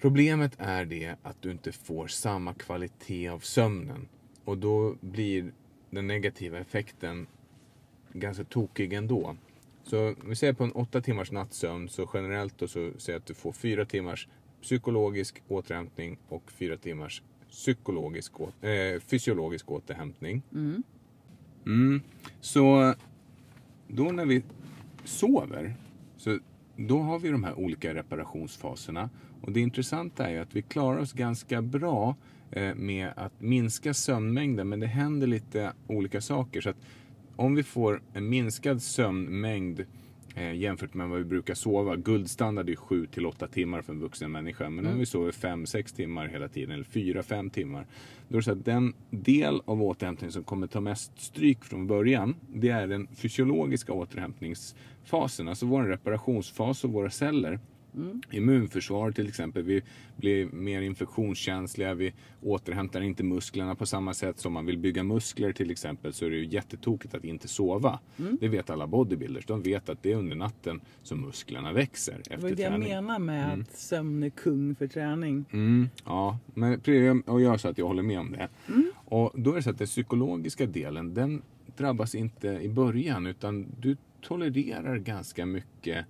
Problemet 0.00 0.52
är 0.58 0.84
det 0.84 1.14
att 1.22 1.42
du 1.42 1.50
inte 1.50 1.72
får 1.72 2.06
samma 2.06 2.54
kvalitet 2.54 3.28
av 3.28 3.38
sömnen. 3.38 4.08
Och 4.44 4.58
då 4.58 4.94
blir 5.00 5.52
den 5.90 6.06
negativa 6.06 6.58
effekten 6.58 7.26
ganska 8.12 8.44
tokig 8.44 8.92
ändå. 8.92 9.36
Så 9.84 10.14
vi 10.26 10.36
säger 10.36 10.52
på 10.52 10.64
en 10.64 10.72
åtta 10.72 11.00
timmars 11.00 11.32
nattsömn 11.32 11.88
så 11.88 12.10
generellt 12.14 12.58
då 12.58 12.68
så 12.68 12.90
säger 12.98 13.18
att 13.18 13.26
du 13.26 13.34
får 13.34 13.52
fyra 13.52 13.84
timmars 13.84 14.28
psykologisk 14.62 15.42
återhämtning 15.48 16.18
och 16.28 16.52
fyra 16.52 16.76
timmars 16.76 17.22
psykologisk, 17.50 18.32
eh, 18.40 19.00
fysiologisk 19.00 19.70
återhämtning. 19.70 20.42
Mm. 21.66 22.00
Så 22.40 22.94
då 23.88 24.04
när 24.04 24.26
vi 24.26 24.42
sover 25.04 25.74
så 26.16 26.38
då 26.76 26.98
har 26.98 27.18
vi 27.18 27.28
de 27.28 27.44
här 27.44 27.58
olika 27.58 27.94
reparationsfaserna. 27.94 29.10
Och 29.40 29.52
det 29.52 29.60
intressanta 29.60 30.30
är 30.30 30.40
att 30.40 30.56
vi 30.56 30.62
klarar 30.62 30.98
oss 30.98 31.12
ganska 31.12 31.62
bra 31.62 32.16
eh, 32.50 32.74
med 32.74 33.12
att 33.16 33.40
minska 33.40 33.94
sömnmängden 33.94 34.68
men 34.68 34.80
det 34.80 34.86
händer 34.86 35.26
lite 35.26 35.72
olika 35.86 36.20
saker. 36.20 36.60
Så 36.60 36.70
att 36.70 36.76
om 37.42 37.54
vi 37.54 37.62
får 37.62 38.02
en 38.12 38.28
minskad 38.28 38.82
sömnmängd 38.82 39.84
Eh, 40.34 40.54
jämfört 40.54 40.94
med 40.94 41.08
vad 41.08 41.18
vi 41.18 41.24
brukar 41.24 41.54
sova. 41.54 41.96
Guldstandard 41.96 42.70
är 42.70 42.76
7 42.76 43.06
till 43.06 43.26
8 43.26 43.48
timmar 43.48 43.82
för 43.82 43.92
en 43.92 44.00
vuxen 44.00 44.32
människa. 44.32 44.70
Men 44.70 44.86
om 44.86 44.98
vi 44.98 45.06
sover 45.06 45.32
5-6 45.32 45.96
timmar 45.96 46.28
hela 46.28 46.48
tiden, 46.48 46.74
eller 46.74 46.84
4-5 46.84 47.50
timmar. 47.50 47.86
Då 48.28 48.36
är 48.36 48.38
det 48.38 48.44
så 48.44 48.52
att 48.52 48.64
den 48.64 48.94
del 49.10 49.60
av 49.64 49.82
återhämtningen 49.82 50.32
som 50.32 50.44
kommer 50.44 50.66
ta 50.66 50.80
mest 50.80 51.20
stryk 51.20 51.64
från 51.64 51.86
början, 51.86 52.34
det 52.48 52.68
är 52.68 52.86
den 52.86 53.08
fysiologiska 53.14 53.92
återhämtningsfasen. 53.92 55.48
Alltså 55.48 55.66
vår 55.66 55.82
reparationsfas 55.82 56.84
och 56.84 56.90
våra 56.90 57.10
celler. 57.10 57.60
Immunförsvar 58.30 59.10
till 59.10 59.28
exempel. 59.28 59.62
Vi 59.62 59.82
blir 60.16 60.46
mer 60.46 60.82
infektionskänsliga. 60.82 61.94
Vi 61.94 62.12
återhämtar 62.42 63.00
inte 63.00 63.22
musklerna 63.24 63.74
på 63.74 63.86
samma 63.86 64.14
sätt 64.14 64.38
som 64.40 64.52
man 64.52 64.66
vill 64.66 64.78
bygga 64.78 65.02
muskler 65.02 65.52
till 65.52 65.70
exempel. 65.70 66.12
Så 66.12 66.26
är 66.26 66.30
det 66.30 66.36
ju 66.36 66.46
jättetokigt 66.46 67.14
att 67.14 67.24
inte 67.24 67.48
sova. 67.48 67.98
Det 68.40 68.48
vet 68.48 68.70
alla 68.70 68.86
bodybuilders. 68.86 69.46
De 69.46 69.62
vet 69.62 69.88
att 69.88 70.02
det 70.02 70.12
är 70.12 70.16
under 70.16 70.36
natten 70.36 70.80
som 71.02 71.20
musklerna 71.20 71.72
växer 71.72 72.18
efter 72.20 72.36
Det 72.36 72.42
var 72.42 72.50
det 72.50 72.62
jag 72.62 72.72
träning. 72.72 72.88
menar 72.88 73.18
med 73.18 73.52
att 73.60 73.72
sömn 73.76 74.22
är 74.22 74.30
kung 74.30 74.74
för 74.74 74.86
träning. 74.86 75.44
Mm, 75.52 75.88
ja, 76.04 76.38
men 76.54 76.80
och 77.26 77.40
jag 77.40 77.60
sa 77.60 77.68
att 77.68 77.78
jag 77.78 77.86
håller 77.86 78.02
med 78.02 78.20
om 78.20 78.32
det. 78.32 78.48
Och 78.94 79.32
då 79.34 79.50
är 79.52 79.56
det 79.56 79.62
så 79.62 79.70
att 79.70 79.78
den 79.78 79.86
psykologiska 79.86 80.66
delen, 80.66 81.14
den 81.14 81.42
drabbas 81.76 82.14
inte 82.14 82.48
i 82.48 82.68
början 82.68 83.26
utan 83.26 83.66
du 83.80 83.96
tolererar 84.20 84.98
ganska 84.98 85.46
mycket 85.46 86.06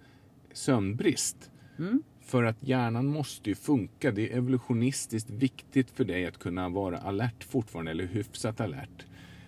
sömnbrist. 0.53 1.51
För 2.21 2.43
att 2.45 2.57
hjärnan 2.61 3.07
måste 3.07 3.49
ju 3.51 3.55
funka. 3.55 4.11
Det 4.13 4.33
är 4.33 4.37
evolutionistiskt 4.39 5.31
viktigt 5.31 5.91
för 5.91 6.05
dig 6.05 6.27
att 6.27 6.39
kunna 6.39 6.69
vara 6.69 6.99
alert 6.99 7.45
fortfarande, 7.45 7.91
eller 7.91 8.07
hyfsat 8.07 8.61
alert. 8.61 9.07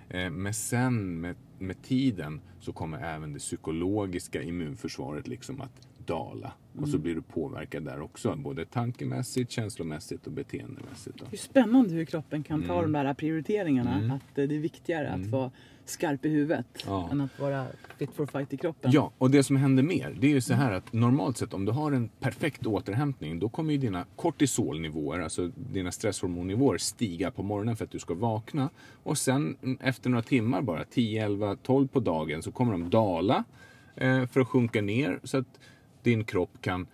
Eh, 0.09 0.31
Men 0.31 0.55
sen 0.55 1.21
med, 1.21 1.35
med 1.59 1.83
tiden 1.83 2.41
så 2.61 2.73
kommer 2.73 2.99
även 3.15 3.33
det 3.33 3.39
psykologiska 3.39 4.43
immunförsvaret 4.43 5.29
liksom 5.29 5.61
att 5.61 5.89
dala. 6.07 6.53
Och 6.81 6.89
så 6.89 6.99
blir 6.99 7.15
du 7.15 7.23
påverkad 7.23 7.85
där 7.85 8.01
också, 8.01 8.37
både 8.37 8.65
tankemässigt, 8.65 9.51
känslomässigt 9.51 10.27
och 10.27 10.33
beteendemässigt. 10.33 11.19
Då. 11.19 11.25
Det 11.31 11.37
är 11.37 11.39
spännande 11.39 11.95
hur 11.95 12.05
kroppen 12.05 12.43
kan 12.43 12.63
ta 12.63 12.79
Mm. 12.79 12.93
de 12.93 13.05
där 13.05 13.15
prioriteringarna. 13.15 14.15
Att 14.15 14.39
eh, 14.39 14.49
det 14.49 14.55
är 14.55 14.59
viktigare 14.61 15.11
att 15.11 15.27
vara 15.27 15.51
skarp 15.85 16.25
i 16.25 16.29
huvudet 16.29 16.67
Ja. 16.87 17.09
än 17.13 17.21
att 17.21 17.39
vara 17.41 17.67
fit 17.99 18.11
for 18.15 18.27
fight 18.27 18.53
i 18.53 18.57
kroppen. 18.57 18.91
Ja, 18.95 19.11
och 19.19 19.31
det 19.31 19.43
som 19.43 19.57
händer 19.57 19.83
mer, 19.83 20.17
det 20.21 20.27
är 20.27 20.31
ju 20.31 20.41
så 20.41 20.55
här 20.55 20.73
att 20.73 20.93
normalt 20.93 21.37
sett 21.37 21.55
om 21.55 21.65
du 21.65 21.73
har 21.73 21.93
en 21.93 22.09
perfekt 22.21 22.67
återhämtning, 22.67 23.39
då 23.39 23.49
kommer 23.49 23.73
ju 23.73 23.79
dina 23.79 24.05
kortisolnivåer, 24.17 25.21
alltså 25.21 25.51
dina 25.73 25.93
stresshormonnivåer, 25.93 26.79
stiga 26.79 27.31
på 27.31 27.43
morgonen 27.43 27.77
för 27.77 27.85
att 27.85 27.91
du 27.91 27.99
ska 27.99 28.15
vakna. 28.15 28.71
Och 29.03 29.19
sen 29.19 29.57
efter 29.81 30.11
några 30.11 30.23
timmar 30.23 30.63
bara, 30.63 30.85
10, 30.85 31.25
11, 31.25 31.57
12 31.63 31.89
på 31.89 32.01
dagen, 32.01 32.43
så 32.43 32.53
kommer 32.53 32.73
de 32.73 32.91
dala 32.91 33.45
eh, 33.97 34.27
för 34.27 34.41
att 34.41 34.49
sjunka 34.49 34.83
ner 34.83 35.21
så 35.25 35.39
att 35.39 35.61
din 36.03 36.25
kropp 36.25 36.51
kan 36.61 36.87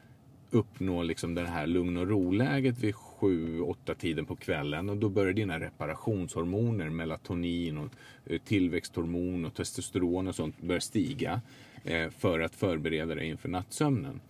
uppnå 0.50 1.02
liksom 1.02 1.34
det 1.34 1.46
här 1.46 1.66
lugn 1.66 1.96
och 1.96 2.08
roläget 2.08 2.78
vid 2.78 2.94
7-8 3.20 3.94
tiden 3.94 4.26
på 4.26 4.36
kvällen 4.36 4.88
och 4.88 4.96
då 4.96 5.08
börjar 5.08 5.32
dina 5.32 5.60
reparationshormoner, 5.60 6.90
melatonin 6.90 7.78
och 7.78 7.88
eh, 8.26 8.38
tillväxthormon 8.38 9.44
och 9.44 9.54
testosteron 9.54 10.28
och 10.28 10.34
sånt 10.34 10.62
börja 10.62 10.80
stiga 10.80 11.40
eh, 11.84 12.10
för 12.10 12.40
att 12.40 12.54
förbereda 12.54 13.14
dig 13.14 13.28
inför 13.28 13.48
nattsömnen. 13.48 14.20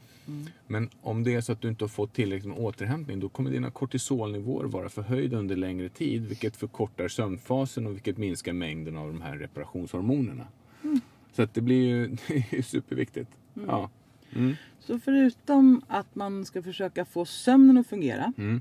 Men 0.67 0.91
om 1.03 1.25
det 1.25 1.35
är 1.35 1.41
så 1.41 1.53
att 1.53 1.61
du 1.61 1.69
inte 1.69 1.85
har 1.85 1.89
fått 1.89 2.13
tillräckligt 2.13 2.49
med 2.49 2.59
återhämtning 2.59 3.21
då 3.21 3.29
kommer 3.29 3.51
dina 3.51 3.71
kortisolnivåer 3.71 4.65
vara 4.65 4.89
förhöjda 4.89 5.37
under 5.37 5.57
längre 5.57 5.89
tid 5.89 6.27
vilket 6.27 6.57
förkortar 6.57 7.09
sömnfasen 7.09 7.87
och 7.87 7.95
vilket 7.95 8.19
minskar 8.19 8.53
mängden 8.53 8.97
av 8.97 9.07
de 9.07 9.21
här 9.23 9.37
reparationshormonerna. 9.37 10.47
Så 11.33 11.43
att 11.43 11.55
det 11.55 11.61
blir 11.61 11.89
ju 11.89 12.07
det 12.29 12.59
är 12.59 12.63
superviktigt. 12.63 13.31
Ja. 13.67 13.91
Mm. 14.33 14.57
Så 14.81 14.99
förutom 14.99 15.83
att 15.89 16.15
man 16.15 16.45
ska 16.45 16.63
försöka 16.63 17.05
få 17.05 17.25
sömnen 17.25 17.79
att 17.79 17.87
fungera, 17.87 18.33
Mm. 18.39 18.61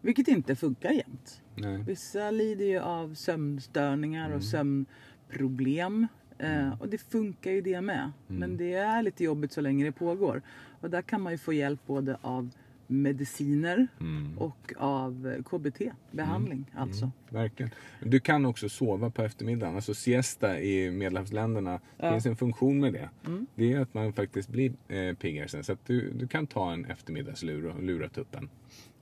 Vilket 0.00 0.28
inte 0.28 0.56
funkar 0.56 0.90
jämt. 0.90 1.42
Nej. 1.54 1.82
Vissa 1.86 2.30
lider 2.30 2.64
ju 2.64 2.78
av 2.78 3.14
sömnstörningar 3.14 4.24
Mm. 4.26 4.36
och 4.36 4.44
sömnproblem. 4.44 6.06
Eh, 6.38 6.80
och 6.80 6.88
det 6.88 6.98
funkar 6.98 7.50
ju 7.50 7.60
det 7.60 7.80
med. 7.80 8.12
Mm. 8.28 8.40
Men 8.40 8.56
det 8.56 8.72
är 8.72 9.02
lite 9.02 9.24
jobbigt 9.24 9.52
så 9.52 9.60
länge 9.60 9.84
det 9.84 9.92
pågår. 9.92 10.42
Och 10.80 10.90
där 10.90 11.02
kan 11.02 11.20
man 11.22 11.32
ju 11.32 11.38
få 11.38 11.52
hjälp 11.52 11.80
både 11.86 12.16
av 12.22 12.50
mediciner 12.86 13.86
Mm. 14.00 14.38
och 14.38 14.72
av 14.76 15.26
eh, 15.36 15.42
KBT-behandling. 15.42 16.64
Alltså. 16.74 17.10
Verkligen. 17.28 17.70
Du 18.04 18.20
kan 18.20 18.46
också 18.46 18.68
sova 18.68 19.10
på 19.10 19.22
eftermiddagen. 19.22 19.74
Alltså 19.74 19.94
siesta 19.94 20.60
i 20.60 20.90
medlemsländerna. 20.90 21.80
Det 21.96 22.10
finns 22.10 22.26
en 22.26 22.36
funktion 22.36 22.80
med 22.80 22.92
det. 22.92 23.08
Det 23.54 23.72
är 23.72 23.80
att 23.80 23.94
man 23.94 24.12
faktiskt 24.12 24.48
blir 24.48 24.72
eh, 24.88 25.14
piggare 25.14 25.48
sen. 25.48 25.64
Så 25.64 25.72
att 25.72 25.86
du, 25.86 26.10
du 26.12 26.28
kan 26.28 26.46
ta 26.46 26.72
en 26.72 26.84
eftermiddagslur 26.84 27.66
och 27.66 27.82
lura 27.82 28.08
tuppen. 28.08 28.48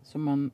Så 0.02 0.18
man 0.18 0.50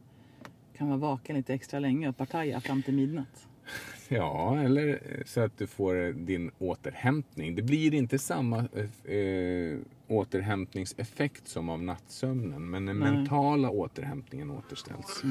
kan 0.78 0.88
vara 0.88 0.98
vaken 0.98 1.36
lite 1.36 1.54
extra 1.54 1.78
länge 1.80 2.08
och 2.08 2.16
partaja 2.16 2.60
fram 2.60 2.82
till 2.82 2.94
midnatt. 2.94 3.46
Ja, 4.08 4.60
eller 4.60 4.88
eh, 4.88 5.24
så 5.26 5.40
att 5.40 5.58
du 5.58 5.66
får 5.66 6.06
eh, 6.06 6.08
din 6.14 6.50
återhämtning. 6.58 7.54
Det 7.54 7.62
blir 7.62 7.94
inte 7.94 8.18
samma 8.18 8.58
eh, 8.58 9.78
återhämtningseffekt 10.08 11.48
som 11.48 11.68
av 11.68 11.82
nattsömnen. 11.82 12.70
Men 12.70 12.86
den 12.86 12.98
Nej. 12.98 13.12
mentala 13.12 13.70
återhämtningen 13.70 14.50
återställs. 14.50 15.22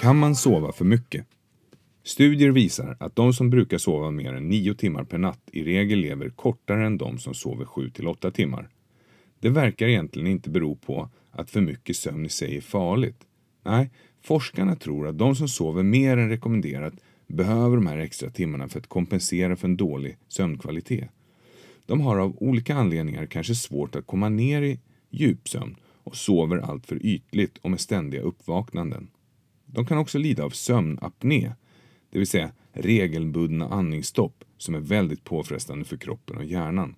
Kan 0.00 0.16
man 0.16 0.36
sova 0.36 0.72
för 0.72 0.84
mycket? 0.84 1.26
Studier 2.02 2.50
visar 2.50 2.96
att 3.00 3.16
de 3.16 3.32
som 3.32 3.50
brukar 3.50 3.78
sova 3.78 4.10
mer 4.10 4.32
än 4.32 4.48
9 4.48 4.74
timmar 4.74 5.04
per 5.04 5.18
natt 5.18 5.40
i 5.52 5.64
regel 5.64 5.98
lever 5.98 6.28
kortare 6.28 6.86
än 6.86 6.98
de 6.98 7.18
som 7.18 7.34
sover 7.34 7.64
7 7.64 7.90
till 7.90 8.06
8 8.06 8.30
timmar. 8.30 8.68
Det 9.40 9.48
verkar 9.48 9.88
egentligen 9.88 10.30
inte 10.30 10.50
bero 10.50 10.76
på 10.76 11.08
att 11.30 11.50
för 11.50 11.60
mycket 11.60 11.96
sömn 11.96 12.26
i 12.26 12.28
sig 12.28 12.56
är 12.56 12.60
farligt. 12.60 13.26
Nej, 13.62 13.90
forskarna 14.22 14.76
tror 14.76 15.08
att 15.08 15.18
de 15.18 15.36
som 15.36 15.48
sover 15.48 15.82
mer 15.82 16.16
än 16.16 16.28
rekommenderat 16.28 16.94
behöver 17.26 17.76
de 17.76 17.86
här 17.86 17.98
extra 17.98 18.30
timmarna 18.30 18.68
för 18.68 18.78
att 18.78 18.86
kompensera 18.86 19.56
för 19.56 19.68
en 19.68 19.76
dålig 19.76 20.16
sömnkvalitet. 20.28 21.10
De 21.86 22.00
har 22.00 22.18
av 22.18 22.36
olika 22.40 22.74
anledningar 22.74 23.26
kanske 23.26 23.54
svårt 23.54 23.96
att 23.96 24.06
komma 24.06 24.28
ner 24.28 24.62
i 24.62 24.80
djupsömn 25.10 25.76
och 26.04 26.16
sover 26.16 26.58
alltför 26.58 27.06
ytligt 27.06 27.58
och 27.58 27.70
med 27.70 27.80
ständiga 27.80 28.22
uppvaknanden. 28.22 29.08
De 29.66 29.86
kan 29.86 29.98
också 29.98 30.18
lida 30.18 30.44
av 30.44 30.50
sömnapné, 30.50 31.52
det 32.10 32.18
vill 32.18 32.26
säga 32.26 32.52
regelbundna 32.72 33.68
andningsstopp 33.68 34.44
som 34.58 34.74
är 34.74 34.80
väldigt 34.80 35.24
påfrestande 35.24 35.84
för 35.84 35.96
kroppen 35.96 36.36
och 36.36 36.44
hjärnan. 36.44 36.94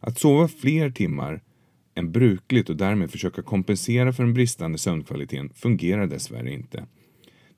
Att 0.00 0.18
sova 0.18 0.48
fler 0.48 0.90
timmar 0.90 1.42
än 1.94 2.12
brukligt 2.12 2.70
och 2.70 2.76
därmed 2.76 3.10
försöka 3.10 3.42
kompensera 3.42 4.12
för 4.12 4.22
den 4.22 4.34
bristande 4.34 4.78
sömnkvaliteten 4.78 5.50
fungerar 5.54 6.06
dessvärre 6.06 6.52
inte. 6.52 6.86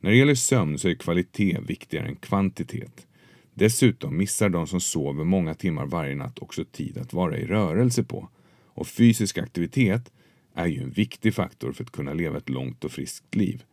När 0.01 0.11
det 0.11 0.17
gäller 0.17 0.35
sömn 0.35 0.79
så 0.79 0.89
är 0.89 0.95
kvalitet 0.95 1.59
viktigare 1.67 2.07
än 2.07 2.17
kvantitet. 2.17 3.07
Dessutom 3.55 4.17
missar 4.17 4.49
de 4.49 4.67
som 4.67 4.81
sover 4.81 5.25
många 5.25 5.55
timmar 5.55 5.87
varje 5.87 6.15
natt 6.15 6.39
också 6.39 6.65
tid 6.65 6.99
att 6.99 7.13
vara 7.13 7.39
i 7.39 7.47
rörelse 7.47 8.05
på. 8.05 8.29
Och 8.67 8.87
fysisk 8.87 9.39
aktivitet 9.39 10.13
är 10.55 10.67
ju 10.67 10.83
en 10.83 10.91
viktig 10.91 11.35
faktor 11.35 11.73
för 11.73 11.85
att 11.85 11.91
kunna 11.91 12.13
leva 12.13 12.39
ett 12.39 12.49
långt 12.49 12.85
och 12.85 12.93
friskt 12.93 13.35
liv. 13.35 13.65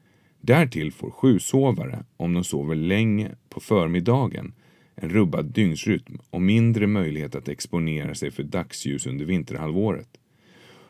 Därtill 0.45 0.91
får 0.91 1.11
sjusovare, 1.11 2.03
om 2.17 2.33
de 2.33 2.43
sover 2.43 2.75
länge 2.75 3.31
på 3.49 3.59
förmiddagen, 3.59 4.53
en 4.95 5.09
rubbad 5.09 5.45
dygnsrytm 5.45 6.19
och 6.29 6.41
mindre 6.41 6.87
möjlighet 6.87 7.35
att 7.35 7.49
exponera 7.49 8.15
sig 8.15 8.31
för 8.31 8.43
dagsljus 8.43 9.07
under 9.07 9.25
vinterhalvåret. 9.25 10.09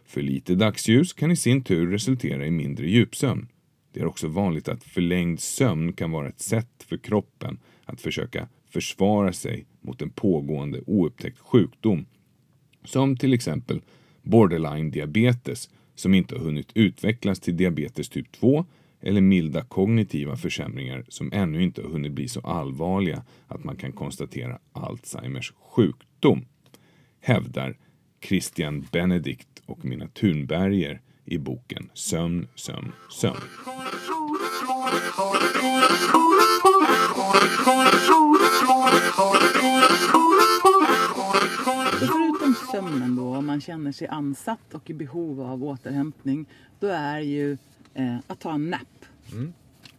För 0.05 0.21
lite 0.21 0.55
dagsljus 0.55 1.13
kan 1.13 1.31
i 1.31 1.35
sin 1.35 1.63
tur 1.63 1.91
resultera 1.91 2.45
i 2.45 2.51
mindre 2.51 2.89
djupsömn. 2.89 3.47
Det 3.93 3.99
är 3.99 4.05
också 4.05 4.27
vanligt 4.27 4.67
att 4.67 4.83
förlängd 4.83 5.39
sömn 5.39 5.93
kan 5.93 6.11
vara 6.11 6.27
ett 6.27 6.41
sätt 6.41 6.83
för 6.87 6.97
kroppen 6.97 7.59
att 7.85 8.01
försöka 8.01 8.47
försvara 8.69 9.33
sig 9.33 9.65
mot 9.81 10.01
en 10.01 10.09
pågående 10.09 10.81
oupptäckt 10.85 11.39
sjukdom 11.39 12.05
som 12.83 13.17
till 13.17 13.33
exempel 13.33 13.81
borderline 14.21 14.91
diabetes 14.91 15.69
som 15.95 16.13
inte 16.13 16.35
har 16.35 16.43
hunnit 16.43 16.71
utvecklas 16.73 17.39
till 17.39 17.57
diabetes 17.57 18.09
typ 18.09 18.31
2 18.31 18.65
eller 19.01 19.21
milda 19.21 19.61
kognitiva 19.61 20.35
försämringar 20.35 21.05
som 21.07 21.29
ännu 21.33 21.63
inte 21.63 21.81
har 21.81 21.89
hunnit 21.89 22.11
bli 22.11 22.27
så 22.27 22.39
allvarliga 22.39 23.23
att 23.47 23.63
man 23.63 23.75
kan 23.75 23.91
konstatera 23.91 24.59
Alzheimers 24.71 25.53
sjukdom, 25.75 26.45
hävdar 27.21 27.77
Christian 28.21 28.87
Benedikt 28.91 29.61
och 29.65 29.85
Mina 29.85 30.07
Thunberger 30.07 31.01
i 31.25 31.37
boken 31.37 31.89
Sömn, 31.93 32.47
sömn, 32.55 32.91
sömn. 33.09 33.41
Förutom 41.99 42.55
sömnen 42.71 43.15
då, 43.15 43.35
om 43.35 43.45
man 43.45 43.61
känner 43.61 43.91
sig 43.91 44.07
ansatt 44.07 44.73
och 44.73 44.89
i 44.89 44.93
behov 44.93 45.41
av 45.41 45.63
återhämtning, 45.63 46.45
då 46.79 46.87
är 46.87 47.19
ju 47.19 47.57
eh, 47.95 48.17
att 48.27 48.39
ta 48.39 48.53
en 48.53 48.69
nap. 48.69 49.05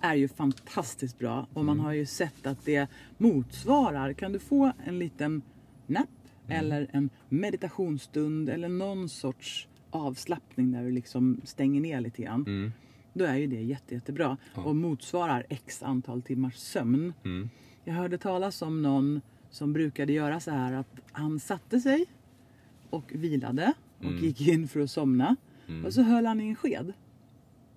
är 0.01 0.15
ju 0.15 0.29
fantastiskt 0.29 1.19
bra 1.19 1.47
och 1.53 1.63
Mm. 1.63 1.67
man 1.67 1.81
har 1.87 1.93
ju 1.93 2.07
sett 2.07 2.47
att 2.47 2.65
det 2.65 2.89
motsvarar. 3.19 4.13
Kan 4.13 4.33
du 4.33 4.39
få 4.39 4.73
en 4.85 4.99
liten 4.99 5.43
napp 5.87 6.09
Mm. 6.49 6.59
eller 6.61 6.87
en 6.93 7.11
meditationsstund 7.29 8.49
eller 8.49 8.69
någon 8.69 9.09
sorts 9.09 9.69
avslappning 9.91 10.73
där 10.73 10.83
du 10.85 10.91
liksom 10.91 11.41
stänger 11.45 11.81
ner 11.81 12.01
lite 12.01 12.23
grann. 12.23 12.41
Mm. 12.47 12.73
Då 13.13 13.25
är 13.25 13.35
ju 13.37 13.47
det 13.47 13.63
jätte, 13.63 13.95
jättebra 13.95 14.37
och 14.55 14.77
motsvarar 14.77 15.47
x 15.49 15.83
antal 15.83 16.23
timmars 16.23 16.55
sömn. 16.57 17.13
Mm. 17.25 17.51
Jag 17.85 17.95
hörde 17.95 18.19
talas 18.19 18.63
om 18.63 18.83
någon 18.83 19.21
som 19.51 19.73
brukade 19.73 20.13
göra 20.13 20.41
så 20.41 20.51
här 20.51 20.73
att 20.73 21.01
han 21.13 21.41
satte 21.41 21.81
sig 21.81 22.07
och 22.91 23.13
vilade 23.15 23.73
och 23.99 24.05
Mm. 24.05 24.25
gick 24.25 24.49
in 24.49 24.69
för 24.69 24.81
att 24.81 24.91
somna. 24.91 25.37
Och 25.87 25.95
så 25.95 26.03
höll 26.03 26.27
han 26.27 26.41
i 26.41 26.49
en 26.49 26.57
sked. 26.57 26.93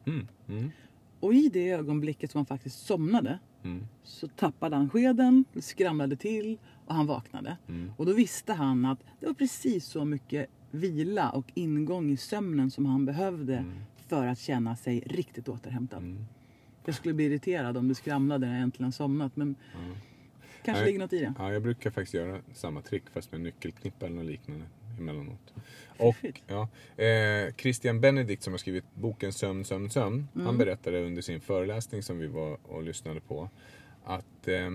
Mm. 0.09 0.27
Mm. 0.47 0.71
Och 1.19 1.33
i 1.33 1.49
det 1.49 1.71
ögonblicket 1.71 2.31
som 2.31 2.39
han 2.39 2.45
faktiskt 2.45 2.85
somnade 2.85 3.39
Mm. 3.63 3.87
så 4.03 4.27
tappade 4.27 4.75
han 4.75 4.89
skeden, 4.89 5.45
skramlade 5.59 6.15
till 6.15 6.57
och 6.85 6.95
han 6.95 7.05
vaknade. 7.07 7.57
Mm. 7.67 7.91
Och 7.97 8.05
då 8.05 8.13
visste 8.13 8.53
han 8.53 8.85
att 8.85 8.99
det 9.19 9.25
var 9.25 9.33
precis 9.33 9.85
så 9.85 10.05
mycket 10.05 10.47
vila 10.71 11.29
och 11.29 11.51
ingång 11.53 12.11
i 12.11 12.17
sömnen 12.17 12.71
som 12.71 12.85
han 12.85 13.05
behövde 13.05 13.65
för 14.07 14.27
att 14.27 14.39
känna 14.39 14.75
sig 14.75 14.99
riktigt 15.05 15.49
återhämtad. 15.49 16.25
Jag 16.85 16.95
skulle 16.95 17.13
bli 17.13 17.25
irriterad 17.25 17.77
om 17.77 17.87
det 17.87 17.95
skramlade 17.95 18.47
när 18.47 18.53
jag 18.53 18.63
äntligen 18.63 18.91
somnat 18.91 19.35
men 19.35 19.55
kanske 20.65 20.81
Nej. 20.81 20.85
ligger 20.85 20.99
något 20.99 21.13
i 21.13 21.19
det. 21.19 21.33
Ja, 21.37 21.53
jag 21.53 21.61
brukar 21.61 21.91
faktiskt 21.91 22.13
göra 22.13 22.41
samma 22.53 22.81
trick 22.81 23.09
fast 23.09 23.31
med 23.31 23.41
nyckelknippa 23.41 24.05
eller 24.05 24.15
något 24.15 24.25
liknande 24.25 24.65
emellanåt. 24.99 25.53
Och 25.97 26.15
ja, 26.47 26.67
eh, 27.03 27.53
Christian 27.55 28.01
Benedikt 28.01 28.43
som 28.43 28.53
har 28.53 28.57
skrivit 28.57 28.85
boken 28.93 29.33
Sömn, 29.33 29.65
sömn, 29.65 29.89
sömn. 29.89 30.27
Mm. 30.35 30.47
Han 30.47 30.57
berättade 30.57 31.05
under 31.05 31.21
sin 31.21 31.41
föreläsning 31.41 32.03
som 32.03 32.19
vi 32.19 32.27
var 32.27 32.57
och 32.63 32.83
lyssnade 32.83 33.19
på 33.19 33.49
att 34.03 34.47
eh, 34.47 34.71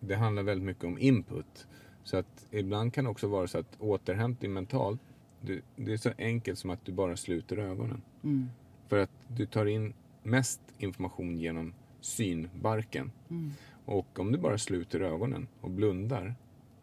det 0.00 0.14
handlar 0.14 0.42
väldigt 0.42 0.66
mycket 0.66 0.84
om 0.84 0.98
input. 0.98 1.66
Så 2.04 2.16
att 2.16 2.46
ibland 2.50 2.94
kan 2.94 3.04
det 3.04 3.10
också 3.10 3.26
vara 3.26 3.46
så 3.46 3.58
att 3.58 3.76
återhämtning 3.78 4.52
mentalt, 4.52 5.00
det, 5.40 5.60
det 5.76 5.92
är 5.92 5.96
så 5.96 6.10
enkelt 6.18 6.58
som 6.58 6.70
att 6.70 6.84
du 6.84 6.92
bara 6.92 7.16
sluter 7.16 7.56
ögonen. 7.56 8.02
Mm. 8.24 8.48
För 8.88 8.98
att 8.98 9.10
du 9.28 9.46
tar 9.46 9.66
in 9.66 9.92
mest 10.22 10.60
information 10.78 11.38
genom 11.38 11.74
synbarken. 12.00 13.12
Mm. 13.30 13.52
Och 13.84 14.18
om 14.18 14.32
du 14.32 14.38
bara 14.38 14.58
sluter 14.58 15.00
ögonen 15.00 15.48
och 15.60 15.70
blundar, 15.70 16.34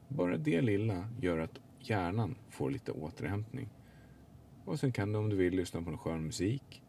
bara 0.07 0.37
det 0.37 0.61
lilla 0.61 1.09
gör 1.21 1.37
att 1.37 1.59
hjärnan 1.79 2.35
får 2.49 2.71
lite 2.71 2.91
återhämtning. 2.91 3.69
Och 4.65 4.79
sen 4.79 4.91
kan 4.91 5.11
du 5.11 5.19
om 5.19 5.29
du 5.29 5.35
vill 5.35 5.53
lyssna 5.55 5.81
på 5.81 5.89
någon 5.89 5.99
skön 5.99 6.23
musik. 6.23 6.81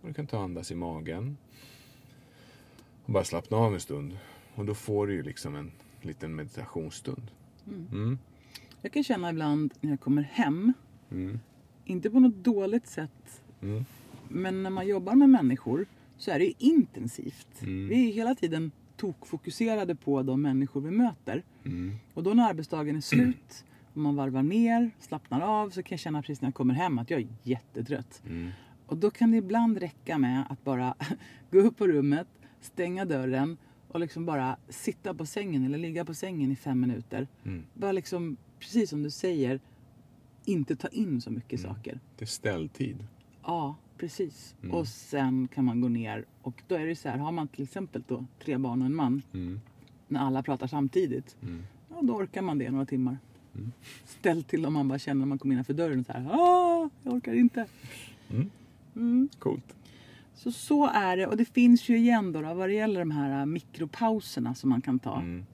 Och 0.00 0.08
du 0.08 0.14
kan 0.14 0.26
ta 0.26 0.42
andas 0.42 0.70
i 0.70 0.74
magen. 0.74 1.36
Och 3.04 3.12
bara 3.12 3.24
slappna 3.24 3.56
av 3.56 3.74
en 3.74 3.80
stund. 3.80 4.18
Och 4.54 4.64
då 4.64 4.74
får 4.74 5.06
du 5.06 5.12
ju 5.14 5.22
liksom 5.22 5.54
en 5.56 5.70
liten 6.02 6.34
meditationsstund. 6.34 7.30
Mm. 7.92 8.18
Jag 8.82 8.92
kan 8.92 9.04
känna 9.04 9.30
ibland 9.30 9.74
när 9.80 9.90
jag 9.90 10.00
kommer 10.00 10.22
hem, 10.22 10.72
Mm. 11.10 11.38
inte 11.84 12.10
på 12.10 12.20
något 12.20 12.34
dåligt 12.34 12.86
sätt, 12.86 13.42
Mm. 13.62 13.84
men 14.28 14.62
när 14.62 14.70
man 14.70 14.86
jobbar 14.86 15.14
med 15.14 15.28
människor 15.30 15.86
så 16.16 16.30
är 16.30 16.38
det 16.38 16.44
ju 16.44 16.52
intensivt. 16.58 17.62
Mm. 17.62 17.88
Vi 17.88 17.94
är 17.94 18.06
ju 18.06 18.10
hela 18.10 18.34
tiden 18.34 18.70
tokfokuserade 18.96 19.94
på 19.94 20.22
de 20.22 20.42
människor 20.42 20.80
vi 20.80 20.90
möter. 20.90 21.42
Mm. 21.64 21.94
Och 22.14 22.22
då 22.22 22.34
när 22.34 22.48
arbetsdagen 22.48 22.96
är 22.96 23.00
slut 23.00 23.64
och 23.98 24.02
man 24.02 24.16
varvar 24.16 24.42
ner, 24.42 24.90
slappnar 24.98 25.40
av 25.40 25.70
så 25.70 25.82
kan 25.82 25.96
jag 25.96 26.00
känna 26.00 26.22
precis 26.22 26.40
när 26.40 26.46
jag 26.46 26.54
kommer 26.54 26.74
hem 26.74 26.98
att 26.98 27.10
jag 27.10 27.20
är 27.20 27.28
jättetrött. 27.42 28.22
Mm. 28.26 28.50
Och 28.86 28.96
då 28.96 29.10
kan 29.10 29.30
det 29.30 29.36
ibland 29.36 29.78
räcka 29.78 30.18
med 30.18 30.44
att 30.50 30.64
bara 30.64 30.94
gå 31.50 31.58
upp 31.58 31.76
på 31.76 31.86
rummet, 31.86 32.26
stänga 32.60 33.04
dörren 33.04 33.56
och 33.88 34.00
liksom 34.00 34.26
bara 34.26 34.56
sitta 34.68 35.14
på 35.14 35.26
sängen 35.26 35.64
eller 35.64 35.78
ligga 35.78 36.04
på 36.04 36.14
sängen 36.14 36.52
i 36.52 36.56
fem 36.56 36.80
minuter. 36.80 37.28
Mm. 37.44 37.64
Bara 37.74 37.92
liksom, 37.92 38.36
precis 38.58 38.90
som 38.90 39.02
du 39.02 39.10
säger, 39.10 39.60
inte 40.44 40.76
ta 40.76 40.88
in 40.88 41.20
så 41.20 41.30
mycket 41.30 41.60
saker. 41.60 42.00
Det 42.18 42.24
är 42.24 42.26
ställtid. 42.26 43.06
Ja, 43.44 43.76
precis. 43.96 44.54
Mm. 44.62 44.74
Och 44.74 44.88
sen 44.88 45.48
kan 45.48 45.64
man 45.64 45.80
gå 45.80 45.88
ner 45.88 46.24
och 46.42 46.62
då 46.68 46.74
är 46.74 46.86
det 46.86 46.96
så 46.96 47.08
här, 47.08 47.18
har 47.18 47.32
man 47.32 47.48
till 47.48 47.64
exempel 47.64 48.02
då 48.08 48.24
tre 48.44 48.58
barn 48.58 48.80
och 48.82 48.86
en 48.86 48.94
man 48.94 49.22
Mm. 49.34 49.60
när 50.08 50.20
alla 50.20 50.42
pratar 50.42 50.66
samtidigt. 50.66 51.36
Mm. 51.42 51.62
Ja, 51.90 52.02
då 52.02 52.14
orkar 52.14 52.42
man 52.42 52.58
det 52.58 52.70
några 52.70 52.86
timmar. 52.86 53.18
Mm. 53.58 53.72
Ställ 54.04 54.42
till 54.42 54.66
om 54.66 54.72
man 54.72 54.88
bara 54.88 54.98
känner 54.98 55.18
när 55.18 55.26
man 55.26 55.38
kommer 55.38 55.52
innanför 55.54 55.74
dörren 55.74 56.04
så 56.04 56.12
här, 56.12 56.26
ah, 56.30 56.90
jag 57.02 57.14
orkar 57.14 57.32
inte. 57.34 57.66
Mm. 58.30 58.50
Mm. 58.96 59.28
Coolt. 59.38 59.74
Så 60.34 60.52
så 60.52 60.86
är 60.86 61.16
det 61.16 61.26
och 61.26 61.36
det 61.36 61.44
finns 61.44 61.88
ju 61.88 61.96
igen 61.96 62.32
då, 62.32 62.42
då 62.42 62.54
vad 62.54 62.68
det 62.68 62.74
gäller 62.74 63.00
de 63.00 63.10
här 63.10 63.40
äh, 63.40 63.46
mikropauserna 63.46 64.54
som 64.54 64.70
man 64.70 64.80
kan 64.82 64.98
ta. 64.98 65.20
Mm. 65.20 65.46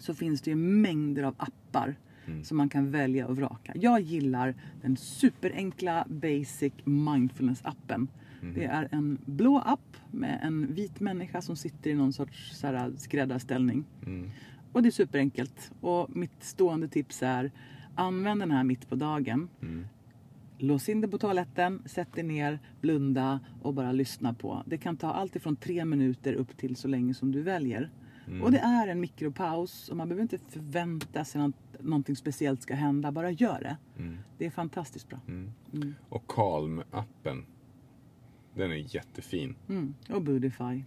Så 0.00 0.14
finns 0.14 0.40
det 0.40 0.50
ju 0.50 0.56
mängder 0.56 1.22
av 1.22 1.34
appar 1.38 1.96
Mm. 2.26 2.44
som 2.44 2.56
man 2.56 2.68
kan 2.68 2.90
välja 2.90 3.26
och 3.26 3.36
vraka. 3.36 3.72
Jag 3.74 4.00
gillar 4.00 4.54
den 4.82 4.96
superenkla 4.96 6.06
basic 6.08 6.72
mindfulness-appen. 6.84 8.06
Mm. 8.42 8.54
Det 8.54 8.64
är 8.64 8.88
en 8.92 9.18
blå 9.24 9.58
app 9.58 9.96
med 10.10 10.40
en 10.42 10.74
vit 10.74 11.00
människa 11.00 11.42
som 11.42 11.56
sitter 11.56 11.90
i 11.90 11.94
någon 11.94 12.12
sorts 12.12 12.56
så 12.56 12.66
här, 12.66 12.92
skräddarställning. 12.96 13.84
Mm. 14.06 14.30
Och 14.72 14.82
det 14.82 14.88
är 14.88 14.90
superenkelt. 14.90 15.72
Och 15.80 16.16
mitt 16.16 16.44
stående 16.44 16.88
tips 16.88 17.22
är 17.22 17.50
använd 17.94 18.40
den 18.42 18.50
här 18.50 18.64
mitt 18.64 18.88
på 18.88 18.94
dagen. 18.94 19.48
Mm. 19.62 19.86
Lås 20.58 20.88
in 20.88 21.00
dig 21.00 21.10
på 21.10 21.18
toaletten, 21.18 21.82
sätt 21.86 22.12
dig 22.14 22.24
ner, 22.24 22.58
blunda 22.80 23.40
och 23.62 23.74
bara 23.74 23.92
lyssna 23.92 24.34
på. 24.34 24.62
Det 24.66 24.78
kan 24.78 24.96
ta 24.96 25.12
allt 25.12 25.36
ifrån 25.36 25.56
tre 25.56 25.84
minuter 25.84 26.32
upp 26.32 26.56
till 26.56 26.76
så 26.76 26.88
länge 26.88 27.14
som 27.14 27.32
du 27.32 27.42
väljer. 27.42 27.90
Mm. 28.26 28.42
Och 28.42 28.52
det 28.52 28.58
är 28.58 28.88
en 28.88 29.00
mikropaus 29.00 29.88
och 29.88 29.96
man 29.96 30.08
behöver 30.08 30.22
inte 30.22 30.38
förvänta 30.38 31.24
sig 31.24 31.42
att 31.42 31.82
någonting 31.82 32.16
speciellt 32.16 32.62
ska 32.62 32.74
hända. 32.74 33.12
Bara 33.12 33.30
gör 33.30 33.60
det. 33.60 33.76
Mm. 33.98 34.18
Det 34.38 34.46
är 34.46 34.50
fantastiskt 34.50 35.08
bra. 35.08 35.20
Mm. 35.28 35.52
Mm. 35.72 35.94
Och 36.08 36.24
Calm-appen. 36.26 37.44
Den 38.54 38.70
är 38.70 38.94
jättefin. 38.94 39.54
Mm. 39.68 39.94
Och 40.08 40.22
Budify. 40.22 40.84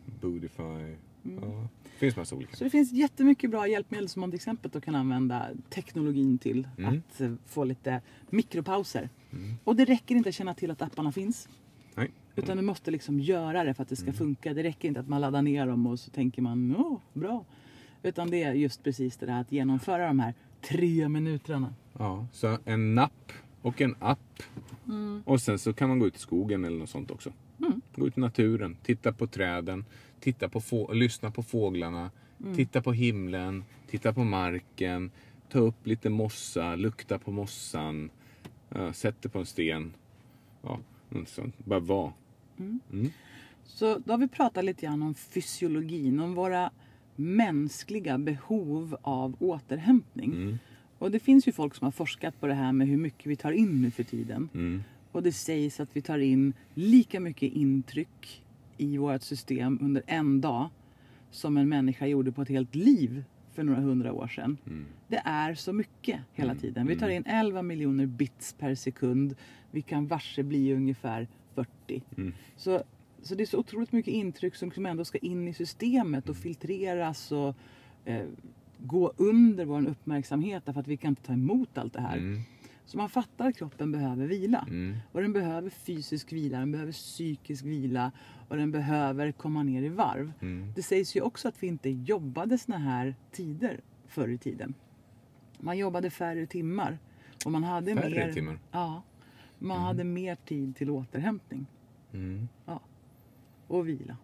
Ja, 1.24 1.68
det 1.84 2.00
finns 2.00 2.16
massa 2.16 2.36
olika. 2.36 2.56
Så 2.56 2.64
det 2.64 2.70
finns 2.70 2.92
jättemycket 2.92 3.50
bra 3.52 3.68
hjälpmedel 3.68 4.10
som 4.10 4.20
man 4.20 4.32
till 4.32 4.36
exempel 4.36 4.72
då 4.72 4.82
kan 4.82 4.96
använda 4.96 5.50
teknologin 5.70 6.38
till 6.38 6.68
Mm. 6.78 7.02
att 7.10 7.22
eh, 7.22 7.34
få 7.46 7.64
lite 7.64 8.02
mikropauser. 8.30 9.10
Mm. 9.32 9.54
Och 9.64 9.76
det 9.76 9.86
räcker 9.86 10.16
inte 10.16 10.30
att 10.30 10.36
känna 10.36 10.54
till 10.54 10.72
att 10.72 10.82
apparna 10.82 11.12
finns. 11.12 11.50
Nej. 11.96 12.12
Utan 12.36 12.58
du 12.58 12.64
måste 12.64 12.92
liksom 12.92 13.20
göra 13.20 13.64
det 13.64 13.74
för 13.74 13.84
att 13.84 13.90
det 13.90 13.96
ska 13.96 14.06
Mm. 14.06 14.16
funka. 14.18 14.54
Det 14.54 14.64
räcker 14.64 14.88
inte 14.88 15.00
att 15.00 15.08
man 15.08 15.22
laddar 15.22 15.42
ner 15.42 15.68
dem 15.68 15.88
och 15.88 16.00
så 16.00 16.12
tänker 16.12 16.42
man 16.42 16.76
åh, 16.76 17.00
bra. 17.14 17.46
Utan 18.04 18.30
det 18.30 18.44
är 18.44 18.54
just 18.54 18.84
precis 18.84 19.18
det 19.18 19.26
där 19.26 19.42
att 19.42 19.52
genomföra 19.52 20.08
de 20.08 20.20
här 20.20 20.34
tre 20.62 21.10
minuterna. 21.10 21.74
Ja, 21.98 22.28
så 22.32 22.58
en 22.66 22.96
napp 22.96 23.32
och 23.62 23.82
en 23.82 23.96
app. 24.00 24.44
Och 25.26 25.42
sen 25.42 25.60
så 25.60 25.74
kan 25.74 25.90
man 25.90 26.00
gå 26.00 26.08
ut 26.08 26.16
i 26.16 26.20
skogen 26.20 26.66
eller 26.66 26.78
något 26.78 26.90
sånt 26.90 27.12
också. 27.12 27.32
Mm. 27.66 27.82
Gå 27.96 28.08
ut 28.08 28.18
i 28.18 28.22
naturen, 28.22 28.78
titta 28.84 29.14
på 29.14 29.28
träden, 29.28 29.86
titta 30.20 30.50
på 30.50 30.62
få- 30.62 30.94
lyssna 30.94 31.32
på 31.32 31.44
fåglarna, 31.44 32.12
titta 32.56 32.82
på 32.82 32.94
himlen, 32.94 33.64
titta 33.88 34.14
på 34.14 34.24
marken, 34.24 35.12
ta 35.50 35.60
upp 35.60 35.88
lite 35.88 36.10
mossa, 36.10 36.76
lukta 36.76 37.20
på 37.20 37.32
mossan, 37.32 38.10
ja, 38.70 38.94
sätt 38.94 39.22
dig 39.22 39.32
på 39.32 39.40
en 39.40 39.46
sten. 39.46 39.94
Ja, 40.62 40.80
sånt. 41.28 41.56
Bara 41.66 41.80
vara. 41.80 42.14
Mm. 42.60 43.10
Så 43.66 43.98
då 44.06 44.14
har 44.14 44.18
vi 44.18 44.28
pratat 44.28 44.66
lite 44.66 44.86
grann 44.86 45.02
om 45.04 45.14
fysiologin, 45.14 46.20
om 46.20 46.34
våra 46.34 46.72
mänskliga 47.16 48.18
behov 48.18 48.98
av 49.02 49.36
återhämtning. 49.40 50.32
Mm. 50.32 50.58
Och 50.98 51.12
det 51.12 51.20
finns 51.20 51.48
ju 51.48 51.52
folk 51.52 51.76
som 51.76 51.86
har 51.86 51.92
forskat 51.92 52.40
på 52.40 52.48
det 52.48 52.54
här 52.54 52.72
med 52.72 52.88
hur 52.88 52.98
mycket 52.98 53.26
vi 53.26 53.36
tar 53.36 53.52
in 53.52 53.82
nu 53.82 53.92
för 53.92 54.04
tiden. 54.04 54.50
Mm. 54.54 54.84
Och 55.14 55.24
det 55.24 55.32
sägs 55.32 55.80
att 55.80 55.90
vi 55.94 56.02
tar 56.02 56.18
in 56.18 56.54
lika 56.74 57.20
mycket 57.20 57.54
intryck 57.54 58.44
i 58.78 58.98
vårt 58.98 59.22
system 59.22 59.80
under 59.82 60.04
en 60.08 60.42
dag 60.42 60.70
som 61.32 61.58
en 61.58 61.70
människa 61.70 62.06
gjorde 62.06 62.32
på 62.32 62.42
ett 62.42 62.50
helt 62.50 62.76
liv 62.76 63.24
för 63.54 63.64
några 63.64 63.80
hundra 63.80 64.14
år 64.14 64.28
sedan. 64.28 64.58
Mm. 64.66 64.86
Det 65.08 65.22
är 65.26 65.56
så 65.56 65.74
mycket 65.74 66.20
hela 66.34 66.56
tiden. 66.56 66.88
Vi 66.88 67.00
tar 67.00 67.10
in 67.10 67.24
11 67.26 67.62
miljoner 67.62 68.06
bits 68.06 68.54
per 68.54 68.76
sekund. 68.76 69.36
Vi 69.72 69.82
kan 69.82 70.08
varse 70.08 70.44
bli 70.44 70.74
ungefär 70.74 71.28
40. 71.56 72.04
Mm. 72.18 72.34
Så, 72.56 72.84
så 73.22 73.36
det 73.36 73.44
är 73.44 73.46
så 73.46 73.58
otroligt 73.58 73.92
mycket 73.92 74.14
intryck 74.14 74.56
som 74.56 74.72
som 74.72 74.86
ändå 74.86 75.06
ska 75.06 75.18
in 75.18 75.48
i 75.48 75.54
systemet 75.54 76.30
och 76.30 76.38
filtreras 76.38 77.32
och 77.32 77.56
eh, 78.06 78.26
gå 78.78 79.14
under 79.18 79.66
vår 79.66 79.88
uppmärksamhet 79.88 80.66
därför 80.66 80.80
att 80.80 80.88
vi 80.88 80.98
kan 80.98 81.10
inte 81.10 81.22
ta 81.22 81.34
emot 81.34 81.78
allt 81.78 81.94
det 81.94 82.02
här. 82.02 82.18
Mm. 82.84 82.90
Så 82.90 82.98
man 82.98 83.10
fattar 83.10 83.48
att 83.48 83.58
kroppen 83.58 83.92
behöver 83.92 84.28
vila. 84.28 84.66
Mm. 84.70 84.96
Och 85.12 85.22
den 85.22 85.34
behöver 85.34 85.70
fysisk 85.70 86.34
vila, 86.34 86.60
den 86.60 86.72
behöver 86.72 86.92
psykisk 86.92 87.66
vila 87.66 88.12
och 88.48 88.58
den 88.58 88.72
behöver 88.72 89.32
komma 89.32 89.64
ner 89.64 89.82
i 89.84 89.90
varv. 89.90 90.32
Mm. 90.42 90.74
Det 90.76 90.84
sägs 90.84 91.16
ju 91.16 91.22
också 91.22 91.48
att 91.48 91.64
vi 91.64 91.68
inte 91.68 91.90
jobbade 91.90 92.58
såna 92.58 92.78
här 92.78 93.16
tider 93.32 93.80
förr 94.08 94.28
i 94.30 94.38
tiden. 94.38 94.74
Man 95.60 95.78
jobbade 95.78 96.10
färre 96.10 96.46
timmar. 96.46 97.00
Och 97.46 97.52
man 97.52 97.64
hade 97.64 97.96
Färre 97.96 98.26
mer, 98.26 98.34
timmar? 98.34 98.60
Ja. 98.72 99.04
Man 99.60 99.80
hade 99.80 100.04
mer 100.04 100.36
tid 100.36 100.76
till 100.76 100.90
återhämtning 100.90 101.66
Mm. 102.14 102.48
och 103.68 103.88
vila. 103.88 104.18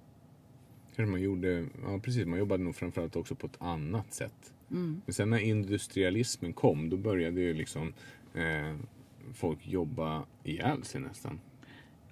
Man 0.98 1.22
gjorde, 1.22 1.66
ja 1.86 2.00
precis, 2.00 2.26
man 2.26 2.40
jobbade 2.40 2.64
nog 2.64 2.76
framförallt 2.76 3.16
också 3.16 3.36
på 3.36 3.48
ett 3.48 3.62
annat 3.62 4.14
sätt. 4.14 4.54
Mm. 4.72 5.02
Men 5.06 5.14
sen 5.14 5.30
när 5.30 5.38
industrialismen 5.40 6.54
kom, 6.54 6.90
då 6.90 6.98
började 6.98 7.42
ju 7.42 7.54
liksom 7.54 7.94
eh, 8.40 8.76
folk 9.34 9.68
jobba 9.68 10.26
ihjäl 10.44 10.84
sig 10.84 11.02
nästan. 11.02 11.40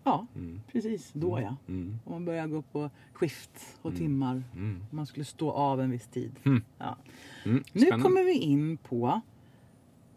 Ja, 0.03 0.27
precis. 0.71 1.11
Då 1.13 1.41
ja. 1.41 1.55
Mm. 1.67 1.99
Och 2.05 2.11
man 2.11 2.25
började 2.25 2.47
gå 2.47 2.61
på 2.61 2.89
skift 3.13 3.77
och 3.81 3.95
timmar. 3.95 4.43
Mm. 4.55 4.85
Man 4.91 5.05
skulle 5.05 5.25
stå 5.25 5.51
av 5.51 5.81
en 5.81 5.91
viss 5.91 6.07
tid. 6.07 6.39
Mm. 6.43 6.63
Ja. 6.77 6.97
Mm. 7.45 7.63
Nu 7.73 7.85
kommer 7.85 8.23
vi 8.23 8.33
in 8.33 8.77
på 8.77 9.21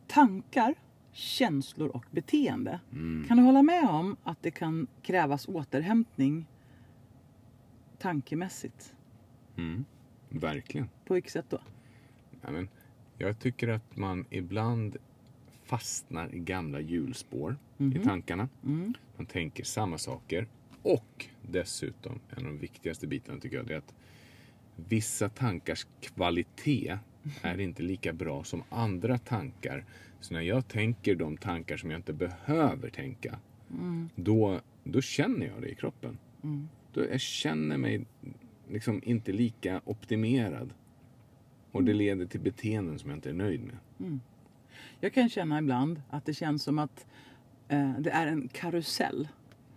tankar, 0.06 0.74
känslor 1.12 1.88
och 1.88 2.04
beteende. 2.10 2.80
Mm. 2.92 3.24
Kan 3.28 3.36
du 3.36 3.42
hålla 3.42 3.62
med 3.62 3.88
om 3.88 4.16
att 4.22 4.42
det 4.42 4.50
kan 4.50 4.86
krävas 5.02 5.48
återhämtning 5.48 6.46
tankemässigt? 7.98 8.94
Mm. 9.56 9.84
Verkligen. 10.28 10.88
På 11.04 11.14
vilket 11.14 11.32
sätt 11.32 11.46
då? 11.48 11.58
Ja, 12.42 12.50
men 12.50 12.68
jag 13.18 13.38
tycker 13.38 13.68
att 13.68 13.96
man 13.96 14.24
ibland 14.30 14.96
fastnar 15.70 16.34
i 16.34 16.38
gamla 16.38 16.80
hjulspår 16.80 17.56
i 17.94 17.98
tankarna. 17.98 18.48
Mm. 18.64 18.94
Man 19.16 19.26
tänker 19.26 19.64
samma 19.64 19.98
saker. 19.98 20.46
Och 20.82 21.26
dessutom, 21.42 22.20
en 22.30 22.38
av 22.38 22.44
de 22.44 22.58
viktigaste 22.58 23.06
bitarna 23.06 23.40
tycker 23.40 23.56
jag, 23.56 23.66
det 23.66 23.74
är 23.74 23.78
att 23.78 23.94
vissa 24.76 25.28
tankars 25.28 25.86
kvalitet 26.00 26.98
är 27.42 27.60
inte 27.60 27.82
lika 27.82 28.12
bra 28.12 28.44
som 28.44 28.62
andra 28.70 29.18
tankar. 29.18 29.84
Så 30.20 30.34
när 30.34 30.40
jag 30.40 30.68
tänker 30.68 31.14
de 31.14 31.36
tankar 31.36 31.76
som 31.76 31.90
jag 31.90 31.98
inte 31.98 32.12
behöver 32.12 32.90
tänka, 32.90 33.38
då, 34.14 34.60
då 34.84 35.00
känner 35.00 35.46
jag 35.46 35.62
det 35.62 35.68
i 35.68 35.74
kroppen. 35.74 36.18
Då 36.92 37.04
jag 37.04 37.20
känner 37.20 37.76
mig 37.76 38.04
liksom 38.68 39.00
inte 39.04 39.32
lika 39.32 39.80
optimerad. 39.84 40.72
Och 41.72 41.84
det 41.84 41.92
leder 41.92 42.26
till 42.26 42.40
beteenden 42.40 42.98
som 42.98 43.10
jag 43.10 43.16
inte 43.16 43.30
är 43.30 43.34
nöjd 43.34 43.60
med. 43.64 43.76
Jag 45.00 45.12
kan 45.12 45.28
känna 45.28 45.58
ibland 45.58 46.02
att 46.10 46.24
det 46.24 46.34
känns 46.34 46.62
som 46.62 46.78
att 46.78 47.06
eh, 47.68 47.92
det 47.98 48.10
är 48.10 48.26
en 48.26 48.48
karusell 48.48 49.28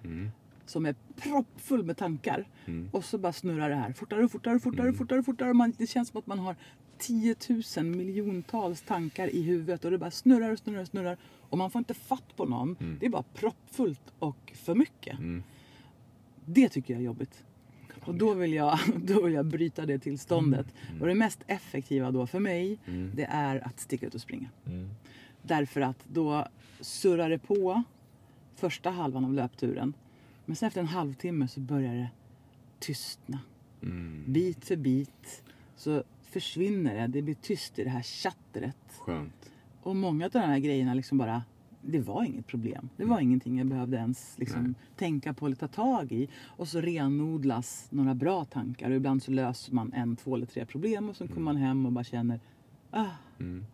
Mm. 0.03 0.31
som 0.65 0.85
är 0.85 0.95
proppfull 1.15 1.83
med 1.83 1.97
tankar. 1.97 2.47
Mm. 2.65 2.89
Och 2.91 3.03
så 3.05 3.17
bara 3.17 3.33
snurrar 3.33 3.69
det 3.69 3.75
här 3.75 3.93
fortare, 3.93 4.29
fortare, 4.29 4.59
fortare, 4.59 4.93
fortare, 4.93 5.23
fortare. 5.23 5.53
Man, 5.53 5.73
det 5.77 5.87
känns 5.87 6.09
som 6.09 6.19
att 6.19 6.27
man 6.27 6.39
har 6.39 6.55
10 6.97 7.35
000 7.77 7.85
miljontals 7.85 8.81
tankar 8.81 9.27
i 9.27 9.41
huvudet 9.41 9.85
och 9.85 9.91
det 9.91 9.97
bara 9.97 10.11
snurrar 10.11 10.51
och 10.51 10.59
snurrar 10.59 10.81
och 10.81 10.87
snurrar. 10.87 11.17
Och 11.49 11.57
man 11.57 11.71
får 11.71 11.79
inte 11.79 11.93
fatt 11.93 12.35
på 12.35 12.45
någon. 12.45 12.75
Det 12.99 13.05
är 13.05 13.09
bara 13.09 13.23
proppfullt 13.23 14.13
och 14.19 14.51
för 14.55 14.75
mycket. 14.75 15.19
Mm. 15.19 15.43
Det 16.45 16.69
tycker 16.69 16.93
jag 16.93 17.01
är 17.01 17.05
jobbigt. 17.05 17.43
Och 18.05 18.15
då 18.15 18.33
vill 18.33 18.53
jag, 18.53 18.79
då 18.95 19.21
vill 19.21 19.33
jag 19.33 19.45
bryta 19.45 19.85
det 19.85 19.99
tillståndet. 19.99 20.67
Och 21.01 21.07
det 21.07 21.15
mest 21.15 21.39
effektiva 21.47 22.11
då 22.11 22.27
för 22.27 22.39
mig, 22.39 22.79
det 23.13 23.25
är 23.29 23.67
att 23.67 23.79
sticka 23.79 24.05
ut 24.07 24.15
och 24.15 24.21
springa. 24.21 24.49
Därför 25.41 25.81
att 25.81 26.05
då 26.07 26.47
surrar 26.79 27.29
det 27.29 27.39
på 27.39 27.83
första 28.55 28.89
halvan 28.89 29.25
av 29.25 29.33
löpturen. 29.33 29.93
Men 30.45 30.55
sen 30.55 30.67
efter 30.67 30.81
en 30.81 30.87
halvtimme 30.87 31.47
så 31.47 31.59
börjar 31.59 31.95
det 31.95 32.09
tystna. 32.79 33.39
Mm. 33.81 34.23
Bit 34.27 34.65
för 34.65 34.75
bit 34.75 35.43
så 35.75 36.03
försvinner 36.23 36.95
det. 36.95 37.07
Det 37.07 37.21
blir 37.21 37.35
tyst 37.35 37.79
i 37.79 37.83
det 37.83 37.89
här 37.89 38.03
chattret. 38.03 38.77
Skönt. 38.99 39.51
Och 39.83 39.95
många 39.95 40.25
av 40.25 40.31
de 40.31 40.39
här 40.39 40.59
grejerna 40.59 40.93
liksom 40.93 41.17
bara, 41.17 41.43
det 41.85 41.99
var 41.99 42.23
inget 42.23 42.47
problem. 42.47 42.89
Det 42.97 43.05
var 43.05 43.19
ingenting 43.19 43.57
jag 43.57 43.67
behövde 43.67 43.97
ens 43.97 44.39
liksom 44.39 44.75
tänka 44.95 45.33
på 45.33 45.45
eller 45.45 45.55
ta 45.55 45.67
tag 45.67 46.11
i. 46.11 46.29
Och 46.45 46.67
så 46.67 46.81
renodlas 46.81 47.87
några 47.89 48.15
bra 48.15 48.45
tankar 48.45 48.89
och 48.89 48.95
ibland 48.95 49.23
så 49.23 49.31
löser 49.31 49.73
man 49.73 49.93
en, 49.93 50.15
två 50.15 50.35
eller 50.35 50.45
tre 50.45 50.65
problem 50.65 51.09
och 51.09 51.15
så 51.15 51.27
kommer 51.27 51.41
man 51.41 51.55
hem 51.55 51.85
och 51.85 51.91
bara 51.91 52.03
känner, 52.03 52.39
ah. 52.91 53.05
Mm. 53.39 53.65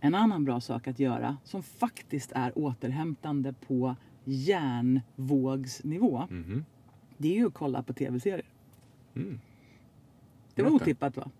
En 0.00 0.14
annan 0.14 0.44
bra 0.44 0.60
sak 0.60 0.88
att 0.88 0.98
göra 0.98 1.36
som 1.44 1.62
faktiskt 1.62 2.32
är 2.32 2.58
återhämtande 2.58 3.52
på 3.52 3.96
hjärnvågsnivå. 4.24 6.26
Mhm. 6.30 6.64
Det 7.16 7.28
är 7.28 7.34
ju 7.34 7.46
att 7.46 7.54
kolla 7.54 7.82
på 7.82 7.92
tv-serier. 7.92 8.48
Mm. 9.14 9.40
Det 10.54 10.62
var 10.62 10.70
otippat 10.70 11.16
va? 11.16 11.30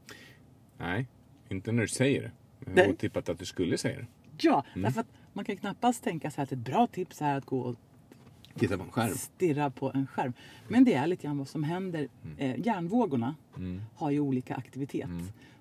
Nej, 0.79 1.07
inte 1.49 1.73
när 1.73 1.83
du 1.83 1.89
säger 1.89 2.23
det. 2.23 2.31
Nej. 2.75 2.87
har 2.87 2.93
otippat 2.93 3.29
att 3.29 3.39
du 3.39 3.45
skulle 3.45 3.79
säga 3.79 3.99
det. 3.99 4.07
Ja, 4.39 4.65
därför 4.75 5.01
att 5.01 5.07
man 5.37 5.45
kan 5.45 5.57
knappast 5.57 6.05
tänka 6.05 6.31
sig 6.31 6.43
att 6.43 6.53
ett 6.53 6.59
bra 6.59 6.87
tips 6.87 7.23
är 7.23 7.37
att 7.37 7.45
gå 7.47 7.61
och 7.61 7.77
Titta 8.55 8.77
på 8.79 8.83
en 8.85 8.91
skärm. 8.91 9.15
stirra 9.15 9.71
på 9.71 9.91
en 9.95 10.07
skärm. 10.07 10.33
Men 10.69 10.85
det 10.85 10.95
är 10.95 11.07
lite 11.07 11.23
grann 11.27 11.39
vad 11.39 11.49
som 11.49 11.65
händer. 11.65 12.09
Eh, 12.39 12.61
hjärnvågorna 12.67 13.35
Mm. 13.57 13.83
har 13.95 14.11
ju 14.11 14.21
olika 14.21 14.55
aktivitet. 14.55 15.09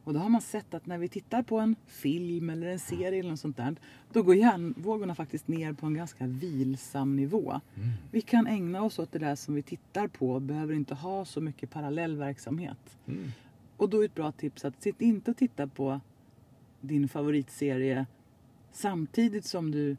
Och 0.04 0.14
då 0.14 0.20
har 0.20 0.30
man 0.30 0.42
sett 0.42 0.74
att 0.74 0.86
när 0.86 0.98
vi 0.98 1.08
tittar 1.10 1.44
på 1.44 1.60
en 1.60 1.76
film 1.88 2.50
eller 2.50 2.68
en 2.68 2.80
serie 2.80 3.20
eller 3.20 3.30
något 3.30 3.40
sånt 3.40 3.58
där. 3.58 3.76
Då 4.14 4.24
går 4.24 4.36
hjärnvågorna 4.36 5.16
faktiskt 5.16 5.48
ner 5.48 5.74
på 5.74 5.86
en 5.86 5.94
ganska 5.94 6.28
vilsam 6.28 7.16
nivå. 7.16 7.62
Vi 8.12 8.22
kan 8.22 8.48
ägna 8.48 8.82
oss 8.84 9.00
åt 9.00 9.12
det 9.12 9.20
där 9.20 9.36
som 9.36 9.56
vi 9.56 9.62
tittar 9.62 10.08
på 10.08 10.32
och 10.32 10.42
behöver 10.42 10.74
inte 10.74 10.96
ha 10.96 11.26
så 11.26 11.42
mycket 11.42 11.70
parallell 11.70 12.18
verksamhet. 12.18 12.98
Mm. 13.08 13.32
Och 13.78 13.90
då 13.90 14.02
är 14.02 14.06
ett 14.06 14.16
bra 14.16 14.32
tips 14.32 14.66
att 14.66 14.82
sitt 14.84 15.02
inte 15.02 15.32
och 15.32 15.38
titta 15.38 15.68
på 15.68 16.00
din 16.82 17.08
favoritserie 17.10 18.06
samtidigt 18.76 19.46
som 19.46 19.72
du 19.72 19.98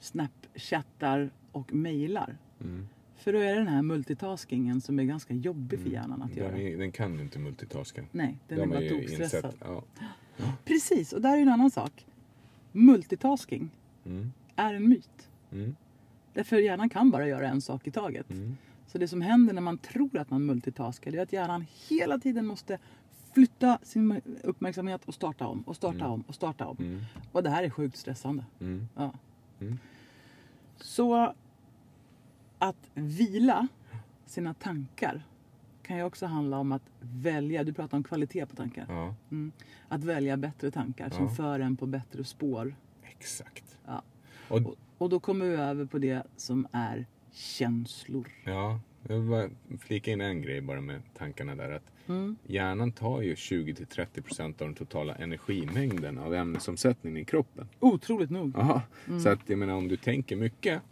snapchattar 0.00 1.30
och 1.52 1.72
mejlar. 1.72 2.36
Mm. 2.60 2.88
För 3.16 3.32
då 3.32 3.38
är 3.38 3.52
det 3.52 3.58
den 3.58 3.68
här 3.68 3.82
multitaskingen 3.82 4.80
som 4.80 4.98
är 4.98 5.04
ganska 5.04 5.34
jobbig 5.34 5.80
för 5.80 5.90
hjärnan 5.90 6.22
att 6.22 6.36
göra. 6.36 6.50
Den, 6.50 6.60
är, 6.60 6.78
den 6.78 6.92
kan 6.92 7.14
ju 7.14 7.22
inte 7.22 7.38
multitaska. 7.38 8.04
Nej, 8.12 8.38
den 8.48 8.58
Det 8.58 8.64
är 8.64 8.68
bara 8.68 8.88
tokstressad. 8.88 9.54
Ja. 9.60 9.82
Precis, 10.64 11.12
och 11.12 11.20
där 11.22 11.36
är 11.36 11.42
en 11.42 11.48
annan 11.48 11.70
sak. 11.70 12.06
Multitasking 12.72 13.70
Mm. 14.06 14.32
är 14.56 14.74
en 14.74 14.88
myt. 14.88 15.28
Mm. 15.52 15.76
Därför 16.32 16.56
hjärnan 16.56 16.88
kan 16.88 17.10
bara 17.10 17.28
göra 17.28 17.48
en 17.48 17.60
sak 17.60 17.86
i 17.86 17.90
taget. 17.90 18.30
Mm. 18.30 18.56
Så 18.86 18.98
det 18.98 19.08
som 19.08 19.20
händer 19.22 19.54
när 19.54 19.60
man 19.62 19.78
tror 19.78 20.18
att 20.18 20.30
man 20.30 20.46
multitaskar 20.46 21.14
är 21.14 21.22
att 21.22 21.32
hjärnan 21.32 21.66
hela 21.88 22.18
tiden 22.18 22.46
måste 22.46 22.78
flytta 23.38 23.78
sin 23.82 24.20
uppmärksamhet 24.44 25.04
och 25.04 25.14
starta 25.14 25.46
om 25.46 25.62
och 25.62 25.76
starta 25.76 26.08
om 26.08 26.20
och 26.26 26.34
starta 26.34 26.66
om. 26.66 26.76
Mm. 26.78 27.00
Och 27.32 27.42
det 27.42 27.50
här 27.50 27.62
är 27.62 27.70
sjukt 27.70 27.96
stressande. 27.96 28.44
Mm. 28.60 28.88
Ja. 28.96 29.12
Mm. 29.60 29.78
Så 30.76 31.34
att 32.58 32.90
vila 32.94 33.68
sina 34.26 34.54
tankar 34.54 35.22
kan 35.82 35.96
ju 35.96 36.02
också 36.02 36.26
handla 36.26 36.58
om 36.58 36.72
att 36.72 36.82
välja, 37.00 37.64
du 37.64 37.72
pratar 37.72 37.96
om 37.96 38.04
kvalitet 38.04 38.46
på 38.46 38.56
tankar. 38.56 38.86
Ja, 38.88 39.14
Mm. 39.30 39.52
Att 39.88 40.04
välja 40.04 40.36
bättre 40.36 40.70
tankar 40.70 41.10
som 41.10 41.24
Ja. 41.24 41.30
för 41.30 41.60
en 41.60 41.76
på 41.76 41.86
bättre 41.86 42.24
spår. 42.24 42.74
exakt. 43.02 43.78
Ja. 43.86 44.02
Och, 44.48 44.56
Och, 44.66 44.74
och 44.98 45.08
då 45.08 45.20
kommer 45.20 45.46
vi 45.46 45.54
över 45.56 45.84
på 45.84 45.98
det 45.98 46.22
som 46.36 46.66
är 46.72 47.06
känslor. 47.32 48.28
ja, 48.44 48.80
jag 49.08 49.18
vill 49.18 49.30
bara 49.30 49.48
flika 49.78 50.10
in 50.12 50.20
en 50.20 50.42
grej 50.42 50.60
bara 50.60 50.80
med 50.80 51.02
tankarna 51.14 51.54
där. 51.54 51.70
Att 51.70 51.92
Mm. 52.08 52.36
Hjärnan 52.46 52.92
tar 52.92 53.20
ju 53.22 53.34
20-30% 53.34 54.44
av 54.44 54.52
den 54.58 54.74
totala 54.74 55.14
energimängden 55.14 56.18
av 56.18 56.34
ämnesomsättningen 56.34 57.16
i 57.16 57.24
kroppen. 57.24 57.68
Otroligt 57.80 58.30
nog. 58.30 58.54
Mm. 59.06 59.20
Så 59.20 59.28
att 59.28 59.38
jag 59.46 59.58
menar 59.58 59.74
om 59.74 59.88
du 59.88 59.96
tänker 59.96 60.36
mycket 60.36 60.82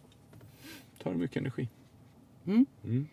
tar 1.03 1.11
du 1.13 1.17
mycket 1.19 1.37
energi. 1.37 1.69
Mm. 2.47 2.67
Mm. 2.85 3.07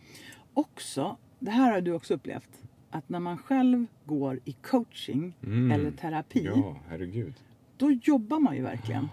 Också, 0.54 1.18
det 1.39 1.51
här 1.51 1.72
har 1.72 1.82
du 1.82 1.91
också 1.93 2.14
upplevt, 2.14 2.49
att 2.89 3.10
när 3.10 3.20
man 3.20 3.38
själv 3.38 3.86
går 4.06 4.39
i 4.45 4.51
coaching 4.54 5.34
Mm. 5.43 5.72
eller 5.72 5.91
terapi, 5.91 6.43
Ja, 6.45 6.78
herregud. 6.88 7.34
då 7.78 7.91
jobbar 7.91 8.39
man 8.39 8.56
ju 8.56 8.62
verkligen. 8.62 9.08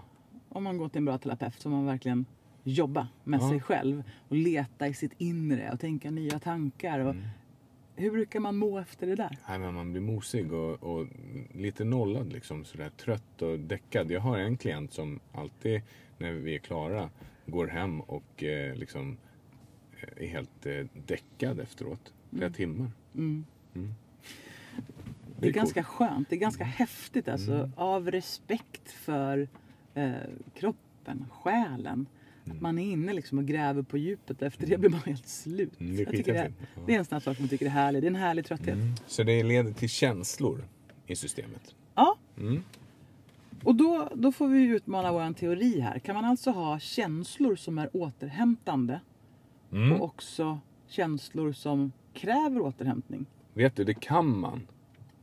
Om 0.49 0.63
man 0.63 0.77
går 0.77 0.89
till 0.89 0.97
en 0.97 1.05
bra 1.05 1.17
terapeut 1.17 1.59
så 1.61 1.69
man 1.69 1.85
verkligen 1.85 2.25
jobba 2.63 3.07
med 3.23 3.39
Ja. 3.41 3.49
sig 3.49 3.61
själv 3.61 4.03
och 4.27 4.35
leta 4.35 4.87
i 4.87 4.93
sitt 4.93 5.11
inre 5.17 5.69
och 5.73 5.79
tänka 5.79 6.11
nya 6.11 6.39
tankar. 6.39 6.99
Och 6.99 7.11
Mm. 7.11 7.23
Hur 7.95 8.11
brukar 8.11 8.39
man 8.39 8.57
må 8.57 8.79
efter 8.79 9.07
det 9.07 9.15
där? 9.15 9.37
Nej, 9.49 9.59
men 9.59 9.73
man 9.73 9.91
blir 9.91 10.01
mosig 10.01 10.53
och, 10.53 10.83
och 10.83 11.07
lite 11.51 11.83
nollad 11.83 12.33
liksom 12.33 12.65
sådär 12.65 12.89
trött 12.89 13.41
och 13.41 13.59
däckad. 13.59 14.11
Jag 14.11 14.21
har 14.21 14.37
en 14.37 14.57
klient 14.57 14.93
som 14.93 15.19
alltid 15.31 15.81
när 16.17 16.31
vi 16.31 16.55
är 16.55 16.59
klara 16.59 17.09
går 17.45 17.67
hem 17.67 18.01
och 18.01 18.43
eh, 18.43 18.75
liksom 18.75 19.17
eh, 20.01 20.23
är 20.23 20.27
helt 20.27 20.65
eh, 20.65 20.85
däckad 21.05 21.59
efteråt. 21.59 22.13
Flera 22.29 22.49
timmar. 22.49 22.91
Mm. 23.15 23.45
Mm. 23.75 23.93
Det 25.39 25.47
är 25.47 25.49
är 25.49 25.53
ganska 25.53 25.83
skönt, 25.83 26.29
det 26.29 26.35
är 26.35 26.39
ganska 26.39 26.63
häftigt 26.63 27.27
alltså. 27.27 27.53
Mm. 27.53 27.71
Av 27.75 28.11
respekt 28.11 28.91
för 28.91 29.47
eh, 29.93 30.13
kroppen, 30.53 31.25
själen. 31.31 32.05
Mm. 32.51 32.57
Att 32.57 32.61
man 32.61 32.79
är 32.79 32.91
inne 32.91 33.13
liksom 33.13 33.37
och 33.37 33.45
gräver 33.45 33.81
på 33.81 33.97
djupet 33.97 34.41
efter 34.41 34.67
det 34.67 34.77
blir 34.77 34.89
man 34.89 34.99
helt 34.99 35.27
slut. 35.27 35.79
Mm, 35.79 35.95
det 35.95 36.01
är 36.01 36.05
Jag 36.05 36.11
tycker 36.15 36.33
det, 36.33 36.39
är, 36.39 36.53
det 36.85 36.95
är 36.95 36.99
en 36.99 37.05
sån 37.05 37.21
sak 37.21 37.37
jag 37.39 37.49
tycker 37.49 37.65
är 37.65 37.69
härlig. 37.69 38.01
Det 38.03 38.05
är 38.05 38.09
en 38.09 38.15
härlig 38.15 38.45
trötthet. 38.45 38.75
Mm. 38.75 38.93
Så 39.07 39.23
det 39.23 39.43
leder 39.43 39.73
till 39.73 39.89
känslor 39.89 40.63
i 41.07 41.15
systemet. 41.15 41.75
Ja, 41.95 42.15
Mm. 42.37 42.63
och 43.63 43.75
då, 43.75 44.09
då 44.15 44.31
får 44.31 44.47
vi 44.47 44.63
utmana 44.63 45.11
vår 45.11 45.33
teori 45.33 45.79
här. 45.79 45.99
Kan 45.99 46.15
man 46.15 46.25
alltså 46.25 46.51
ha 46.51 46.79
känslor 46.79 47.55
som 47.55 47.77
är 47.77 47.89
återhämtande 47.93 48.99
Mm. 49.71 49.91
och 49.93 50.01
också 50.05 50.59
känslor 50.87 51.51
som 51.51 51.91
kräver 52.13 52.61
återhämtning. 52.61 53.25
Vet 53.53 53.75
du, 53.75 53.83
det 53.83 53.93
kan 53.93 54.39
man. 54.39 54.67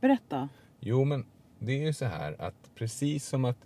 Berätta. 0.01 0.49
Jo, 0.79 1.05
men 1.05 1.25
det 1.59 1.71
är 1.71 1.85
ju 1.85 1.93
så 1.93 2.05
här 2.05 2.41
att 2.41 2.69
precis 2.75 3.25
som 3.25 3.45
att 3.45 3.57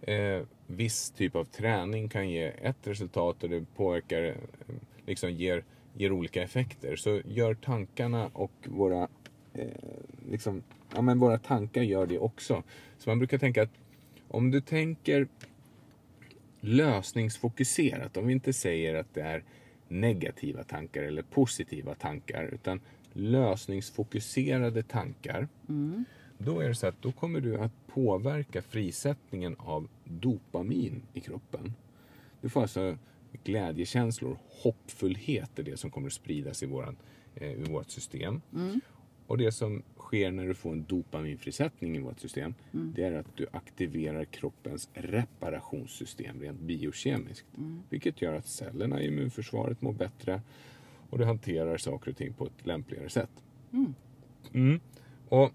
eh, 0.00 0.46
viss 0.72 1.10
typ 1.10 1.36
av 1.36 1.44
träning 1.44 2.08
kan 2.08 2.30
ge 2.30 2.52
ett 2.62 2.86
resultat 2.86 3.42
och 3.42 3.50
det 3.50 3.64
påverkar, 3.76 4.34
liksom 5.06 5.30
ger, 5.30 5.64
ger 5.94 6.12
olika 6.12 6.42
effekter, 6.42 6.96
så 6.96 7.20
gör 7.24 7.54
tankarna 7.54 8.30
och 8.32 8.52
våra, 8.64 9.08
eh, 9.54 9.66
liksom, 10.30 10.62
ja 10.94 11.02
men 11.02 11.18
våra 11.18 11.38
tankar 11.38 11.82
gör 11.82 12.06
det 12.06 12.18
också. 12.18 12.62
Så 12.98 13.10
man 13.10 13.18
brukar 13.18 13.38
tänka 13.38 13.62
att 13.62 13.72
om 14.28 14.50
du 14.50 14.60
tänker 14.60 15.28
lösningsfokuserat, 16.60 18.16
om 18.16 18.26
vi 18.26 18.32
inte 18.32 18.52
säger 18.52 18.94
att 18.94 19.14
det 19.14 19.22
är 19.22 19.44
negativa 19.88 20.64
tankar 20.64 21.02
eller 21.02 21.22
positiva 21.22 21.94
tankar, 21.94 22.44
utan 22.52 22.80
lösningsfokuserade 23.12 24.82
tankar, 24.82 25.48
mm 25.68 26.04
då 26.44 26.60
är 26.60 26.68
det 26.68 26.74
så 26.74 26.86
att 26.86 27.02
då 27.02 27.12
kommer 27.12 27.40
du 27.40 27.58
att 27.58 27.86
påverka 27.86 28.62
frisättningen 28.62 29.56
av 29.58 29.88
dopamin 30.04 31.02
i 31.12 31.20
kroppen. 31.20 31.74
Du 32.40 32.48
får 32.48 32.62
alltså 32.62 32.98
glädjekänslor, 33.44 34.38
hoppfullhet 34.62 35.58
är 35.58 35.62
det 35.62 35.76
som 35.76 35.90
kommer 35.90 36.06
att 36.06 36.12
spridas 36.12 36.62
i, 36.62 36.66
våran, 36.66 36.96
eh, 37.34 37.52
i 37.52 37.64
vårt 37.64 37.90
system. 37.90 38.40
Och 39.26 39.38
det 39.38 39.52
som 39.52 39.82
sker 39.96 40.30
när 40.30 40.46
du 40.46 40.54
får 40.54 40.72
en 40.72 40.84
dopaminfrisättning 40.84 41.96
i 41.96 42.00
vårt 42.00 42.20
system, 42.20 42.54
det 42.94 43.04
är 43.04 43.12
att 43.12 43.36
du 43.36 43.46
aktiverar 43.52 44.24
kroppens 44.24 44.88
reparationssystem 44.94 46.40
rent 46.40 46.60
biokemiskt. 46.60 47.46
Vilket 47.90 48.22
gör 48.22 48.34
att 48.34 48.46
cellerna 48.46 49.02
i 49.02 49.06
immunförsvaret 49.06 49.82
mår 49.82 49.92
bättre 49.92 50.42
och 51.10 51.18
du 51.18 51.24
hanterar 51.24 51.76
saker 51.76 52.10
och 52.10 52.16
ting 52.16 52.32
på 52.32 52.46
ett 52.46 52.66
lämpligare 52.66 53.08
sätt. 53.08 53.30
Mm. 54.52 54.80
Och 55.28 55.52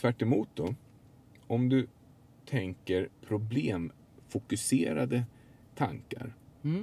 tvärt 0.00 0.22
emot 0.22 0.48
då, 0.54 0.74
om 1.46 1.68
du 1.68 1.86
tänker 2.46 3.08
problemfokuserade 3.26 5.24
tankar. 5.74 6.34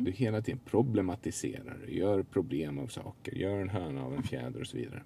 Du 0.05 0.11
hela 0.11 0.41
tiden 0.41 0.59
problematiserar, 0.65 1.86
gör 1.88 2.24
problem 2.24 2.80
av 2.80 2.88
saker, 2.88 3.36
gör 3.36 3.61
en 3.61 3.70
höna 3.70 4.03
av 4.03 4.15
en 4.15 4.24
fjäder 4.24 4.61
och 4.61 4.68
så 4.68 4.78
vidare. 4.78 5.03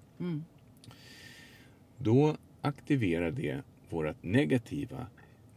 Då 1.98 2.36
aktiverar 2.60 3.30
det 3.30 3.62
vårt 3.90 4.22
negativa 4.22 5.06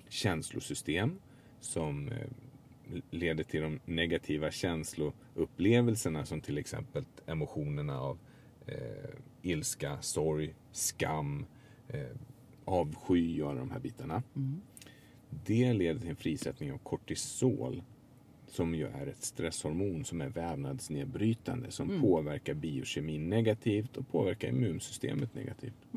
känslosystem 0.10 1.20
som 1.60 2.08
eh, 2.08 2.28
leder 3.12 3.44
till 3.44 3.62
de 3.62 3.80
negativa 3.86 4.52
känsloupplevelserna 4.52 6.26
som 6.26 6.42
till 6.42 6.58
exempel 6.58 7.06
emotionerna 7.26 8.00
av 8.00 8.18
eh, 8.68 9.10
ilska, 9.42 10.02
sorg, 10.02 10.54
skam, 10.72 11.46
eh, 11.88 12.16
avsky 12.66 13.42
och 13.42 13.50
alla 13.50 13.60
de 13.60 13.72
här 13.72 13.80
bitarna. 13.80 14.24
Det 15.46 15.74
leder 15.74 16.00
till 16.00 16.10
en 16.10 16.16
frisättning 16.16 16.72
av 16.72 16.78
kortisol 16.78 17.84
som 18.48 18.76
ju 18.76 18.88
är 18.88 19.08
ett 19.08 19.24
stresshormon 19.24 20.06
som 20.06 20.22
är 20.22 20.30
vävnadsnedbrytande 20.30 21.72
som 21.72 22.02
påverkar 22.02 22.54
biokemin 22.54 23.30
negativt 23.30 23.98
och 23.98 24.08
påverkar 24.08 24.48
immunsystemet 24.48 25.36
negativt. 25.36 25.88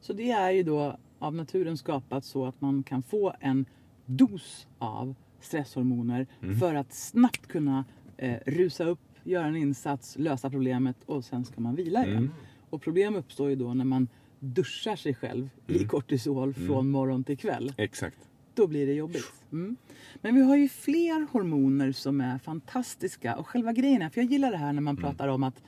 Så 0.00 0.12
det 0.12 0.30
är 0.30 0.50
ju 0.50 0.62
då 0.62 0.96
av 1.18 1.34
naturen 1.34 1.76
skapat 1.76 2.24
så 2.24 2.46
att 2.46 2.60
man 2.60 2.82
kan 2.82 3.02
få 3.02 3.34
en 3.40 3.64
dos 4.06 4.66
av 4.78 5.14
stresshormoner 5.40 6.26
för 6.60 6.74
att 6.74 6.92
snabbt 6.92 7.46
kunna 7.46 7.84
eh, 8.16 8.38
rusa 8.46 8.84
upp, 8.84 9.00
göra 9.24 9.46
en 9.46 9.56
insats, 9.56 10.18
lösa 10.18 10.50
problemet 10.50 10.96
och 11.06 11.24
sen 11.24 11.44
ska 11.44 11.60
man 11.60 11.74
vila 11.74 12.06
igen. 12.06 12.30
Och 12.70 12.82
problem 12.82 13.14
uppstår 13.14 13.50
ju 13.50 13.56
då 13.56 13.74
när 13.74 13.84
man 13.84 14.08
duschar 14.42 14.96
sig 14.96 15.14
själv 15.14 15.50
i 15.66 15.84
kortisol 15.84 16.54
från 16.54 16.90
morgon 16.90 17.24
till 17.24 17.38
kväll. 17.38 17.74
Exakt. 17.76 18.18
Då 18.54 18.66
blir 18.66 18.86
det 18.86 18.92
jobbigt. 18.92 19.32
Mm. 19.52 19.76
Men 20.20 20.34
vi 20.34 20.42
har 20.42 20.56
ju 20.56 20.68
fler 20.68 21.26
hormoner 21.32 21.92
som 21.92 22.20
är 22.20 22.38
fantastiska. 22.38 23.36
Och 23.36 23.48
själva 23.48 23.72
grejen 23.72 24.02
är, 24.02 24.10
för 24.10 24.20
jag 24.20 24.30
gillar 24.30 24.50
det 24.50 24.56
här 24.56 24.72
när 24.72 24.82
man 24.82 24.96
pratar 24.96 25.28
om 25.28 25.42
att 25.42 25.62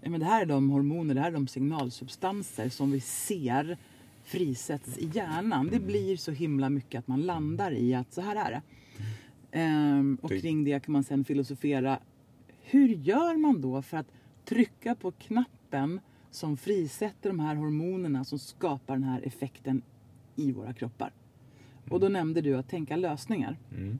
ja, 0.00 0.10
men 0.10 0.20
det 0.20 0.26
här 0.26 0.42
är 0.42 0.46
de 0.46 0.70
hormoner, 0.70 1.14
det 1.14 1.20
här 1.20 1.28
är 1.28 1.34
de 1.34 1.46
signalsubstanser 1.46 2.68
som 2.68 2.90
vi 2.90 3.00
ser 3.00 3.78
frisätts 4.24 4.98
i 4.98 5.10
hjärnan. 5.12 5.68
Det 5.72 5.80
blir 5.80 6.16
så 6.16 6.32
himla 6.32 6.70
mycket 6.70 6.98
att 6.98 7.08
man 7.08 7.22
landar 7.22 7.72
i 7.72 7.94
att 7.94 8.12
så 8.12 8.20
här 8.20 8.36
är 8.36 8.50
det. 8.50 8.62
Ehm, 9.58 10.18
och 10.22 10.30
kring 10.30 10.64
det 10.64 10.84
kan 10.84 10.92
man 10.92 11.04
sen 11.04 11.24
filosofera. 11.24 11.98
Hur 12.62 12.88
gör 12.88 13.36
man 13.36 13.60
då 13.60 13.82
för 13.82 13.96
att 13.96 14.12
trycka 14.44 14.94
på 14.94 15.12
knappen 15.12 16.00
som 16.30 16.56
frisätter 16.56 17.30
de 17.30 17.40
här 17.40 17.54
hormonerna 17.54 18.24
som 18.24 18.38
skapar 18.38 18.94
den 18.94 19.04
här 19.04 19.20
effekten 19.26 19.82
i 20.36 20.52
våra 20.52 20.72
kroppar? 20.72 21.12
Och 21.90 22.00
då 22.00 22.08
nämnde 22.08 22.40
du 22.40 22.56
att 22.56 22.68
tänka 22.68 22.96
lösningar 22.96 23.56
Mm. 23.76 23.98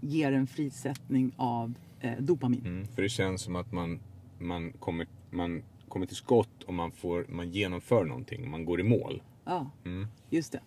ger 0.00 0.32
en 0.32 0.46
frisättning 0.46 1.32
av 1.36 1.74
eh, 2.00 2.18
dopamin. 2.18 2.66
Mm. 2.66 2.86
För 2.86 3.02
det 3.02 3.08
känns 3.08 3.42
som 3.42 3.56
att 3.56 3.72
man, 3.72 4.00
man, 4.38 4.72
kommer, 4.72 5.06
man 5.30 5.62
kommer 5.88 6.06
till 6.06 6.16
skott 6.16 6.62
och 6.62 6.74
man, 6.74 6.90
får, 6.92 7.26
man 7.28 7.50
genomför 7.50 8.04
någonting, 8.04 8.50
man 8.50 8.64
går 8.64 8.80
i 8.80 8.82
mål. 8.82 9.22
Ja, 9.44 9.70
Mm. 9.84 10.06
just 10.30 10.52
det. 10.52 10.60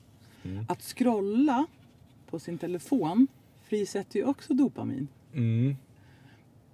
Att 0.67 0.82
scrolla 0.82 1.65
på 2.30 2.39
sin 2.39 2.57
telefon 2.57 3.28
frisätter 3.63 4.20
ju 4.20 4.26
också 4.26 4.53
dopamin. 4.53 5.07
Mm. 5.34 5.76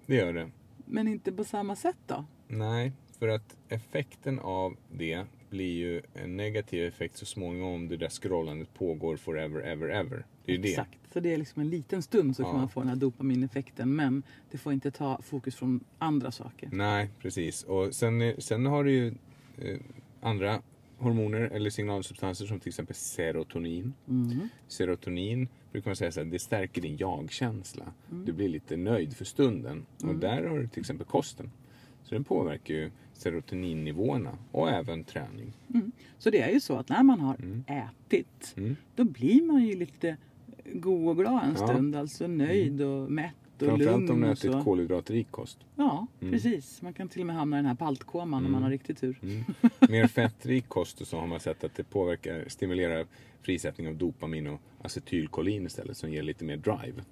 Det 0.05 0.15
gör 0.15 0.33
det. 0.33 0.49
Men 0.85 1.07
inte 1.07 1.31
på 1.31 1.43
samma 1.43 1.75
sätt 1.75 1.97
då? 2.07 2.25
Nej, 2.47 2.91
för 3.19 3.27
att 3.27 3.57
effekten 3.69 4.39
av 4.39 4.75
det 4.91 5.23
blir 5.49 5.73
ju 5.73 6.01
en 6.13 6.37
negativ 6.37 6.83
effekt 6.87 7.17
så 7.17 7.25
småningom 7.25 7.73
om 7.73 7.87
det 7.87 7.97
där 7.97 8.09
scrollandet 8.09 8.73
pågår 8.73 9.17
forever, 9.17 9.61
ever, 9.61 9.89
ever. 9.89 10.25
Det 10.45 10.53
är 10.53 10.57
det. 10.57 10.69
Exakt. 10.69 10.99
Så 11.13 11.19
det 11.19 11.33
är 11.33 11.37
liksom 11.37 11.61
en 11.61 11.69
liten 11.69 12.01
stund 12.01 12.35
så 12.35 12.41
Ja. 12.41 12.45
kan 12.51 12.59
man 12.59 12.69
få 12.69 12.79
den 12.79 12.89
här 12.89 12.95
dopamineffekten. 12.95 13.95
Men 13.95 14.23
det 14.51 14.57
får 14.57 14.73
inte 14.73 14.91
ta 14.91 15.21
fokus 15.21 15.55
från 15.55 15.79
andra 15.97 16.31
saker. 16.31 16.69
Nej, 16.71 17.09
precis. 17.19 17.63
Och 17.63 17.95
sen, 17.95 18.33
sen 18.37 18.65
har 18.65 18.83
du 18.83 18.91
ju 18.91 19.07
eh, 19.57 19.79
andra 20.21 20.61
hormoner 20.97 21.41
eller 21.41 21.69
signalsubstanser 21.69 22.45
som 22.45 22.59
till 22.59 22.69
exempel 22.69 22.95
serotonin. 22.95 23.93
Mm. 24.09 24.49
Serotonin 24.67 25.47
brukar 25.71 25.89
man 25.89 25.95
säga 25.95 26.11
så 26.11 26.19
här, 26.19 26.27
det 26.27 26.39
stärker 26.39 26.81
din 26.81 26.97
jag-känsla. 26.97 27.85
Mm. 28.11 28.25
Du 28.25 28.33
blir 28.33 28.49
lite 28.49 28.77
nöjd 28.77 29.15
för 29.17 29.25
stunden. 29.25 29.85
Och 30.03 30.15
där 30.15 30.43
har 30.43 30.59
du 30.59 30.67
till 30.67 30.79
exempel 30.79 31.07
kosten. 31.07 31.51
Så 32.03 32.15
den 32.15 32.23
påverkar 32.23 32.73
ju 32.73 32.91
serotoninnivåerna 33.17 34.37
och 34.51 34.69
även 34.69 35.03
träning. 35.03 35.53
Så 36.17 36.29
det 36.29 36.41
är 36.41 36.49
ju 36.51 36.59
så 36.59 36.75
att 36.77 36.89
när 36.89 37.03
man 37.03 37.19
har 37.19 37.37
ätit 37.67 38.53
Mm. 38.57 38.75
då 38.95 39.03
blir 39.03 39.41
man 39.45 39.63
ju 39.63 39.75
lite 39.75 40.17
god 40.73 41.07
och 41.09 41.17
glad 41.17 41.43
en 41.43 41.55
Ja. 41.59 41.67
stund. 41.67 41.95
Alltså 41.95 42.27
nöjd 42.27 42.81
och 42.81 43.11
mätt 43.11 43.35
Framförallt 43.59 44.09
om 44.09 44.23
och 44.23 44.29
ätit 44.29 44.51
så. 44.51 44.63
kolhydratrik 44.63 45.31
kost. 45.31 45.57
Ja, 45.75 46.07
precis. 46.19 46.81
Man 46.81 46.93
kan 46.93 47.09
till 47.09 47.21
och 47.21 47.27
med 47.27 47.35
hamna 47.35 47.57
i 47.57 47.59
den 47.59 47.65
här 47.65 47.75
paltkoman 47.75 48.45
om 48.45 48.51
man 48.51 48.63
har 48.63 48.69
riktigt 48.69 48.97
tur. 49.01 49.19
Mm. 49.23 49.43
Mer 49.89 50.07
fettrik 50.07 50.67
kost 50.69 51.07
så 51.07 51.19
har 51.19 51.27
man 51.27 51.39
sett 51.39 51.63
att 51.63 51.75
det 51.75 51.83
påverkar, 51.83 52.45
stimulerar 52.47 53.05
frisättning 53.41 53.87
av 53.87 53.95
dopamin 53.95 54.47
och 54.47 54.59
acetylkolin 54.81 55.65
istället 55.65 55.97
som 55.97 56.11
ger 56.11 56.23
lite 56.23 56.45
mer 56.45 56.57
drive. 56.57 57.03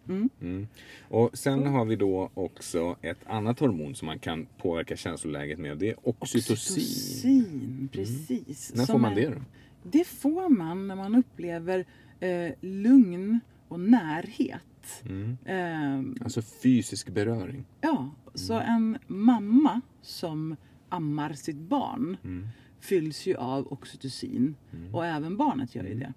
Mm. 0.41 0.67
Och 1.09 1.37
sen 1.37 1.67
har 1.67 1.85
vi 1.85 1.95
då 1.95 2.29
också 2.33 2.95
ett 3.01 3.19
annat 3.27 3.59
hormon 3.59 3.95
som 3.95 4.05
man 4.05 4.19
kan 4.19 4.47
påverka 4.57 4.95
känsloläget 4.95 5.59
med 5.59 5.71
och 5.71 5.77
det 5.77 5.89
är 5.89 5.95
oxytocin. 6.03 6.83
Oxytocin, 6.83 7.89
precis. 7.91 8.71
När 8.75 8.85
Som 8.85 8.93
får 8.93 8.99
man 8.99 9.11
är- 9.11 9.15
det 9.15 9.29
då? 9.29 9.41
Det 9.83 10.07
får 10.07 10.49
man 10.49 10.87
när 10.87 10.95
man 10.95 11.15
upplever 11.15 11.85
eh, 12.19 12.51
lugn 12.61 13.39
och 13.67 13.79
närhet. 13.79 14.61
Mm. 15.05 15.37
Eh, 15.45 16.23
Alltså 16.23 16.41
fysisk 16.41 17.09
beröring. 17.09 17.65
ja, 17.81 18.09
så 18.33 18.53
Mm. 18.59 18.67
en 18.75 18.97
mamma 19.17 19.81
som 20.01 20.55
ammar 20.89 21.33
sitt 21.33 21.57
barn 21.57 22.17
Mm. 22.23 22.47
fylls 22.79 23.25
ju 23.27 23.35
av 23.35 23.73
oxytocin. 23.73 24.55
Och 24.91 25.05
även 25.05 25.37
barnet 25.37 25.75
gör 25.75 25.83
ju 25.83 25.95
det. 25.99 26.13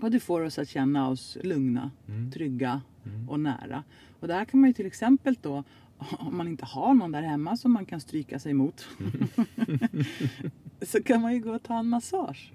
Och 0.00 0.10
det 0.10 0.20
får 0.20 0.40
oss 0.40 0.58
att 0.58 0.68
känna 0.68 1.08
oss 1.08 1.38
lugna, 1.42 1.90
Mm. 2.08 2.30
trygga 2.32 2.80
och 3.28 3.40
nära. 3.40 3.82
Och 4.20 4.28
där 4.28 4.44
kan 4.44 4.60
man 4.60 4.70
ju 4.70 4.74
till 4.74 4.86
exempel 4.86 5.36
då, 5.42 5.64
om 6.18 6.36
man 6.36 6.48
inte 6.48 6.64
har 6.64 6.94
någon 6.94 7.12
där 7.12 7.22
hemma 7.22 7.56
som 7.56 7.72
man 7.72 7.86
kan 7.86 8.00
stryka 8.00 8.38
sig 8.38 8.54
mot. 8.54 8.86
så 10.82 11.02
kan 11.02 11.20
man 11.22 11.34
ju 11.34 11.40
gå 11.40 11.54
och 11.54 11.62
ta 11.62 11.78
en 11.78 11.88
massage. 11.88 12.52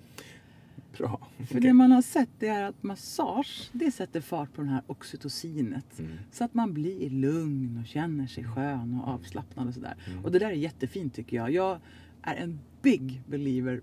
Bra. 0.97 1.27
För 1.47 1.59
det 1.59 1.73
man 1.73 1.91
har 1.91 2.01
sett 2.01 2.29
det 2.39 2.47
är 2.47 2.63
att 2.63 2.83
massage 2.83 3.69
det 3.73 3.91
sätter 3.91 4.21
fart 4.21 4.53
på 4.53 4.61
det 4.61 4.67
här 4.67 4.81
oxytocinet. 4.87 5.99
Mm. 5.99 6.11
Så 6.31 6.43
att 6.43 6.53
man 6.53 6.73
blir 6.73 7.09
lugn 7.09 7.79
och 7.81 7.87
känner 7.87 8.27
sig 8.27 8.43
skön 8.43 8.99
och 9.01 9.07
avslappnad 9.07 9.67
och 9.67 9.73
sådär. 9.73 9.95
Och 10.23 10.31
det 10.31 10.39
där 10.39 10.49
är 10.49 10.51
jättefint 10.51 11.13
tycker 11.13 11.37
jag. 11.37 11.51
Jag 11.51 11.79
är 12.21 12.35
en 12.35 12.59
big 12.81 13.21
believer 13.27 13.81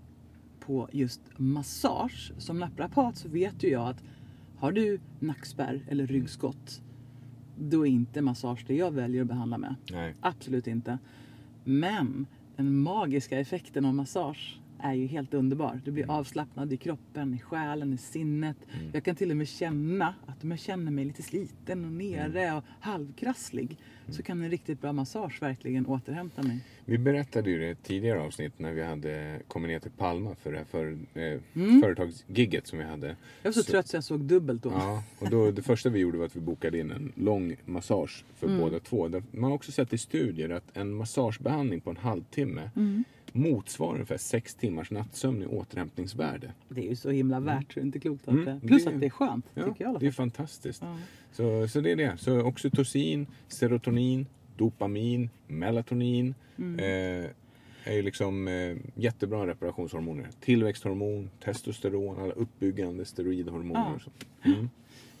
på 0.59 0.89
just 0.91 1.21
massage. 1.37 2.31
Som 2.37 2.59
naprapat 2.59 3.17
så 3.17 3.29
vet 3.29 3.63
ju 3.63 3.69
jag 3.69 3.89
att 3.89 4.03
har 4.57 4.71
du 4.71 4.99
nackspärr 5.19 5.85
eller 5.89 6.07
ryggskott 6.07 6.81
då 7.59 7.87
är 7.87 7.91
inte 7.91 8.21
massage 8.21 8.63
det 8.67 8.75
jag 8.75 8.91
väljer 8.91 9.21
att 9.21 9.27
behandla 9.27 9.57
med. 9.57 9.75
Nej. 9.91 10.15
Absolut 10.21 10.67
inte. 10.67 10.97
Men 11.63 12.25
den 12.55 12.77
magiska 12.77 13.39
effekten 13.39 13.85
av 13.85 13.95
massage 13.95 14.59
är 14.85 14.93
ju 14.93 15.05
helt 15.07 15.33
underbar. 15.33 15.81
Du 15.85 15.91
blir 15.91 16.03
Mm. 16.03 16.15
avslappnad 16.15 16.73
i 16.73 16.77
kroppen, 16.77 17.33
i 17.33 17.39
själen, 17.39 17.93
i 17.93 17.97
sinnet. 17.97 18.57
Jag 18.93 19.03
kan 19.03 19.15
till 19.15 19.31
och 19.31 19.37
med 19.37 19.47
känna 19.47 20.15
att 20.25 20.43
om 20.43 20.51
jag 20.51 20.59
känner 20.59 20.91
mig 20.91 21.05
lite 21.05 21.21
sliten 21.21 21.85
och 21.85 21.91
nere 21.91 22.41
Mm. 22.43 22.55
och 22.57 22.63
halvkrasslig 22.79 23.77
så 24.09 24.23
kan 24.23 24.41
en 24.43 24.49
riktigt 24.49 24.81
bra 24.81 24.93
massage 24.93 25.41
verkligen 25.41 25.85
återhämta 25.85 26.43
mig. 26.43 26.59
Vi 26.85 26.97
berättade 26.97 27.49
ju 27.49 27.59
det 27.59 27.75
tidigare 27.83 28.21
avsnitt 28.21 28.59
när 28.59 28.73
vi 28.73 28.83
hade 28.83 29.39
kommit 29.47 29.69
ner 29.69 29.79
till 29.79 29.91
Palma 29.91 30.35
för 30.35 30.51
det 30.51 30.57
här 30.57 30.65
för, 30.65 30.97
eh, 31.13 31.39
Mm. 31.53 31.81
företagsgigget 31.81 32.67
som 32.67 32.79
vi 32.79 32.85
hade. 32.85 33.07
Jag 33.07 33.15
var 33.43 33.51
så, 33.51 33.63
trött 33.63 33.87
så 33.87 33.97
jag 33.97 34.03
såg 34.03 34.21
dubbelt 34.21 34.63
då. 34.63 34.69
Ja, 34.71 35.03
och 35.19 35.29
då, 35.29 35.51
det 35.51 35.61
första 35.61 35.89
vi 35.89 35.99
gjorde 35.99 36.17
var 36.17 36.25
att 36.25 36.35
vi 36.35 36.39
bokade 36.39 36.79
in 36.79 36.91
en 36.91 37.11
lång 37.15 37.55
massage 37.65 38.25
för 38.35 38.47
Mm. 38.47 38.59
båda 38.59 38.79
två. 38.79 39.09
Man 39.31 39.43
har 39.43 39.51
också 39.51 39.71
sett 39.71 39.93
i 39.93 39.97
studier 39.97 40.49
att 40.49 40.77
en 40.77 40.93
massagebehandling 40.93 41.81
på 41.81 41.89
en 41.89 41.97
halvtimme 41.97 42.69
Mm. 42.75 43.03
Motsvarar 43.35 43.93
ungefär 43.93 44.17
sex 44.17 44.55
timmars 44.55 44.91
nattsömn 44.91 45.43
i 45.43 45.45
återhämtningsvärde. 45.45 46.51
Det 46.69 46.85
är 46.85 46.89
ju 46.89 46.95
så 46.95 47.09
himla 47.09 47.39
värt 47.39 47.73
så 47.73 47.79
det 47.79 47.83
är 47.83 47.85
inte 47.85 47.99
klokt 47.99 48.27
att 48.27 48.33
Mm, 48.33 48.45
det... 48.45 48.67
Plus 48.67 48.83
det- 48.83 48.89
att 48.93 48.99
det 48.99 49.05
är 49.05 49.09
skönt, 49.09 49.45
Ja, 49.53 49.63
tycker 49.65 49.83
jag 49.83 49.99
det 49.99 50.07
är 50.07 50.11
fantastiskt. 50.11 50.81
Ja. 50.81 50.97
Så, 51.31 51.67
så 51.67 51.81
det 51.81 51.91
är 51.91 51.95
det. 51.95 52.17
Så 52.17 52.41
oxytocin, 52.41 53.27
serotonin, 53.47 54.25
dopamin, 54.57 55.29
melatonin 55.47 56.35
Mm. 56.57 56.79
eh, 56.79 57.29
är 57.83 57.93
ju 57.93 58.01
liksom 58.01 58.47
eh, 58.47 58.77
jättebra 58.95 59.47
reparationshormoner. 59.47 60.27
Tillväxthormon, 60.39 61.29
testosteron, 61.43 62.19
alla 62.19 62.33
uppbyggande 62.33 63.05
steroidhormoner 63.05 63.79
Ja. 63.79 63.93
och 63.95 64.01
så. 64.01 64.09
Mm, 64.49 64.69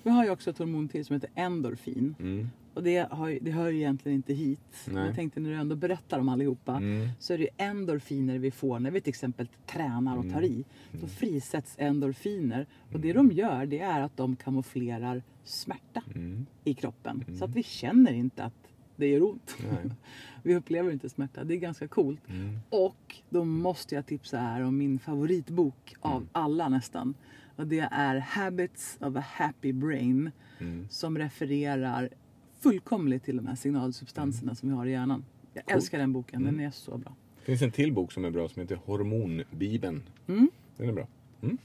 Vi 0.03 0.09
har 0.09 0.23
ju 0.25 0.29
också 0.29 0.49
ett 0.49 0.57
hormon 0.57 0.87
till 0.87 1.05
som 1.05 1.13
heter 1.13 1.29
endorfin. 1.35 2.15
mm, 2.19 2.49
Och 2.75 2.83
det, 2.83 3.11
har, 3.11 3.37
det 3.41 3.51
hör 3.51 3.69
ju 3.69 3.77
egentligen 3.77 4.15
inte 4.15 4.33
hit. 4.33 4.75
Nej. 4.87 5.05
jag 5.05 5.15
tänkte 5.15 5.39
när 5.39 5.49
du 5.49 5.55
ändå 5.55 5.75
berättar 5.75 6.19
om 6.19 6.29
allihopa. 6.29 6.75
mm. 6.75 7.07
Så 7.19 7.33
är 7.33 7.37
det 7.37 7.43
ju 7.43 7.49
endorfiner 7.57 8.37
vi 8.39 8.51
får 8.51 8.79
när 8.79 8.91
vi 8.91 9.01
till 9.01 9.09
exempel 9.09 9.47
tränar 9.65 10.17
och 10.17 10.29
tar 10.31 10.41
i. 10.41 10.63
Då 10.91 11.07
frisätts 11.07 11.75
endorfiner. 11.77 12.65
Och 12.93 12.99
det 12.99 13.13
de 13.13 13.31
gör 13.31 13.65
det 13.65 13.79
är 13.79 14.01
att 14.01 14.17
de 14.17 14.35
kamouflerar 14.35 15.23
smärta 15.43 16.01
Mm. 16.15 16.45
i 16.63 16.73
kroppen. 16.73 17.23
Så 17.39 17.45
att 17.45 17.55
vi 17.55 17.63
känner 17.63 18.13
inte 18.13 18.43
att 18.43 18.53
det 18.95 19.07
gör 19.07 19.23
ont. 19.23 19.55
Nej. 19.71 19.91
vi 20.43 20.55
upplever 20.55 20.91
inte 20.91 21.09
smärta. 21.09 21.43
Det 21.43 21.53
är 21.53 21.57
ganska 21.57 21.87
coolt. 21.87 22.29
Mm. 22.29 22.59
Och 22.69 23.15
då 23.29 23.43
måste 23.43 23.95
jag 23.95 24.05
tipsa 24.05 24.37
här 24.37 24.61
om 24.61 24.77
min 24.77 24.99
favoritbok 24.99 25.93
av 25.99 26.17
Mm. 26.17 26.29
alla 26.31 26.69
nästan. 26.69 27.13
Och 27.55 27.67
det 27.67 27.79
är 27.91 28.15
Habits 28.19 28.97
of 29.01 29.15
a 29.15 29.23
Happy 29.27 29.73
Brain. 29.73 30.31
Mm. 30.59 30.87
Som 30.89 31.17
refererar 31.17 32.09
fullkomligt 32.69 33.23
till 33.23 33.37
de 33.37 33.47
här 33.47 33.55
signalsubstanserna 33.55 34.55
som 34.55 34.69
vi 34.69 34.75
har 34.75 34.85
i 34.85 34.91
hjärnan. 34.91 35.23
Jag 35.53 35.61
Mm. 35.61 35.65
Cool. 35.67 35.75
älskar 35.75 35.97
den 35.99 36.13
boken, 36.13 36.41
Mm. 36.41 36.55
den 36.57 36.65
är 36.65 36.71
så 36.71 36.97
bra. 36.97 37.15
Det 37.39 37.45
finns 37.45 37.61
en 37.61 37.71
till 37.71 37.93
bok 37.93 38.11
som 38.11 38.25
är 38.25 38.31
bra 38.31 38.49
som 38.49 38.61
heter 38.61 38.79
Hormonbibeln. 38.85 40.03
Mm. 40.27 40.49
Den 40.77 40.89
är 40.89 40.93
bra. 40.93 41.07
Mm. 41.41 41.57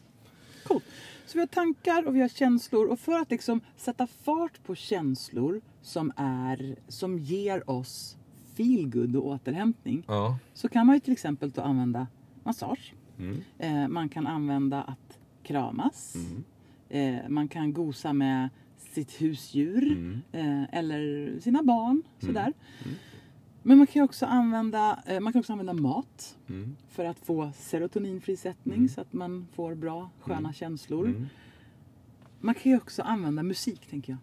Coolt. 0.65 0.85
Så 1.27 1.39
vi 1.39 1.41
har 1.41 1.47
tankar 1.47 2.07
och 2.07 2.17
vi 2.17 2.21
har 2.21 2.29
känslor 2.29 2.87
och 2.87 2.99
för 3.01 3.19
att 3.21 3.31
liksom 3.31 3.61
sätta 3.77 4.07
fart 4.07 4.63
på 4.65 4.75
känslor 4.75 5.61
som, 5.83 6.13
är, 6.17 6.77
som 6.89 7.19
ger 7.19 7.71
oss 7.71 8.17
feelgood 8.57 9.17
och 9.17 9.27
återhämtning 9.27 10.03
Ja. 10.09 10.39
så 10.55 10.69
kan 10.69 10.87
man 10.87 10.97
ju 10.97 11.01
till 11.01 11.13
exempel 11.13 11.51
då 11.51 11.63
använda 11.63 12.07
massage. 12.45 12.95
Mm. 13.19 13.41
Eh, 13.59 13.89
man 13.89 14.09
kan 14.09 14.27
använda 14.27 14.83
att 14.83 15.19
kramas. 15.43 16.15
Mm. 16.15 16.45
Eh, 16.89 17.29
man 17.29 17.49
kan 17.49 17.73
gosa 17.73 18.13
med 18.13 18.49
sitt 18.91 19.21
husdjur 19.23 19.93
Mm. 19.93 20.21
eh, 20.33 20.79
eller 20.79 21.35
sina 21.41 21.63
barn. 21.63 22.03
Sådär. 22.19 22.53
Mm. 22.85 22.97
Men 23.63 23.79
man 23.79 23.87
kan 23.87 24.03
också 24.03 24.27
använda, 24.27 25.03
eh, 25.07 25.21
man 25.21 25.33
kan 25.33 25.41
också 25.41 25.53
använda 25.53 25.73
mat 25.73 26.37
Mm. 26.49 26.77
för 26.89 27.05
att 27.05 27.19
få 27.19 27.53
serotoninfrisättning 27.57 28.77
Mm. 28.77 28.89
så 28.89 29.01
att 29.01 29.13
man 29.13 29.47
får 29.55 29.75
bra 29.75 30.11
sköna 30.21 30.39
Mm. 30.39 30.53
känslor. 30.53 31.07
Mm. 31.07 31.27
Man 32.41 32.55
kan 32.55 32.73
ju 32.73 32.79
också 32.79 33.03
använda 33.03 33.43
musik 33.43 33.87
tänker 33.91 34.13
jag. 34.13 34.19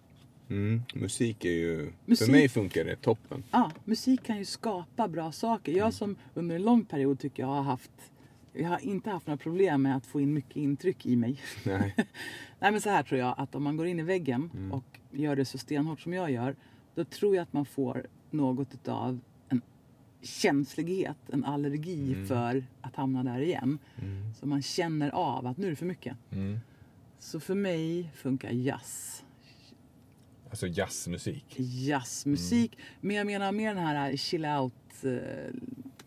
Mm. 0.57 0.81
Musik 0.95 1.45
är 1.45 1.49
ju... 1.49 1.91
Musik- 2.05 2.25
För 2.25 2.31
mig 2.31 2.49
funkar 2.49 2.85
det 2.85 2.95
toppen. 2.95 3.43
Ja, 3.51 3.71
musik 3.85 4.23
kan 4.23 4.37
ju 4.37 4.45
skapa 4.45 5.07
bra 5.07 5.31
saker. 5.31 5.71
Mm. 5.71 5.79
Jag 5.83 5.93
som 5.93 6.15
under 6.33 6.55
en 6.55 6.63
lång 6.63 6.85
period 6.85 7.19
tycker 7.19 7.43
jag 7.43 7.47
har 7.49 7.61
haft 7.63 7.91
jag 8.59 8.69
har 8.69 8.79
inte 8.85 9.09
haft 9.09 9.27
några 9.27 9.37
problem 9.37 9.81
med 9.81 9.95
att 9.95 10.05
få 10.05 10.21
in 10.21 10.33
mycket 10.33 10.55
intryck 10.55 11.05
i 11.05 11.15
mig. 11.15 11.39
Nej. 11.65 11.95
Nej 12.59 12.71
men 12.71 12.81
så 12.81 12.89
här 12.89 13.03
tror 13.03 13.19
jag 13.19 13.35
att 13.37 13.55
om 13.55 13.63
man 13.63 13.77
går 13.77 13.87
in 13.87 13.99
i 13.99 14.03
väggen 14.03 14.49
Mm. 14.53 14.71
och 14.71 14.99
gör 15.11 15.35
det 15.35 15.45
så 15.45 15.57
stenhårt 15.57 16.01
som 16.01 16.13
jag 16.13 16.31
gör. 16.31 16.55
Då 16.95 17.03
tror 17.03 17.35
jag 17.35 17.43
att 17.43 17.53
man 17.53 17.65
får 17.65 18.07
något 18.31 18.73
utav 18.73 19.19
en 19.49 19.61
känslighet, 20.21 21.17
en 21.29 21.43
allergi 21.45 22.13
Mm. 22.13 22.27
för 22.27 22.65
att 22.81 22.95
hamna 22.95 23.23
där 23.23 23.39
igen. 23.39 23.79
Mm. 24.01 24.33
Så 24.33 24.45
man 24.47 24.61
känner 24.61 25.09
av 25.09 25.47
att 25.47 25.57
nu 25.57 25.65
är 25.65 25.69
det 25.69 25.75
för 25.75 25.85
mycket. 25.85 26.17
Mm. 26.31 26.59
Så 27.19 27.39
för 27.39 27.55
mig 27.55 28.11
funkar 28.15 28.49
jazz. 28.51 29.23
Alltså 30.49 30.67
jazzmusik. 30.67 31.55
Jazzmusik. 31.59 32.73
Mm. 32.75 32.85
Men 33.01 33.15
jag 33.15 33.25
menar 33.27 33.51
mer 33.51 33.75
den 33.75 33.83
här 33.85 34.15
chill 34.15 34.45
out 34.45 34.73
eh, 35.03 35.53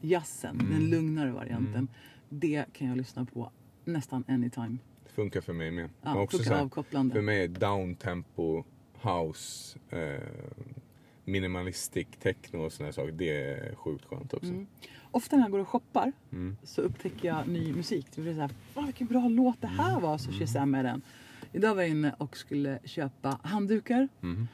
jazzen. 0.01 0.61
Mm. 0.61 0.73
Den 0.73 0.91
lugnare 0.91 1.31
varianten. 1.33 1.89
Det 2.33 2.65
kan 2.73 2.89
jag 2.89 2.97
lyssna 2.97 3.25
på 3.25 3.51
nästan 3.85 4.25
anytime. 4.29 4.79
Det 5.05 5.11
funkar 5.13 5.41
för 5.41 5.53
mig 5.53 5.71
med. 5.71 5.91
Men 6.03 6.15
Ja, 6.17 6.21
också 6.23 6.37
funkar 6.37 6.51
så 6.51 6.57
här. 6.57 7.11
För 7.11 7.21
mig 7.23 7.45
är 7.45 7.49
downtempo, 7.49 8.65
house, 9.03 9.79
eh, 9.91 10.21
minimalistic 11.25 12.07
techno 12.23 12.59
och 12.59 12.73
här 12.81 12.93
saker. 12.93 13.13
Det 13.13 13.43
är 13.43 13.75
sjukt 13.75 14.05
skönt 14.05 14.35
också. 14.35 14.49
Mm. 14.53 14.67
Ofta 15.11 15.37
när 15.37 15.43
jag 15.45 15.51
går 15.53 15.59
och 15.59 15.69
shoppar 15.69 16.13
Mm. 16.33 16.57
så 16.63 16.83
upptäcker 16.83 17.29
jag 17.29 17.49
ny 17.49 17.73
musik. 17.73 18.07
Det 18.15 18.23
blir 18.23 18.35
så 18.35 18.41
här, 18.41 18.51
"Fan, 18.75 18.85
vilken 18.85 19.07
bra 19.07 19.29
låt 19.29 19.61
det 19.61 19.67
här 19.67 20.01
var, 20.01 20.19
så 20.19 20.33
shazammar 20.33 20.79
jag 20.79 20.85
den. 20.87 21.03
Idag 21.53 21.75
var 21.75 21.83
jag 21.83 21.91
inne 21.91 22.15
och 22.19 22.37
skulle 22.37 22.79
köpa 22.85 23.41
handdukar. 23.43 24.09
Mm. 24.23 24.49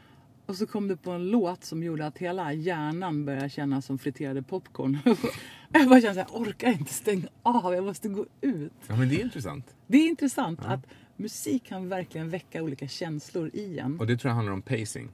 Och 0.47 0.57
så 0.57 0.67
kom 0.67 0.89
det 0.89 0.97
på 0.97 1.11
en 1.11 1.31
låt 1.31 1.65
som 1.65 1.83
gjorde 1.83 2.07
att 2.07 2.19
hela 2.19 2.53
hjärnan 2.53 3.25
började 3.25 3.49
kännas 3.51 3.87
som 3.87 3.99
friterade 3.99 4.43
popcorn. 4.43 4.99
jag 5.73 5.89
bara 5.89 6.01
kände 6.01 6.23
att 6.23 6.31
jag 6.33 6.41
orkar 6.41 6.73
inte 6.73 6.95
stänga 6.95 7.29
av, 7.43 7.75
jag 7.75 7.85
måste 7.85 8.09
gå 8.09 8.27
ut. 8.41 8.73
Ja 8.87 8.97
men 8.97 9.09
det 9.09 9.15
är 9.21 9.23
intressant. 9.25 9.75
Det 9.87 9.99
är 9.99 10.09
intressant 10.09 10.61
att 10.65 10.81
musik 11.17 11.65
kan 11.65 11.89
verkligen 11.89 12.31
väcka 12.31 12.63
olika 12.63 12.89
känslor 12.89 13.51
i 13.55 13.79
en. 13.79 14.01
Och 14.01 14.07
det 14.07 14.17
tror 14.17 14.31
jag 14.31 14.35
handlar 14.35 14.53
om 14.53 14.63
pacing. 14.63 15.09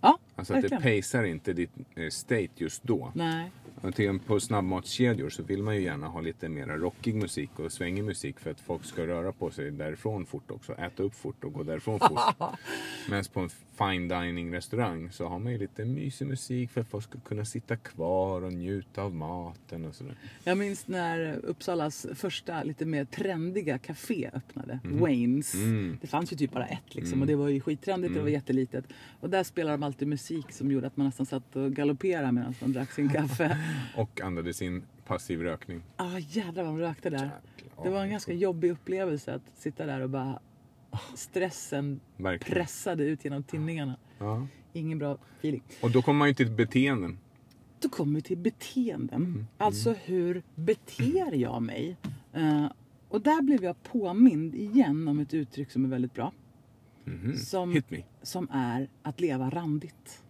Ja, 0.00 0.18
Alltså 0.36 0.54
att 0.54 0.62
det 0.62 0.68
verkligen. 0.68 1.02
pacear 1.02 1.24
inte 1.24 1.52
ditt 1.52 1.70
eh, 1.94 2.08
state 2.10 2.48
just 2.54 2.82
då. 2.82 3.12
Nej. 3.14 3.50
På 4.26 4.40
snabbmatskedjor 4.40 5.28
så 5.30 5.42
vill 5.42 5.62
man 5.62 5.76
ju 5.76 5.82
gärna 5.82 6.06
ha 6.08 6.20
lite 6.20 6.48
mer 6.48 6.66
rockig 6.66 7.14
musik 7.14 7.50
och 7.58 7.72
svängig 7.72 8.04
musik 8.04 8.40
för 8.40 8.50
att 8.50 8.60
folk 8.60 8.84
ska 8.84 9.06
röra 9.06 9.32
på 9.32 9.50
sig 9.50 9.70
därifrån 9.70 10.26
fort 10.26 10.50
också. 10.50 10.72
Äta 10.74 11.02
upp 11.02 11.14
fort 11.14 11.44
och 11.44 11.52
gå 11.52 11.62
därifrån 11.62 12.00
fort. 12.00 12.20
Medan 13.10 13.24
på 13.32 13.40
en 13.40 13.48
fine 13.78 14.08
dining 14.08 14.54
restaurang 14.54 15.10
så 15.12 15.26
har 15.28 15.38
man 15.38 15.52
ju 15.52 15.58
lite 15.58 15.84
mysig 15.84 16.26
musik 16.26 16.70
för 16.70 16.80
att 16.80 16.88
folk 16.88 17.04
ska 17.04 17.18
kunna 17.20 17.44
sitta 17.44 17.76
kvar 17.76 18.42
och 18.42 18.52
njuta 18.52 19.02
av 19.02 19.14
maten 19.14 19.84
och 19.84 19.94
sådär. 19.94 20.14
Jag 20.44 20.58
minns 20.58 20.88
när 20.88 21.34
Uppsalas 21.44 22.06
första 22.14 22.62
lite 22.62 22.84
mer 22.86 23.04
trendiga 23.04 23.78
café 23.78 24.30
öppnade. 24.34 24.78
Waynes. 24.84 25.54
Mm. 25.54 25.98
Det 26.00 26.06
fanns 26.06 26.32
ju 26.32 26.36
typ 26.36 26.52
bara 26.52 26.66
ett 26.66 26.94
liksom 26.94 27.12
Mm. 27.12 27.20
och 27.20 27.26
det 27.26 27.36
var 27.36 27.48
ju 27.48 27.60
skittrendigt 27.60 28.08
och 28.10 28.14
det 28.14 28.20
var 28.20 28.28
Mm. 28.28 28.34
jättelitet. 28.40 28.84
Och 29.20 29.30
där 29.30 29.42
spelade 29.44 29.76
de 29.76 29.82
alltid 29.82 30.08
musik 30.08 30.52
som 30.52 30.70
gjorde 30.70 30.86
att 30.86 30.96
man 30.96 31.06
nästan 31.06 31.26
satt 31.26 31.56
och 31.56 31.72
galopperade 31.72 32.32
medan 32.32 32.54
man 32.60 32.72
drack 32.72 32.92
sin 32.92 33.08
kaffe. 33.12 33.58
Och 33.96 34.20
andades 34.20 34.62
in 34.62 34.82
passiv 35.06 35.42
rökning. 35.42 35.82
Ah 35.96 36.18
jädrar 36.18 36.64
vad 36.64 36.72
de 36.72 36.78
rökte 36.78 37.10
där. 37.10 37.18
Jäklar, 37.56 37.84
Det 37.84 37.90
var 37.90 37.98
en 38.00 38.04
ja, 38.06 38.10
ganska 38.10 38.32
jobbig 38.32 38.70
upplevelse 38.70 39.34
att 39.34 39.42
sitta 39.54 39.86
där 39.86 40.00
och 40.00 40.10
bara 40.10 40.38
stressen 41.14 42.00
Verkligen. 42.16 42.54
pressade 42.54 43.04
ut 43.04 43.24
genom 43.24 43.42
tinningarna. 43.42 43.96
Ja. 44.18 44.46
Ingen 44.72 44.98
bra 44.98 45.18
feeling. 45.38 45.62
Och 45.82 45.90
då 45.90 46.02
kommer 46.02 46.18
man 46.18 46.28
ju 46.28 46.34
till 46.34 46.50
beteenden. 46.50 47.18
Då 47.80 47.88
kommer 47.88 48.14
vi 48.14 48.22
till 48.22 48.38
beteenden. 48.38 49.22
Mm. 49.24 49.46
Alltså 49.58 49.92
hur 50.04 50.42
beter 50.54 51.34
jag 51.34 51.62
mig? 51.62 51.96
Eh, 52.32 52.66
och 53.08 53.20
där 53.20 53.42
blev 53.42 53.64
jag 53.64 53.82
påmind 53.82 54.54
igen 54.54 55.08
om 55.08 55.18
ett 55.20 55.34
uttryck 55.34 55.70
som 55.70 55.84
är 55.84 55.88
väldigt 55.88 56.14
bra. 56.14 56.32
Mhm. 57.04 57.36
Som- 57.36 57.72
Hit 57.72 57.90
me. 57.90 58.02
Som 58.22 58.48
är 58.52 58.88
att 59.02 59.20
leva 59.20 59.50
randigt. 59.50 60.22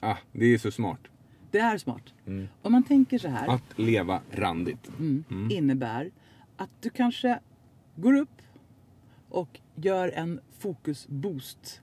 Ah, 0.00 0.16
det 0.32 0.44
är 0.46 0.58
så 0.58 0.70
smart. 0.70 1.00
Det 1.50 1.58
är 1.58 1.78
smart. 1.78 2.14
Mm. 2.26 2.48
Om 2.62 2.72
man 2.72 2.82
tänker 2.82 3.18
så 3.18 3.28
här. 3.28 3.48
Att 3.48 3.78
leva 3.78 4.20
randigt. 4.30 4.88
mm, 4.98 5.24
Mm. 5.30 5.50
innebär 5.50 6.10
att 6.56 6.70
du 6.80 6.90
kanske 6.90 7.38
går 7.96 8.14
upp 8.16 8.42
och 9.28 9.60
gör 9.74 10.08
en 10.08 10.40
fokusboost 10.58 11.80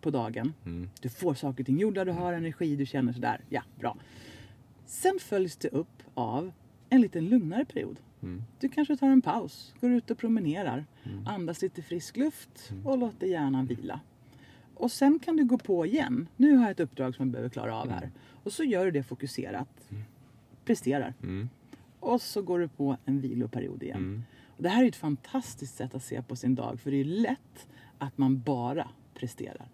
på 0.00 0.10
dagen. 0.10 0.52
Mm. 0.66 0.90
Du 1.00 1.08
får 1.08 1.34
saker 1.34 1.62
och 1.62 1.66
ting 1.66 1.78
gjorda, 1.78 2.04
du 2.04 2.12
har 2.12 2.32
energi, 2.32 2.76
du 2.76 2.86
känner 2.86 3.12
sådär. 3.12 3.40
Ja, 3.48 3.62
bra. 3.78 3.96
Sen 4.86 5.18
följs 5.20 5.56
det 5.56 5.68
upp 5.68 6.02
av 6.14 6.52
en 6.88 7.00
lite 7.00 7.20
lugnare 7.20 7.64
period. 7.64 7.96
Mm. 8.22 8.42
Du 8.60 8.68
kanske 8.68 8.96
tar 8.96 9.06
en 9.10 9.22
paus, 9.22 9.74
går 9.80 9.90
ut 9.90 10.10
och 10.10 10.18
promenerar, 10.18 10.84
andas 11.26 11.62
lite 11.62 11.82
frisk 11.82 12.16
luft 12.16 12.72
och 12.84 12.98
låter 12.98 13.26
hjärnan 13.26 13.66
vila. 13.66 14.00
Och 14.80 14.92
sen 14.92 15.18
kan 15.18 15.36
du 15.36 15.44
gå 15.44 15.58
på 15.58 15.86
igen. 15.86 16.28
Nu 16.36 16.56
har 16.56 16.62
jag 16.62 16.70
ett 16.70 16.80
uppdrag 16.80 17.14
som 17.14 17.26
jag 17.26 17.32
behöver 17.32 17.48
klara 17.48 17.76
av 17.76 17.90
här. 17.90 18.10
Och 18.42 18.52
så 18.52 18.64
gör 18.64 18.84
du 18.84 18.90
det 18.90 19.02
fokuserat. 19.02 19.68
Presterar. 20.64 21.14
Mm. 21.22 21.48
och 22.00 22.22
så 22.22 22.42
går 22.42 22.58
du 22.58 22.68
på 22.68 22.96
en 23.04 23.20
viloperiod 23.20 23.82
igen. 23.82 23.96
Mm. 23.98 24.22
Och 24.56 24.62
det 24.62 24.68
här 24.68 24.84
är 24.84 24.88
ett 24.88 24.96
fantastiskt 24.96 25.76
sätt 25.76 25.94
att 25.94 26.02
se 26.04 26.22
på 26.22 26.36
sin 26.36 26.54
dag 26.54 26.80
för 26.80 26.90
det 26.90 26.96
är 27.00 27.04
lätt 27.04 27.68
att 27.98 28.18
man 28.18 28.40
bara 28.40 28.88
presterar. 29.14 29.68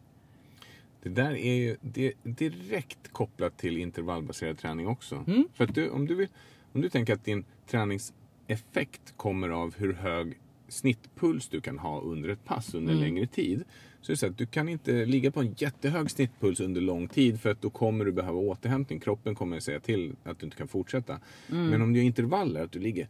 Det 1.02 1.09
där 1.09 1.30
är 1.36 1.54
ju 1.54 1.76
det 1.80 2.07
är 2.07 2.12
direkt 2.22 3.12
kopplat 3.12 3.59
till 3.59 3.76
intervallbaserad 3.78 4.59
träning 4.59 4.86
också. 4.86 5.24
Mm. 5.26 5.48
För 5.54 5.64
att 5.64 5.74
du, 5.74 5.90
om, 5.90 6.07
du 6.07 6.14
vill, 6.14 6.28
om 6.72 6.80
du 6.80 6.88
tänker 6.88 7.14
att 7.14 7.24
din 7.24 7.44
träningseffekt 7.66 9.14
kommer 9.16 9.48
av 9.48 9.74
hur 9.76 9.92
hög 9.92 10.38
snittpuls 10.68 11.48
du 11.48 11.61
kan 11.61 11.78
ha 11.78 12.00
under 12.00 12.28
ett 12.28 12.44
pass 12.44 12.74
under 12.74 12.92
Mm. 12.92 13.04
längre 13.04 13.26
tid. 13.26 13.64
Så 14.07 14.12
är 14.12 14.14
det 14.14 14.18
så 14.18 14.26
att 14.26 14.38
du 14.38 14.46
kan 14.46 14.68
inte 14.68 15.04
ligga 15.04 15.30
på 15.30 15.40
en 15.40 15.54
jättehög 15.59 16.11
snittpuls 16.11 16.61
under 16.61 16.80
lång 16.80 17.09
tid 17.09 17.40
för 17.40 17.50
att 17.50 17.62
då 17.62 17.70
kommer 17.70 18.04
du 18.04 18.12
behöva 18.12 18.38
återhämtning. 18.38 19.00
Kroppen 19.00 19.34
kommer 19.34 19.61
säga 19.61 19.80
till 19.80 20.16
att 20.24 20.38
du 20.38 20.46
inte 20.46 20.57
kan 20.57 20.68
fortsätta. 20.68 21.20
Mm. 21.50 21.66
Men 21.66 21.82
om 21.82 21.92
du 21.92 21.98
gör 21.98 22.07
intervaller, 22.07 22.64
att 22.64 22.72
du 22.72 22.78
ligger 22.78 23.09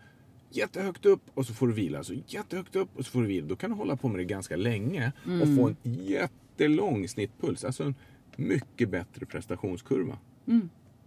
jättehögt 0.50 1.06
upp 1.06 1.20
och 1.34 1.46
så 1.46 1.54
får 1.54 1.66
du 1.66 1.72
vila. 1.72 2.04
Så 2.04 2.14
jättehögt 2.26 2.76
upp 2.76 2.88
och 2.94 3.04
så 3.04 3.10
får 3.10 3.20
du 3.22 3.26
vila. 3.26 3.46
Då 3.46 3.56
kan 3.56 3.70
du 3.70 3.76
hålla 3.76 3.96
på 3.96 4.08
med 4.08 4.20
det 4.20 4.24
ganska 4.24 4.56
länge 4.56 5.12
och 5.42 5.56
få 5.56 5.68
en 5.68 5.76
jättelång 5.82 7.08
snittpuls. 7.08 7.64
Alltså 7.64 7.84
en 7.84 7.94
mycket 8.36 8.88
bättre 8.88 9.26
prestationskurva. 9.26 10.18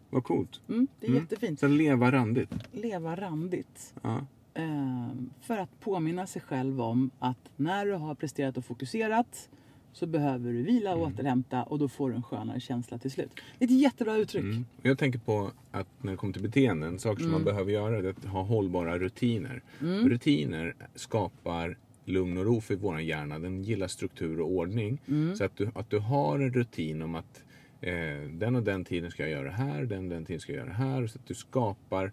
Vad 0.10 0.24
coolt. 0.24 0.62
Mm, 0.70 0.88
det 1.00 1.08
är 1.08 1.12
jättefint. 1.12 1.60
Så 1.60 1.68
leva 1.68 2.12
randigt. 2.12 2.52
Leva 2.72 3.16
randigt. 3.16 3.94
Ja. 4.02 4.26
Ehm, 4.54 5.30
för 5.42 5.58
att 5.58 5.80
påminna 5.80 6.28
sig 6.28 6.42
själv 6.42 6.82
om 6.82 7.12
att 7.20 7.52
när 7.56 7.86
du 7.86 7.94
har 7.94 8.16
presterat 8.16 8.58
och 8.58 8.66
fokuserat 8.66 9.50
så 9.94 10.06
behöver 10.06 10.54
du 10.54 10.64
vila 10.64 10.96
och 10.96 11.02
återhämta 11.02 11.64
och 11.64 11.80
då 11.80 11.88
får 11.88 12.10
du 12.10 12.16
en 12.16 12.24
skönare 12.24 12.60
känsla 12.60 12.98
till 12.98 13.12
slut. 13.12 13.30
Det 13.58 13.66
är 13.66 13.68
ett 13.68 13.82
jättebra 13.82 14.16
uttryck. 14.18 14.44
Mm. 14.44 14.66
Jag 14.82 14.98
tänker 14.98 15.20
på 15.20 15.52
att 15.72 15.88
när 16.02 16.12
det 16.12 16.18
kommer 16.18 16.34
till 16.34 16.44
beteenden, 16.44 17.00
saker 17.00 17.24
som 17.24 17.32
man 17.32 17.44
behöver 17.44 17.72
göra, 17.72 17.98
är 17.98 18.10
att 18.10 18.26
ha 18.26 18.42
hållbara 18.42 19.00
rutiner. 19.00 19.62
Rutiner 19.80 20.76
skapar 20.96 21.78
lugn 22.06 22.38
och 22.38 22.46
ro 22.46 22.62
för 22.62 22.76
vår 22.76 23.02
hjärna. 23.02 23.40
Den 23.40 23.64
gillar 23.64 23.88
struktur 23.88 24.40
och 24.40 24.52
ordning. 24.52 25.02
Så 25.38 25.44
att 25.44 25.58
du, 25.58 25.72
att 25.76 25.90
du 25.90 26.00
har 26.00 26.40
en 26.40 26.54
rutin 26.54 27.02
om 27.02 27.16
att 27.16 27.44
eh, 27.82 27.94
den 28.32 28.56
och 28.56 28.64
den 28.64 28.86
tiden 28.86 29.12
ska 29.12 29.24
jag 29.24 29.32
göra 29.32 29.44
det 29.44 29.56
här, 29.56 29.86
den 29.86 30.04
och 30.04 30.10
den 30.10 30.26
tiden 30.26 30.40
ska 30.40 30.52
jag 30.52 30.60
göra 30.60 30.70
det 30.70 30.84
här. 30.84 31.08
Så 31.08 31.20
att 31.20 31.28
du 31.28 31.34
skapar 31.34 32.12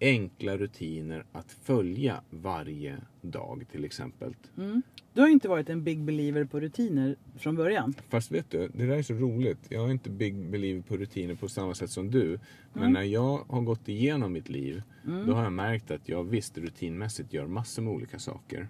enkla 0.00 0.56
rutiner 0.56 1.24
att 1.32 1.52
följa 1.52 2.22
varje 2.30 2.96
dag 3.20 3.64
till 3.72 3.84
exempel. 3.84 4.34
Du 5.12 5.20
har 5.20 5.28
ju 5.28 5.32
inte 5.32 5.48
varit 5.48 5.68
en 5.68 5.84
big 5.84 6.00
believer 6.00 6.44
på 6.44 6.60
rutiner 6.60 7.16
från 7.38 7.56
början. 7.56 7.94
Fast 8.08 8.30
vet 8.32 8.50
du, 8.50 8.68
det 8.74 8.86
där 8.86 8.96
är 8.96 9.02
så 9.02 9.14
roligt. 9.14 9.58
Jag 9.68 9.84
är 9.84 9.90
inte 9.90 10.10
big 10.10 10.50
believer 10.50 10.82
på 10.82 10.96
rutiner 10.96 11.34
på 11.34 11.48
samma 11.48 11.74
sätt 11.74 11.90
som 11.90 12.10
du. 12.10 12.38
Men 12.72 12.92
när 12.92 13.02
jag 13.02 13.44
har 13.48 13.60
gått 13.60 13.88
igenom 13.88 14.32
mitt 14.32 14.48
liv, 14.48 14.82
då 15.26 15.32
har 15.32 15.42
jag 15.42 15.52
märkt 15.52 15.90
att 15.90 16.08
jag 16.08 16.24
visst 16.24 16.58
rutinmässigt 16.58 17.32
gör 17.32 17.46
massor 17.46 17.82
med 17.82 17.92
olika 17.92 18.18
saker. 18.18 18.68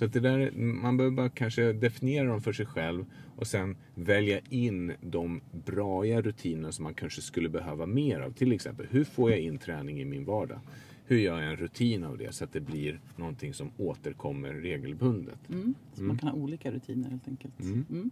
Mm. 0.00 0.12
Så 0.12 0.18
att 0.18 0.22
det 0.22 0.28
där, 0.28 0.50
man 0.56 0.96
behöver 0.96 1.16
bara 1.16 1.28
kanske 1.28 1.72
definiera 1.72 2.28
dem 2.28 2.40
för 2.40 2.52
sig 2.52 2.66
själv 2.66 3.04
och 3.36 3.46
sen 3.46 3.76
välja 3.94 4.40
in 4.48 4.92
de 5.00 5.40
braiga 5.66 6.20
rutinerna 6.20 6.72
som 6.72 6.82
man 6.82 6.94
kanske 6.94 7.22
skulle 7.22 7.48
behöva 7.48 7.86
mer 7.86 8.20
av. 8.20 8.30
Till 8.32 8.52
exempel, 8.52 8.86
hur 8.90 9.04
får 9.04 9.30
jag 9.30 9.40
in 9.40 9.58
träning 9.58 10.00
i 10.00 10.04
min 10.04 10.24
vardag? 10.24 10.60
Hur 11.06 11.18
gör 11.18 11.40
jag 11.40 11.50
en 11.50 11.56
rutin 11.56 12.04
av 12.04 12.18
det 12.18 12.34
så 12.34 12.44
att 12.44 12.52
det 12.52 12.60
blir 12.60 13.00
någonting 13.16 13.54
som 13.54 13.70
återkommer 13.78 14.52
regelbundet? 14.52 15.38
Så 15.94 16.02
man 16.02 16.18
kan 16.18 16.28
ha 16.28 16.36
olika 16.36 16.70
rutiner 16.70 17.10
helt 17.10 17.28
enkelt. 17.28 17.60
Mm. 17.60 18.10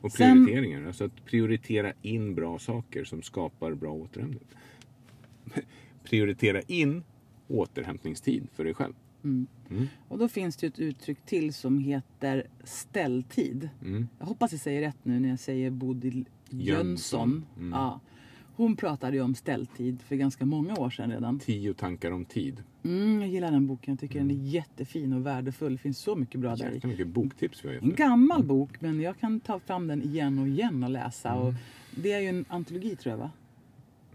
Och 0.00 0.12
Sen- 0.12 0.46
prioriteringar. 0.46 0.86
Alltså 0.86 1.04
att 1.04 1.24
prioritera 1.24 1.92
in 2.02 2.34
bra 2.34 2.58
saker 2.58 3.04
som 3.04 3.22
skapar 3.22 3.74
bra 3.74 3.92
återhämtning. 3.92 4.48
prioritera 6.04 6.60
in 6.60 7.02
återhämtningstid 7.48 8.48
för 8.54 8.64
dig 8.64 8.74
själv. 8.74 8.94
Och 10.08 10.18
då 10.18 10.28
finns 10.28 10.56
det 10.56 10.66
ju 10.66 10.68
ett 10.68 10.78
uttryck 10.78 11.18
till 11.26 11.54
som 11.54 11.78
heter 11.78 12.46
ställtid. 12.64 13.68
Mm. 13.82 14.08
Jag 14.18 14.26
hoppas 14.26 14.52
jag 14.52 14.60
säger 14.60 14.80
rätt 14.80 14.98
nu 15.02 15.20
när 15.20 15.28
jag 15.28 15.38
säger 15.40 15.70
Bodil 15.70 16.24
Jönsson. 16.50 17.46
Mm. 17.56 17.72
Ja. 17.72 18.00
Hon 18.56 18.76
pratade 18.76 19.16
ju 19.16 19.22
om 19.22 19.34
ställtid 19.34 20.00
för 20.02 20.16
ganska 20.16 20.46
många 20.46 20.74
år 20.76 20.90
sedan 20.90 21.10
redan. 21.10 21.38
Tio 21.38 21.74
tankar 21.74 22.10
om 22.10 22.24
tid. 22.24 22.62
Mm, 22.84 23.20
jag 23.20 23.30
gillar 23.30 23.50
den 23.50 23.66
boken. 23.66 23.92
Jag 23.92 24.00
tycker 24.00 24.18
den 24.18 24.30
är 24.30 24.34
jättefin 24.34 25.12
och 25.12 25.26
värdefull. 25.26 25.72
Det 25.72 25.78
finns 25.78 25.98
så 25.98 26.16
mycket 26.16 26.40
bra 26.40 26.56
där 26.56 26.70
i. 26.70 26.74
Jäkla 26.74 26.88
mycket 26.88 27.06
boktips 27.08 27.64
vi 27.64 27.68
har 27.68 27.74
gett 27.74 27.82
En 27.82 27.94
gammal 27.94 28.44
bok 28.44 28.80
men 28.80 29.00
jag 29.00 29.18
kan 29.18 29.40
ta 29.40 29.58
fram 29.58 29.86
den 29.86 30.02
igen 30.02 30.38
och 30.38 30.48
igen 30.48 30.84
och 30.84 30.90
läsa. 30.90 31.34
Och 31.34 31.48
Mm. 31.48 31.54
det 31.94 32.12
är 32.12 32.20
ju 32.20 32.28
en 32.28 32.44
antologi 32.48 32.96
tror 32.96 33.10
jag 33.10 33.18
va? 33.18 33.30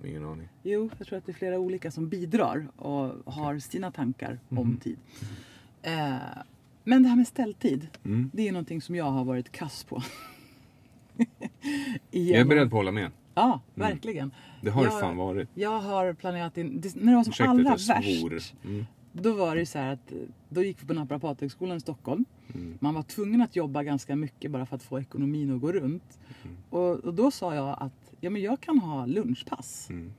Ingen 0.06 0.26
aning. 0.26 0.48
Jo, 0.64 0.90
jag 0.98 1.08
tror 1.08 1.18
att 1.18 1.26
det 1.26 1.32
är 1.32 1.34
flera 1.34 1.60
olika 1.60 1.92
som 1.92 2.10
bidrar 2.10 2.68
och 2.76 3.34
har 3.34 3.60
sina 3.60 3.92
tankar 3.92 4.40
om 4.50 4.78
tid. 4.78 4.98
Eh, 5.82 6.16
men 6.84 7.04
det 7.04 7.10
här 7.10 7.16
med 7.16 7.28
ställtid, 7.28 7.88
Mm. 8.04 8.32
det 8.34 8.48
är 8.48 8.52
någonting 8.52 8.82
som 8.82 8.96
jag 8.96 9.06
har 9.06 9.24
varit 9.26 9.52
kass 9.52 9.84
på. 9.84 10.04
Jag 12.12 12.40
är 12.40 12.46
beredd 12.46 12.70
på 12.70 12.76
att 12.78 12.80
hålla 12.80 12.92
med. 12.92 13.12
Ja, 13.34 13.62
verkligen. 13.76 14.32
Det 14.62 14.70
har 14.70 14.82
det 14.84 14.92
jag, 14.92 15.00
fan 15.00 15.18
varit. 15.18 15.50
Jag 15.54 15.80
har 15.80 16.14
planerat 16.14 16.58
in, 16.58 16.82
det, 16.82 16.96
när 16.96 17.12
det 17.12 17.16
var 17.16 17.24
som 17.24 17.32
Ursäkta 17.32 17.50
allra 17.52 17.70
värst. 17.70 18.54
Mm. 18.64 18.86
Då 19.12 19.34
var 19.34 19.56
det 19.56 19.66
så 19.66 19.80
här 19.80 19.94
att 19.94 20.14
då 20.50 20.64
gick 20.64 20.84
vi 20.84 20.88
på 20.88 20.94
Naprapathögskolan 20.94 21.78
i 21.78 21.80
Stockholm. 21.80 22.26
Mm. 22.54 22.78
Man 22.82 22.94
var 22.94 23.04
tvungen 23.04 23.42
att 23.42 23.56
jobba 23.56 23.84
ganska 23.84 24.16
mycket 24.16 24.52
bara 24.52 24.66
för 24.66 24.76
att 24.76 24.84
få 24.84 25.00
ekonomin 25.00 25.56
att 25.56 25.62
gå 25.62 25.72
runt. 25.72 26.20
Mm. 26.44 26.58
Och, 26.70 26.96
och 27.00 27.14
då 27.14 27.32
sa 27.32 27.56
jag 27.56 27.78
att 27.80 28.01
ja, 28.22 28.30
men 28.30 28.42
jag 28.42 28.62
kan 28.62 28.80
ha 28.80 29.06
lunchpass. 29.06 29.90
Mm. 29.90 30.14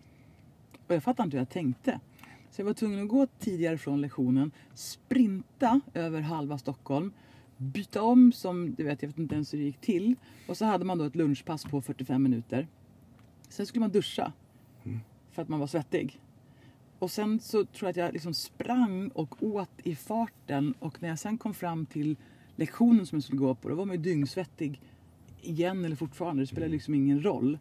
Och 0.86 0.94
jag 0.94 1.02
fattade 1.02 1.26
inte 1.26 1.36
hur 1.36 1.40
jag 1.40 1.50
tänkte. 1.50 2.00
Så 2.50 2.60
jag 2.60 2.66
var 2.66 2.74
tvungen 2.74 3.02
att 3.02 3.08
gå 3.08 3.26
tidigare 3.26 3.78
från 3.78 4.00
lektionen, 4.00 4.50
sprinta 4.74 5.80
över 5.94 6.20
halva 6.20 6.58
Stockholm, 6.58 7.12
byta 7.56 8.02
om 8.02 8.32
som, 8.32 8.74
du 8.74 8.84
vet, 8.84 9.02
jag 9.02 9.08
vet 9.08 9.18
inte 9.18 9.34
ens 9.34 9.54
hur 9.54 9.58
det 9.58 9.64
gick 9.64 9.80
till. 9.80 10.14
Och 10.48 10.56
så 10.56 10.64
hade 10.64 10.84
man 10.84 10.98
då 10.98 11.04
ett 11.04 11.16
lunchpass 11.16 11.64
på 11.64 11.82
45 11.82 12.22
minuter. 12.22 12.68
Sen 13.48 13.66
skulle 13.66 13.80
man 13.80 13.90
duscha. 13.90 14.32
För 15.30 15.42
att 15.42 15.48
man 15.48 15.60
var 15.60 15.66
svettig. 15.66 16.20
Och 16.98 17.10
sen 17.10 17.40
så 17.40 17.64
tror 17.64 17.86
jag 17.86 17.90
att 17.90 17.96
jag 17.96 18.12
liksom 18.12 18.34
sprang 18.34 19.08
och 19.08 19.42
åt 19.42 19.70
i 19.84 19.94
farten. 19.94 20.74
Och 20.78 21.02
när 21.02 21.08
jag 21.08 21.18
sen 21.18 21.38
kom 21.38 21.54
fram 21.54 21.86
till 21.86 22.16
lektionen 22.56 23.06
som 23.06 23.16
jag 23.16 23.24
skulle 23.24 23.38
gå 23.38 23.54
på, 23.54 23.68
då 23.68 23.74
var 23.74 23.86
man 23.86 23.96
ju 23.96 24.02
dyngsvettig 24.02 24.80
igen 25.40 25.84
eller 25.84 25.96
fortfarande. 25.96 26.42
Det 26.42 26.46
spelar 26.46 26.68
liksom 26.68 26.94
ingen 26.94 27.24
roll. 27.24 27.58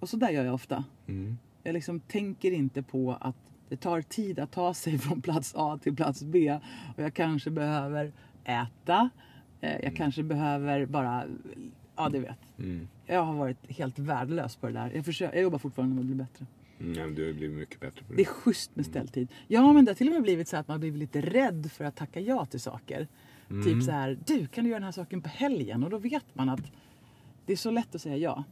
Och 0.00 0.08
så 0.08 0.16
där 0.16 0.30
gör 0.30 0.44
jag 0.44 0.54
ofta. 0.54 0.84
Mm. 1.06 1.38
Jag 1.62 1.72
liksom 1.72 2.00
tänker 2.00 2.50
inte 2.52 2.82
på 2.82 3.16
att 3.20 3.36
det 3.68 3.76
tar 3.76 4.02
tid 4.02 4.38
att 4.38 4.50
ta 4.52 4.74
sig 4.74 4.98
från 4.98 5.22
plats 5.22 5.54
A 5.56 5.78
till 5.82 5.96
plats 5.96 6.22
B. 6.22 6.58
Och 6.96 7.02
jag 7.02 7.14
kanske 7.14 7.50
behöver 7.50 8.12
äta. 8.44 9.10
Eh, 9.60 9.80
Jag 9.84 9.96
kanske 9.96 10.22
behöver 10.22 10.86
bara, 10.86 11.24
ja 11.96 12.08
du 12.08 12.18
vet. 12.18 12.38
Mm. 12.58 12.88
Jag 13.06 13.22
har 13.24 13.34
varit 13.34 13.70
helt 13.70 13.98
värdelös 13.98 14.56
på 14.56 14.66
det 14.66 14.72
där. 14.72 14.90
Jag, 14.94 15.04
försöker, 15.04 15.34
jag 15.36 15.42
jobbar 15.42 15.58
fortfarande 15.58 15.94
med 15.94 16.00
att 16.02 16.06
bli 16.06 16.14
bättre. 16.14 16.46
Mm, 16.80 17.14
du 17.14 17.26
har 17.26 17.32
blivit 17.32 17.56
mycket 17.58 17.80
bättre 17.80 18.04
på 18.04 18.12
Det 18.12 18.16
det. 18.16 18.22
är 18.22 18.26
schysst 18.26 18.76
med 18.76 18.86
ställtid. 18.86 19.28
Ja 19.48 19.72
men 19.72 19.84
det 19.84 19.90
har 19.90 19.94
till 19.96 20.06
och 20.08 20.12
med 20.14 20.22
blivit 20.22 20.48
så 20.48 20.56
att 20.56 20.68
man 20.68 20.80
blivit 20.80 20.98
lite 20.98 21.20
rädd 21.20 21.70
för 21.72 21.84
att 21.84 21.96
tacka 21.96 22.20
ja 22.20 22.44
till 22.46 22.60
saker. 22.60 23.08
Typ 23.64 23.82
så 23.82 23.90
här, 23.90 24.18
du 24.26 24.46
kan 24.46 24.64
du 24.64 24.70
göra 24.70 24.78
den 24.80 24.84
här 24.84 24.92
saken 24.92 25.22
på 25.22 25.28
helgen? 25.28 25.84
Och 25.84 25.90
då 25.90 25.98
vet 25.98 26.24
man 26.34 26.48
att 26.48 26.60
det 27.46 27.52
är 27.52 27.56
så 27.56 27.70
lätt 27.70 27.94
att 27.94 28.00
säga 28.02 28.16
ja. 28.16 28.44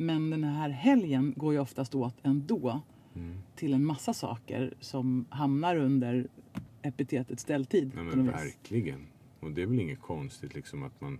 Men 0.00 0.30
den 0.30 0.44
här 0.44 0.70
helgen 0.70 1.34
går 1.36 1.52
ju 1.52 1.58
oftast 1.58 1.94
åt 1.94 2.14
ändå 2.22 2.80
till 3.54 3.74
en 3.74 3.84
massa 3.84 4.14
saker 4.14 4.74
som 4.80 5.24
hamnar 5.30 5.76
under 5.76 6.28
epitetet 6.82 7.40
ställtid. 7.40 7.92
På 7.94 8.02
men 8.02 8.26
verkligen. 8.26 9.06
Och 9.40 9.50
det 9.50 9.62
är 9.62 9.66
väl 9.66 9.80
inget 9.80 10.00
konstigt 10.00 10.54
liksom 10.54 10.82
att 10.82 11.00
man 11.00 11.18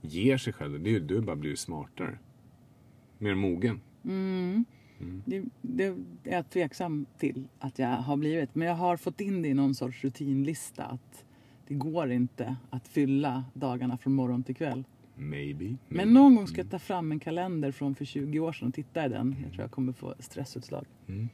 ger 0.00 0.38
sig 0.38 0.52
själv. 0.52 0.82
Det 0.82 0.90
är 0.90 0.92
ju 0.92 1.00
du 1.00 1.14
har 1.14 1.22
bara 1.22 1.36
blivit 1.36 1.58
smartare. 1.58 2.18
Mer 3.18 3.34
mogen. 3.34 3.80
Det, 5.24 5.44
det 5.60 5.84
är 5.84 5.96
jag 6.24 6.50
tveksam 6.50 7.06
till 7.18 7.48
att 7.58 7.78
jag 7.78 7.88
har 7.88 8.16
blivit. 8.16 8.54
Men 8.54 8.68
jag 8.68 8.74
har 8.74 8.96
fått 8.96 9.20
in 9.20 9.42
det 9.42 9.48
i 9.48 9.54
någon 9.54 9.74
sorts 9.74 10.04
rutinlista. 10.04 10.84
Att 10.84 11.24
det 11.66 11.74
går 11.74 12.10
inte 12.10 12.56
att 12.70 12.88
fylla 12.88 13.44
dagarna 13.54 13.98
från 13.98 14.14
morgon 14.14 14.42
till 14.42 14.56
kväll. 14.56 14.84
Maybe. 15.30 15.76
Men 15.88 16.12
någon 16.14 16.34
gång 16.34 16.46
ska 16.46 16.56
jag 16.60 16.70
ta 16.70 16.78
fram 16.78 17.12
en 17.12 17.20
kalender 17.20 17.72
från 17.72 17.94
för 17.94 18.04
20 18.04 18.40
år 18.40 18.52
sedan 18.52 18.68
och 18.68 18.74
titta 18.74 19.06
i 19.06 19.08
den. 19.08 19.36
Jag 19.42 19.50
tror 19.52 19.62
jag 19.62 19.70
kommer 19.70 19.92
få 19.92 20.14
stressutslag. 20.18 20.86
Mm. 21.08 21.28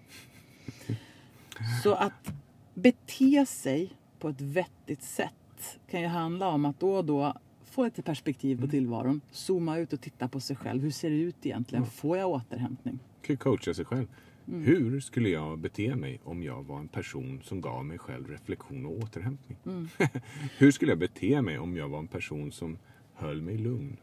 Så 1.83 1.95
att 1.95 2.33
bete 2.75 3.47
sig 3.47 3.91
på 4.19 4.29
ett 4.29 4.41
vettigt 4.41 5.03
sätt 5.03 5.79
kan 5.91 6.01
ju 6.01 6.07
handla 6.07 6.49
om 6.49 6.65
att 6.65 6.81
då 6.81 6.95
och 6.95 7.05
då 7.05 7.35
få 7.65 7.85
lite 7.85 8.03
perspektiv 8.03 8.57
på 8.57 8.61
Mm. 8.63 8.71
tillvaron. 8.71 9.21
Zooma 9.31 9.79
ut 9.79 9.93
och 9.93 10.01
titta 10.01 10.29
på 10.29 10.41
sig 10.41 10.57
själv. 10.57 10.83
Hur 10.83 10.91
ser 10.91 11.11
det 11.11 11.17
ut 11.17 11.47
egentligen? 11.47 11.87
Får 11.87 12.17
jag 12.19 12.29
återhämtning? 12.29 12.99
kan 13.23 13.33
ju 13.35 13.37
coacha 13.37 13.75
sig 13.75 13.85
själv. 13.85 14.07
Mm. 14.49 14.63
Hur 14.65 15.01
skulle 15.01 15.29
jag 15.29 15.59
bete 15.59 15.97
mig 15.97 16.21
om 16.25 16.43
jag 16.43 16.63
var 16.63 16.79
en 16.79 16.89
person 16.89 17.41
som 17.45 17.61
gav 17.61 17.85
mig 17.85 17.99
själv 17.99 18.29
reflektion 18.29 18.87
och 18.87 18.93
återhämtning? 18.99 19.59
Mm. 19.67 19.89
Hur 20.59 20.71
skulle 20.71 20.93
jag 20.93 20.99
bete 20.99 21.43
mig 21.43 21.59
om 21.59 21.77
jag 21.77 21.89
var 21.89 21.99
en 21.99 22.09
person 22.09 22.53
som 22.53 22.79
höll 23.19 23.43
mig 23.43 23.59
lugn? 23.59 23.97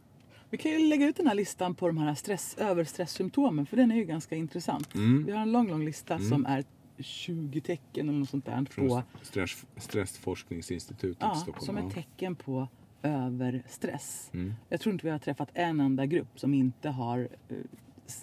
Vi 0.49 0.57
kan 0.57 0.71
ju 0.71 0.87
lägga 0.87 1.07
ut 1.07 1.15
den 1.15 1.27
här 1.27 1.35
listan 1.35 1.75
på 1.75 1.87
de 1.87 1.97
här 1.97 2.15
stress, 2.15 2.55
överstresssymptomen 2.57 3.65
för 3.65 3.77
den 3.77 3.91
är 3.91 3.95
ju 3.95 4.05
ganska 4.05 4.35
intressant. 4.35 4.95
Mm. 4.95 5.25
Vi 5.25 5.31
har 5.31 5.41
en 5.41 5.51
lång, 5.51 5.69
lång 5.69 5.85
lista 5.85 6.19
som 6.19 6.45
är 6.45 6.63
20 6.97 7.61
tecken 7.61 8.09
eller 8.09 8.19
något 8.19 8.29
sånt 8.29 8.45
där 8.45 8.65
Från 8.69 8.87
på, 8.87 9.03
stress, 9.21 9.65
Stressforskningsinstitutet 9.77 11.23
i 11.23 11.25
ja, 11.25 11.35
Stockholm. 11.35 11.65
som 11.65 11.77
ett 11.77 11.93
tecken 11.93 12.35
på 12.35 12.67
överstress. 13.01 14.29
Mm. 14.33 14.53
Jag 14.69 14.79
tror 14.81 14.93
inte 14.93 15.05
vi 15.05 15.11
har 15.11 15.19
träffat 15.19 15.49
en 15.53 15.79
enda 15.79 16.05
grupp 16.05 16.39
som 16.39 16.53
inte 16.53 16.89
har 16.89 17.29
eh, 17.49 17.57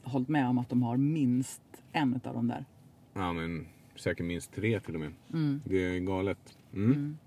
hållit 0.03 0.29
med 0.29 0.49
om 0.49 0.59
att 0.59 0.69
de 0.69 0.83
har 0.83 0.97
minst 0.97 1.63
en 1.93 2.21
av 2.25 2.35
de 2.35 2.49
där. 2.49 2.65
Ja, 3.13 3.33
men 3.33 3.67
säkert 3.97 4.27
minst 4.27 4.55
tre 4.55 4.81
till 4.81 4.95
och 4.95 5.01
med. 5.01 5.13
Mm. 5.33 5.61
Det 5.65 5.97
är 5.97 5.99
galet. 5.99 6.57
Mm. 6.73 7.19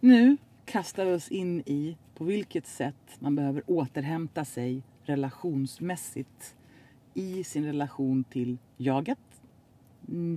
Nu 0.00 0.36
kastar 0.66 1.06
oss 1.06 1.28
in 1.28 1.60
i 1.66 1.96
på 2.14 2.24
vilket 2.24 2.66
sätt 2.66 3.16
man 3.18 3.36
behöver 3.36 3.62
återhämta 3.66 4.44
sig 4.44 4.82
relationsmässigt 5.02 6.56
i 7.14 7.44
sin 7.44 7.64
relation 7.64 8.24
till 8.24 8.58
jaget, 8.76 9.18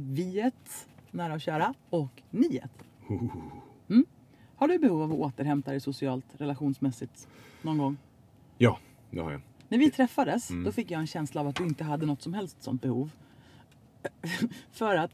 viet, 0.01 0.87
nära 1.11 1.33
och 1.33 1.41
kära, 1.41 1.73
och 1.89 2.21
niet. 2.29 2.63
Mm. 3.89 4.05
Har 4.55 4.67
du 4.67 4.79
behov 4.79 5.01
av 5.01 5.11
att 5.11 5.17
återhämta 5.17 5.71
dig 5.71 5.79
socialt, 5.79 6.25
relationsmässigt 6.37 7.27
någon 7.61 7.77
gång? 7.77 7.97
Ja, 8.57 8.79
det 9.11 9.19
har 9.19 9.31
jag. 9.31 9.41
När 9.69 9.77
vi 9.77 9.91
träffades, 9.91 10.49
Mm. 10.49 10.63
då 10.63 10.71
fick 10.71 10.91
jag 10.91 10.99
en 10.99 11.07
känsla 11.07 11.41
av 11.41 11.47
att 11.47 11.55
du 11.55 11.63
inte 11.63 11.83
hade 11.83 12.05
något 12.05 12.21
som 12.21 12.33
helst 12.33 12.63
sånt 12.63 12.81
behov. 12.81 13.11
För 14.71 14.95
att 14.95 15.11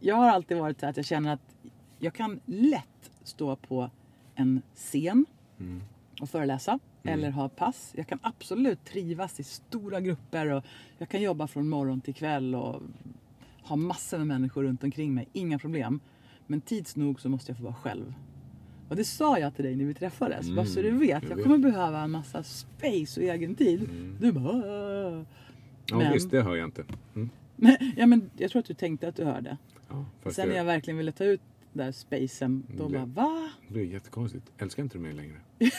jag 0.00 0.16
har 0.16 0.28
alltid 0.28 0.56
varit 0.56 0.80
så 0.80 0.86
att 0.86 0.96
jag 0.96 1.06
känner 1.06 1.32
att 1.32 1.56
jag 1.98 2.14
kan 2.14 2.40
lätt 2.44 3.10
stå 3.22 3.56
på 3.56 3.90
en 4.34 4.62
scen 4.74 5.26
Mm. 5.60 5.80
och 6.20 6.28
föreläsa 6.30 6.78
eller 7.02 7.30
ha 7.30 7.48
pass. 7.48 7.92
Jag 7.96 8.06
kan 8.06 8.18
absolut 8.22 8.84
trivas 8.84 9.40
i 9.40 9.42
stora 9.42 10.00
grupper 10.00 10.46
och 10.46 10.64
jag 10.98 11.08
kan 11.08 11.22
jobba 11.22 11.46
från 11.46 11.68
morgon 11.68 12.00
till 12.00 12.14
kväll 12.14 12.54
och 12.54 12.82
ha 13.62 13.76
massor 13.76 14.18
med 14.18 14.26
människor 14.26 14.62
runt 14.62 14.84
omkring 14.84 15.14
mig. 15.14 15.28
Inga 15.32 15.58
problem. 15.58 16.00
Men 16.46 16.60
tids 16.60 16.96
nog 16.96 17.20
så 17.20 17.28
måste 17.28 17.50
jag 17.50 17.58
få 17.58 17.64
vara 17.64 17.74
själv. 17.74 18.14
Och 18.88 18.96
det 18.96 19.04
sa 19.04 19.38
jag 19.38 19.54
till 19.56 19.64
dig 19.64 19.76
när 19.76 19.84
vi 19.84 19.94
träffades. 19.94 20.50
Bara 20.50 20.66
så 20.66 20.82
du 20.82 20.88
Mm, 20.88 21.00
vet. 21.00 21.22
jag. 21.22 21.32
Mm. 21.32 21.42
kommer 21.44 21.58
behöva 21.58 22.00
en 22.00 22.10
massa 22.10 22.42
space 22.42 23.20
och 23.20 23.26
egen 23.26 23.54
tid. 23.54 23.88
Du 24.20 24.32
bara... 24.32 24.52
"Åh." 24.52 25.22
Ja, 25.86 25.96
Men- 25.98 26.12
visst, 26.12 26.30
det 26.30 26.42
hör 26.42 26.56
jag 26.56 26.68
inte. 26.68 26.84
Mm. 27.14 27.30
Men, 27.56 27.76
ja, 27.96 28.06
men 28.06 28.30
jag 28.36 28.50
tror 28.50 28.60
att 28.60 28.66
du 28.66 28.74
tänkte 28.74 29.08
att 29.08 29.16
du 29.16 29.24
hörde. 29.24 29.56
Ja, 30.24 30.30
Sen 30.30 30.48
när 30.48 30.56
jag 30.56 30.64
verkligen 30.64 30.98
ville 30.98 31.12
ta 31.12 31.24
ut 31.24 31.40
där 31.72 31.92
spacen, 31.92 32.66
då 32.76 32.86
Mm. 32.86 32.92
bara 33.14 33.24
va? 33.26 33.50
det 33.68 33.72
blir 33.72 33.84
jättekonstigt. 33.84 34.52
Älskar 34.58 34.82
inte 34.82 34.98
du 34.98 35.02
mig 35.02 35.12
längre? 35.12 35.36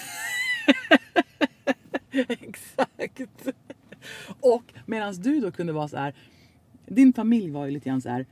Exakt. 2.12 3.48
Och 4.40 4.74
medan 4.86 5.14
du 5.14 5.40
då 5.40 5.52
kunde 5.52 5.74
vara 5.74 5.88
så 5.88 5.98
här. 5.98 6.14
Din 6.86 7.14
familj 7.14 7.50
var 7.50 7.66
ju 7.66 7.72
lite 7.72 7.90
grann 7.90 8.02
så 8.02 8.10
här. 8.10 8.26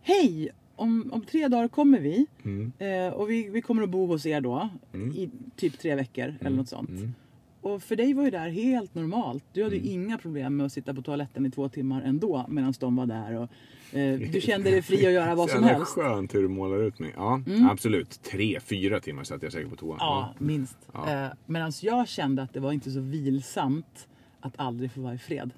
Hej! 0.00 0.50
Om, 0.76 1.10
om 1.12 1.24
tre 1.24 1.48
dagar 1.48 1.68
kommer 1.68 2.00
vi. 2.00 2.26
Mm. 2.44 2.72
Eh, 2.78 3.12
och 3.12 3.30
vi, 3.30 3.48
vi 3.48 3.62
kommer 3.62 3.82
att 3.82 3.90
bo 3.90 4.06
hos 4.06 4.26
er 4.26 4.40
då. 4.40 4.68
Mm. 4.94 5.12
I 5.12 5.30
typ 5.56 5.78
tre 5.78 5.94
veckor 5.94 6.34
eller 6.40 6.56
något 6.56 6.68
sånt. 6.68 6.88
Mm. 6.90 7.14
Och 7.60 7.82
för 7.82 7.96
dig 7.96 8.14
var 8.14 8.24
ju 8.24 8.30
det 8.30 8.38
här 8.38 8.48
helt 8.50 8.94
normalt. 8.94 9.44
Du 9.52 9.62
hade 9.64 9.76
ju 9.76 9.80
Mm. 9.92 9.92
inga 10.04 10.18
problem 10.18 10.56
med 10.56 10.66
att 10.66 10.72
sitta 10.72 10.94
på 10.94 11.02
toaletten 11.02 11.46
i 11.46 11.50
två 11.50 11.68
timmar 11.68 12.02
ändå 12.02 12.46
medan 12.48 12.74
de 12.80 12.96
var 12.96 13.06
där. 13.06 13.34
Och, 13.36 13.50
du 14.32 14.40
kände 14.40 14.70
dig 14.70 14.82
fri 14.82 15.06
att 15.06 15.12
göra 15.12 15.34
vad 15.34 15.50
som 15.50 15.62
helst. 15.64 15.92
skönt 15.92 16.34
hur 16.34 16.42
du 16.42 16.48
målar 16.48 16.82
ut 16.82 16.98
mig. 16.98 17.12
Ja, 17.16 17.40
Mm. 17.46 17.68
absolut. 17.68 18.22
Tre, 18.22 18.60
fyra 18.60 19.00
timmar 19.00 19.24
satt 19.24 19.42
jag 19.42 19.52
säkert 19.52 19.70
på 19.70 19.76
toa. 19.76 19.96
Ja, 19.98 20.34
minst. 20.38 20.76
Ja. 20.92 21.24
Eh, 21.24 21.28
medan 21.46 21.72
jag 21.82 22.08
kände 22.08 22.42
att 22.42 22.52
det 22.54 22.60
var 22.60 22.72
inte 22.72 22.90
så 22.90 23.00
vilsamt 23.00 24.08
att 24.40 24.52
aldrig 24.56 24.92
få 24.92 25.00
vara 25.00 25.14
i 25.14 25.18
fred. 25.18 25.50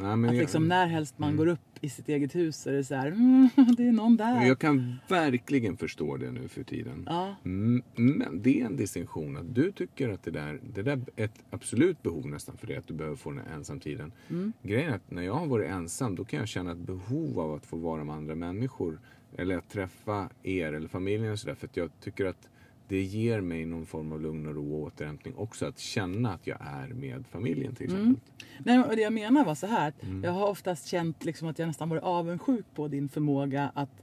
Nej, 0.00 0.16
men 0.16 0.30
Att 0.30 0.36
jag, 0.36 0.42
liksom 0.42 0.68
när 0.68 0.86
helst 0.86 1.18
man 1.18 1.36
går 1.36 1.46
upp 1.46 1.60
i 1.80 1.88
sitt 1.88 2.08
eget 2.08 2.34
hus 2.34 2.56
så 2.56 2.70
är 2.70 2.74
det 2.74 2.84
så 2.84 2.94
här, 2.94 3.06
mm, 3.06 3.48
det 3.76 3.86
är 3.86 3.92
någon 3.92 4.16
där. 4.16 4.46
jag 4.46 4.58
kan 4.58 4.94
verkligen 5.08 5.76
förstå 5.76 6.16
det 6.16 6.30
nu 6.30 6.48
för 6.48 6.62
tiden. 6.62 7.04
Ja, 7.08 7.34
Mm, 7.44 7.82
Men 7.96 8.42
det 8.42 8.60
är 8.60 8.66
en 8.66 8.76
distinktion 8.76 9.36
att 9.36 9.54
du 9.54 9.72
tycker 9.72 10.08
att 10.08 10.22
det 10.22 10.30
där, 10.30 10.60
det 10.74 10.82
där 10.82 11.00
är 11.16 11.24
ett 11.24 11.44
absolut 11.50 12.02
behov 12.02 12.26
nästan 12.26 12.56
för 12.56 12.66
dig 12.66 12.76
att 12.76 12.86
du 12.86 12.94
behöver 12.94 13.16
få 13.16 13.30
den 13.30 13.40
här 13.48 13.54
ensamtiden. 13.54 14.12
Mm. 14.30 14.52
Grejen 14.62 14.90
är 14.90 14.94
att 14.96 15.10
när 15.10 15.22
jag 15.22 15.34
har 15.34 15.46
varit 15.46 15.70
ensam 15.70 16.14
då 16.14 16.24
kan 16.24 16.38
jag 16.38 16.48
känna 16.48 16.72
ett 16.72 16.78
behov 16.78 17.40
av 17.40 17.52
att 17.54 17.66
få 17.66 17.76
vara 17.76 18.04
med 18.04 18.14
andra 18.14 18.34
människor. 18.34 18.98
Eller 19.36 19.56
att 19.58 19.68
träffa 19.70 20.28
er 20.42 20.72
eller 20.72 20.88
familjen 20.88 21.32
och 21.32 21.38
sådär. 21.38 21.54
För 21.54 21.66
att 21.66 21.76
jag 21.76 21.90
tycker 22.00 22.24
att 22.24 22.48
det 22.90 23.02
ger 23.02 23.40
mig 23.40 23.64
någon 23.66 23.86
form 23.86 24.12
av 24.12 24.20
lugn 24.20 24.46
och 24.46 24.54
ro 24.54 24.74
och 24.74 24.82
återhämtning 24.82 25.34
också. 25.36 25.66
Att 25.66 25.78
känna 25.78 26.34
att 26.34 26.46
jag 26.46 26.58
är 26.60 26.88
med 26.88 27.24
familjen 27.30 27.74
till 27.74 27.84
exempel. 27.84 28.06
Mm. 28.06 28.20
Nej, 28.58 28.78
och 28.78 28.96
det 28.96 29.02
jag 29.02 29.12
menar 29.12 29.44
var 29.44 29.54
så 29.54 29.66
här. 29.66 29.92
Mm. 30.00 30.24
Jag 30.24 30.32
har 30.32 30.48
oftast 30.48 30.86
känt 30.86 31.24
liksom 31.24 31.48
att 31.48 31.58
jag 31.58 31.66
nästan 31.66 31.88
varit 31.88 32.02
avundsjuk 32.02 32.64
på 32.74 32.88
din 32.88 33.08
förmåga 33.08 33.72
att, 33.74 34.02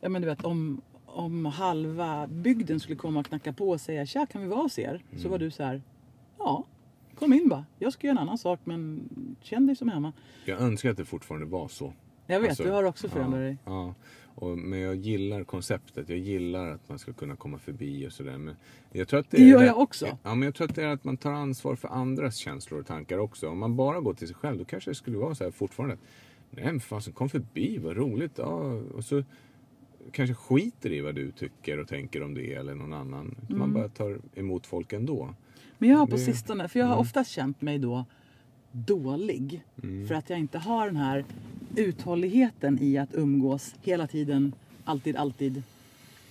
ja 0.00 0.08
men 0.08 0.22
du 0.22 0.28
vet 0.28 0.44
om, 0.44 0.80
om 1.06 1.44
halva 1.44 2.26
bygden 2.26 2.80
skulle 2.80 2.96
komma 2.96 3.20
och 3.20 3.26
knacka 3.26 3.52
på 3.52 3.70
och 3.70 3.80
säga 3.80 4.06
tja 4.06 4.26
kan 4.26 4.42
vi 4.42 4.48
vara 4.48 4.62
hos 4.62 4.78
er? 4.78 5.02
Mm. 5.10 5.22
Så 5.22 5.28
var 5.28 5.38
du 5.38 5.50
så 5.50 5.62
här, 5.62 5.82
ja 6.38 6.66
kom 7.14 7.32
in 7.32 7.48
bara. 7.48 7.64
Jag 7.78 7.92
ska 7.92 8.06
göra 8.06 8.16
en 8.16 8.22
annan 8.22 8.38
sak 8.38 8.60
men 8.64 9.08
känn 9.40 9.66
dig 9.66 9.76
som 9.76 9.88
hemma. 9.88 10.12
Jag 10.44 10.60
önskar 10.60 10.90
att 10.90 10.96
det 10.96 11.04
fortfarande 11.04 11.46
var 11.46 11.68
så. 11.68 11.92
Jag 12.26 12.40
vet, 12.40 12.48
Alltså, 12.48 12.64
du 12.64 12.70
har 12.70 12.84
också 12.84 13.08
förändrat 13.08 13.40
ja, 13.40 13.44
dig. 13.44 13.58
Ja, 13.64 13.94
och, 14.42 14.58
men 14.58 14.78
jag 14.78 14.94
gillar 14.96 15.44
konceptet. 15.44 16.08
Jag 16.08 16.18
gillar 16.18 16.68
att 16.70 16.88
man 16.88 16.98
ska 16.98 17.12
kunna 17.12 17.36
komma 17.36 17.58
förbi 17.58 18.06
och 18.08 18.12
sådär. 18.12 18.38
Men 18.38 18.56
jag 18.92 19.08
tror 19.08 19.20
att 19.20 19.30
det, 19.30 19.36
Det 19.36 19.44
gör 19.48 19.62
jag 19.62 19.78
också. 19.78 20.06
Ja, 20.22 20.34
men 20.34 20.42
jag 20.42 20.54
tror 20.54 20.68
att 20.68 20.74
det 20.74 20.82
är 20.82 20.88
att 20.88 21.04
man 21.04 21.16
tar 21.16 21.32
ansvar 21.32 21.76
för 21.76 21.88
andras 21.88 22.36
känslor 22.36 22.80
och 22.80 22.86
tankar 22.86 23.18
också. 23.18 23.48
Om 23.48 23.58
man 23.58 23.76
bara 23.76 24.00
går 24.00 24.14
till 24.14 24.26
sig 24.28 24.36
själv, 24.36 24.58
då 24.58 24.64
kanske 24.64 24.90
det 24.90 24.94
skulle 24.94 25.18
vara 25.18 25.34
så 25.34 25.44
här 25.44 25.50
fortfarande. 25.50 25.96
Nej 26.50 26.64
men 26.64 26.80
fasen, 26.80 27.12
kom 27.12 27.28
förbi, 27.28 27.78
vad 27.78 27.96
roligt. 27.96 28.32
Ja, 28.36 28.80
och 28.94 29.04
så 29.04 29.22
kanske 30.12 30.34
skiter 30.34 30.92
i 30.92 31.00
vad 31.00 31.14
du 31.14 31.30
tycker 31.30 31.78
och 31.78 31.88
tänker 31.88 32.22
om 32.22 32.34
det 32.34 32.54
eller 32.54 32.74
någon 32.74 32.92
annan. 32.92 33.34
Mm. 33.48 33.58
Man 33.58 33.72
bara 33.72 33.88
tar 33.88 34.18
emot 34.34 34.66
folk 34.66 34.92
ändå. 34.92 35.34
Men 35.78 35.88
jag 35.90 35.96
har 35.98 36.06
på 36.06 36.16
Det- 36.16 36.22
sistone, 36.22 36.68
för 36.68 36.78
jag 36.78 36.86
har 36.86 36.92
Mm. 36.94 37.00
oftast 37.00 37.30
känt 37.30 37.62
mig 37.62 37.78
då 37.78 38.04
dålig. 38.72 39.64
Mm. 39.82 40.08
För 40.08 40.14
att 40.14 40.30
jag 40.30 40.38
inte 40.38 40.58
har 40.58 40.86
den 40.86 40.96
här 40.96 41.24
uthålligheten 41.76 42.78
i 42.80 42.98
att 42.98 43.14
umgås 43.14 43.74
hela 43.82 44.06
tiden, 44.06 44.52
alltid, 44.84 45.16
alltid. 45.16 45.62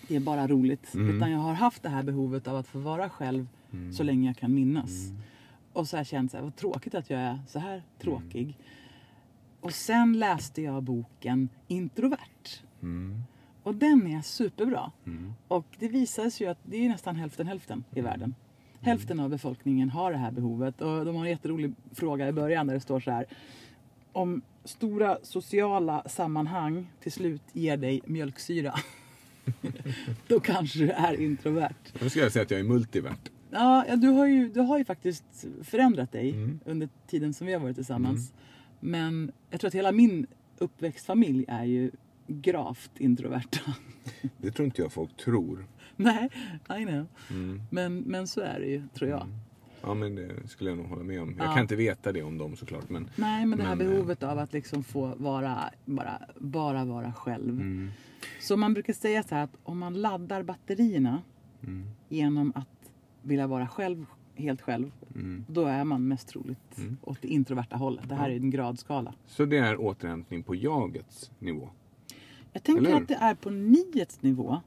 Det 0.08 0.16
är 0.16 0.20
bara 0.20 0.48
roligt. 0.48 0.94
Mm. 0.94 1.16
Utan 1.16 1.32
jag 1.32 1.40
har 1.40 1.54
haft 1.54 1.84
det 1.84 1.90
här 1.90 2.04
behovet 2.04 2.48
av 2.48 2.56
att 2.56 2.68
få 2.68 2.80
vara 2.80 3.10
själv 3.10 3.48
så 3.94 4.04
länge 4.04 4.30
jag 4.30 4.38
kan 4.38 4.54
minnas. 4.54 5.10
Mm. 5.10 5.22
Och 5.74 5.88
så 5.88 5.96
har 5.96 6.00
jag 6.00 6.08
känt 6.08 6.32
så 6.32 6.38
här, 6.38 6.44
vad 6.44 6.56
tråkigt 6.56 6.96
att 6.96 7.10
jag 7.10 7.20
är 7.20 7.40
så 7.48 7.60
här 7.60 7.84
tråkig. 8.00 8.58
Och 9.60 9.74
sen 9.74 10.20
läste 10.20 10.62
jag 10.62 10.84
boken 10.84 11.50
Introvert. 11.68 12.62
Mm. 12.82 13.22
Och 13.64 13.76
den 13.76 14.08
är 14.08 14.22
superbra. 14.22 14.92
Mm. 15.06 15.34
Och 15.48 15.66
det 15.80 15.88
visar 15.88 16.30
sig 16.30 16.46
ju 16.48 16.52
att 16.52 16.60
det 16.64 16.86
är 16.86 16.90
nästan 16.90 17.16
hälften 17.16 17.48
hälften 17.48 17.84
i 17.96 18.02
världen. 18.02 18.36
Hälften 18.82 19.20
av 19.20 19.30
befolkningen 19.30 19.90
har 19.90 20.12
det 20.12 20.18
här 20.18 20.32
behovet. 20.32 20.82
Och 20.82 21.06
de 21.06 21.16
har 21.16 21.24
en 21.26 21.30
jätterolig 21.32 21.74
fråga 21.94 22.28
i 22.28 22.32
början 22.32 22.68
där 22.68 22.74
det 22.74 22.80
står 22.80 23.00
så 23.00 23.12
här. 23.12 23.26
Om 24.12 24.42
stora 24.64 25.18
sociala 25.24 26.04
sammanhang 26.10 26.88
till 27.02 27.12
slut 27.12 27.42
ger 27.54 27.78
dig 27.78 28.02
mjölksyra. 28.06 28.74
då 30.28 30.40
kanske 30.40 30.80
du 30.80 30.90
är 30.90 31.22
introvert. 31.22 31.74
Nu 32.02 32.10
ska 32.10 32.20
jag 32.20 32.32
säga 32.32 32.44
att 32.44 32.52
jag 32.52 32.60
är 32.60 32.64
multivert. 32.64 33.32
Ja, 33.52 33.86
du, 33.96 34.08
har 34.08 34.26
ju, 34.26 34.50
du 34.50 34.60
har 34.60 34.78
ju 34.78 34.86
faktiskt 34.86 35.46
förändrat 35.64 36.12
dig 36.12 36.30
Mm. 36.32 36.60
under 36.66 36.90
tiden 37.08 37.34
som 37.34 37.48
vi 37.48 37.54
har 37.54 37.60
varit 37.60 37.76
tillsammans. 37.76 38.34
Men 38.80 39.32
jag 39.50 39.60
tror 39.60 39.68
att 39.68 39.74
hela 39.76 39.92
min 39.92 40.28
uppväxtfamilj 40.58 41.46
är 41.48 41.64
ju 41.64 41.92
gravt 42.28 42.92
introverta. 42.98 43.60
Det 44.38 44.52
tror 44.52 44.66
inte 44.66 44.82
jag 44.82 44.92
folk 44.92 45.18
tror. 45.18 45.66
Nej, 46.04 46.30
I 46.82 46.86
know. 46.86 47.06
Mm. 47.30 47.62
Men, 47.70 48.00
men 48.00 48.28
så 48.28 48.42
är 48.42 48.60
det 48.60 48.66
ju, 48.66 48.88
tror 48.94 49.10
jag. 49.10 49.28
Ja 49.82 49.94
men 49.94 50.16
det 50.16 50.48
skulle 50.50 50.70
jag 50.70 50.78
nog 50.78 50.88
hålla 50.88 51.04
med 51.04 51.22
om. 51.22 51.36
Jag 51.38 51.48
Ja. 51.48 51.54
kan 51.54 51.62
inte 51.62 51.76
veta 51.76 52.12
det 52.12 52.24
om 52.24 52.38
dem 52.38 52.56
såklart. 52.56 52.90
Men, 52.90 53.10
Nej, 53.16 53.46
men 53.46 53.60
det 53.60 53.66
här 53.66 53.76
Men, 53.76 53.88
eh, 53.88 53.94
behovet 53.94 54.24
av 54.24 54.40
att 54.40 54.54
liksom 54.54 54.84
få 54.84 55.16
vara, 55.18 55.70
bara, 55.86 56.22
bara 56.40 56.86
vara 56.86 57.14
själv. 57.14 57.50
mm, 57.50 57.90
Så 58.42 58.58
man 58.58 58.74
brukar 58.74 58.94
säga 58.94 59.24
så 59.24 59.36
här 59.36 59.44
att 59.44 59.58
om 59.64 59.78
man 59.80 59.94
laddar 60.02 60.44
batterierna 60.44 61.22
mm, 61.64 61.86
genom 62.10 62.54
att 62.56 62.92
vilja 63.22 63.48
vara 63.48 63.68
själv, 63.68 64.06
helt 64.36 64.62
själv, 64.62 64.92
mm. 65.16 65.46
då 65.50 65.66
är 65.66 65.84
man 65.84 66.08
mest 66.08 66.28
troligt 66.28 66.78
Mm. 66.78 66.98
åt 67.02 67.22
det 67.22 67.28
introverta 67.28 67.76
hållet. 67.78 68.10
Det 68.10 68.16
här 68.16 68.30
Ja. 68.30 68.36
är 68.36 68.40
en 68.40 68.50
gradskala. 68.50 69.14
Så 69.28 69.46
det 69.46 69.58
är 69.58 69.82
återhämtning 69.82 70.44
på 70.44 70.56
jagets 70.56 71.32
nivå. 71.40 71.70
Jag 72.54 72.64
tänker 72.64 72.96
att 72.96 73.08
det 73.08 73.16
är 73.16 73.36
på 73.36 73.50
niets 73.50 74.22
nivå 74.22 74.62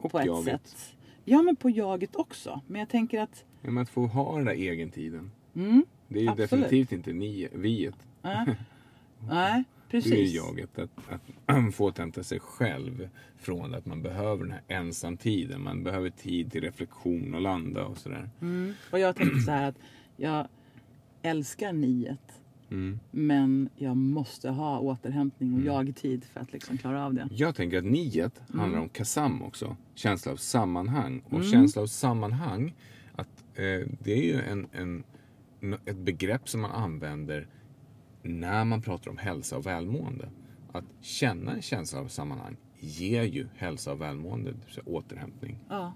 Och 0.00 0.10
på 0.10 0.18
ett 0.18 0.26
jaget. 0.26 0.66
sätt. 0.66 0.96
Ja, 1.24 1.42
men 1.42 1.56
på 1.56 1.70
jaget 1.70 2.16
också. 2.16 2.60
Men 2.66 2.78
jag 2.78 2.88
tänker 2.88 3.20
att... 3.20 3.44
Ja, 3.62 3.70
men 3.70 3.82
att 3.82 3.88
få 3.88 4.06
ha 4.06 4.36
den 4.36 4.44
där 4.44 4.52
egentiden. 4.54 5.30
Mm, 5.54 5.84
Det 6.08 6.18
är 6.18 6.22
ju 6.22 6.28
Absolut. 6.28 6.50
definitivt 6.50 6.92
inte 6.92 7.12
ni, 7.12 7.48
viet. 7.52 7.94
nej, 8.22 8.46
nej, 9.28 9.64
Det 9.90 9.96
är 9.96 10.00
ju 10.00 10.10
precis. 10.10 10.34
jaget. 10.34 10.78
Att, 10.78 10.90
att 11.46 11.74
få 11.74 11.84
återhämta 11.84 12.22
sig 12.22 12.40
själv 12.40 13.08
från 13.38 13.74
att 13.74 13.86
man 13.86 14.02
behöver 14.02 14.44
den 14.44 14.52
här 14.52 14.62
ensamtiden. 14.68 15.62
Man 15.62 15.82
behöver 15.84 16.10
tid 16.10 16.52
till 16.52 16.60
reflektion 16.60 17.34
och 17.34 17.40
landa 17.40 17.84
och 17.84 17.98
sådär. 17.98 18.30
Mm. 18.40 18.74
Och 18.92 18.98
jag 18.98 19.16
tänkte 19.16 19.40
så 19.40 19.50
här 19.50 19.68
att 19.68 19.78
jag 20.16 20.48
älskar 21.22 21.72
niet. 21.72 22.39
Mm. 22.70 23.00
Men 23.10 23.68
jag 23.76 23.96
måste 23.96 24.50
ha 24.50 24.78
återhämtning 24.78 25.54
och 25.54 25.60
jag-tid 25.60 26.24
för 26.24 26.40
att 26.40 26.52
liksom 26.52 26.78
klara 26.78 27.06
av 27.06 27.14
det. 27.14 27.28
Jag 27.30 27.54
tänker 27.54 27.78
att 27.78 27.84
niet 27.84 28.14
Mm. 28.14 28.60
handlar 28.60 28.80
om 28.80 28.88
kasam 28.88 29.42
också. 29.42 29.76
Känsla 29.94 30.32
av 30.32 30.36
sammanhang. 30.36 31.22
Och 31.30 31.44
känsla 31.44 31.82
av 31.82 31.86
sammanhang, 31.86 32.74
att, 33.14 33.44
eh, 33.54 33.88
det 34.00 34.12
är 34.12 34.22
ju 34.22 34.40
en, 34.40 34.66
en, 34.72 35.04
ett 35.84 35.96
begrepp 35.96 36.48
som 36.48 36.60
man 36.60 36.70
använder 36.70 37.46
när 38.22 38.64
man 38.64 38.82
pratar 38.82 39.10
om 39.10 39.16
hälsa 39.16 39.56
och 39.56 39.66
välmående. 39.66 40.28
Att 40.72 40.84
känna 41.00 41.52
en 41.54 41.62
känsla 41.62 42.00
av 42.00 42.08
sammanhang 42.08 42.56
ger 42.78 43.22
ju 43.22 43.46
hälsa 43.56 43.92
och 43.92 44.00
välmående, 44.00 44.54
återhämtning. 44.84 45.58
Ja. 45.68 45.92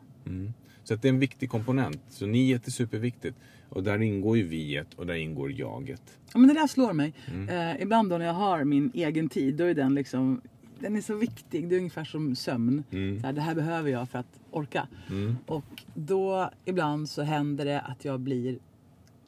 Så 0.85 0.95
att 0.95 1.03
det 1.03 1.09
är 1.09 1.13
en 1.13 1.19
viktig 1.19 1.51
komponent. 1.51 2.01
Så 2.09 2.27
niet 2.27 2.67
är 2.67 2.71
superviktigt. 2.71 3.37
Och 3.69 3.83
där 3.83 4.03
ingår 4.03 4.37
ju 4.37 4.43
viet 4.43 4.95
och 4.95 5.07
där 5.07 5.15
ingår 5.15 5.53
jaget. 5.53 6.19
Ja, 6.33 6.39
men 6.39 6.49
det 6.49 6.55
där 6.55 6.67
slår 6.67 6.93
mig. 6.93 7.15
Mm. 7.33 7.49
Eh, 7.49 7.83
ibland 7.83 8.11
då 8.11 8.19
när 8.19 8.27
jag 8.27 8.35
har 8.35 8.65
min 8.65 8.91
egen 8.95 9.29
tid, 9.29 9.55
då 9.55 9.65
är 9.65 9.75
den 9.75 9.95
liksom 9.95 10.41
den 10.79 10.97
är 10.97 11.01
så 11.01 11.15
viktig. 11.15 11.69
Det 11.69 11.75
är 11.75 11.79
ungefär 11.79 12.05
som 12.05 12.37
sömn. 12.37 12.85
Mm. 12.91 13.21
Så 13.21 13.27
här, 13.27 13.33
det 13.33 13.41
här 13.41 13.55
behöver 13.55 13.91
jag 13.91 14.09
för 14.09 14.19
att 14.19 14.41
orka. 14.51 14.89
Och 15.47 15.85
då 15.95 16.51
ibland 16.65 17.09
så 17.09 17.23
händer 17.23 17.65
det 17.65 17.81
att 17.81 18.05
jag 18.05 18.21
blir 18.21 18.59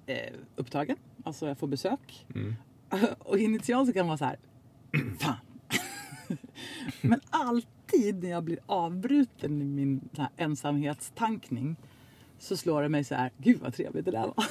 eh, 0.06 0.32
upptagen. 0.56 0.96
Alltså 1.24 1.48
jag 1.48 1.58
får 1.58 1.66
besök. 1.66 2.26
Mm. 2.34 2.54
Och 3.18 3.38
initialt 3.38 3.88
så 3.88 3.92
kan 3.92 4.06
man 4.06 4.18
vara 4.18 4.18
så 4.18 4.24
här. 4.24 4.38
Fan. 5.18 5.36
Men 7.00 7.20
alltid 7.86 8.22
när 8.22 8.30
jag 8.30 8.44
blir 8.44 8.58
avbruten 8.66 9.62
i 9.62 9.64
min 9.64 10.08
ensamhetstankning 10.36 11.76
så 12.38 12.56
slår 12.56 12.82
det 12.82 12.88
mig 12.88 13.04
så 13.04 13.14
här. 13.14 13.30
Gud 13.38 13.60
vad 13.60 13.74
trevligt 13.74 14.04
det 14.04 14.10
där 14.10 14.26
var. 14.36 14.44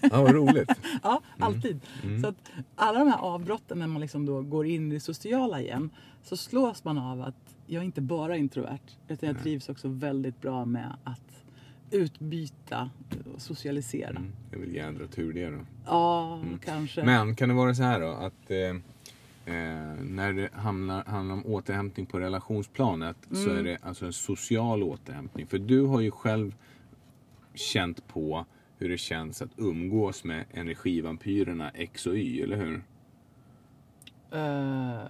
Ja, 0.00 0.22
vad 0.22 0.34
roligt. 0.34 0.70
Ja, 1.02 1.22
alltid. 1.38 1.80
Så 2.20 2.28
att 2.28 2.50
alla 2.74 2.98
de 2.98 3.08
här 3.08 3.18
avbrotten 3.18 3.78
när 3.78 3.86
man 3.86 4.00
liksom 4.00 4.26
då 4.26 4.42
går 4.42 4.66
in 4.66 4.92
i 4.92 4.94
det 4.94 5.00
sociala 5.00 5.60
igen 5.60 5.90
så 6.22 6.36
slås 6.36 6.84
man 6.84 6.98
av 6.98 7.22
att 7.22 7.56
jag 7.66 7.80
är 7.80 7.84
inte 7.84 8.00
bara 8.00 8.36
introvert 8.36 8.98
utan 9.08 9.28
jag 9.28 9.42
trivs 9.42 9.68
också 9.68 9.88
väldigt 9.88 10.40
bra 10.40 10.64
med 10.64 10.96
att 11.04 11.44
utbyta 11.90 12.90
och 13.34 13.42
socialisera. 13.42 14.10
Mm. 14.10 14.32
Det 14.50 14.56
är 14.56 14.60
väl 14.60 14.74
jädra 14.74 15.06
tur 15.06 15.32
det 15.32 15.50
då. 15.50 15.58
Ja, 15.86 16.40
kanske. 16.64 17.04
Men 17.04 17.36
kan 17.36 17.48
det 17.48 17.54
vara 17.54 17.74
så 17.74 17.82
här 17.82 18.00
då 18.00 18.08
att 18.08 18.50
eh, 18.50 18.82
eh, 19.46 19.54
när 20.04 20.32
det 20.32 20.48
handlar, 20.54 21.04
handlar 21.04 21.34
om 21.34 21.46
återhämtning 21.46 22.06
på 22.06 22.20
relationsplanet 22.20 23.16
så 23.30 23.50
Mm. 23.50 23.58
är 23.58 23.62
det 23.62 23.78
alltså 23.82 24.06
en 24.06 24.12
social 24.12 24.82
återhämtning. 24.82 25.46
För 25.46 25.58
du 25.58 25.80
har 25.80 26.00
ju 26.00 26.10
själv 26.10 26.54
känt 27.54 28.08
på 28.08 28.46
hur 28.78 28.88
det 28.88 28.98
känns 28.98 29.42
att 29.42 29.50
umgås 29.56 30.24
med 30.24 30.44
energivampyrerna 30.52 31.70
X 31.74 32.06
och 32.06 32.16
Y, 32.16 32.42
eller 32.42 32.56
hur? 32.56 32.82
Eh, 34.30 35.00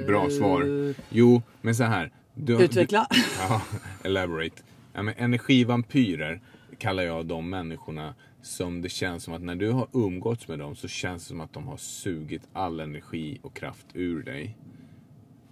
eh, 0.00 0.06
Bra 0.06 0.30
svar. 0.30 0.94
Jo, 1.10 1.42
men 1.60 1.74
så 1.74 1.84
här. 1.84 2.10
Du, 2.34 2.62
Utveckla. 2.64 3.06
Du, 3.10 3.16
ja, 3.48 3.62
elaborate. 4.04 4.62
Ja, 4.92 5.02
men 5.02 5.14
energivampyrer 5.16 6.40
kallar 6.78 7.02
jag 7.02 7.26
de 7.26 7.50
människorna 7.50 8.14
som 8.44 8.82
det 8.82 8.88
känns 8.88 9.24
som 9.24 9.34
att 9.34 9.42
när 9.42 9.54
du 9.54 9.70
har 9.70 9.88
umgåtts 9.92 10.48
med 10.48 10.58
dem 10.58 10.76
så 10.76 10.88
känns 10.88 11.22
det 11.22 11.28
som 11.28 11.40
att 11.40 11.52
de 11.52 11.66
har 11.66 11.76
sugit 11.76 12.42
all 12.52 12.80
energi 12.80 13.38
och 13.42 13.54
kraft 13.56 13.86
ur 13.94 14.22
dig. 14.22 14.56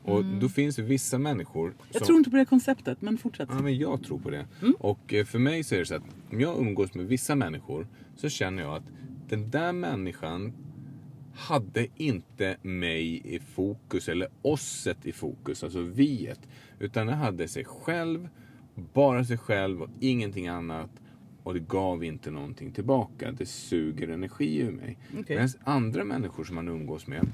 Och 0.03 0.25
då 0.25 0.49
finns 0.49 0.77
det 0.77 0.83
vissa 0.83 1.19
människor 1.19 1.67
Mm. 1.67 1.77
Jag 1.93 1.97
som... 1.97 2.07
tror 2.07 2.19
inte 2.19 2.31
på 2.31 2.37
det 2.37 2.45
konceptet, 2.45 3.03
men 3.03 3.19
fortsätt. 3.19 3.49
Ja, 3.53 3.63
men 3.63 3.79
jag 3.79 4.05
tror 4.05 4.19
på 4.19 4.31
det. 4.31 4.47
Mm. 4.63 4.75
Och 4.79 5.15
eh, 5.15 5.25
för 5.25 5.39
mig 5.39 5.65
så 5.65 5.75
är 5.75 5.79
det 5.79 5.87
så 5.87 5.95
att 5.95 6.03
om 6.33 6.41
jag 6.41 6.59
umgås 6.59 6.95
med 6.95 7.07
vissa 7.07 7.35
människor 7.35 7.87
så 8.17 8.29
känner 8.29 8.63
jag 8.63 8.77
att 8.77 8.85
den 9.29 9.51
där 9.51 9.73
människan 9.73 10.53
hade 11.35 11.87
inte 11.97 12.57
mig 12.63 13.35
i 13.35 13.41
fokus 13.41 14.09
eller 14.09 14.29
osset 14.43 15.07
i 15.07 15.13
fokus, 15.13 15.65
alltså 15.65 15.81
viet. 15.81 16.41
Utan 16.79 17.07
den 17.07 17.19
hade 17.19 17.49
sig 17.49 17.65
själv, 17.65 18.29
bara 18.75 19.25
sig 19.25 19.39
själv 19.39 19.83
och 19.83 19.91
ingenting 20.01 20.49
annat. 20.49 20.91
Och 21.43 21.55
det 21.55 21.61
gav 21.61 22.05
inte 22.05 22.31
någonting 22.31 22.73
tillbaka. 22.73 23.33
Det 23.33 23.47
suger 23.47 24.09
energi 24.09 24.59
ur 24.59 24.73
mig. 24.73 24.99
Okej. 25.19 25.37
Medan 25.37 25.49
andra 25.65 26.05
människor 26.05 26.45
som 26.45 26.55
man 26.55 26.69
umgås 26.69 27.07
med, 27.07 27.27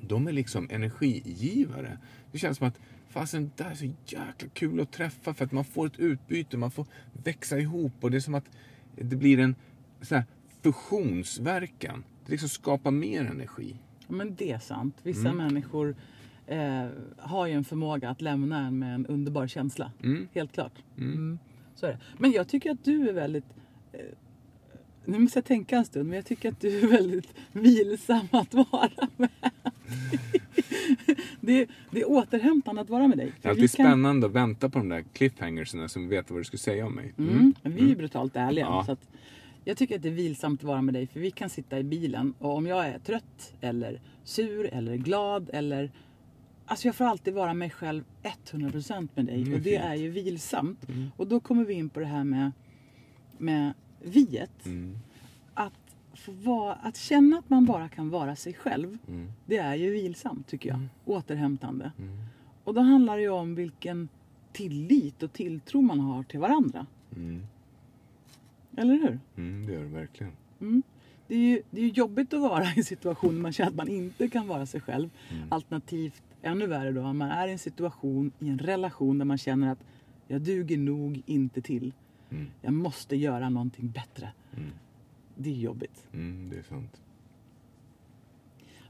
de 0.00 0.28
är 0.28 0.32
liksom 0.32 0.68
energigivare. 0.70 1.98
Det 2.32 2.38
känns 2.38 2.58
som 2.58 2.66
att 2.68 2.80
fasen, 3.08 3.50
det 3.56 3.64
är 3.64 3.74
så 3.74 3.84
jäkla 4.06 4.48
kul 4.52 4.80
att 4.80 4.92
träffa 4.92 5.34
för 5.34 5.44
att 5.44 5.52
man 5.52 5.64
får 5.64 5.86
ett 5.86 5.98
utbyte, 5.98 6.56
man 6.56 6.70
får 6.70 6.86
växa 7.24 7.58
ihop 7.58 7.92
och 8.00 8.10
det 8.10 8.16
är 8.16 8.20
som 8.20 8.34
att 8.34 8.50
det 8.96 9.16
blir 9.16 9.38
en 9.38 9.54
sån 10.00 10.16
här 10.18 10.24
fusionsverkan. 10.62 12.04
Det 12.26 12.32
liksom 12.32 12.48
skapar 12.48 12.90
mer 12.90 13.24
energi. 13.24 13.76
Men 14.08 14.34
det 14.34 14.50
är 14.52 14.58
sant. 14.58 14.96
Vissa 15.02 15.28
Mm. 15.28 15.36
människor 15.36 15.96
eh, 16.46 16.86
har 17.18 17.46
ju 17.46 17.52
en 17.52 17.64
förmåga 17.64 18.10
att 18.10 18.20
lämna 18.22 18.66
en 18.66 18.78
med 18.78 18.94
en 18.94 19.06
underbar 19.06 19.46
känsla. 19.46 19.92
Mm. 20.02 20.28
Helt 20.32 20.52
klart. 20.52 20.72
Mm. 20.98 21.38
Så 21.74 21.86
är 21.86 21.90
det. 21.90 21.98
Men 22.18 22.32
jag 22.32 22.48
tycker 22.48 22.70
att 22.70 22.84
du 22.84 23.08
är 23.08 23.12
väldigt... 23.12 23.44
Eh, 23.92 24.00
nu 25.04 25.18
måste 25.18 25.38
jag 25.38 25.44
tänka 25.44 25.76
en 25.76 25.84
stund, 25.84 26.08
men 26.08 26.16
jag 26.16 26.26
tycker 26.26 26.48
att 26.48 26.60
du 26.60 26.80
är 26.80 26.86
väldigt 26.86 27.34
vilsam 27.52 28.28
att 28.30 28.54
vara 28.54 28.90
med. 29.16 29.28
det, 31.40 31.60
är, 31.60 31.66
det 31.90 32.00
är 32.00 32.10
återhämtande 32.10 32.80
att 32.82 32.90
vara 32.90 33.08
med 33.08 33.18
dig. 33.18 33.32
Det 33.42 33.48
är 33.48 33.50
alltid 33.50 33.72
kan- 33.72 33.86
spännande 33.86 34.26
att 34.26 34.32
vänta 34.32 34.68
på 34.68 34.78
de 34.78 34.88
där 34.88 35.04
cliffhangersna 35.12 35.88
som 35.88 36.08
vet 36.08 36.30
vad 36.30 36.40
du 36.40 36.44
skulle 36.44 36.58
säga 36.58 36.86
om 36.86 36.94
mig. 36.94 37.12
Mm. 37.18 37.54
Men 37.62 37.74
vi 37.74 37.92
är 37.92 37.96
brutalt 37.96 38.36
ärliga. 38.36 38.64
Ja. 38.64 38.84
Så 38.86 38.92
att 38.92 39.08
jag 39.64 39.76
tycker 39.76 39.96
att 39.96 40.02
det 40.02 40.08
är 40.08 40.12
vilsamt 40.12 40.60
att 40.60 40.64
vara 40.64 40.82
med 40.82 40.94
dig 40.94 41.06
för 41.06 41.20
vi 41.20 41.30
kan 41.30 41.50
sitta 41.50 41.78
i 41.78 41.84
bilen 41.84 42.34
och 42.38 42.56
om 42.56 42.66
jag 42.66 42.86
är 42.86 42.98
trött 42.98 43.54
eller 43.60 44.00
sur 44.24 44.66
eller 44.72 44.96
glad 44.96 45.50
eller... 45.52 45.90
Alltså 46.66 46.88
jag 46.88 46.94
får 46.94 47.04
alltid 47.04 47.34
vara 47.34 47.54
mig 47.54 47.70
själv 47.70 48.04
100% 48.22 49.08
med 49.14 49.26
dig 49.26 49.42
Mm, 49.42 49.54
och 49.54 49.60
det 49.60 49.70
fint. 49.70 49.82
är 49.84 49.94
ju 49.94 50.10
vilsamt. 50.10 50.86
Och 51.16 51.26
då 51.26 51.40
kommer 51.40 51.64
vi 51.64 51.74
in 51.74 51.88
på 51.90 52.00
det 52.00 52.06
här 52.06 52.24
med, 52.24 52.52
med 53.38 53.72
viet. 54.02 54.66
Mm. 54.66 54.98
Att, 55.54 55.72
vara, 56.26 56.72
att 56.74 56.96
känna 56.96 57.38
att 57.38 57.50
man 57.50 57.64
bara 57.64 57.88
kan 57.88 58.10
vara 58.10 58.36
sig 58.36 58.54
själv, 58.54 58.98
Mm. 59.08 59.32
det 59.46 59.56
är 59.56 59.74
ju 59.74 59.90
vilsamt 59.90 60.46
tycker 60.46 60.68
jag. 60.68 60.80
Återhämtande. 61.04 61.92
Mm. 61.98 62.16
Och 62.64 62.74
då 62.74 62.80
handlar 62.80 63.16
det 63.16 63.22
ju 63.22 63.28
om 63.30 63.54
vilken 63.54 64.08
tillit 64.52 65.22
och 65.22 65.32
tilltro 65.32 65.80
man 65.80 66.00
har 66.00 66.22
till 66.22 66.40
varandra. 66.40 66.86
Mm. 67.16 67.42
Eller 68.76 68.94
hur? 68.94 69.20
Mm, 69.36 69.66
det 69.66 69.72
gör 69.72 69.80
det 69.82 69.88
verkligen. 69.88 70.32
Det 71.26 71.34
är, 71.34 71.38
ju, 71.38 71.62
det 71.70 71.80
är 71.80 71.84
ju 71.84 71.90
jobbigt 71.90 72.32
att 72.34 72.40
vara 72.40 72.64
i 72.64 72.72
en 72.76 72.84
situation 72.84 73.34
där 73.34 73.42
man 73.42 73.52
känner 73.52 73.70
att 73.70 73.76
man 73.76 73.88
inte 73.88 74.28
kan 74.28 74.46
vara 74.48 74.66
sig 74.66 74.80
själv. 74.80 75.10
Mm. 75.30 75.52
Alternativt, 75.52 76.22
ännu 76.44 76.66
värre 76.66 76.92
då, 76.92 77.02
om 77.02 77.18
man 77.18 77.30
är 77.30 77.48
i 77.48 77.52
en 77.52 77.58
situation, 77.58 78.32
i 78.38 78.48
en 78.48 78.58
relation 78.58 79.18
där 79.18 79.24
man 79.24 79.38
känner 79.38 79.72
att 79.72 79.84
jag 80.26 80.40
duger 80.40 80.78
nog 80.78 81.22
inte 81.26 81.62
till. 81.62 81.92
Mm. 82.30 82.46
Jag 82.62 82.72
måste 82.72 83.16
göra 83.16 83.48
någonting 83.48 83.90
bättre. 83.90 84.32
Mm. 84.56 84.70
Det 85.36 85.50
är 85.50 85.54
jobbigt. 85.54 86.06
Mm, 86.12 86.50
det 86.50 86.58
är 86.58 86.62
sant. 86.62 87.00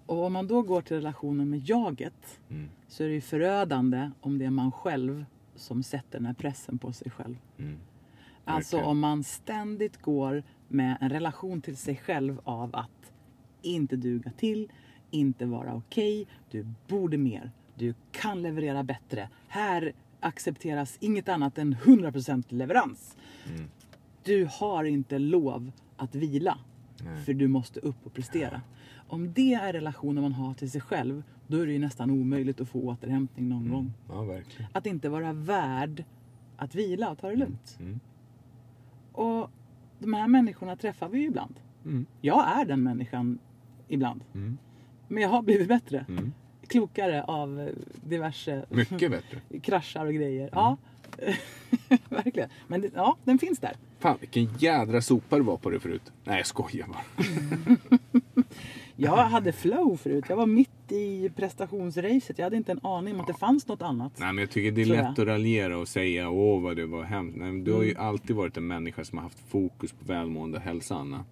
Och 0.07 0.25
om 0.25 0.33
man 0.33 0.47
då 0.47 0.63
går 0.63 0.83
till 0.83 0.97
relationen 0.97 1.51
med 1.51 1.69
jaget 1.69 2.41
Mm. 2.51 2.69
så 2.89 3.03
är 3.05 3.09
det 3.09 3.15
ju 3.15 3.21
förödande 3.21 4.11
om 4.21 4.39
det 4.39 4.45
är 4.45 4.51
man 4.51 4.73
själv 4.73 5.25
som 5.55 5.83
sätter 5.83 6.19
den 6.19 6.27
här 6.27 6.35
pressen 6.35 6.79
på 6.79 6.93
sig 6.93 7.11
själv. 7.11 7.37
Mm. 7.59 7.79
Alltså 8.45 8.81
om 8.81 8.99
man 8.99 9.25
ständigt 9.25 10.03
går 10.03 10.43
med 10.69 10.97
en 11.01 11.11
relation 11.11 11.61
till 11.63 11.77
sig 11.77 11.97
själv 11.97 12.41
av 12.45 12.77
att 12.77 13.13
inte 13.63 13.97
duga 13.97 14.31
till, 14.31 14.73
inte 15.15 15.47
vara 15.47 15.75
okej, 15.75 16.27
du 16.51 16.67
borde 16.89 17.19
mer, 17.19 17.51
du 17.75 17.95
kan 18.13 18.43
leverera 18.43 18.83
bättre. 18.83 19.29
Här 19.49 19.93
accepteras 20.21 20.97
inget 21.01 21.29
annat 21.29 21.59
än 21.59 21.75
100% 21.75 22.45
leverans. 22.49 23.17
Mm. 23.49 23.71
Du 24.25 24.49
har 24.51 24.85
inte 24.85 25.19
lov 25.19 25.73
att 25.97 26.15
vila, 26.15 26.59
Nej. 27.05 27.25
för 27.25 27.35
du 27.35 27.49
måste 27.49 27.81
upp 27.81 28.07
och 28.07 28.15
prestera. 28.15 28.61
Om 29.09 29.33
det 29.33 29.55
är 29.55 29.73
relationen 29.73 30.23
man 30.23 30.33
har 30.33 30.55
till 30.55 30.71
sig 30.71 30.81
själv, 30.81 31.23
då 31.47 31.57
är 31.57 31.67
det 31.67 31.73
ju 31.73 31.79
nästan 31.79 32.11
omöjligt 32.11 32.61
att 32.61 32.69
få 32.69 32.81
återhämtning 32.81 33.49
någon 33.49 33.69
gång. 33.69 33.93
Ja, 34.09 34.23
verkligen. 34.23 34.71
Att 34.73 34.87
inte 34.87 35.09
vara 35.09 35.33
värd 35.33 36.05
att 36.57 36.75
vila 36.75 37.11
och 37.11 37.19
ta 37.19 37.29
det 37.29 37.37
lugnt. 37.37 37.77
Mm. 37.81 38.01
Och 39.13 39.51
de 39.99 40.15
här 40.15 40.29
människorna 40.29 40.77
träffar 40.77 41.09
vi 41.09 41.19
ju 41.19 41.27
ibland. 41.27 41.61
Mm. 41.85 42.07
Jag 42.21 42.61
är 42.61 42.65
den 42.65 42.83
människan 42.83 43.39
ibland. 43.89 44.25
Mm. 45.15 45.21
Men 45.21 45.23
jag 45.23 45.31
har 45.31 45.43
blivit 45.43 45.69
bättre. 45.69 46.05
Mm. 46.09 46.33
Klokare 46.67 47.23
av 47.23 47.71
diverse 47.95 48.65
Mycket 48.69 49.11
bättre. 49.11 49.41
kraschar 49.63 50.07
och 50.07 50.15
grejer. 50.15 50.49
Mm. 50.49 50.51
Ja, 50.53 50.77
verkligen. 52.09 52.49
Men 52.67 52.81
det, 52.81 52.91
ja, 52.95 53.17
den 53.25 53.39
finns 53.39 53.59
där. 53.59 53.77
Fan 53.99 54.17
vilken 54.21 54.49
jädra 54.59 55.03
sopa 55.03 55.37
du 55.37 55.43
var 55.43 55.57
på 55.57 55.71
det 55.71 55.81
förut. 55.81 56.13
Nej 56.25 56.37
jag 56.37 56.47
skojar 56.47 56.87
bara. 56.87 57.05
Jag 58.97 59.17
hade 59.17 59.53
flow 59.53 59.97
förut. 59.97 60.25
Jag 60.29 60.37
var 60.37 60.47
mitt 60.47 60.93
i 60.93 61.31
prestationsracet. 61.37 62.39
Jag 62.39 62.45
hade 62.45 62.57
inte 62.57 62.73
en 62.73 62.81
aning 62.83 63.15
om 63.15 63.21
att 63.21 63.27
det 63.27 63.35
fanns 63.35 63.69
något 63.69 63.83
annat. 63.83 64.13
Nej 64.19 64.33
men 64.33 64.43
jag 64.43 64.51
tycker 64.51 64.73
det 64.73 64.83
är 64.83 64.87
lätt 64.87 65.19
att 65.19 65.27
raljera 65.27 65.79
och 65.79 65.89
säga 65.89 66.29
åh 66.29 66.63
vad 66.63 66.77
det 66.77 66.87
var 66.87 67.03
hemskt. 67.03 67.39
Nej, 67.39 67.53
men 67.53 67.65
du 67.65 67.73
har 67.73 67.83
ju 67.83 67.97
alltid 67.97 68.37
varit 68.37 68.57
en 68.57 68.67
människa 68.67 69.05
som 69.05 69.19
har 69.19 69.23
haft 69.23 69.39
fokus 69.49 69.93
på 69.93 70.05
välmående 70.05 70.59
och 70.59 70.65
hälsa 70.65 70.95
Anna. 70.95 71.25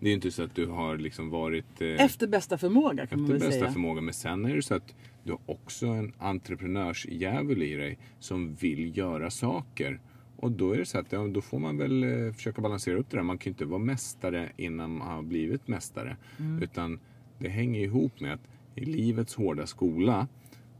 Det 0.00 0.06
är 0.06 0.08
ju 0.08 0.14
inte 0.14 0.30
så 0.30 0.42
att 0.42 0.54
du 0.54 0.66
har 0.66 0.98
liksom 0.98 1.30
varit... 1.30 1.80
Eh, 1.80 1.88
Efter 2.04 2.26
bästa 2.26 2.58
förmåga 2.58 3.06
kan 3.06 3.20
man 3.20 3.30
efter 3.30 3.38
väl 3.38 3.48
bästa 3.48 3.60
säga. 3.60 3.72
förmåga. 3.72 4.00
Men 4.00 4.14
sen 4.14 4.44
är 4.44 4.56
det 4.56 4.62
så 4.62 4.74
att 4.74 4.94
du 5.24 5.32
har 5.32 5.40
också 5.46 5.86
en 5.86 6.12
entreprenörsdjävul 6.18 7.62
i 7.62 7.74
dig 7.74 7.98
som 8.18 8.54
vill 8.54 8.98
göra 8.98 9.30
saker. 9.30 10.00
Och 10.36 10.52
då 10.52 10.72
är 10.72 10.78
det 10.78 10.86
så 10.86 10.98
att 10.98 11.12
ja, 11.12 11.26
då 11.26 11.40
får 11.40 11.58
man 11.58 11.78
väl 11.78 12.02
eh, 12.04 12.32
försöka 12.32 12.62
balansera 12.62 12.98
upp 12.98 13.10
det 13.10 13.16
där. 13.16 13.22
Man 13.22 13.38
kan 13.38 13.50
ju 13.50 13.54
inte 13.54 13.64
vara 13.64 13.78
mästare 13.78 14.52
innan 14.56 14.90
man 14.98 15.08
har 15.08 15.22
blivit 15.22 15.68
mästare. 15.68 16.16
Mm. 16.38 16.62
Utan 16.62 17.00
det 17.38 17.48
hänger 17.48 17.80
ihop 17.80 18.20
med 18.20 18.32
att 18.34 18.48
i 18.74 18.84
livets 18.84 19.34
hårda 19.34 19.66
skola 19.66 20.28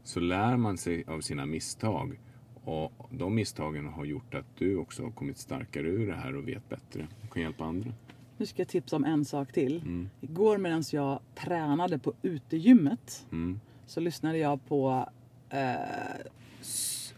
så 0.03 0.19
lär 0.19 0.57
man 0.57 0.77
sig 0.77 1.03
av 1.07 1.21
sina 1.21 1.45
misstag. 1.45 2.19
Och 2.63 3.09
de 3.11 3.35
misstagen 3.35 3.85
har 3.85 4.05
gjort 4.05 4.33
att 4.35 4.45
du 4.57 4.75
också 4.77 5.03
har 5.03 5.11
kommit 5.11 5.37
starkare 5.37 5.87
ur 5.87 6.07
det 6.07 6.15
här 6.15 6.35
och 6.35 6.47
vet 6.47 6.69
bättre 6.69 7.07
och 7.23 7.33
kan 7.33 7.41
hjälpa 7.43 7.63
andra. 7.63 7.93
Nu 8.37 8.45
ska 8.45 8.61
jag 8.61 8.67
tipsa 8.67 8.95
om 8.95 9.05
en 9.05 9.25
sak 9.25 9.51
till. 9.53 9.77
Mm. 9.81 10.09
Igår 10.21 10.57
medan 10.57 10.83
jag 10.91 11.19
tränade 11.35 11.97
på 11.99 12.13
utegymmet 12.21 13.25
Mm. 13.31 13.59
så 13.85 13.99
lyssnade 13.99 14.37
jag 14.37 14.65
på 14.67 15.09
eh, 15.49 15.73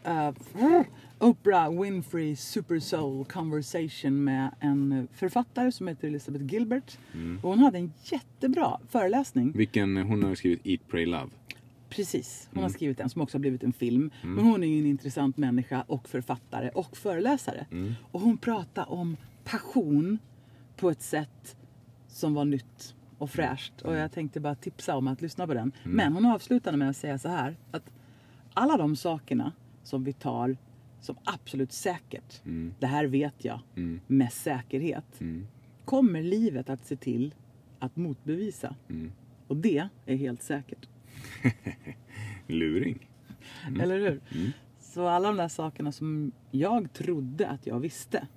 eh, 0.03 0.31
Oprah 1.19 1.81
Winfrey 1.81 2.35
Super 2.35 2.79
Soul 2.79 3.25
Conversation 3.25 4.23
med 4.23 4.49
en 4.59 5.07
författare 5.13 5.71
som 5.71 5.87
heter 5.87 6.07
Elizabeth 6.07 6.45
Gilbert. 6.53 6.97
Mm. 7.13 7.39
Och 7.43 7.49
hon 7.49 7.59
hade 7.59 7.77
en 7.77 7.93
jättebra 8.03 8.79
föreläsning. 8.89 9.51
Vilken, 9.51 9.97
hon 9.97 10.23
har 10.23 10.35
skrivit 10.35 10.59
Eat, 10.63 10.81
Pray, 10.87 11.05
Love. 11.05 11.29
Precis, 11.89 12.47
hon 12.49 12.57
Mm. 12.57 12.63
har 12.63 12.69
skrivit 12.69 12.97
den 12.97 13.09
som 13.09 13.21
också 13.21 13.37
har 13.37 13.39
blivit 13.39 13.63
en 13.63 13.73
film. 13.73 14.11
Men 14.23 14.45
hon 14.45 14.63
är 14.63 14.67
ju 14.67 14.79
en 14.79 14.85
intressant 14.85 15.37
människa 15.37 15.83
och 15.87 16.09
författare 16.09 16.69
och 16.69 16.97
föreläsare. 16.97 17.65
Mm. 17.71 17.93
Och 18.11 18.21
hon 18.21 18.37
pratar 18.37 18.91
om 18.91 19.17
passion 19.43 20.17
på 20.79 20.89
ett 20.89 21.01
sätt 21.01 21.57
som 22.07 22.33
var 22.33 22.45
nytt 22.45 22.95
och 23.17 23.29
fräscht. 23.29 23.81
Och 23.81 23.95
jag 23.95 24.11
tänkte 24.11 24.39
bara 24.39 24.55
tipsa 24.55 24.95
om 24.95 25.07
att 25.07 25.21
lyssna 25.21 25.47
på 25.47 25.53
den. 25.53 25.71
Mm. 25.83 25.97
Men 25.97 26.13
hon 26.13 26.25
avslutade 26.25 26.77
med 26.77 26.89
att 26.89 26.97
säga 26.97 27.17
så 27.17 27.29
här. 27.29 27.57
Att 27.71 27.91
alla 28.53 28.77
de 28.77 28.95
sakerna 28.95 29.51
som 29.83 30.03
vi 30.03 30.13
tar 30.13 30.57
som 31.01 31.15
absolut 31.23 31.71
säkert. 31.71 32.41
Det 32.79 32.87
här 32.87 33.05
vet 33.05 33.45
jag 33.45 33.59
Mm. 33.75 33.99
med 34.07 34.33
säkerhet. 34.33 35.19
Kommer 35.85 36.21
livet 36.23 36.69
att 36.69 36.85
se 36.85 36.95
till 36.95 37.35
att 37.79 37.95
motbevisa. 37.95 38.75
Mm. 38.89 39.11
Och 39.47 39.57
det 39.57 39.87
är 40.05 40.15
helt 40.15 40.41
säkert. 40.41 40.89
Luring. 42.47 43.09
Mm. 43.67 43.81
Eller 43.81 43.99
hur? 43.99 44.21
Så 44.79 45.07
alla 45.07 45.27
de 45.27 45.37
där 45.37 45.47
sakerna 45.47 45.91
som 45.91 46.31
jag 46.51 46.93
trodde 46.93 47.47
att 47.49 47.67
jag 47.67 47.79
visste. 47.79 48.27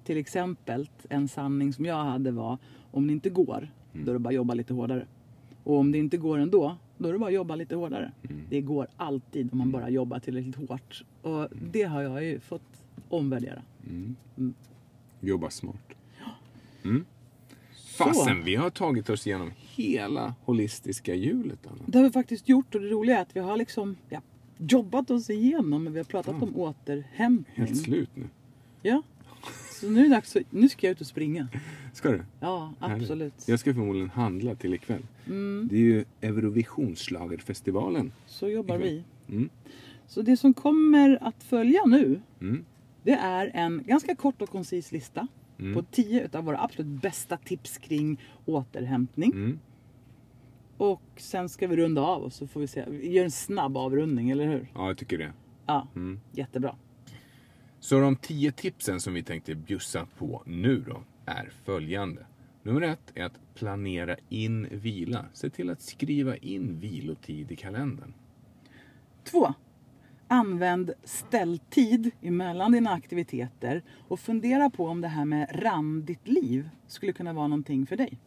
Mm. 0.00 0.04
Till 0.06 0.16
exempel 0.16 0.88
en 1.08 1.28
sanning 1.28 1.72
som 1.72 1.84
jag 1.84 2.04
hade 2.04 2.30
var 2.30 2.58
om 2.90 3.06
det 3.06 3.12
inte 3.12 3.30
går, 3.30 3.68
Mm. 3.92 4.04
då 4.06 4.10
är 4.10 4.12
det 4.12 4.18
bara 4.18 4.28
att 4.28 4.34
jobba 4.34 4.54
lite 4.54 4.74
hårdare. 4.74 5.06
Och 5.64 5.76
om 5.76 5.92
det 5.92 5.98
inte 5.98 6.16
går 6.16 6.38
ändå, 6.38 6.76
då 6.98 7.08
är 7.08 7.12
det 7.12 7.18
bara 7.18 7.26
att 7.26 7.32
jobba 7.34 7.54
lite 7.56 7.76
hårdare. 7.76 8.12
Mm. 8.30 8.42
Det 8.50 8.60
går 8.60 8.86
alltid 8.96 9.52
om 9.52 9.58
man 9.58 9.70
bara 9.70 9.90
jobbar 9.90 10.18
tillräckligt 10.18 10.56
hårt. 10.68 11.04
Och 11.22 11.48
det 11.72 11.82
har 11.82 12.02
jag 12.02 12.24
ju 12.24 12.40
fått 12.40 12.82
omvärdera. 13.08 13.62
Jobba 15.20 15.50
smart. 15.50 15.94
Mm. 16.84 17.04
Fasen, 17.98 18.44
vi 18.44 18.56
har 18.56 18.70
tagit 18.70 19.10
oss 19.10 19.26
igenom 19.26 19.50
hela 19.56 20.34
holistiska 20.44 21.14
hjulet, 21.14 21.58
Anna. 21.66 21.82
Det 21.86 21.98
har 21.98 22.04
vi 22.04 22.10
faktiskt 22.12 22.48
gjort 22.48 22.74
och 22.74 22.80
det 22.80 22.88
roliga 22.88 23.18
är 23.18 23.22
att 23.22 23.36
vi 23.36 23.40
har 23.40 23.56
liksom 23.56 23.96
ja, 24.08 24.20
jobbat 24.58 25.10
oss 25.10 25.30
igenom 25.30 25.84
men 25.84 25.92
vi 25.92 25.98
har 25.98 26.04
pratat 26.04 26.42
om 26.42 26.56
återhämtning. 26.56 27.66
Helt 27.66 27.82
slut 27.82 28.10
nu. 28.14 28.24
Ja. 28.82 29.02
Så 29.80 29.90
nu 29.90 30.00
är 30.00 30.04
det 30.04 30.10
dags 30.14 30.36
nu 30.50 30.68
ska 30.68 30.86
jag 30.86 30.92
ut 30.92 31.00
och 31.00 31.06
springa. 31.06 31.48
Ska 31.92 32.10
du? 32.10 32.22
Ja, 32.40 32.72
Härligt. 32.80 33.02
absolut. 33.02 33.34
Jag 33.48 33.60
ska 33.60 33.74
förmodligen 33.74 34.10
handla 34.10 34.54
till 34.54 34.74
ikväll. 34.74 35.02
Det 35.70 35.76
är 35.76 35.80
ju 35.80 36.04
Eurovisionsschlagerfestivalen. 36.20 38.12
Så 38.26 38.48
jobbar 38.48 38.78
vi. 38.78 39.04
Mm. 39.28 39.48
Så 40.06 40.22
det 40.22 40.36
som 40.36 40.54
kommer 40.54 41.18
att 41.22 41.42
följa 41.42 41.84
nu, 41.86 42.20
Mm. 42.40 42.64
det 43.02 43.12
är 43.12 43.50
en 43.54 43.82
ganska 43.86 44.14
kort 44.14 44.42
och 44.42 44.48
koncis 44.50 44.92
lista 44.92 45.26
Mm. 45.58 45.74
på 45.74 45.82
10 45.82 46.24
utav 46.24 46.44
våra 46.44 46.60
absolut 46.62 47.02
bästa 47.02 47.36
tips 47.36 47.78
kring 47.78 48.20
återhämtning. 48.46 49.32
Mm. 49.32 49.58
Och 50.76 51.02
sen 51.16 51.48
ska 51.48 51.66
vi 51.66 51.76
runda 51.76 52.02
av 52.02 52.22
och 52.22 52.32
så 52.32 52.46
får 52.46 52.60
vi 52.60 52.66
se. 52.66 52.84
Vi 52.88 53.10
gör 53.12 53.24
en 53.24 53.30
snabb 53.30 53.76
avrundning, 53.76 54.30
eller 54.30 54.46
hur? 54.46 54.68
Ja, 54.74 54.86
jag 54.86 54.98
tycker 54.98 55.18
det. 55.18 55.32
Ja, 55.66 55.88
Mm. 55.96 56.20
jättebra. 56.32 56.76
Så 57.80 58.00
de 58.00 58.16
tio 58.16 58.52
tipsen 58.52 59.00
som 59.00 59.14
vi 59.14 59.22
tänkte 59.22 59.54
bjussa 59.54 60.06
på 60.18 60.42
nu 60.46 60.80
då 60.80 61.02
är 61.26 61.50
följande. 61.64 62.26
Nummer 62.62 62.82
ett 62.82 63.12
är 63.14 63.24
att 63.24 63.54
planera 63.54 64.16
in 64.28 64.68
vila. 64.70 65.26
Se 65.32 65.50
till 65.50 65.70
att 65.70 65.82
skriva 65.82 66.36
in 66.36 66.80
vilotid 66.80 67.52
i 67.52 67.56
kalendern. 67.56 68.14
2. 69.24 69.54
Använd 70.28 70.92
ställtid 71.04 72.10
emellan 72.22 72.72
dina 72.72 72.90
aktiviteter 72.90 73.82
och 74.08 74.20
fundera 74.20 74.70
på 74.70 74.86
om 74.86 75.00
det 75.00 75.08
här 75.08 75.24
med 75.24 75.62
randigt 75.62 76.28
liv 76.28 76.70
skulle 76.86 77.12
kunna 77.12 77.32
vara 77.32 77.48
någonting 77.48 77.86
för 77.86 77.96
dig. 77.96 78.18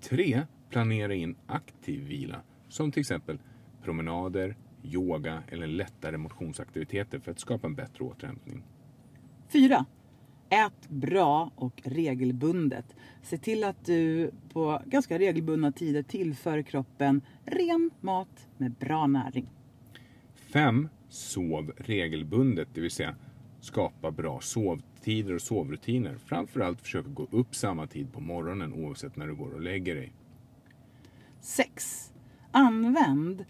Tre, 0.00 0.42
planera 0.70 1.14
in 1.14 1.36
aktiv 1.46 2.04
vila. 2.04 2.40
Som 2.68 2.92
till 2.92 3.00
exempel 3.00 3.38
promenader, 3.82 4.56
yoga 4.94 5.42
eller 5.48 5.66
lättare 5.66 6.16
motionsaktiviteter 6.16 7.18
för 7.18 7.30
att 7.30 7.38
skapa 7.38 7.66
en 7.66 7.74
bättre 7.74 8.04
återhämtning. 8.04 8.62
4. 9.48 9.84
Ät 10.50 10.88
bra 10.88 11.50
och 11.56 11.82
regelbundet. 11.84 12.96
Se 13.22 13.38
till 13.38 13.64
att 13.64 13.84
du 13.84 14.30
på 14.52 14.82
ganska 14.86 15.18
regelbundna 15.18 15.72
tider 15.72 16.02
tillför 16.02 16.62
kroppen 16.62 17.22
ren 17.44 17.90
mat 18.00 18.48
med 18.56 18.72
bra 18.72 19.06
näring. 19.06 19.46
Fem, 20.34 20.88
sov 21.08 21.72
regelbundet, 21.76 22.68
det 22.74 22.80
vill 22.80 22.90
säga 22.90 23.14
skapa 23.60 24.10
bra 24.10 24.40
sovtider 24.40 25.34
och 25.34 25.42
sovrutiner. 25.42 26.16
Framförallt 26.16 26.80
försök 26.80 27.04
gå 27.08 27.26
upp 27.30 27.54
samma 27.54 27.86
tid 27.86 28.12
på 28.12 28.20
morgonen 28.20 28.72
oavsett 28.72 29.16
när 29.16 29.26
du 29.26 29.34
går 29.34 29.50
och 29.50 29.60
lägger 29.60 29.94
dig. 29.94 30.12
6. 31.40 32.12
Använd 32.50 33.44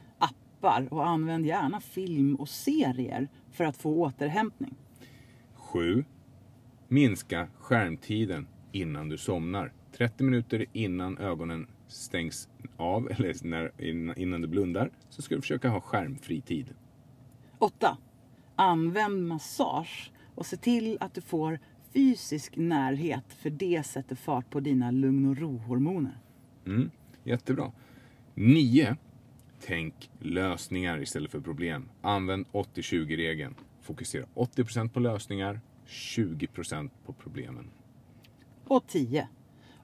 appar 0.66 0.92
och 0.92 1.06
använd 1.06 1.46
gärna 1.46 1.80
film 1.80 2.34
och 2.34 2.48
serier 2.48 3.28
för 3.52 3.64
att 3.64 3.76
få 3.76 3.90
återhämtning. 3.90 4.74
7. 5.54 6.04
Minska 6.88 7.48
skärmtiden 7.58 8.46
innan 8.72 9.08
du 9.08 9.18
somnar. 9.18 9.72
30 9.96 10.24
minuter 10.24 10.66
innan 10.72 11.18
ögonen 11.18 11.66
stängs 11.88 12.48
av, 12.76 13.10
eller 13.10 13.46
när, 13.46 13.72
innan- 13.78 14.18
innan 14.18 14.40
du 14.40 14.48
blundar, 14.48 14.90
så 15.08 15.22
ska 15.22 15.34
du 15.34 15.40
försöka 15.40 15.68
ha 15.68 15.80
skärmfri 15.80 16.40
tid. 16.40 16.66
8. 17.58 17.96
Använd 18.56 19.26
massage 19.26 20.12
och 20.34 20.46
se 20.46 20.56
till 20.56 20.96
att 21.00 21.14
du 21.14 21.20
får 21.20 21.58
fysisk 21.92 22.56
närhet 22.56 23.24
för 23.32 23.50
det 23.50 23.86
sätter 23.86 24.16
fart 24.16 24.50
på 24.50 24.60
dina 24.60 24.90
lugn 24.90 25.28
och 25.28 25.36
ro-hormoner. 25.36 26.18
Mm, 26.66 26.90
jättebra. 27.24 27.72
9. 28.34 28.96
Tänk 29.66 30.10
lösningar 30.18 31.02
istället 31.02 31.30
för 31.30 31.40
problem. 31.40 31.88
Använd 32.02 32.46
80-20-regeln. 32.52 33.54
Fokusera 33.82 34.26
80% 34.34 34.88
på 34.88 35.00
lösningar, 35.00 35.60
20% 35.86 36.90
på 37.06 37.12
problemen. 37.12 37.70
Och 38.64 38.86
10. 38.86 39.28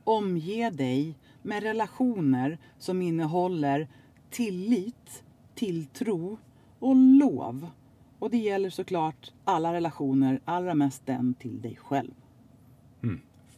Omge 0.04 0.70
dig 0.70 1.18
med 1.42 1.62
relationer 1.62 2.58
som 2.78 3.02
innehåller 3.02 3.88
tillit, 4.30 5.24
tilltro 5.54 6.38
och 6.78 6.96
lov. 6.96 7.70
Och 8.18 8.30
det 8.30 8.38
gäller 8.38 8.70
såklart 8.70 9.32
alla 9.44 9.72
relationer, 9.72 10.40
allra 10.44 10.74
mest 10.74 11.06
den 11.06 11.34
till 11.34 11.60
dig 11.60 11.76
själv. 11.76 12.14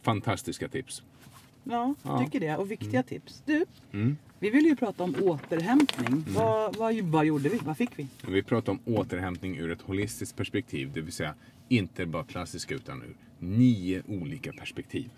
Fantastiska 0.01 0.67
tips. 0.67 1.03
Ja, 1.67 1.93
Ja. 2.03 2.09
Mm. 2.15 2.25
tycker 2.25 2.39
det. 2.39 2.57
Och 2.57 2.71
viktiga 2.71 3.03
tips. 3.03 3.43
Du, 3.45 3.65
vi 4.39 4.49
vill 4.49 4.65
ju 4.65 4.75
prata 4.75 5.03
om 5.03 5.15
återhämtning. 5.21 6.07
Mm. 6.07 6.23
Vad, 6.27 6.75
vad, 6.75 6.95
vad 6.95 7.25
gjorde 7.25 7.49
vi? 7.49 7.57
Vad 7.57 7.77
fick 7.77 7.99
vi? 7.99 8.07
Vi 8.27 8.43
pratar 8.43 8.71
om 8.71 8.79
återhämtning 8.85 9.57
ur 9.57 9.71
ett 9.71 9.81
holistiskt 9.81 10.37
perspektiv, 10.37 10.91
det 10.93 11.01
vill 11.01 11.13
säga 11.13 11.33
inte 11.69 12.05
bara 12.05 12.23
klassiska 12.23 12.75
utan 12.75 13.01
ur 13.01 13.15
nio 13.39 14.03
olika 14.07 14.51
perspektiv. 14.51 15.09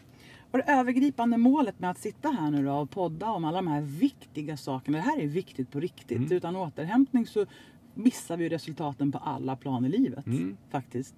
Och 0.52 0.58
det 0.58 0.64
övergripande 0.64 1.38
målet 1.38 1.80
med 1.80 1.90
att 1.90 1.98
sitta 1.98 2.30
här 2.30 2.52
nu 2.52 2.66
då 2.66 2.74
och 2.74 2.90
podda 2.90 3.30
om 3.30 3.46
alla 3.46 3.58
de 3.58 3.68
här 3.68 3.82
viktiga 3.82 4.58
sakerna. 4.58 4.98
Det 4.98 5.04
här 5.04 5.20
är 5.20 5.28
viktigt 5.28 5.72
på 5.72 5.80
riktigt. 5.80 6.18
Mm. 6.18 6.32
Utan 6.32 6.56
återhämtning 6.56 7.28
så 7.28 7.46
missar 7.94 8.38
vi 8.38 8.50
resultaten 8.50 9.12
på 9.12 9.18
alla 9.18 9.56
plan 9.56 9.86
i 9.86 9.90
livet. 9.90 10.26
Mm. 10.26 10.58
Faktiskt. 10.70 11.16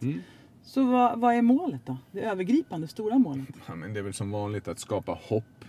Så 0.70 0.84
vad, 0.84 1.20
vad 1.20 1.36
är 1.36 1.42
målet 1.42 1.86
då? 1.86 1.98
Det 2.12 2.22
övergripande, 2.22 2.88
stora 2.88 3.18
målet? 3.18 3.48
Ja, 3.68 3.76
men 3.76 3.94
det 3.94 4.00
är 4.00 4.04
väl 4.04 4.14
som 4.14 4.32
vanligt 4.32 4.68
att 4.68 4.80
skapa 4.80 5.20
hopp, 5.22 5.66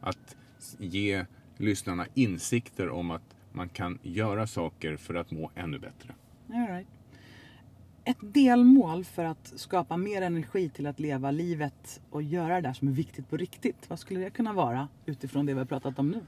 att 0.00 0.36
ge 0.78 1.24
lyssnarna 1.56 2.06
insikter 2.14 2.90
om 2.90 3.10
att 3.10 3.36
man 3.52 3.68
kan 3.68 3.98
göra 4.02 4.46
saker 4.46 4.96
för 4.96 5.14
att 5.14 5.30
må 5.30 5.50
ännu 5.54 5.78
bättre. 5.78 6.14
All 6.52 6.66
right. 6.66 6.86
ett 8.04 8.16
delmål 8.20 9.04
för 9.04 9.24
att 9.24 9.52
skapa 9.56 9.96
mer 9.96 10.22
energi 10.22 10.68
till 10.68 10.86
att 10.86 11.00
leva 11.00 11.30
livet 11.30 12.00
och 12.10 12.22
göra 12.22 12.54
det 12.54 12.60
där 12.60 12.72
som 12.72 12.88
är 12.88 12.92
viktigt 12.92 13.30
på 13.30 13.36
riktigt. 13.36 13.90
Vad 13.90 13.98
skulle 13.98 14.20
det 14.20 14.30
kunna 14.30 14.52
vara 14.52 14.88
utifrån 15.06 15.46
det 15.46 15.52
vi 15.52 15.58
har 15.58 15.66
pratat 15.66 15.98
om 15.98 16.10
nu? 16.10 16.20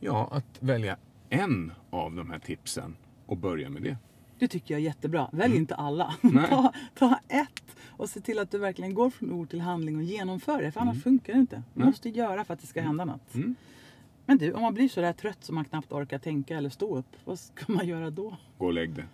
Ja, 0.00 0.28
att 0.32 0.62
välja 0.62 0.96
en 1.28 1.72
av 1.90 2.14
de 2.14 2.30
här 2.30 2.38
tipsen 2.38 2.96
och 3.26 3.36
börja 3.36 3.70
med 3.70 3.82
det. 3.82 3.96
Det 4.38 4.48
tycker 4.48 4.74
jag 4.74 4.80
är 4.80 4.84
jättebra. 4.84 5.28
Välj 5.32 5.56
inte 5.56 5.74
alla. 5.74 6.14
Mm. 6.22 6.44
Ta, 6.44 6.72
ta 6.94 7.18
ett 7.28 7.76
och 7.88 8.10
se 8.10 8.20
till 8.20 8.38
att 8.38 8.50
du 8.50 8.58
verkligen 8.58 8.94
går 8.94 9.10
från 9.10 9.32
ord 9.32 9.50
till 9.50 9.60
handling 9.60 9.96
och 9.96 10.02
genomför 10.02 10.62
det. 10.62 10.72
För 10.72 10.80
annars 10.80 11.02
funkar 11.02 11.32
det 11.32 11.38
inte. 11.38 11.62
Du 11.74 11.84
måste 11.84 12.08
göra 12.08 12.44
för 12.44 12.54
att 12.54 12.60
det 12.60 12.66
ska 12.66 12.80
hända 12.82 13.04
något. 13.04 13.34
Mm. 13.34 13.54
Men 14.26 14.38
du, 14.38 14.52
om 14.52 14.62
man 14.62 14.74
blir 14.74 14.88
så 14.88 15.00
där 15.00 15.12
trött 15.12 15.44
så 15.44 15.52
man 15.52 15.64
knappt 15.64 15.92
orkar 15.92 16.18
tänka 16.18 16.56
eller 16.56 16.70
stå 16.70 16.96
upp. 16.96 17.16
Vad 17.24 17.38
ska 17.38 17.72
man 17.72 17.86
göra 17.88 18.10
då? 18.10 18.36
Gå 18.58 18.66
och 18.66 18.72
lägg 18.72 18.90
dig. 18.94 19.04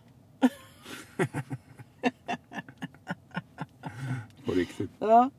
på 4.45 4.53
riktigt. 4.53 4.91
Ja, 4.99 5.31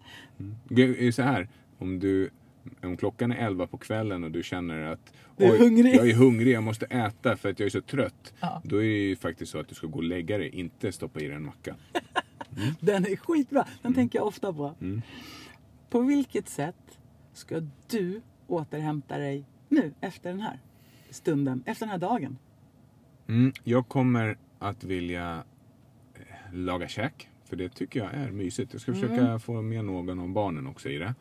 Det 0.63 1.07
är 1.07 1.11
så 1.11 1.21
här, 1.21 1.47
om, 1.77 1.99
du, 1.99 2.29
om 2.83 2.97
klockan 2.97 3.31
är 3.31 3.45
11 3.45 3.67
på 3.67 3.77
kvällen 3.77 4.23
och 4.23 4.31
du 4.31 4.43
känner 4.43 4.81
att 4.81 5.13
Du 5.37 5.45
är 5.45 5.59
hungrig." 5.59 5.95
jag 5.95 6.09
är 6.09 6.13
hungrig, 6.13 6.53
jag 6.53 6.63
måste 6.63 6.85
äta 6.85 7.37
för 7.37 7.49
att 7.49 7.59
jag 7.59 7.65
är 7.65 7.69
så 7.69 7.81
trött. 7.81 8.33
Ja. 8.39 8.61
Då 8.65 8.75
är 8.75 8.81
det 8.81 8.87
ju 8.87 9.15
faktiskt 9.15 9.51
så 9.51 9.59
att 9.59 9.67
du 9.67 9.75
ska 9.75 9.87
gå 9.87 9.97
och 9.97 10.03
lägga 10.03 10.37
dig, 10.37 10.49
inte 10.49 10.91
stoppa 10.91 11.19
i 11.19 11.27
dig 11.27 11.35
en 11.35 11.45
macka. 11.45 11.75
den 12.79 13.05
är 13.05 13.15
skitbra. 13.15 13.67
Den 13.81 13.93
tänker 13.93 14.19
jag 14.19 14.27
ofta 14.27 14.53
på. 14.53 14.75
Mm. 14.81 15.01
På 15.89 16.01
vilket 16.01 16.49
sätt 16.49 16.99
ska 17.33 17.61
du 17.87 18.21
återhämta 18.47 19.17
dig 19.17 19.45
nu 19.69 19.93
efter 20.01 20.29
den 20.29 20.39
här 20.39 20.59
stunden, 21.09 21.63
efter 21.65 21.85
den 21.85 21.91
här 21.91 21.99
dagen? 21.99 22.37
Mm, 23.27 23.53
jag 23.63 23.87
kommer 23.87 24.37
att 24.59 24.83
vilja 24.83 25.43
eh, 26.15 26.53
laga 26.53 26.87
käk. 26.87 27.29
För 27.51 27.57
det 27.57 27.69
tycker 27.69 27.99
jag 27.99 28.13
är 28.13 28.31
mysigt. 28.31 28.73
Jag 28.73 28.81
ska 28.81 28.91
Mm. 28.91 29.01
försöka 29.09 29.39
få 29.39 29.61
med 29.61 29.85
någon 29.85 30.19
av 30.19 30.29
barnen 30.29 30.67
också 30.67 30.89
i 30.89 30.97
det. 30.97 31.13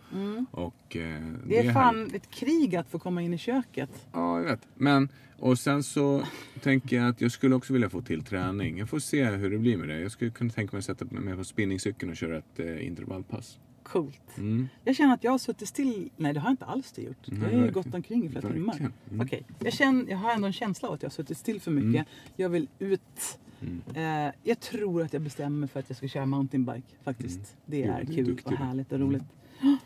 Och, 0.50 0.96
eh, 0.96 1.22
Det 1.46 1.58
är 1.58 1.62
härligt. 1.62 1.72
fan 1.72 2.10
ett 2.14 2.30
krig 2.30 2.76
att 2.76 2.88
få 2.90 2.98
komma 2.98 3.22
in 3.22 3.34
i 3.34 3.38
köket. 3.38 3.90
Ja, 4.12 4.38
jag 4.38 4.44
vet. 4.44 4.60
Men, 4.74 5.08
och 5.38 5.58
sen 5.58 5.82
så 5.82 6.22
tänker 6.62 6.96
jag 6.96 7.08
att 7.08 7.20
jag 7.20 7.32
skulle 7.32 7.54
också 7.54 7.72
vilja 7.72 7.90
få 7.90 8.02
till 8.02 8.24
träning. 8.24 8.78
Jag 8.78 8.88
får 8.88 8.98
se 8.98 9.24
hur 9.24 9.50
det 9.50 9.58
blir 9.58 9.76
med 9.76 9.88
det. 9.88 10.00
Jag 10.00 10.12
skulle 10.12 10.30
kunna 10.30 10.50
tänka 10.50 10.76
mig 10.76 10.78
att 10.78 10.84
sätta 10.84 11.04
mig 11.04 11.36
på 11.36 11.44
spinningcykeln 11.44 12.10
och 12.10 12.16
köra 12.16 12.38
ett 12.38 12.58
eh, 12.60 12.86
intervallpass. 12.86 13.58
Coolt. 13.92 14.38
Mm. 14.38 14.68
Jag 14.84 14.96
känner 14.96 15.14
att 15.14 15.24
jag 15.24 15.30
har 15.30 15.38
suttit 15.38 15.68
still. 15.68 16.10
Nej, 16.16 16.32
det 16.34 16.40
har 16.40 16.48
jag 16.48 16.52
inte 16.52 16.64
alls 16.64 16.92
det 16.92 17.02
gjort. 17.02 17.16
Jag 17.24 17.36
har 17.36 17.42
ju 17.44 17.48
verkligen. 17.60 17.72
gått 17.72 17.94
omkring 17.94 18.24
i 18.26 18.28
flera 18.28 18.52
timmar. 18.52 18.76
Mm. 19.10 19.20
Okej, 19.26 19.42
jag, 19.58 19.72
känner, 19.72 20.10
jag 20.10 20.18
har 20.18 20.32
ändå 20.32 20.46
en 20.46 20.52
känsla 20.52 20.88
av 20.88 20.94
att 20.94 21.02
jag 21.02 21.10
har 21.10 21.12
suttit 21.14 21.38
still 21.38 21.60
för 21.60 21.70
mycket. 21.70 22.06
Jag 22.36 22.48
vill 22.48 22.68
ut. 22.78 23.38
Mm. 23.60 24.26
Eh, 24.28 24.34
jag 24.42 24.60
tror 24.60 25.02
att 25.02 25.12
jag 25.12 25.22
bestämmer 25.22 25.58
mig 25.58 25.68
för 25.68 25.80
att 25.80 25.88
jag 25.90 25.96
ska 25.96 26.08
köra 26.08 26.26
mountainbike 26.26 26.86
faktiskt. 27.04 27.56
Det 27.66 27.78
Jo, 27.78 27.84
är 27.92 28.00
är 28.00 28.04
kul 28.04 28.24
duktig 28.26 28.46
och 28.52 28.58
härligt 28.58 28.92
och 28.92 28.98
roligt. 29.00 29.22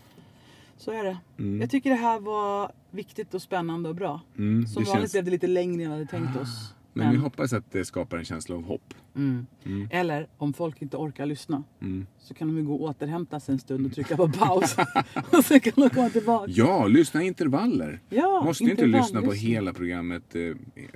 Så 0.77 0.91
är 0.91 1.05
det. 1.05 1.19
Mm. 1.39 1.61
Jag 1.61 1.71
tycker 1.71 1.91
det 1.91 1.97
här 1.97 2.21
var 2.21 2.73
viktigt 2.91 3.35
och 3.35 3.43
spännande 3.43 3.89
och 3.89 3.95
bra. 3.95 4.21
Mm, 4.39 4.67
Som 4.67 4.83
det 4.85 4.89
vanligt 4.91 5.03
känns- 5.03 5.13
blev 5.13 5.25
det 5.25 5.31
lite 5.31 5.47
längre 5.47 5.83
än 5.85 5.91
vi 5.91 5.95
hade 5.97 6.07
tänkt 6.07 6.37
oss. 6.37 6.75
Men 6.93 7.11
vi 7.11 7.17
hoppas 7.17 7.53
att 7.53 7.71
det 7.73 7.85
skapar 7.85 8.19
en 8.19 8.25
känsla 8.25 8.57
av 8.57 8.65
hopp. 8.65 8.95
Mm. 9.17 9.47
Mm. 9.65 9.89
Eller 9.91 10.27
om 10.39 10.53
folk 10.53 10.83
inte 10.83 10.97
orkar 10.97 11.27
lyssna 11.27 11.63
Mm. 11.83 12.07
så 12.19 12.35
kan 12.35 12.49
de 12.49 12.57
ju 12.57 12.65
gå 12.65 12.75
och 12.75 12.81
återhämta 12.83 13.41
sig 13.41 13.53
en 13.53 13.59
stund 13.59 13.87
och 13.87 13.93
trycka 13.93 14.17
på 14.17 14.29
paus. 14.29 14.77
och 15.33 15.45
sen 15.45 15.61
kan 15.61 15.73
de 15.77 15.91
komma 15.91 16.11
tillbaka. 16.11 16.45
Ja, 16.51 16.87
lyssna 16.87 17.23
i 17.23 17.27
intervaller. 17.27 18.01
Ja, 18.09 18.43
Måste 18.45 18.65
ju 18.65 18.71
inte 18.71 18.83
intervall, 18.85 19.01
lyssna 19.07 19.21
på 19.23 19.31
lyssna. 19.33 19.49
hela 19.49 19.73
programmet 19.73 20.35
eh, 20.35 20.41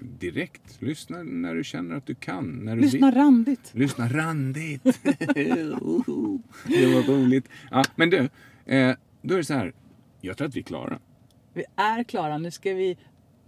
direkt. 0.01 0.83
Lyssna 0.83 1.23
när 1.23 1.55
du 1.55 1.65
känner 1.65 1.97
att 1.97 2.07
du 2.07 2.15
kan. 2.15 2.45
När 2.65 2.77
du 2.77 2.83
Lyssna 2.83 3.07
vill. 3.11 3.15
randigt. 3.21 3.71
Lyssna 3.75 4.09
randigt. 4.09 4.83
Det 6.67 6.87
var 6.95 7.03
roligt. 7.15 7.49
Ja, 7.71 7.85
men 7.97 8.11
du, 8.11 8.17
eh, 8.67 8.95
då 9.23 9.35
är 9.35 9.39
det 9.39 9.45
så 9.45 9.55
här. 9.55 9.73
Jag 10.21 10.37
tror 10.37 10.49
att 10.49 10.57
vi 10.57 10.61
är 10.61 10.65
klara. 10.65 10.99
Vi 11.55 11.65
är 11.77 12.05
klara. 12.05 12.39
Nu 12.39 12.51
ska 12.51 12.75
vi... 12.75 12.99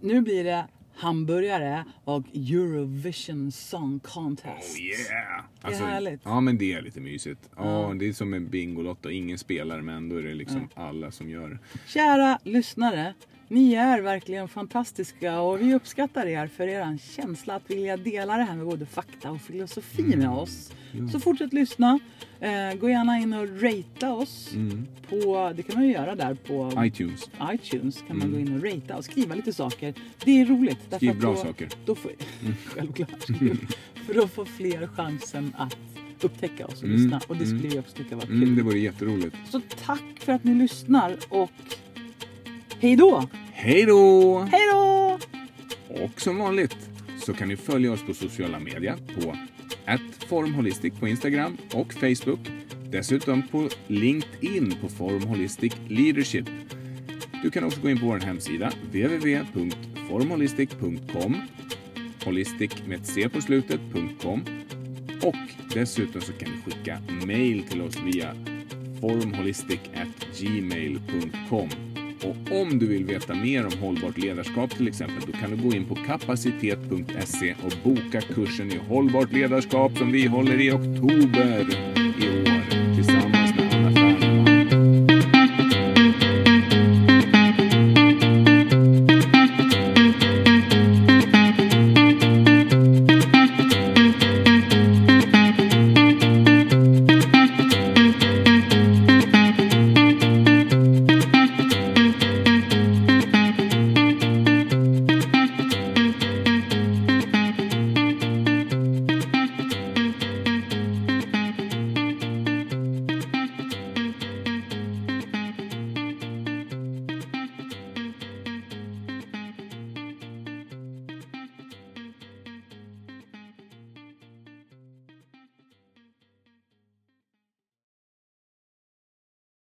Nu 0.01 0.21
blir 0.21 0.43
det 0.43 0.65
hamburgare 0.95 1.85
och 2.03 2.25
Eurovision 2.33 3.51
Song 3.51 3.99
Contest. 3.99 4.77
Oh 4.77 4.81
yeah! 4.81 5.43
Det 5.61 5.67
är 5.67 5.87
härligt. 5.87 6.21
Ja, 6.23 6.41
men 6.41 6.57
det 6.57 6.73
är 6.73 6.81
lite 6.81 6.99
mysigt. 6.99 7.49
Ja, 7.57 7.93
det 7.99 8.07
är 8.07 8.13
som 8.13 8.33
en 8.33 8.49
Bingolotto. 8.49 9.09
Ingen 9.09 9.37
spelar, 9.37 9.81
men 9.81 10.09
då 10.09 10.15
är 10.15 10.23
det 10.23 10.33
liksom 10.33 10.69
alla 10.75 11.11
som 11.11 11.29
gör 11.29 11.49
det. 11.49 11.59
Kära 11.87 12.39
lyssnare. 12.43 13.13
Ni 13.51 13.73
är 13.73 14.01
verkligen 14.01 14.47
fantastiska 14.47 15.41
och 15.41 15.61
vi 15.61 15.73
uppskattar 15.73 16.25
er 16.25 16.47
för 16.47 16.67
er 16.67 16.97
känsla 17.15 17.55
att 17.55 17.71
vilja 17.71 17.97
dela 17.97 18.37
det 18.37 18.43
här 18.43 18.55
med 18.55 18.65
både 18.65 18.85
fakta 18.85 19.31
och 19.31 19.41
filosofi 19.41 20.15
med 20.15 20.29
oss. 20.29 20.71
Så 21.11 21.19
fortsätt 21.19 21.53
lyssna. 21.53 21.99
Eh, 22.39 22.73
gå 22.79 22.89
gärna 22.89 23.17
in 23.17 23.33
och 23.33 23.61
ratea 23.61 24.13
oss. 24.13 24.53
På, 25.09 25.53
det 25.55 25.63
kan 25.63 25.75
man 25.75 25.87
ju 25.87 25.93
göra 25.93 26.15
där 26.15 26.33
på 26.33 26.83
iTunes. 26.85 27.29
iTunes. 27.53 28.03
kan 28.07 28.17
man 28.17 28.31
gå 28.31 28.39
in 28.39 28.55
och 28.55 28.63
ratea 28.63 28.97
och 28.97 29.05
skriva 29.05 29.35
lite 29.35 29.53
saker. 29.53 29.93
Det 30.25 30.41
är 30.41 30.45
roligt. 30.45 30.79
Skriv 30.95 31.19
bra 31.19 31.31
då, 31.31 31.37
saker. 31.37 31.69
Då 31.85 31.95
får, 31.95 32.11
Självklart. 32.65 33.23
för 34.05 34.13
då 34.13 34.27
får 34.27 34.45
fler 34.45 34.87
chansen 34.87 35.55
att 35.57 35.77
upptäcka 36.21 36.65
oss 36.65 36.81
och 36.81 36.83
Mm, 36.83 36.97
lyssna. 37.01 37.21
Och 37.27 37.37
det 37.37 37.45
skulle 37.45 37.59
mm. 37.59 37.71
vi 37.71 37.79
också 37.79 37.97
tycka 37.97 38.15
var 38.15 38.25
kul. 38.25 38.43
Mm, 38.43 38.55
det 38.55 38.61
vore 38.61 38.79
jätteroligt. 38.79 39.35
Så 39.49 39.61
tack 39.85 40.19
för 40.19 40.31
att 40.33 40.43
ni 40.43 40.53
lyssnar 40.53 41.17
och 41.29 41.51
hej 42.81 42.95
då! 42.95 43.29
Hej 43.53 43.85
då! 43.85 44.39
Hej 44.39 44.61
då! 44.71 45.19
Och 45.87 46.21
som 46.21 46.37
vanligt 46.37 46.77
så 47.17 47.33
kan 47.33 47.47
ni 47.47 47.57
följa 47.57 47.91
oss 47.91 48.03
på 48.03 48.13
sociala 48.13 48.59
medier 48.59 48.97
på 49.15 49.35
formholistic 50.27 50.93
på 50.99 51.07
Instagram 51.07 51.57
och 51.73 51.93
Facebook. 51.93 52.39
Dessutom 52.89 53.47
på 53.47 53.69
LinkedIn 53.87 54.75
på 54.81 54.89
Form 54.89 55.23
Holistic 55.23 55.73
Leadership. 55.87 56.45
Du 57.43 57.51
kan 57.51 57.63
också 57.63 57.81
gå 57.81 57.89
in 57.89 57.99
på 57.99 58.05
vår 58.05 58.19
hemsida 58.19 58.71
www.formholistic.com 58.91 61.35
Holistic 62.25 62.71
med 62.87 62.99
ett 62.99 63.07
C 63.07 63.29
på 63.29 63.41
slutet.com 63.41 64.45
och 65.23 65.35
dessutom 65.73 66.21
så 66.21 66.33
kan 66.33 66.49
du 66.51 66.61
skicka 66.71 66.97
mail 67.25 67.63
till 67.63 67.81
oss 67.81 67.97
via 68.05 68.35
formholistic@gmail.com. 69.01 71.90
Och 72.23 72.61
om 72.61 72.79
du 72.79 72.87
vill 72.87 73.05
veta 73.05 73.35
mer 73.35 73.65
om 73.65 73.79
hållbart 73.81 74.17
ledarskap 74.17 74.69
till 74.69 74.87
exempel, 74.87 75.23
då 75.25 75.31
kan 75.31 75.51
du 75.51 75.63
gå 75.63 75.75
in 75.75 75.85
på 75.85 75.95
kapacitet.se 75.95 77.55
och 77.63 77.73
boka 77.83 78.21
kursen 78.21 78.71
i 78.71 78.77
hållbart 78.77 79.31
ledarskap 79.31 79.97
som 79.97 80.11
vi 80.11 80.27
håller 80.27 80.61
i 80.61 80.71
oktober. 80.71 82.00